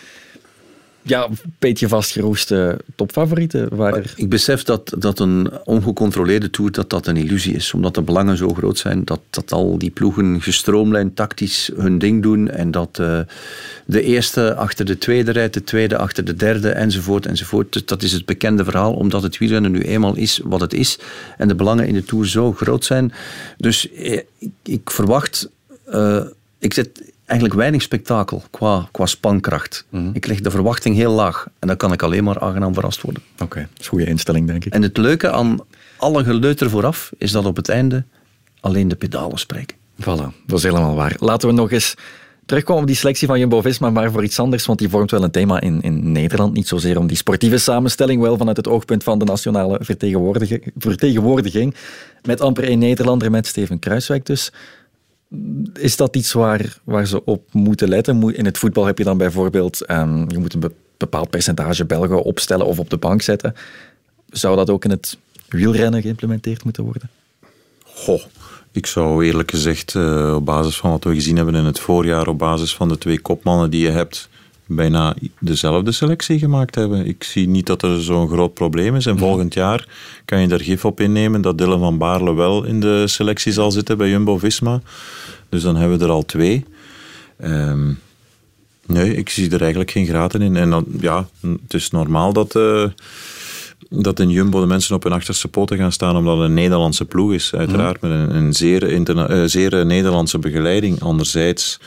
ja, 1.01 1.27
een 1.27 1.37
beetje 1.59 1.87
vastgeroeste 1.87 2.79
topfavorieten? 2.95 3.75
Waar 3.75 3.93
er... 3.93 4.13
Ik 4.15 4.29
besef 4.29 4.63
dat, 4.63 4.93
dat 4.97 5.19
een 5.19 5.51
ongecontroleerde 5.63 6.49
tour 6.49 6.71
dat 6.71 6.89
dat 6.89 7.07
een 7.07 7.17
illusie 7.17 7.55
is. 7.55 7.73
Omdat 7.73 7.95
de 7.95 8.01
belangen 8.01 8.37
zo 8.37 8.53
groot 8.53 8.77
zijn. 8.77 9.05
Dat, 9.05 9.19
dat 9.29 9.51
al 9.51 9.77
die 9.77 9.89
ploegen 9.89 10.41
gestroomlijnd 10.41 11.15
tactisch 11.15 11.71
hun 11.75 11.99
ding 11.99 12.21
doen. 12.21 12.49
En 12.49 12.71
dat 12.71 12.99
eh, 12.99 13.19
de 13.85 14.01
eerste 14.01 14.55
achter 14.55 14.85
de 14.85 14.97
tweede 14.97 15.31
rijdt, 15.31 15.53
de 15.53 15.63
tweede 15.63 15.97
achter 15.97 16.25
de 16.25 16.35
derde, 16.35 16.69
enzovoort, 16.69 17.25
enzovoort. 17.25 17.73
Dus 17.73 17.85
dat 17.85 18.03
is 18.03 18.11
het 18.11 18.25
bekende 18.25 18.63
verhaal. 18.63 18.93
Omdat 18.93 19.23
het 19.23 19.37
wielrennen 19.37 19.71
nu 19.71 19.81
eenmaal 19.81 20.15
is 20.15 20.39
wat 20.43 20.61
het 20.61 20.73
is. 20.73 20.99
En 21.37 21.47
de 21.47 21.55
belangen 21.55 21.87
in 21.87 21.93
de 21.93 22.03
tour 22.05 22.27
zo 22.27 22.53
groot 22.53 22.85
zijn. 22.85 23.13
Dus 23.57 23.91
eh, 23.91 24.19
ik, 24.37 24.51
ik 24.63 24.89
verwacht... 24.89 25.49
eh, 25.85 26.23
ik 26.59 26.73
zet 26.73 27.11
eigenlijk 27.31 27.59
weinig 27.59 27.81
spektakel 27.81 28.43
qua, 28.49 28.87
qua 28.91 29.05
spankracht. 29.05 29.85
Ik 30.13 30.25
leg 30.27 30.39
de 30.41 30.51
verwachting 30.51 30.95
heel 30.95 31.11
laag. 31.11 31.47
En 31.59 31.67
dan 31.67 31.77
kan 31.77 31.91
ik 31.93 32.01
alleen 32.03 32.23
maar 32.23 32.39
aangenaam 32.39 32.73
verrast 32.73 33.01
worden. 33.01 33.23
Oké, 33.39 33.59
dat 33.59 33.69
is 33.79 33.83
een 33.85 33.89
goede 33.89 34.05
instelling, 34.05 34.47
denk 34.47 34.65
ik. 34.65 34.73
En 34.73 34.81
het 34.81 34.97
leuke 34.97 35.31
aan 35.31 35.59
alle 35.97 36.23
geleuter 36.23 36.69
vooraf 36.69 37.11
is 37.17 37.31
dat 37.31 37.45
op 37.45 37.55
het 37.55 37.69
einde 37.69 38.03
alleen 38.59 38.87
de 38.87 38.95
pedalen 38.95 39.37
spreken. 39.37 39.77
Voilà, 40.01 40.45
dat 40.45 40.57
is 40.57 40.63
helemaal 40.63 40.95
waar. 40.95 41.15
Laten 41.19 41.47
we 41.47 41.53
nog 41.53 41.71
eens 41.71 41.95
terugkomen 42.45 42.81
op 42.81 42.87
die 42.87 42.95
selectie 42.97 43.27
van 43.27 43.39
Jumbo-Visma, 43.39 43.89
maar 43.89 44.11
voor 44.11 44.23
iets 44.23 44.39
anders, 44.39 44.65
want 44.65 44.79
die 44.79 44.89
vormt 44.89 45.11
wel 45.11 45.23
een 45.23 45.31
thema 45.31 45.61
in, 45.61 45.81
in 45.81 46.11
Nederland. 46.11 46.53
Niet 46.53 46.67
zozeer 46.67 46.97
om 46.97 47.07
die 47.07 47.17
sportieve 47.17 47.57
samenstelling, 47.57 48.21
wel 48.21 48.37
vanuit 48.37 48.57
het 48.57 48.67
oogpunt 48.67 49.03
van 49.03 49.19
de 49.19 49.25
nationale 49.25 49.77
vertegenwoordige- 49.81 50.61
vertegenwoordiging. 50.77 51.75
Met 52.21 52.41
amper 52.41 52.63
één 52.63 52.79
Nederlander, 52.79 53.31
met 53.31 53.47
Steven 53.47 53.79
Kruiswijk 53.79 54.25
dus. 54.25 54.51
Is 55.73 55.95
dat 55.95 56.15
iets 56.15 56.33
waar, 56.33 56.77
waar 56.83 57.05
ze 57.05 57.25
op 57.25 57.43
moeten 57.51 57.89
letten? 57.89 58.35
In 58.35 58.45
het 58.45 58.57
voetbal 58.57 58.85
heb 58.85 58.97
je 58.97 59.03
dan 59.03 59.17
bijvoorbeeld, 59.17 59.85
ehm, 59.85 60.29
je 60.29 60.37
moet 60.37 60.53
een 60.53 60.59
be- 60.59 60.71
bepaald 60.97 61.29
percentage 61.29 61.85
Belgen 61.85 62.23
opstellen 62.23 62.65
of 62.65 62.79
op 62.79 62.89
de 62.89 62.97
bank 62.97 63.21
zetten. 63.21 63.55
Zou 64.29 64.55
dat 64.55 64.69
ook 64.69 64.83
in 64.83 64.89
het 64.89 65.17
wielrennen 65.47 66.01
geïmplementeerd 66.01 66.63
moeten 66.63 66.83
worden? 66.83 67.09
Goh, 67.85 68.21
ik 68.71 68.85
zou 68.85 69.25
eerlijk 69.25 69.51
gezegd, 69.51 69.95
eh, 69.95 70.35
op 70.35 70.45
basis 70.45 70.77
van 70.77 70.91
wat 70.91 71.03
we 71.03 71.13
gezien 71.13 71.35
hebben 71.35 71.55
in 71.55 71.65
het 71.65 71.79
voorjaar, 71.79 72.27
op 72.27 72.37
basis 72.37 72.75
van 72.75 72.89
de 72.89 72.97
twee 72.97 73.19
kopmannen 73.19 73.69
die 73.69 73.81
je 73.83 73.91
hebt, 73.91 74.29
bijna 74.75 75.15
dezelfde 75.39 75.91
selectie 75.91 76.39
gemaakt 76.39 76.75
hebben. 76.75 77.05
Ik 77.05 77.23
zie 77.23 77.47
niet 77.47 77.65
dat 77.65 77.81
er 77.83 78.01
zo'n 78.01 78.27
groot 78.27 78.53
probleem 78.53 78.95
is. 78.95 79.05
En 79.05 79.17
volgend 79.17 79.53
jaar 79.53 79.87
kan 80.25 80.41
je 80.41 80.47
daar 80.47 80.61
gif 80.61 80.85
op 80.85 80.99
innemen 80.99 81.41
dat 81.41 81.57
Dylan 81.57 81.79
van 81.79 81.97
Baarle 81.97 82.33
wel 82.33 82.63
in 82.63 82.79
de 82.79 83.07
selectie 83.07 83.51
zal 83.51 83.71
zitten 83.71 83.97
bij 83.97 84.09
Jumbo-Visma. 84.09 84.81
Dus 85.49 85.61
dan 85.63 85.75
hebben 85.75 85.97
we 85.97 86.03
er 86.03 86.11
al 86.11 86.25
twee. 86.25 86.65
Ehm, 87.39 87.91
nee, 88.85 89.15
ik 89.15 89.29
zie 89.29 89.51
er 89.51 89.61
eigenlijk 89.61 89.91
geen 89.91 90.05
graten 90.05 90.41
in. 90.41 90.55
En 90.55 90.69
dan, 90.69 90.85
ja, 90.99 91.27
het 91.41 91.73
is 91.73 91.91
normaal 91.91 92.33
dat... 92.33 92.55
eh, 92.55 92.83
dat 93.93 94.19
in 94.19 94.29
Jumbo 94.29 94.59
de 94.59 94.65
mensen 94.65 94.95
op 94.95 95.03
hun 95.03 95.11
achterste 95.11 95.47
poten 95.47 95.77
gaan 95.77 95.91
staan 95.91 96.15
omdat 96.17 96.37
het 96.37 96.45
een 96.45 96.53
Nederlandse 96.53 97.05
ploeg 97.05 97.33
is. 97.33 97.53
Uiteraard 97.55 98.01
met 98.01 98.11
een, 98.11 98.35
een 98.35 98.53
zeer, 98.53 98.83
interna- 98.83 99.27
eh, 99.27 99.43
zeer 99.45 99.85
Nederlandse 99.85 100.39
begeleiding. 100.39 101.01
Anderzijds, 101.01 101.79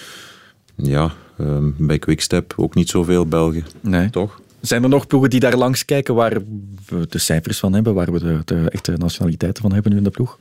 ja, 0.76 1.12
ehm, 1.39 1.70
bij 1.76 1.99
Quickstep 1.99 2.53
ook 2.57 2.74
niet 2.74 2.89
zoveel 2.89 3.26
Belgen. 3.26 3.64
Nee. 3.80 4.11
Toch? 4.11 4.41
Zijn 4.61 4.82
er 4.82 4.89
nog 4.89 5.07
ploegen 5.07 5.30
die 5.30 5.41
daar 5.41 5.57
langs 5.57 5.85
kijken 5.85 6.14
waar 6.14 6.32
we 6.89 7.07
de 7.09 7.18
cijfers 7.18 7.59
van 7.59 7.72
hebben, 7.72 7.95
waar 7.95 8.12
we 8.12 8.18
de, 8.18 8.39
de 8.45 8.70
echte 8.70 8.93
nationaliteiten 8.97 9.62
van 9.62 9.72
hebben 9.72 9.93
nu 9.93 9.99
in 9.99 10.05
de 10.05 10.11
ploeg? 10.11 10.39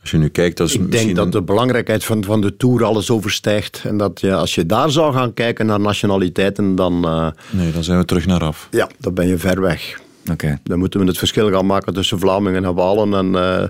Als 0.00 0.10
je 0.10 0.18
nu 0.18 0.28
kijkt, 0.28 0.56
dat 0.56 0.68
is 0.68 0.74
Ik 0.74 0.80
denk 0.80 0.92
misschien... 0.92 1.14
dat 1.14 1.32
de 1.32 1.42
belangrijkheid 1.42 2.04
van, 2.04 2.24
van 2.24 2.40
de 2.40 2.56
Tour 2.56 2.84
alles 2.84 3.10
overstijgt. 3.10 3.82
En 3.84 3.96
dat 3.96 4.20
je, 4.20 4.34
als 4.34 4.54
je 4.54 4.66
daar 4.66 4.90
zou 4.90 5.12
gaan 5.14 5.34
kijken 5.34 5.66
naar 5.66 5.80
nationaliteiten, 5.80 6.74
dan, 6.74 7.04
eh, 7.04 7.28
Nee, 7.50 7.72
dan 7.72 7.84
zijn 7.84 7.98
we 7.98 8.04
terug 8.04 8.26
naar 8.26 8.40
af. 8.44 8.68
ja, 8.70 8.88
dan 8.98 9.14
ben 9.14 9.26
je 9.26 9.38
ver 9.38 9.60
weg. 9.60 10.00
Oké. 10.30 10.58
Dan 10.62 10.78
moeten 10.78 11.00
we 11.00 11.06
het 11.06 11.18
verschil 11.18 11.50
gaan 11.50 11.66
maken 11.66 11.94
tussen 11.94 12.18
Vlamingen 12.18 12.64
en 12.64 12.74
Walen. 12.74 13.14
En 13.14 13.34
eh, 13.34 13.68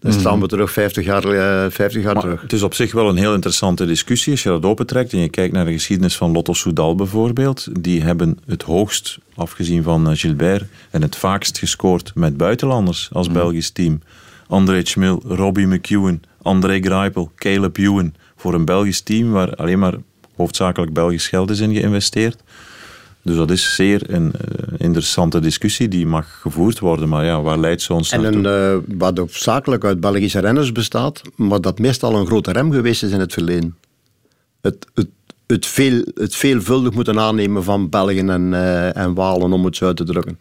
dan 0.00 0.12
staan 0.12 0.40
we 0.40 0.46
terug 0.46 0.72
50 0.72 1.04
jaar, 1.04 1.24
eh, 1.24 1.70
50 1.70 2.02
jaar 2.02 2.12
Maar 2.14 2.22
terug. 2.22 2.40
het 2.40 2.52
is 2.52 2.62
op 2.62 2.74
zich 2.74 2.92
wel 2.92 3.08
een 3.08 3.16
heel 3.16 3.34
interessante 3.34 3.86
discussie 3.86 4.32
als 4.32 4.42
je 4.42 4.48
dat 4.48 4.64
opentrekt 4.64 5.12
en 5.12 5.18
je 5.18 5.28
kijkt 5.28 5.52
naar 5.54 5.64
de 5.64 5.72
geschiedenis 5.72 6.16
van 6.16 6.32
Lotto 6.32 6.52
Soudal 6.52 6.94
bijvoorbeeld. 6.94 7.68
Die 7.80 8.02
hebben 8.02 8.38
het 8.46 8.62
hoogst, 8.62 9.18
afgezien 9.34 9.82
van 9.82 10.10
eh, 10.10 10.16
Gilbert, 10.16 10.64
en 10.90 11.02
het 11.02 11.16
vaakst 11.16 11.58
gescoord 11.58 12.12
met 12.14 12.36
buitenlanders 12.36 13.08
als 13.12 13.30
Belgisch 13.30 13.70
team. 13.70 14.00
André 14.46 14.80
Schmil, 14.84 15.22
Robbie 15.26 15.66
McEwen, 15.66 16.22
André 16.42 16.80
Greipel, 16.80 17.32
Caleb 17.36 17.76
Ewan. 17.76 18.14
Voor 18.36 18.54
een 18.54 18.64
Belgisch 18.64 19.00
team 19.00 19.30
waar 19.30 19.54
alleen 19.54 19.78
maar 19.78 19.94
hoofdzakelijk 20.36 20.92
Belgisch 20.92 21.28
geld 21.28 21.50
is 21.50 21.60
in 21.60 21.74
geïnvesteerd. 21.74 22.42
Dus 23.24 23.36
dat 23.36 23.50
is 23.50 23.74
zeer 23.74 24.14
een 24.14 24.32
eh, 24.32 24.74
interessante 24.78 25.40
discussie 25.40 25.88
die 25.88 26.06
mag 26.06 26.40
gevoerd 26.40 26.78
worden. 26.78 27.08
Maar 27.08 27.24
ja, 27.24 27.40
waar 27.42 27.58
leidt 27.58 27.82
ze 27.82 27.92
ons 27.92 28.10
En 28.10 28.24
een, 28.24 28.46
eh, 28.46 28.96
wat 28.98 29.18
hoofdzakelijk 29.18 29.84
uit 29.84 30.00
Belgische 30.00 30.38
renners 30.38 30.72
bestaat, 30.72 31.22
maar 31.36 31.60
dat 31.60 31.78
meestal 31.78 32.14
een 32.14 32.26
grote 32.26 32.52
rem 32.52 32.72
geweest 32.72 33.02
is 33.02 33.10
in 33.10 33.20
het 33.20 33.32
verleden. 33.32 33.76
Het, 34.60 34.86
het, 34.94 35.08
het, 35.46 35.66
veel, 35.66 36.04
het 36.14 36.36
veelvuldig 36.36 36.94
moeten 36.94 37.18
aannemen 37.18 37.64
van 37.64 37.88
Belgen 37.88 38.30
en, 38.30 38.54
eh, 38.54 38.96
en 38.96 39.14
Walen, 39.14 39.52
om 39.52 39.64
het 39.64 39.76
zo 39.76 39.86
uit 39.86 39.96
te 39.96 40.04
drukken. 40.04 40.38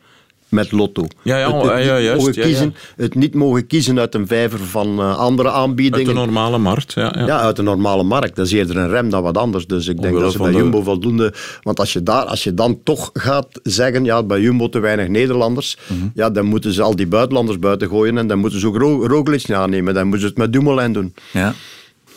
Met 0.53 0.71
lotto. 0.71 1.07
Ja, 1.21 1.37
ja, 1.37 1.53
het, 1.57 1.61
het 1.71 1.71
ja, 1.71 1.77
ja, 1.77 1.95
niet 1.95 2.03
juist, 2.05 2.19
mogen 2.25 2.41
kiezen, 2.41 2.75
het 2.95 3.15
niet 3.15 3.33
mogen 3.33 3.67
kiezen 3.67 3.99
uit 3.99 4.15
een 4.15 4.27
vijver 4.27 4.59
van 4.59 4.99
eh, 4.99 5.17
andere 5.17 5.47
Uit 5.49 5.57
aanbiedingen. 5.57 6.05
de 6.05 6.13
normale 6.13 6.57
markt, 6.57 6.93
ja. 6.93 7.13
ja. 7.17 7.25
Ja, 7.25 7.39
uit 7.39 7.55
de 7.55 7.61
normale 7.61 8.03
markt. 8.03 8.35
Dat 8.35 8.45
is 8.45 8.51
eerder 8.51 8.77
een 8.77 8.89
rem 8.89 9.09
dan 9.09 9.23
wat 9.23 9.37
anders. 9.37 9.67
Dus 9.67 9.87
ik 9.87 9.93
denk 10.01 10.05
Omwille 10.05 10.21
dat 10.23 10.31
ze 10.31 10.37
bij 10.37 10.51
de- 10.51 10.57
Jumbo 10.57 10.81
voldoende... 10.83 11.33
Want 11.61 11.79
als 11.79 11.93
je, 11.93 12.03
daar, 12.03 12.23
als 12.25 12.43
je 12.43 12.53
dan 12.53 12.79
toch 12.83 13.09
gaat 13.13 13.47
zeggen, 13.63 14.03
ja, 14.03 14.23
bij 14.23 14.41
Jumbo 14.41 14.69
te 14.69 14.79
weinig 14.79 15.07
Nederlanders, 15.07 15.77
Mhm. 15.87 16.07
ja, 16.13 16.29
dan 16.29 16.45
moeten 16.45 16.73
ze 16.73 16.81
al 16.81 16.95
die 16.95 17.07
buitenlanders 17.07 17.59
buiten 17.59 17.87
gooien 17.87 18.17
en 18.17 18.27
dan 18.27 18.37
moeten 18.39 18.59
ze 18.59 18.67
ook 18.67 18.77
Ro 18.77 19.05
Roglic 19.07 19.51
aannemen. 19.51 19.93
Dan 19.93 20.03
moeten 20.03 20.21
ze 20.21 20.27
het 20.27 20.37
met 20.37 20.53
Dumoulin 20.53 20.93
doen. 20.93 21.13
Ja, 21.31 21.53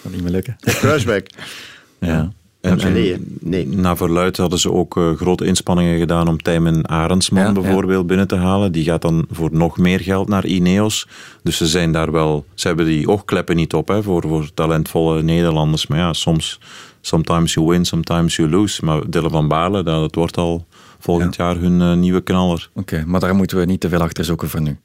dat 0.03 0.12
niet 0.12 0.22
meer 0.22 0.32
lukken. 0.32 0.57
Kruiswijk. 0.61 1.30
Ja. 2.01 2.32
En, 2.67 2.81
en 2.81 3.39
nee, 3.41 3.69
naar 3.69 3.97
verluid 3.97 4.37
hadden 4.37 4.59
ze 4.59 4.73
ook 4.73 4.97
eh, 4.97 5.12
grote 5.12 5.45
inspanningen 5.45 5.99
gedaan 5.99 6.29
om 6.29 6.43
Tijmen 6.43 6.89
Arendsman 6.89 7.43
Ja, 7.43 7.49
ja. 7.49 7.55
bijvoorbeeld 7.55 8.07
binnen 8.07 8.29
te 8.29 8.37
halen. 8.37 8.73
Die 8.73 8.85
gaat 8.85 9.03
dan 9.03 9.27
voor 9.31 9.49
nog 9.53 9.79
meer 9.79 10.01
geld 10.01 10.29
naar 10.29 10.47
Ineos. 10.47 11.09
Dus 11.43 11.57
ze 11.57 11.67
zijn 11.67 11.93
daar 11.93 12.12
wel... 12.12 12.45
Ze 12.55 12.67
hebben 12.67 12.87
die 12.87 13.09
oogkleppen 13.09 13.57
niet 13.57 13.75
op 13.75 13.89
hè, 13.89 14.03
voor, 14.03 14.23
voor 14.23 14.51
talentvolle 14.55 15.23
Nederlanders. 15.23 15.87
Maar 15.87 15.99
ja, 15.99 16.12
soms... 16.12 16.61
Sometimes 17.01 17.55
you 17.55 17.67
win, 17.67 17.85
sometimes 17.85 18.37
you 18.37 18.49
lose. 18.49 18.85
Maar 18.85 19.11
Dylan 19.11 19.31
van 19.31 19.49
Baarle, 19.49 19.83
dat, 19.83 20.01
dat 20.01 20.14
wordt 20.14 20.37
al 20.37 20.67
volgend 20.99 21.37
jaar 21.37 21.57
hun 21.57 21.81
eh, 21.81 21.93
nieuwe 21.93 22.21
knaller. 22.21 22.71
Oké, 22.75 23.05
maar 23.07 23.21
daar 23.21 23.35
moeten 23.35 23.59
we 23.59 23.64
niet 23.64 23.81
te 23.81 23.89
veel 23.89 24.01
achter 24.01 24.25
zoeken 24.25 24.49
voor 24.49 24.61
nu. 24.61 24.79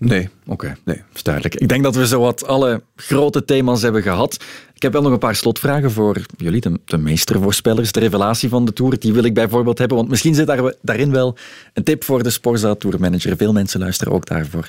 Nee. 0.00 0.28
Oké, 0.46 0.76
nee, 0.84 1.02
is 1.14 1.22
duidelijk. 1.22 1.54
Ik 1.54 1.68
denk 1.68 1.82
dat 1.82 1.94
we 1.94 2.06
zowat 2.06 2.46
alle 2.46 2.82
grote 2.96 3.44
thema's 3.44 3.82
hebben 3.82 4.02
gehad. 4.02 4.44
Ik 4.74 4.82
heb 4.82 4.92
wel 4.92 5.02
nog 5.02 5.12
een 5.12 5.18
paar 5.18 5.34
slotvragen 5.34 5.90
voor 5.90 6.20
jullie, 6.36 6.60
de, 6.60 6.80
de 6.84 6.98
meestervoorspellers, 6.98 7.92
de 7.92 8.00
revelatie 8.00 8.48
van 8.48 8.64
de 8.64 8.72
Tour. 8.72 8.98
Die 8.98 9.12
wil 9.12 9.24
ik 9.24 9.34
bijvoorbeeld 9.34 9.78
hebben, 9.78 9.96
want 9.96 10.08
misschien 10.08 10.34
zit 10.34 10.46
daar, 10.46 10.74
daarin 10.82 11.10
wel 11.10 11.36
een 11.74 11.84
tip 11.84 12.04
voor 12.04 12.22
de 12.22 12.30
Sporza 12.30 12.74
Tourmanager. 12.74 13.36
Veel 13.36 13.52
mensen 13.52 13.80
luisteren 13.80 14.12
ook 14.12 14.26
daarvoor. 14.26 14.66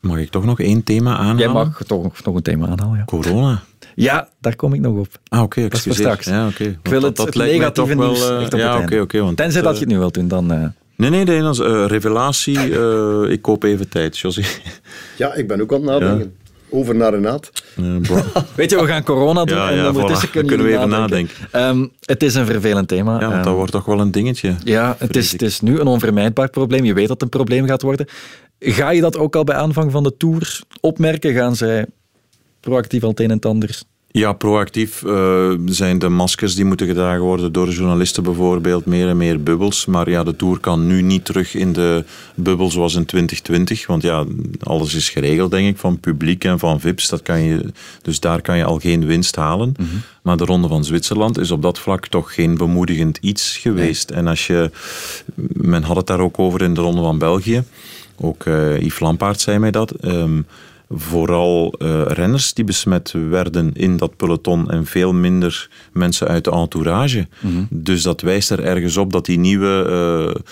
Mag 0.00 0.18
ik 0.18 0.30
toch 0.30 0.44
nog 0.44 0.60
één 0.60 0.82
thema 0.82 1.16
aanhalen? 1.16 1.38
Jij 1.38 1.48
mag 1.52 1.82
toch 1.86 2.24
nog 2.24 2.34
een 2.34 2.42
thema 2.42 2.66
aanhalen, 2.66 2.98
ja. 2.98 3.04
Corona. 3.04 3.62
Ja, 3.94 4.28
daar 4.40 4.56
kom 4.56 4.72
ik 4.74 4.80
nog 4.80 4.98
op. 4.98 5.18
Ah, 5.28 5.42
oké, 5.42 5.62
Dat 5.62 5.72
is 5.72 5.82
voor 5.82 5.94
straks. 5.94 6.26
Ja, 6.26 6.46
oké. 6.46 6.64
Ik 6.64 6.78
wil 6.82 7.02
het, 7.02 7.16
dat, 7.16 7.26
het 7.26 7.34
negatieve 7.34 7.72
toch 7.72 7.88
wel, 7.88 7.96
nieuws 7.96 8.28
eh, 8.28 8.42
echt 8.42 8.52
op 8.54 8.60
ja, 8.60 8.78
oké, 8.78 9.00
oké. 9.00 9.20
want, 9.20 9.36
Tenzij 9.36 9.62
dat 9.62 9.72
eh, 9.72 9.78
je 9.78 9.84
het 9.84 9.92
nu 9.92 9.98
wilt 9.98 10.14
doen, 10.14 10.28
dan... 10.28 10.52
eh, 10.52 10.64
Nee, 10.96 11.10
nee, 11.10 11.24
nee, 11.24 11.40
dat 11.40 11.54
is 11.54 11.60
eh, 11.60 11.84
revelatie. 11.86 12.78
eh, 12.78 13.30
ik 13.30 13.42
koop 13.42 13.62
even 13.62 13.88
tijd, 13.88 14.18
José. 14.18 14.42
Ja, 15.16 15.34
ik 15.34 15.48
ben 15.48 15.60
ook 15.60 15.72
aan 15.74 15.80
het 15.80 15.90
nadenken. 16.00 16.34
Over 16.70 16.94
naar 16.94 17.12
Renaat. 17.14 17.50
Weet 18.56 18.70
je, 18.70 18.80
we 18.80 18.86
gaan 18.86 19.02
corona 19.02 19.44
doen 19.44 19.56
Ja, 19.56 19.70
en 19.70 19.76
ja, 19.76 19.86
ondertussen 19.88 20.28
voilà. 20.28 20.32
kunnen, 20.32 20.48
Dan 20.56 20.58
kunnen 20.58 20.66
we 20.66 20.84
even 20.84 20.98
nadenken. 21.00 21.34
Ehm, 21.50 21.86
het 22.00 22.22
is 22.22 22.34
een 22.34 22.46
vervelend 22.46 22.88
thema. 22.88 23.12
Ja, 23.14 23.20
want 23.20 23.32
Ehm, 23.34 23.42
dat 23.42 23.54
wordt 23.54 23.72
toch 23.72 23.84
wel 23.84 24.00
een 24.00 24.10
dingetje. 24.10 24.54
Ja, 24.64 24.96
het 24.98 25.16
is, 25.16 25.32
het 25.32 25.42
is 25.42 25.60
nu 25.60 25.78
een 25.80 25.86
onvermijdbaar 25.86 26.48
probleem. 26.50 26.84
Je 26.84 26.94
weet 26.94 27.08
dat 27.08 27.20
het 27.20 27.22
een 27.22 27.28
probleem 27.38 27.66
gaat 27.66 27.82
worden. 27.82 28.06
Ga 28.58 28.90
je 28.90 29.00
dat 29.00 29.16
ook 29.16 29.36
al 29.36 29.44
bij 29.44 29.56
aanvang 29.56 29.92
van 29.92 30.02
de 30.02 30.16
Tour 30.16 30.60
opmerken? 30.80 31.34
Gaan 31.34 31.56
zij 31.56 31.86
proactief 32.60 33.02
al 33.02 33.08
het 33.10 33.20
een 33.20 33.30
en 33.30 33.36
het 33.36 33.46
ander? 33.46 33.80
Ja, 34.16 34.32
proactief 34.32 35.02
eh, 35.02 35.52
zijn 35.66 35.98
de 35.98 36.08
maskers 36.08 36.54
die 36.54 36.64
moeten 36.64 36.86
gedragen 36.86 37.22
worden 37.22 37.52
door 37.52 37.68
journalisten 37.68 38.22
bijvoorbeeld, 38.22 38.86
meer 38.86 39.08
en 39.08 39.16
meer 39.16 39.42
bubbels. 39.42 39.86
Maar 39.86 40.10
ja, 40.10 40.24
de 40.24 40.36
Tour 40.36 40.58
kan 40.58 40.86
nu 40.86 41.02
niet 41.02 41.24
terug 41.24 41.54
in 41.54 41.72
de 41.72 42.04
bubbel 42.34 42.70
zoals 42.70 42.94
in 42.94 43.04
2020. 43.04 43.86
Want 43.86 44.02
ja, 44.02 44.24
alles 44.60 44.94
is 44.94 45.08
geregeld, 45.08 45.50
denk 45.50 45.68
ik, 45.68 45.78
van 45.78 46.00
publiek 46.00 46.44
en 46.44 46.58
van 46.58 46.80
VIP's. 46.80 47.08
Dat 47.08 47.22
kan 47.22 47.42
je, 47.42 47.72
dus 48.02 48.20
daar 48.20 48.42
kan 48.42 48.56
je 48.56 48.64
al 48.64 48.78
geen 48.78 49.06
winst 49.06 49.36
halen. 49.36 49.74
Maar 50.22 50.36
de 50.36 50.44
Ronde 50.44 50.68
van 50.68 50.84
Zwitserland 50.84 51.38
is 51.38 51.50
op 51.50 51.62
dat 51.62 51.78
vlak 51.78 52.06
toch 52.06 52.34
geen 52.34 52.56
bemoedigend 52.56 53.18
iets 53.20 53.56
geweest. 53.56 54.10
En 54.10 54.26
als 54.26 54.46
je, 54.46 54.70
men 55.52 55.82
had 55.82 55.96
het 55.96 56.06
daar 56.06 56.20
ook 56.20 56.38
over 56.38 56.62
in 56.62 56.74
de 56.74 56.80
Ronde 56.80 57.02
van 57.02 57.18
België. 57.18 57.62
Ook 58.20 58.44
eh 58.44 58.80
Yves 58.80 59.00
Lampaard 59.00 59.40
zei 59.40 59.58
mij 59.58 59.70
dat. 59.70 59.90
Ehm, 59.90 60.40
vooral 60.88 61.72
eh, 61.78 62.02
renners 62.06 62.54
die 62.54 62.64
besmet 62.64 63.14
werden 63.30 63.70
in 63.74 63.96
dat 63.96 64.16
peloton 64.16 64.70
en 64.70 64.86
veel 64.86 65.12
minder 65.12 65.70
mensen 65.92 66.28
uit 66.28 66.44
de 66.44 66.50
entourage. 66.50 67.28
Dus 67.68 68.02
dat 68.02 68.20
wijst 68.20 68.50
er 68.50 68.64
ergens 68.64 68.96
op 68.96 69.12
dat 69.12 69.24
die 69.26 69.38
nieuwe 69.38 69.84
eh, 70.34 70.42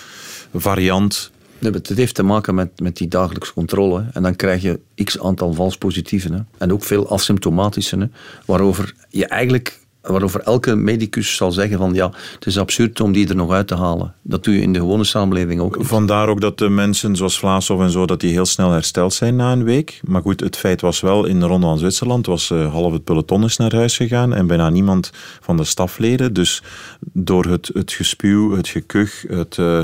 variant. 0.53 1.31
Nee, 1.59 1.71
het 1.71 1.87
heeft 1.87 2.15
te 2.15 2.23
maken 2.23 2.55
met, 2.55 2.79
met 2.79 2.97
die 2.97 3.07
dagelijkse 3.07 3.53
controle. 3.53 4.01
hè. 4.01 4.09
En 4.13 4.23
dan 4.23 4.35
krijg 4.35 4.61
je 4.61 4.79
x 5.03 5.19
aantal 5.19 5.53
vals 5.53 5.77
positieven. 5.77 6.33
Hè. 6.33 6.39
En 6.57 6.73
ook 6.73 6.83
veel 6.83 7.09
asymptomatische. 7.09 7.97
Hè, 7.97 8.05
waarover 8.45 8.93
je 9.09 9.25
eigenlijk 9.25 9.79
waarover 10.07 10.41
elke 10.41 10.75
medicus 10.75 11.35
zal 11.35 11.51
zeggen 11.51 11.77
van 11.77 11.93
ja, 11.93 12.11
het 12.33 12.45
is 12.45 12.57
absurd 12.57 12.99
om 12.99 13.11
die 13.11 13.27
er 13.27 13.35
nog 13.35 13.51
uit 13.51 13.67
te 13.67 13.75
halen. 13.75 14.13
Dat 14.21 14.43
doe 14.43 14.55
je 14.55 14.61
in 14.61 14.73
de 14.73 14.79
gewone 14.79 15.03
samenleving 15.03 15.61
ook. 15.61 15.77
Vandaar 15.79 16.27
ook 16.27 16.41
dat 16.41 16.57
de 16.57 16.69
mensen 16.69 17.15
zoals 17.15 17.39
Vlaashoff 17.39 17.81
en 17.81 17.89
zo, 17.89 18.05
dat 18.05 18.19
die 18.19 18.31
heel 18.31 18.45
snel 18.45 18.71
hersteld 18.71 19.13
zijn 19.13 19.35
na 19.35 19.51
een 19.51 19.63
week. 19.63 20.01
Maar 20.07 20.21
goed, 20.21 20.39
het 20.39 20.57
feit 20.57 20.81
was 20.81 21.01
wel, 21.01 21.25
in 21.25 21.39
de 21.39 21.45
Ronde 21.45 21.65
van 21.65 21.77
Zwitserland 21.77 22.25
was 22.25 22.51
eh, 22.51 22.71
half 22.71 22.93
het 22.93 23.03
peloton 23.03 23.43
is 23.43 23.57
naar 23.57 23.75
huis 23.75 23.97
gegaan 23.97 24.33
en 24.33 24.47
bijna 24.47 24.69
niemand 24.69 25.11
van 25.41 25.57
de 25.57 25.63
stafleden. 25.63 26.33
Dus 26.33 26.63
door 26.99 27.45
het, 27.45 27.69
het 27.73 27.91
gespuw, 27.91 28.55
het 28.55 28.67
gekuch, 28.67 29.25
het 29.27 29.57
eh, 29.57 29.83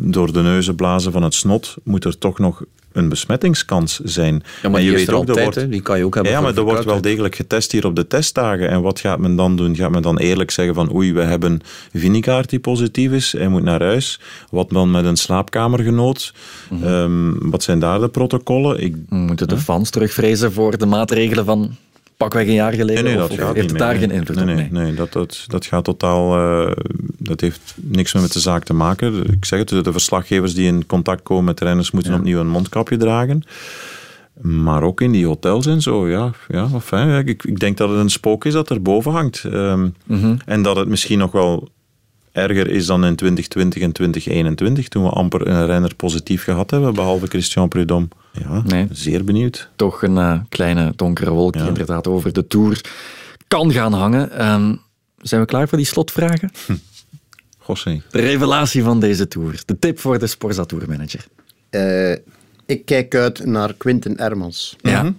door 0.00 0.32
de 0.32 0.42
neuzen 0.42 0.74
blazen 0.74 1.12
van 1.12 1.22
het 1.22 1.34
snot, 1.34 1.76
moet 1.82 2.04
er 2.04 2.18
toch 2.18 2.38
nog 2.38 2.62
een 2.98 3.08
besmettingskans 3.08 4.00
zijn. 4.04 4.42
Ja, 4.62 4.68
maar 4.68 4.80
En 4.80 4.84
je 4.86 4.90
er 4.92 4.96
weet 4.96 5.10
ook, 5.12 5.18
altijd, 5.28 5.38
wordt- 5.44 5.54
hè. 5.54 5.68
Die 5.68 5.80
kan 5.82 5.98
je 5.98 6.04
ook 6.04 6.14
hebben 6.14 6.32
Ja, 6.32 6.40
maar 6.40 6.56
er 6.56 6.62
wordt 6.62 6.84
wel 6.84 7.00
degelijk 7.00 7.34
getest 7.34 7.72
hier 7.72 7.86
op 7.86 7.96
de 7.96 8.06
testdagen. 8.06 8.68
En 8.68 8.82
wat 8.82 9.00
gaat 9.00 9.18
men 9.18 9.36
dan 9.36 9.56
doen? 9.56 9.76
Gaat 9.76 9.90
men 9.90 10.02
dan 10.02 10.18
eerlijk 10.18 10.50
zeggen 10.50 10.74
van 10.74 10.94
oei, 10.94 11.12
we 11.12 11.22
hebben 11.22 11.60
Vinicaart 11.94 12.50
die 12.50 12.58
positief 12.60 13.12
is, 13.12 13.32
hij 13.32 13.48
moet 13.48 13.62
naar 13.62 13.82
huis. 13.82 14.20
Wat 14.50 14.70
dan 14.70 14.90
met 14.90 15.04
een 15.04 15.16
slaapkamergenoot? 15.16 16.32
Ehm, 16.82 17.32
wat 17.50 17.62
zijn 17.62 17.78
daar 17.78 18.00
de 18.00 18.08
protocollen? 18.08 18.82
Ik, 18.82 18.96
Moeten 19.08 19.48
de 19.48 19.58
fans 19.58 19.90
terugvrezen 19.90 20.52
voor 20.52 20.78
de 20.78 20.86
maatregelen 20.86 21.44
van 21.44 21.76
pakweg 22.18 22.46
een 22.46 22.52
jaar 22.52 22.72
geleden? 22.72 23.04
Nee, 23.04 23.14
nee, 23.14 23.22
of, 23.22 23.28
dat 23.28 23.38
of 23.38 23.44
gaat 23.44 23.54
heeft 23.54 23.70
het 23.70 23.78
daar 23.78 23.94
geen 23.94 24.10
invloed 24.10 24.44
nee, 24.44 24.64
op? 24.64 24.70
nee, 24.70 24.82
nee, 24.84 24.94
dat, 24.94 25.12
dat, 25.12 25.44
dat 25.46 25.66
gaat 25.66 25.84
totaal... 25.84 26.36
eh, 26.36 26.72
dat 27.18 27.40
heeft 27.40 27.74
niks 27.76 28.12
meer 28.12 28.22
met 28.22 28.32
de 28.32 28.40
zaak 28.40 28.64
te 28.64 28.74
maken. 28.74 29.24
Ik 29.32 29.44
zeg 29.44 29.58
het, 29.58 29.68
de 29.84 29.92
verslaggevers 29.92 30.54
die 30.54 30.66
in 30.66 30.86
contact 30.86 31.22
komen 31.22 31.44
met 31.44 31.60
renners 31.60 31.90
moeten 31.90 32.14
opnieuw 32.14 32.40
een 32.40 32.48
mondkapje 32.48 32.96
dragen. 32.96 33.42
Maar 34.40 34.82
ook 34.82 35.00
in 35.00 35.12
die 35.12 35.26
hotels 35.26 35.66
en 35.66 35.82
zo, 35.82 36.08
ja. 36.08 36.30
ja 36.48 36.68
enfin, 36.74 37.26
ik, 37.26 37.44
ik 37.44 37.58
denk 37.58 37.76
dat 37.76 37.88
het 37.88 37.98
een 37.98 38.10
spook 38.10 38.44
is 38.44 38.52
dat 38.52 38.70
er 38.70 38.82
boven 38.82 39.12
hangt. 39.12 39.44
Ehm, 39.44 39.88
Mhm. 40.04 40.36
En 40.46 40.62
dat 40.62 40.76
het 40.76 40.88
misschien 40.88 41.18
nog 41.18 41.32
wel 41.32 41.68
erger 42.32 42.70
is 42.70 42.86
dan 42.86 43.04
in 43.04 43.16
2020 43.16 43.82
en 43.82 43.92
2021, 43.92 44.88
toen 44.88 45.02
we 45.02 45.08
amper 45.10 45.46
een 45.48 45.66
renner 45.66 45.94
positief 45.94 46.42
gehad 46.44 46.70
hebben, 46.70 46.94
behalve 46.94 47.26
Christian 47.26 47.68
Prudhomme. 47.68 48.08
Ja, 48.38 48.62
Nee. 48.66 48.86
zeer 48.90 49.24
benieuwd. 49.24 49.68
Toch 49.76 50.02
een 50.02 50.18
eh, 50.18 50.40
kleine 50.48 50.92
donkere 50.96 51.30
wolk 51.30 51.52
die 51.52 51.62
Ja. 51.62 51.68
inderdaad 51.68 52.06
over 52.06 52.32
de 52.32 52.46
Tour 52.46 52.80
kan 53.48 53.72
gaan 53.72 53.92
hangen. 53.92 54.30
Ehm, 54.30 54.74
zijn 55.18 55.40
we 55.40 55.46
klaar 55.46 55.68
voor 55.68 55.78
die 55.78 55.86
slotvragen? 55.86 56.50
Gossé. 57.58 58.02
De 58.10 58.20
revelatie 58.20 58.82
van 58.82 59.00
deze 59.00 59.28
Tour. 59.28 59.62
De 59.66 59.78
tip 59.78 59.98
voor 59.98 60.18
de 60.18 60.26
Sporza 60.26 60.64
Tour 60.64 60.88
manager. 60.88 61.24
Eh, 61.70 62.12
ik 62.66 62.84
kijk 62.84 63.14
uit 63.14 63.44
naar 63.46 63.74
Quinten 63.74 64.16
Ermans. 64.18 64.76
Ja. 64.80 65.12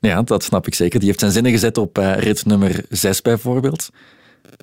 ja, 0.00 0.22
dat 0.22 0.42
snap 0.42 0.66
ik 0.66 0.74
zeker. 0.74 0.98
Die 0.98 1.08
heeft 1.08 1.20
zijn 1.20 1.32
zinnen 1.32 1.52
gezet 1.52 1.78
op 1.78 1.98
eh, 1.98 2.16
rit 2.16 2.46
nummer 2.46 2.84
6 2.90 3.22
bijvoorbeeld. 3.22 3.90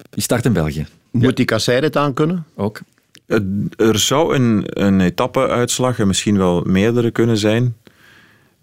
Die 0.09 0.23
start 0.23 0.45
in 0.45 0.53
België. 0.53 0.85
Moet 1.11 1.35
die 1.35 1.45
kasseirit 1.45 1.97
aan 1.97 2.13
kunnen? 2.13 2.45
Ook. 2.55 2.79
Er 3.77 3.99
zou 3.99 4.35
een, 4.35 4.63
een 4.67 5.01
etappe-uitslag, 5.01 5.99
en 5.99 6.07
misschien 6.07 6.37
wel 6.37 6.61
meerdere 6.65 7.11
kunnen 7.11 7.37
zijn, 7.37 7.75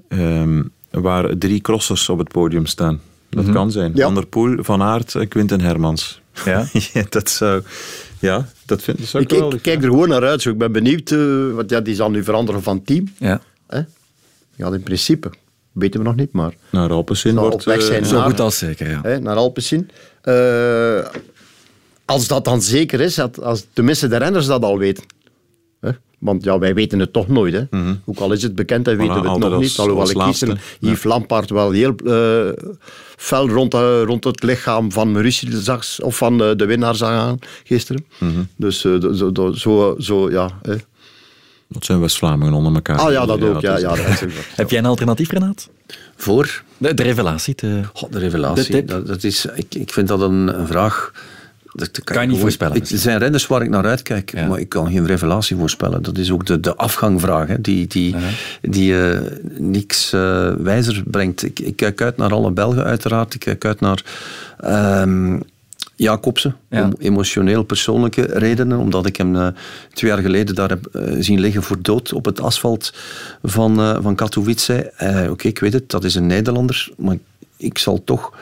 ehm, 0.09 0.63
waar 0.91 1.39
drie 1.39 1.61
crossers 1.61 2.09
op 2.09 2.19
het 2.19 2.29
podium 2.29 2.67
staan. 2.67 3.01
Dat 3.31 3.45
Mhm. 3.45 3.53
kan 3.53 3.71
zijn. 3.71 3.93
Ja. 3.95 4.05
Van 4.05 4.15
der 4.15 4.27
Poel, 4.27 4.57
Van 4.65 4.83
Aert 4.83 5.15
en 5.15 5.29
Quinten 5.29 5.61
Hermans. 5.61 6.21
Ja. 6.45 6.67
Ja, 6.93 7.03
dat 7.09 7.31
zou... 7.31 7.63
Ja, 8.21 8.49
dat 8.67 8.83
vind 8.83 8.99
dat 8.99 9.07
zou 9.07 9.23
Ik, 9.23 9.33
ik 9.33 9.39
wel... 9.39 9.53
ik 9.55 9.63
kijk 9.63 9.83
er 9.83 9.89
gewoon 9.91 10.09
naar 10.09 10.25
uit. 10.25 10.43
zo. 10.43 10.51
Ik 10.51 10.59
ben 10.59 10.73
benieuwd, 10.73 11.11
eh, 11.11 11.55
want 11.55 11.71
ja, 11.71 11.81
die 11.81 11.95
zal 11.95 12.11
nu 12.11 12.25
veranderen 12.25 12.63
van 12.63 12.83
team. 12.83 13.09
Ja. 13.19 13.41
Hè? 13.67 13.81
Ja, 14.57 14.73
in 14.73 14.83
principe. 14.83 15.31
Weten 15.73 16.01
we 16.01 16.07
nog 16.07 16.17
niet, 16.17 16.33
maar 16.33 16.53
Naar 16.71 16.91
Alpecin 16.91 17.35
wordt... 17.37 17.55
op 17.55 17.63
weg 17.65 17.79
eh, 17.79 17.85
zijn. 17.85 18.05
Zo 18.05 18.17
naar- 18.17 18.25
goed 18.31 18.41
als 18.41 18.59
zeker, 18.59 18.91
ja. 18.91 19.01
hè, 19.03 19.19
naar 19.21 19.37
Alpecin. 19.37 19.91
Eh, 20.23 20.99
als 22.09 22.27
dat 22.29 22.45
dan 22.45 22.63
zeker 22.63 23.01
is, 23.01 23.15
dat, 23.15 23.43
als 23.43 23.67
tenminste 23.73 24.09
de 24.09 24.17
renners 24.17 24.47
dat 24.47 24.63
al 24.63 24.79
weten. 24.79 25.05
Hè? 25.81 25.91
Want 26.19 26.45
ja, 26.45 26.59
wij 26.59 26.75
weten 26.75 26.99
het 26.99 27.13
toch 27.13 27.29
nooit. 27.29 27.55
Hè? 27.55 27.63
Ook 28.05 28.19
al 28.19 28.33
is 28.33 28.43
het 28.43 28.55
bekend, 28.55 28.85
dan 28.85 28.97
weten 28.97 29.15
we 29.15 29.21
het 29.21 29.31
Mhm. 29.31 29.39
nog 29.41 29.53
als- 29.53 29.63
niet. 29.63 29.79
Alhoewel 29.79 30.11
ik 30.11 30.21
gisteren 30.23 30.59
Yves 30.81 31.03
Lampaard 31.05 31.51
wel 31.51 31.71
heel 31.71 31.95
eh, 32.07 32.65
fel 33.17 33.49
rond, 33.49 33.75
eh, 33.75 34.03
rond 34.05 34.25
het 34.25 34.43
lichaam 34.43 34.93
van 34.93 35.13
Maurice 35.13 35.61
zag, 35.63 35.85
of 36.01 36.17
van 36.17 36.43
eh, 36.43 36.51
de 36.57 36.67
winnaar 36.67 36.95
zag 36.95 37.09
gaan 37.11 37.39
gisteren. 37.65 38.05
Mhm. 38.19 38.33
Dus 38.57 38.85
eh, 38.85 38.93
zo, 39.01 39.31
zo, 39.35 39.53
zo, 39.53 39.95
zo, 39.99 40.31
ja. 40.31 40.51
Hè. 40.63 40.75
Dat 41.69 41.85
zijn 41.85 42.01
West-Vlamingen 42.01 42.53
onder 42.55 42.75
elkaar. 42.75 42.99
Ah 42.99 43.13
ja, 43.13 43.27
dat 43.27 43.43
ook. 43.43 43.61
Ja, 43.61 43.75
is- 43.75 43.81
ja, 43.81 43.89
dat 43.89 44.07
is 44.07 44.23
ook. 44.23 44.31
Heb 44.57 44.71
jij 44.71 44.79
een 44.79 44.87
alternatief, 44.87 45.31
Renaat? 45.31 45.69
Voor 46.17 46.63
De, 46.79 46.95
de 46.95 47.03
revelatie. 47.03 47.55
De... 47.57 47.81
God, 47.93 48.13
de 48.13 48.19
revelatie. 48.19 48.71
De. 48.73 48.85
Dat, 48.85 49.07
dat 49.07 49.25
is, 49.25 49.47
ik, 49.55 49.75
ik 49.75 49.93
vind 49.93 50.09
dat 50.09 50.21
een, 50.21 50.61
een 50.61 50.67
vraag. 50.67 51.13
Dat, 51.73 52.05
Kan 52.05 52.23
je 52.23 52.29
niet 52.29 52.41
voorspellen 52.41 52.77
Ik, 52.77 52.89
er 52.89 52.99
zijn 52.99 53.19
renners 53.19 53.47
waar 53.47 53.63
ik 53.63 53.69
naar 53.69 53.85
uitkijk, 53.87 54.33
Ja. 54.33 54.47
maar 54.47 54.59
ik 54.59 54.69
kan 54.69 54.91
geen 54.91 55.07
revelatie 55.07 55.57
voorspellen. 55.57 56.03
Dat 56.03 56.19
is 56.19 56.31
ook 56.31 56.47
de, 56.47 56.61
de 56.61 56.77
afgangvraag, 56.77 57.47
hè, 57.49 57.61
die, 57.61 57.87
die, 57.87 58.15
die 58.63 59.03
eh, 59.03 59.21
niks 59.59 60.13
eh, 60.13 60.53
wijzer 60.59 61.03
brengt. 61.07 61.43
Ik, 61.43 61.59
ik 61.61 61.77
kijk 61.77 62.01
uit 62.03 62.17
naar 62.17 62.33
alle 62.33 62.51
Belgen, 62.51 62.85
uiteraard. 62.85 63.35
Ik 63.35 63.41
kijk 63.41 63.65
uit 63.65 63.81
naar 63.81 64.05
ehm 64.59 65.39
Jacobsen, 65.97 66.57
Ja. 66.71 66.85
om 66.85 66.95
emotioneel 66.99 67.63
persoonlijke 67.63 68.23
redenen, 68.23 68.79
omdat 68.79 69.07
ik 69.07 69.17
hem 69.17 69.37
eh, 69.37 69.47
twee 69.93 70.11
jaar 70.11 70.21
geleden 70.23 70.55
daar 70.55 70.69
heb 70.69 70.89
zien 71.19 71.41
liggen 71.41 71.63
voor 71.63 71.83
dood 71.83 72.13
op 72.13 72.25
het 72.25 72.41
asfalt 72.41 72.93
van, 73.43 74.03
van 74.03 74.15
Katowice. 74.15 74.93
Oké, 75.31 75.49
ik 75.49 75.59
weet 75.59 75.73
het, 75.73 75.91
dat 75.91 76.05
is 76.05 76.15
een 76.15 76.27
Nederlander, 76.27 76.89
maar 76.97 77.17
ik 77.57 77.79
zal 77.79 78.05
toch... 78.05 78.33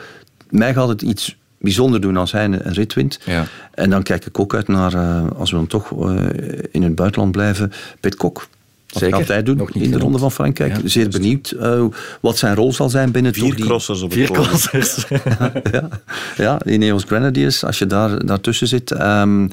Mij 0.49 0.73
gaat 0.73 0.87
het 0.87 1.01
iets 1.01 1.37
bijzonder 1.57 2.01
doen 2.01 2.17
als 2.17 2.31
hij 2.31 2.45
een, 2.45 2.73
rit 2.73 2.93
wint. 2.93 3.19
Ja. 3.25 3.45
En 3.73 3.89
dan 3.89 4.03
kijk 4.03 4.25
ik 4.25 4.39
ook 4.39 4.55
uit 4.55 4.67
naar, 4.67 4.93
eh, 4.93 5.25
als 5.37 5.51
we 5.51 5.57
dan 5.57 5.67
toch 5.67 5.91
eh, 5.91 6.25
in 6.71 6.83
het 6.83 6.95
buitenland 6.95 7.31
blijven, 7.31 7.71
Pit 7.99 8.15
Kok. 8.15 8.47
Wat 8.87 9.01
Zeker. 9.01 9.17
gaat 9.17 9.27
hij 9.27 9.43
doen 9.43 9.69
in 9.73 9.91
de. 9.91 9.97
Ronde 9.97 10.17
van 10.17 10.31
Frankrijk? 10.31 10.75
Ja, 10.81 10.87
Zeer 10.87 11.09
benieuwd 11.09 11.51
eh, 11.51 11.83
wat 12.21 12.37
zijn 12.37 12.55
rol 12.55 12.73
zal 12.73 12.89
zijn 12.89 13.11
binnen 13.11 13.33
Vier 13.33 13.55
die... 13.55 13.65
crossers 13.65 14.01
op 14.01 14.09
het 14.09 14.19
Vier 14.19 14.31
crossers. 14.31 15.05
ja, 15.71 15.89
ja, 16.37 16.59
die 16.65 16.77
Neos 16.77 17.03
Grenadiers, 17.03 17.63
als 17.63 17.79
je 17.79 17.85
daar, 17.85 18.25
daartussen 18.25 18.67
zit. 18.67 18.91
ehm, 18.91 19.47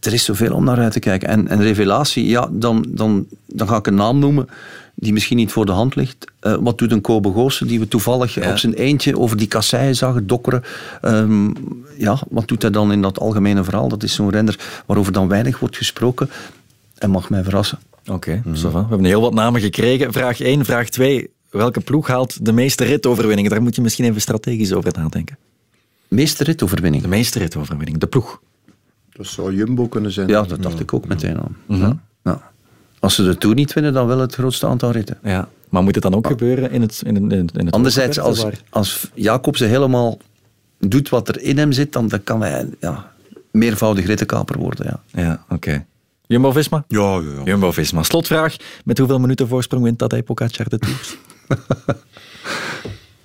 er 0.00 0.12
is 0.12 0.24
zoveel 0.24 0.54
om 0.54 0.64
naar 0.64 0.78
uit 0.78 0.92
te 0.92 0.98
kijken. 0.98 1.28
En, 1.28 1.48
en 1.48 1.62
revelatie, 1.62 2.26
ja, 2.26 2.48
dan, 2.50 2.86
dan, 2.88 3.26
dan 3.46 3.68
ga 3.68 3.76
ik 3.76 3.86
een 3.86 3.94
naam 3.94 4.18
noemen 4.18 4.48
die 5.02 5.12
misschien 5.12 5.36
niet 5.36 5.52
voor 5.52 5.66
de 5.66 5.72
hand 5.72 5.94
ligt. 5.94 6.24
Eh, 6.40 6.56
wat 6.60 6.78
doet 6.78 6.92
een 6.92 7.00
Kobe 7.00 7.32
Goossen, 7.32 7.66
die 7.66 7.78
we 7.80 7.88
toevallig 7.88 8.34
Ja. 8.34 8.50
op 8.50 8.58
zijn 8.58 8.72
eentje 8.74 9.18
over 9.18 9.36
die 9.36 9.46
kasseien 9.46 9.96
zagen 9.96 10.26
dokkeren. 10.26 10.62
Ehm, 11.00 11.50
ja, 11.98 12.18
wat 12.30 12.48
doet 12.48 12.62
hij 12.62 12.70
dan 12.70 12.92
in 12.92 13.02
dat 13.02 13.18
algemene 13.18 13.64
verhaal? 13.64 13.88
Dat 13.88 14.02
is 14.02 14.14
zo'n 14.14 14.30
renner 14.30 14.82
waarover 14.86 15.12
dan 15.12 15.28
weinig 15.28 15.58
wordt 15.58 15.76
gesproken. 15.76 16.30
En 16.98 17.10
mag 17.10 17.30
mij 17.30 17.42
verrassen. 17.42 17.78
Oké, 18.10 18.42
ça 18.46 18.50
va. 18.60 18.70
we 18.70 18.78
hebben 18.88 19.04
heel 19.04 19.20
wat 19.20 19.34
namen 19.34 19.60
gekregen. 19.60 20.12
Vraag 20.12 20.40
1, 20.40 20.64
vraag 20.64 20.88
2. 20.88 21.30
Welke 21.50 21.80
ploeg 21.80 22.06
haalt 22.06 22.44
de 22.44 22.52
meeste 22.52 22.84
ritoverwinningen? 22.84 23.50
Daar 23.50 23.62
moet 23.62 23.74
je 23.74 23.82
misschien 23.82 24.04
even 24.04 24.20
strategisch 24.20 24.72
over 24.72 24.92
nadenken. 24.98 25.38
Meeste 26.08 26.44
ritoverwinning. 26.44 27.02
De 27.02 27.08
meeste 27.08 27.38
ritoverwinningen, 27.38 28.00
de 28.00 28.06
ploeg. 28.06 28.40
Dat 29.12 29.26
zou 29.26 29.54
Jumbo 29.54 29.88
kunnen 29.88 30.12
zijn. 30.12 30.28
Ja, 30.28 30.42
dat 30.42 30.62
dacht 30.62 30.80
ik 30.80 30.92
ook 30.92 31.06
meteen 31.08 31.38
al. 31.38 31.50
Ja. 31.68 31.98
Ja. 32.24 32.51
Als 33.02 33.14
ze 33.14 33.22
de 33.22 33.38
Tour 33.38 33.54
niet 33.54 33.72
winnen, 33.72 33.92
dan 33.92 34.06
wel 34.06 34.18
het 34.18 34.34
grootste 34.34 34.66
aantal 34.66 34.90
ritten. 34.90 35.18
Ja. 35.22 35.48
Maar 35.68 35.82
moet 35.82 35.94
het 35.94 36.02
dan 36.02 36.14
ook 36.14 36.26
gebeuren 36.26 36.70
in 36.70 36.80
het, 36.80 37.02
in, 37.06 37.16
in, 37.16 37.30
in 37.30 37.66
het 37.66 37.74
Anderzijds, 37.74 38.18
als, 38.20 38.46
als 38.70 39.10
Jacobsen 39.14 39.68
helemaal 39.68 40.18
doet 40.78 41.08
wat 41.08 41.28
er 41.28 41.40
in 41.40 41.58
hem 41.58 41.72
zit, 41.72 41.92
dan, 41.92 42.08
dan 42.08 42.24
kan 42.24 42.42
hij 42.42 42.68
ja, 42.80 43.12
meervoudig 43.50 44.06
rittenkaper 44.06 44.58
worden. 44.58 44.86
Ja. 44.86 45.22
Ja, 45.22 45.44
oké. 45.48 45.84
Jumbo-Visma? 46.26 46.84
Ja, 46.88 47.00
ja, 47.00 47.20
ja. 47.36 47.42
Jumbo-Visma. 47.44 48.02
Slotvraag. 48.02 48.56
Met 48.84 48.98
hoeveel 48.98 49.18
minuten 49.18 49.48
voorsprong 49.48 49.84
wint 49.84 49.98
Tadej 49.98 50.22
Pogacar 50.22 50.68
de 50.68 50.78
Tour? 50.78 51.16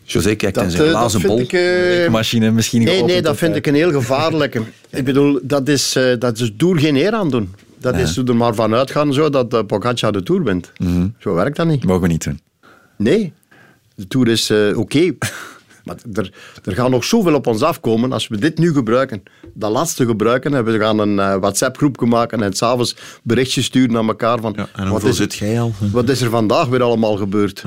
José 0.04 0.36
kijkt 0.36 0.58
in 0.58 0.72
zijn 0.72 0.84
eh, 0.84 0.90
dat 0.90 0.98
glazen 0.98 1.20
vind 1.20 1.34
bol. 1.34 1.42
ik... 1.42 1.54
eh, 1.54 2.10
Machine 2.10 2.52
misschien 2.52 2.84
Nee, 2.84 3.04
nee, 3.04 3.22
dat 3.22 3.38
vind 3.38 3.52
eh, 3.52 3.58
ik 3.58 3.68
een 3.68 3.76
heel 3.76 3.92
gevaarlijke. 3.92 4.62
ik 4.90 5.06
bedoel, 5.06 5.40
dat 5.44 5.68
is, 5.68 5.96
eh, 5.96 6.20
dat 6.20 6.40
is 6.40 6.52
Tour 6.58 6.80
geen 6.80 6.96
eer 6.96 7.14
aan 7.14 7.30
doen. 7.30 7.56
Dat 7.80 7.96
is 7.96 8.18
er 8.18 8.36
maar 8.36 8.56
van 8.56 8.74
uitgaan 8.74 9.14
zo 9.14 9.30
dat 9.30 9.54
uh, 9.54 9.60
Pogacar 9.68 10.12
de 10.12 10.24
Tour 10.24 10.44
wint. 10.44 10.72
Zo 11.20 11.34
werkt 11.34 11.56
dat 11.56 11.68
niet. 11.68 11.84
Mogen 11.84 12.02
we 12.02 12.08
niet 12.08 12.24
doen. 12.24 12.40
Nee, 12.98 13.34
de 13.96 14.08
Tour 14.08 14.28
is 14.28 14.50
eh, 14.50 14.78
oké. 14.78 15.12
Maar 15.88 15.96
er, 16.14 16.34
er 16.64 16.74
gaat 16.74 16.90
nog 16.90 17.04
zoveel 17.04 17.34
op 17.34 17.48
ons 17.48 17.62
afkomen 17.62 18.12
als 18.12 18.28
we 18.28 18.38
dit 18.38 18.58
nu 18.58 18.74
gebruiken. 18.74 19.24
Dat 19.54 19.72
laatste 19.72 20.06
gebruiken 20.06 20.54
en 20.54 20.66
we 20.66 20.80
gaan 20.80 21.00
een 21.00 21.20
eh, 21.20 21.36
WhatsApp-groep 21.36 22.06
maken 22.06 22.42
en 22.42 22.54
s'avonds 22.54 22.96
berichtjes 23.24 23.66
sturen 23.66 23.92
naar 23.92 24.08
elkaar 24.08 24.40
van... 24.40 24.54
Ja, 24.56 24.68
en 24.76 24.90
wat, 24.90 25.04
is, 25.04 25.16
zit 25.16 25.36
jij 25.36 25.62
al? 25.62 25.74
wat 25.92 26.10
is 26.10 26.22
er 26.22 26.30
vandaag 26.30 26.68
weer 26.68 26.84
allemaal 26.84 27.16
gebeurd? 27.16 27.64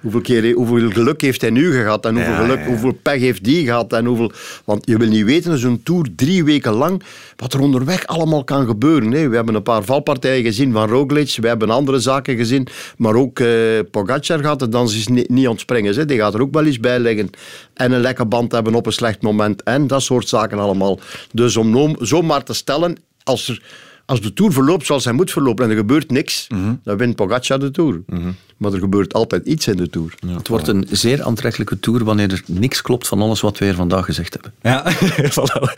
Hoeveel, 0.00 0.20
keer, 0.20 0.54
hoeveel 0.54 0.90
geluk 0.90 1.20
heeft 1.20 1.40
hij 1.40 1.50
nu 1.50 1.72
gehad 1.72 2.06
en 2.06 2.14
hoeveel, 2.14 2.32
Ja, 2.32 2.40
geluk, 2.40 2.58
ja, 2.58 2.66
hoeveel 2.66 2.98
pech 3.02 3.20
heeft 3.20 3.44
die 3.44 3.64
gehad? 3.64 3.92
En 3.92 4.04
hoeveel, 4.04 4.32
want 4.64 4.86
je 4.86 4.96
wil 4.96 5.08
niet 5.08 5.24
weten, 5.24 5.58
zo'n 5.58 5.82
tour 5.82 6.06
drie 6.16 6.44
weken 6.44 6.72
lang, 6.72 7.02
wat 7.36 7.52
er 7.52 7.60
onderweg 7.60 8.06
allemaal 8.06 8.44
kan 8.44 8.66
gebeuren. 8.66 9.12
hè. 9.12 9.28
We 9.28 9.36
hebben 9.36 9.54
een 9.54 9.62
paar 9.62 9.84
valpartijen 9.84 10.44
gezien 10.44 10.72
van 10.72 10.88
Roglic, 10.88 11.36
we 11.40 11.48
hebben 11.48 11.70
andere 11.70 11.98
zaken 11.98 12.36
gezien, 12.36 12.66
maar 12.96 13.14
ook 13.14 13.38
eh 13.40 13.48
Pogacar 13.90 14.38
gaat 14.42 14.62
er 14.62 14.70
dan 14.70 14.88
niet, 15.04 15.28
niet 15.28 15.48
ontspringen. 15.48 15.94
Hè. 15.94 16.04
Die 16.04 16.18
gaat 16.18 16.34
er 16.34 16.40
ook 16.40 16.54
wel 16.54 16.64
eens 16.64 16.80
bij 16.80 16.98
liggen. 16.98 17.30
En 17.74 17.92
een 17.92 18.00
lekke 18.00 18.26
band 18.26 18.52
hebben 18.52 18.74
op 18.74 18.86
een 18.86 18.92
slecht 18.92 19.22
moment 19.22 19.62
en 19.62 19.86
dat 19.86 20.02
soort 20.02 20.28
zaken 20.28 20.58
allemaal. 20.58 20.98
Dus 21.32 21.56
om 21.56 21.96
zomaar 22.00 22.42
te 22.44 22.54
stellen, 22.54 22.96
als 23.24 23.48
er 23.48 23.62
als 24.10 24.20
de 24.20 24.32
Tour 24.32 24.52
verloopt 24.52 24.86
zoals 24.86 25.04
hij 25.04 25.12
moet 25.12 25.30
verlopen 25.30 25.64
en 25.64 25.70
er 25.70 25.76
gebeurt 25.76 26.10
niks, 26.10 26.46
dan 26.84 26.96
wint 26.96 27.16
Pogacar 27.16 27.58
de 27.58 27.70
Tour. 27.70 28.00
Maar 28.56 28.72
er 28.72 28.78
gebeurt 28.78 29.12
altijd 29.12 29.46
iets 29.46 29.66
in 29.66 29.76
de 29.76 29.90
Tour. 29.90 30.14
Het 30.26 30.48
wordt 30.48 30.68
een 30.68 30.86
zeer 30.90 31.22
aantrekkelijke 31.22 31.80
Tour 31.80 32.04
wanneer 32.04 32.30
er 32.32 32.42
niks 32.46 32.82
klopt 32.82 33.08
van 33.08 33.20
alles 33.20 33.40
wat 33.40 33.58
we 33.58 33.64
hier 33.64 33.74
vandaag 33.74 34.04
gezegd 34.04 34.32
hebben. 34.32 34.52
Ja, 34.62 34.92
voilà. 35.38 35.72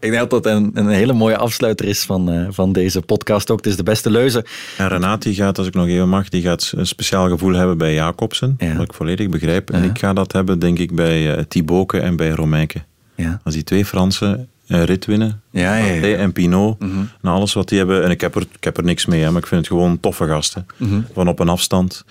ik 0.00 0.10
denk 0.10 0.14
dat 0.14 0.30
dat 0.30 0.46
een, 0.46 0.70
een 0.74 0.88
hele 0.88 1.12
mooie 1.12 1.36
afsluiter 1.36 1.86
is 1.86 2.02
van, 2.02 2.30
eh, 2.30 2.46
van 2.50 2.72
deze 2.72 3.00
podcast 3.02 3.50
ook. 3.50 3.56
Het 3.58 3.66
is 3.66 3.76
de 3.76 3.82
beste 3.82 4.10
leuze. 4.10 4.44
En 4.76 4.88
Renati 4.88 5.34
gaat, 5.34 5.58
als 5.58 5.66
ik 5.66 5.74
nog 5.74 5.86
even 5.86 6.08
mag, 6.08 6.28
die 6.28 6.42
gaat 6.42 6.72
een 6.76 6.86
speciaal 6.86 7.28
gevoel 7.28 7.54
hebben 7.54 7.78
bij 7.78 7.94
Jacobsen. 7.94 8.54
Ja. 8.58 8.74
Wat 8.76 8.84
ik 8.84 8.92
volledig 8.94 9.28
begrijp. 9.28 9.70
En 9.70 9.82
Ja. 9.82 9.88
ik 9.90 9.98
ga 9.98 10.12
dat 10.12 10.32
hebben, 10.32 10.58
denk 10.58 10.78
ik, 10.78 10.94
bij 10.94 11.46
uh, 11.54 12.04
en 12.04 12.16
bij 12.16 12.30
Romeinke. 12.30 12.82
Ja. 13.14 13.40
Als 13.44 13.54
die 13.54 13.64
twee 13.64 13.84
Fransen 13.84 14.48
een 14.66 14.84
rit 14.84 15.04
winnen, 15.04 15.40
Ja, 15.50 15.76
ja, 15.76 16.16
en 16.16 16.32
Pinot, 16.32 16.76
en 16.80 17.10
alles 17.30 17.52
wat 17.52 17.68
die 17.68 17.78
hebben. 17.78 18.04
En 18.04 18.10
ik 18.10 18.20
heb 18.20 18.34
er, 18.34 18.42
ik 18.56 18.64
heb 18.64 18.76
er 18.76 18.84
niks 18.84 19.06
mee, 19.06 19.22
hè, 19.22 19.30
maar 19.30 19.40
ik 19.40 19.46
vind 19.46 19.60
het 19.60 19.70
gewoon 19.70 20.00
toffe 20.00 20.26
gasten. 20.26 20.66
Van 21.12 21.28
op 21.28 21.38
een 21.38 21.48
afstand. 21.48 22.04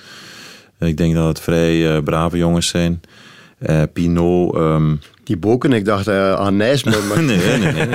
Ik 0.79 0.97
denk 0.97 1.15
dat 1.15 1.27
het 1.27 1.39
vrij 1.41 1.95
eh, 1.95 2.03
brave 2.03 2.37
jongens 2.37 2.67
zijn. 2.67 3.01
Eh 3.59 3.81
Pinot... 3.93 4.55
ehm, 4.55 4.95
Die 5.25 5.37
boken, 5.37 5.73
ik 5.73 5.85
dacht 5.85 6.07
eh, 6.07 6.33
aan 6.33 6.55
Nijs, 6.55 6.83
maar... 6.83 6.97
nee, 7.23 7.37
nee, 7.37 7.57
nee. 7.57 7.85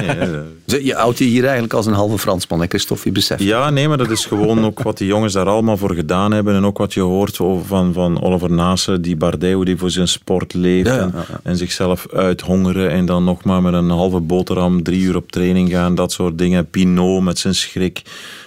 nee, 0.67 0.85
Je 0.85 0.95
houdt 0.95 1.19
je 1.19 1.25
hier 1.25 1.43
eigenlijk 1.43 1.73
als 1.73 1.87
een 1.87 1.93
halve 1.93 2.19
Fransman, 2.19 2.61
hè, 2.61 2.67
Christophe, 2.67 3.03
je 3.05 3.13
beseft. 3.13 3.43
Ja, 3.43 3.71
nee, 3.71 3.89
maar 3.89 3.99
dat 3.99 4.11
is 4.11 4.27
gewoon 4.27 4.65
ook 4.65 4.83
wat 4.83 4.99
die 4.99 5.07
jongens 5.07 5.33
daar 5.33 5.47
allemaal 5.47 5.77
voor 5.77 5.95
gedaan 5.95 6.33
hebben. 6.33 6.55
En 6.55 6.65
ook 6.65 6.79
wat 6.79 6.95
je 6.95 7.01
hoort 7.01 7.41
over- 7.41 7.67
van, 7.67 7.93
van 7.93 8.23
Oliver 8.23 8.51
Nase, 8.53 9.01
die 9.01 9.17
Bardet, 9.17 9.53
hoe 9.55 9.65
die 9.65 9.77
voor 9.77 9.91
zijn 9.91 10.09
sport 10.09 10.55
leeft. 10.55 10.87
Ja, 10.89 10.95
ja, 10.95 11.03
en, 11.03 11.25
en 11.43 11.57
zichzelf 11.57 12.07
uithongeren. 12.13 12.91
En 12.91 13.07
dan 13.07 13.25
nog 13.25 13.45
maar 13.45 13.63
met 13.63 13.73
een 13.73 13.91
halve 13.91 14.21
boterham 14.21 14.83
drie 14.83 15.01
uur 15.01 15.17
op 15.17 15.33
training 15.33 15.71
gaan. 15.71 15.95
Dat 15.95 16.13
soort 16.13 16.39
dingen. 16.39 16.71
Pinot 16.71 17.23
met 17.23 17.39
zijn 17.39 17.55
schrik 17.55 18.03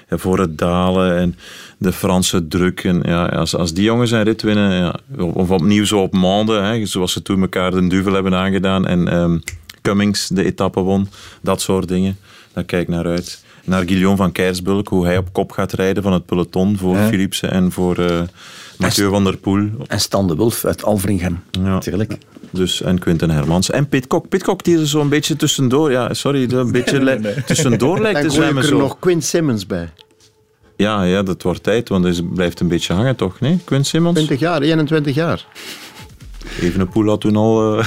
eh, 0.07 0.18
voor 0.19 0.39
het 0.39 0.57
dalen. 0.57 1.18
En 1.18 1.35
de 1.84 1.91
Franse 1.91 2.47
druk. 2.47 2.84
En 2.84 3.01
ja, 3.05 3.26
als, 3.26 3.55
als 3.55 3.73
die 3.73 3.84
jongens 3.84 4.11
een 4.11 4.23
rit 4.23 4.41
winnen, 4.41 4.72
ja, 4.73 4.95
of 5.23 5.49
opnieuw 5.49 5.85
zo 5.85 6.01
op 6.01 6.14
maanden, 6.14 6.64
hè, 6.64 6.85
zoals 6.85 7.11
ze 7.11 7.22
toen 7.22 7.41
elkaar 7.41 7.72
de 7.72 7.88
duvel 7.88 8.14
hebben 8.14 8.34
aangedaan. 8.34 8.88
En 8.88 9.07
ehm, 9.07 9.38
Cummings 9.81 10.27
de 10.27 10.43
etappe 10.43 10.80
won. 10.80 11.07
Dat 11.41 11.61
soort 11.61 11.88
dingen. 11.88 12.18
Daar 12.53 12.64
kijk 12.64 12.81
ik 12.81 12.88
naar 12.88 13.05
uit. 13.05 13.43
Naar 13.65 13.84
Guillaume 13.88 14.18
van 14.18 14.31
Keirsbulk, 14.31 14.88
hoe 14.88 15.05
hij 15.05 15.18
op 15.18 15.34
kop 15.34 15.51
gaat 15.51 15.72
rijden 15.72 16.03
van 16.03 16.14
het 16.14 16.26
peloton 16.26 16.77
voor 16.77 16.95
Ja. 16.95 17.07
Philipsen 17.07 17.51
en 17.51 17.72
voor 17.72 17.97
eh 17.97 18.22
Mathieu 18.77 19.10
van 19.10 19.23
der 19.23 19.38
Poel. 19.38 19.69
En 19.88 19.99
Stan 19.99 20.27
de 20.27 20.35
Wulf 20.35 20.65
uit 20.65 20.84
Alvringen. 20.84 21.43
Ja. 21.51 21.60
Natuurlijk. 21.61 22.18
Dus, 22.51 22.81
en 22.81 22.99
Quinten 22.99 23.30
Hermans. 23.30 23.69
En 23.69 23.88
Pitcock. 23.88 24.30
Pitcock 24.30 24.64
die 24.64 24.77
er 24.80 24.88
zo'n 24.88 25.10
beetje 25.10 25.35
tussendoor... 25.35 25.91
Ja, 25.91 26.14
sorry, 26.14 26.51
een 26.51 26.72
beetje 26.72 27.19
tussendoor 27.45 27.99
lijkt 27.99 28.22
Dan 28.22 28.30
te 28.30 28.35
gooi 28.35 28.47
ik 28.49 28.53
zwemmen. 28.53 28.64
er 28.64 28.69
Zo. 28.69 28.77
nog 28.77 28.99
Quinn 28.99 29.22
Simmons 29.22 29.65
bij. 29.65 29.89
Ja, 30.76 31.04
ja, 31.04 31.24
dat 31.24 31.41
wordt 31.41 31.64
tijd, 31.64 31.90
want 31.90 32.04
hij 32.04 32.22
blijft 32.34 32.60
een 32.60 32.68
beetje 32.68 32.94
hangen, 32.94 33.16
toch? 33.16 33.40
Nee, 33.40 33.60
Quint 33.64 33.88
Simmons? 33.88 34.16
20 34.16 34.40
jaar, 34.40 34.62
21 34.62 35.16
jaar. 35.16 35.45
Evenepoel 36.61 37.07
had 37.07 37.22
toen 37.22 37.36
al 37.36 37.78
eh, 37.78 37.86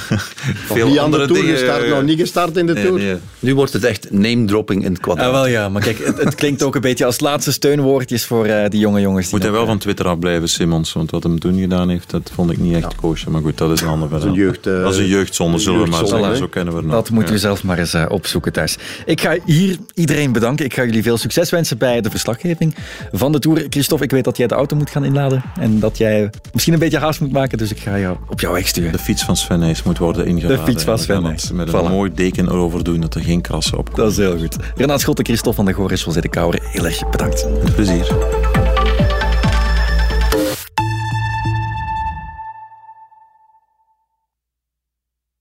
veel 0.67 0.87
aan 0.91 0.99
andere 1.05 1.27
de 1.27 1.33
Tour 1.33 1.43
dingen... 1.43 1.59
gestart, 1.59 1.89
nog 1.89 2.03
niet 2.03 2.19
gestart 2.21 2.57
in 2.57 2.67
de 2.67 2.73
nee, 2.73 2.85
Tour. 2.85 2.99
nee. 2.99 3.17
Nu 3.39 3.55
wordt 3.55 3.73
het 3.73 3.85
echt 3.85 4.11
name-dropping 4.11 4.85
in 4.85 4.93
het 4.93 5.01
kwadraat. 5.01 5.27
Ah, 5.27 5.33
wel 5.33 5.47
ja, 5.47 5.69
maar 5.69 5.83
kijk, 5.83 5.99
het, 6.05 6.19
het 6.25 6.35
klinkt 6.35 6.63
ook 6.63 6.75
een 6.75 6.81
beetje 6.81 7.05
als 7.05 7.21
laatste 7.21 7.53
steunwoordjes 7.53 8.25
voor 8.25 8.45
eh, 8.47 8.69
die 8.71 8.81
jonge 8.81 9.01
jongens. 9.01 9.25
die 9.25 9.35
Moet 9.35 9.43
hij 9.43 9.53
wel 9.53 9.67
van 9.67 9.79
Twitter 9.79 10.07
afblijven, 10.07 10.49
Simmons. 10.49 10.93
Want 10.93 11.11
wat 11.11 11.23
hem 11.23 11.39
toen 11.39 11.59
gedaan 11.61 11.89
heeft, 11.89 12.11
dat 12.11 12.31
vond 12.35 12.51
ik 12.51 12.59
niet 12.59 12.75
echt 12.75 12.95
koosje. 12.95 13.31
Maar 13.31 13.41
goed, 13.43 13.59
dat 13.59 13.71
is 13.71 13.81
een 13.81 13.89
ander 13.89 14.09
verhaal. 14.09 14.29
een 14.29 14.35
jeugd, 14.35 14.67
eh, 14.67 14.83
dat 14.83 14.93
is 14.93 14.99
een 14.99 15.07
jeugdzonde, 15.07 15.59
zullen 15.59 15.83
we 15.83 15.89
maar 15.91 16.07
zeggen. 16.07 16.37
Zo 16.37 16.47
kennen 16.47 16.75
we 16.75 16.81
het 16.81 16.91
Dat 16.91 17.11
nog. 17.11 17.19
moet 17.19 17.29
Ja. 17.29 17.35
u 17.35 17.39
zelf 17.39 17.65
maar 17.65 17.79
eens 17.79 17.95
opzoeken 18.09 18.53
thuis. 18.53 18.77
Ik 19.07 19.21
ga 19.21 19.37
hier 19.45 19.77
iedereen 19.95 20.33
bedanken. 20.33 20.65
Ik 20.65 20.75
ga 20.75 20.85
jullie 20.85 21.03
veel 21.03 21.17
succes 21.19 21.51
wensen 21.51 21.79
bij 21.79 22.01
de 22.01 22.11
verslaggeving 22.11 22.75
van 23.13 23.33
de 23.33 23.39
Tour. 23.39 23.67
Christophe, 23.71 24.05
ik 24.05 24.11
weet 24.11 24.25
dat 24.25 24.37
jij 24.37 24.47
de 24.47 24.55
auto 24.55 24.77
moet 24.77 24.91
gaan 24.91 25.05
inladen. 25.05 25.43
En 25.61 25.81
dat 25.81 25.99
jij 25.99 26.31
misschien 26.53 26.73
een 26.75 26.79
beetje 26.81 26.99
haast 26.99 27.21
moet 27.21 27.33
maken. 27.33 27.59
Dus 27.59 27.71
ik 27.71 27.79
ga 27.79 27.99
jou 27.99 28.17
op 28.29 28.41
jouw 28.47 28.55
weg 28.55 28.69
sturen. 28.69 28.93
De 28.93 28.99
fiets 28.99 29.25
van 29.25 29.37
Sven 29.37 29.59
Nys 29.59 29.83
moet 29.83 29.99
worden 29.99 30.27
ingeladen. 30.27 30.65
De 30.65 30.71
fiets 30.73 30.85
van 30.85 30.99
Sven 30.99 31.23
Nys. 31.23 31.51
Met 31.53 31.69
Voilà. 31.69 31.73
een 31.73 31.91
mooi 31.91 32.11
deken 32.15 32.49
erover 32.49 32.85
doen, 32.85 33.01
dat 33.01 33.15
er 33.15 33.21
geen 33.21 33.41
krassen 33.41 33.79
op. 33.79 33.91
Dat 33.95 34.11
is 34.11 34.17
heel 34.17 34.39
goed. 34.39 34.57
Renaat 34.77 35.01
Schotten, 35.01 35.25
Christophe 35.25 35.57
van 35.57 35.65
der 35.65 35.75
Goor 35.75 35.91
en 35.91 35.97
José 35.97 36.21
de 36.21 36.29
Kouwer, 36.29 36.59
heel 36.63 36.85
erg 36.85 37.11
bedankt. 37.11 37.47
Met 37.63 37.75
plezier. 37.75 38.15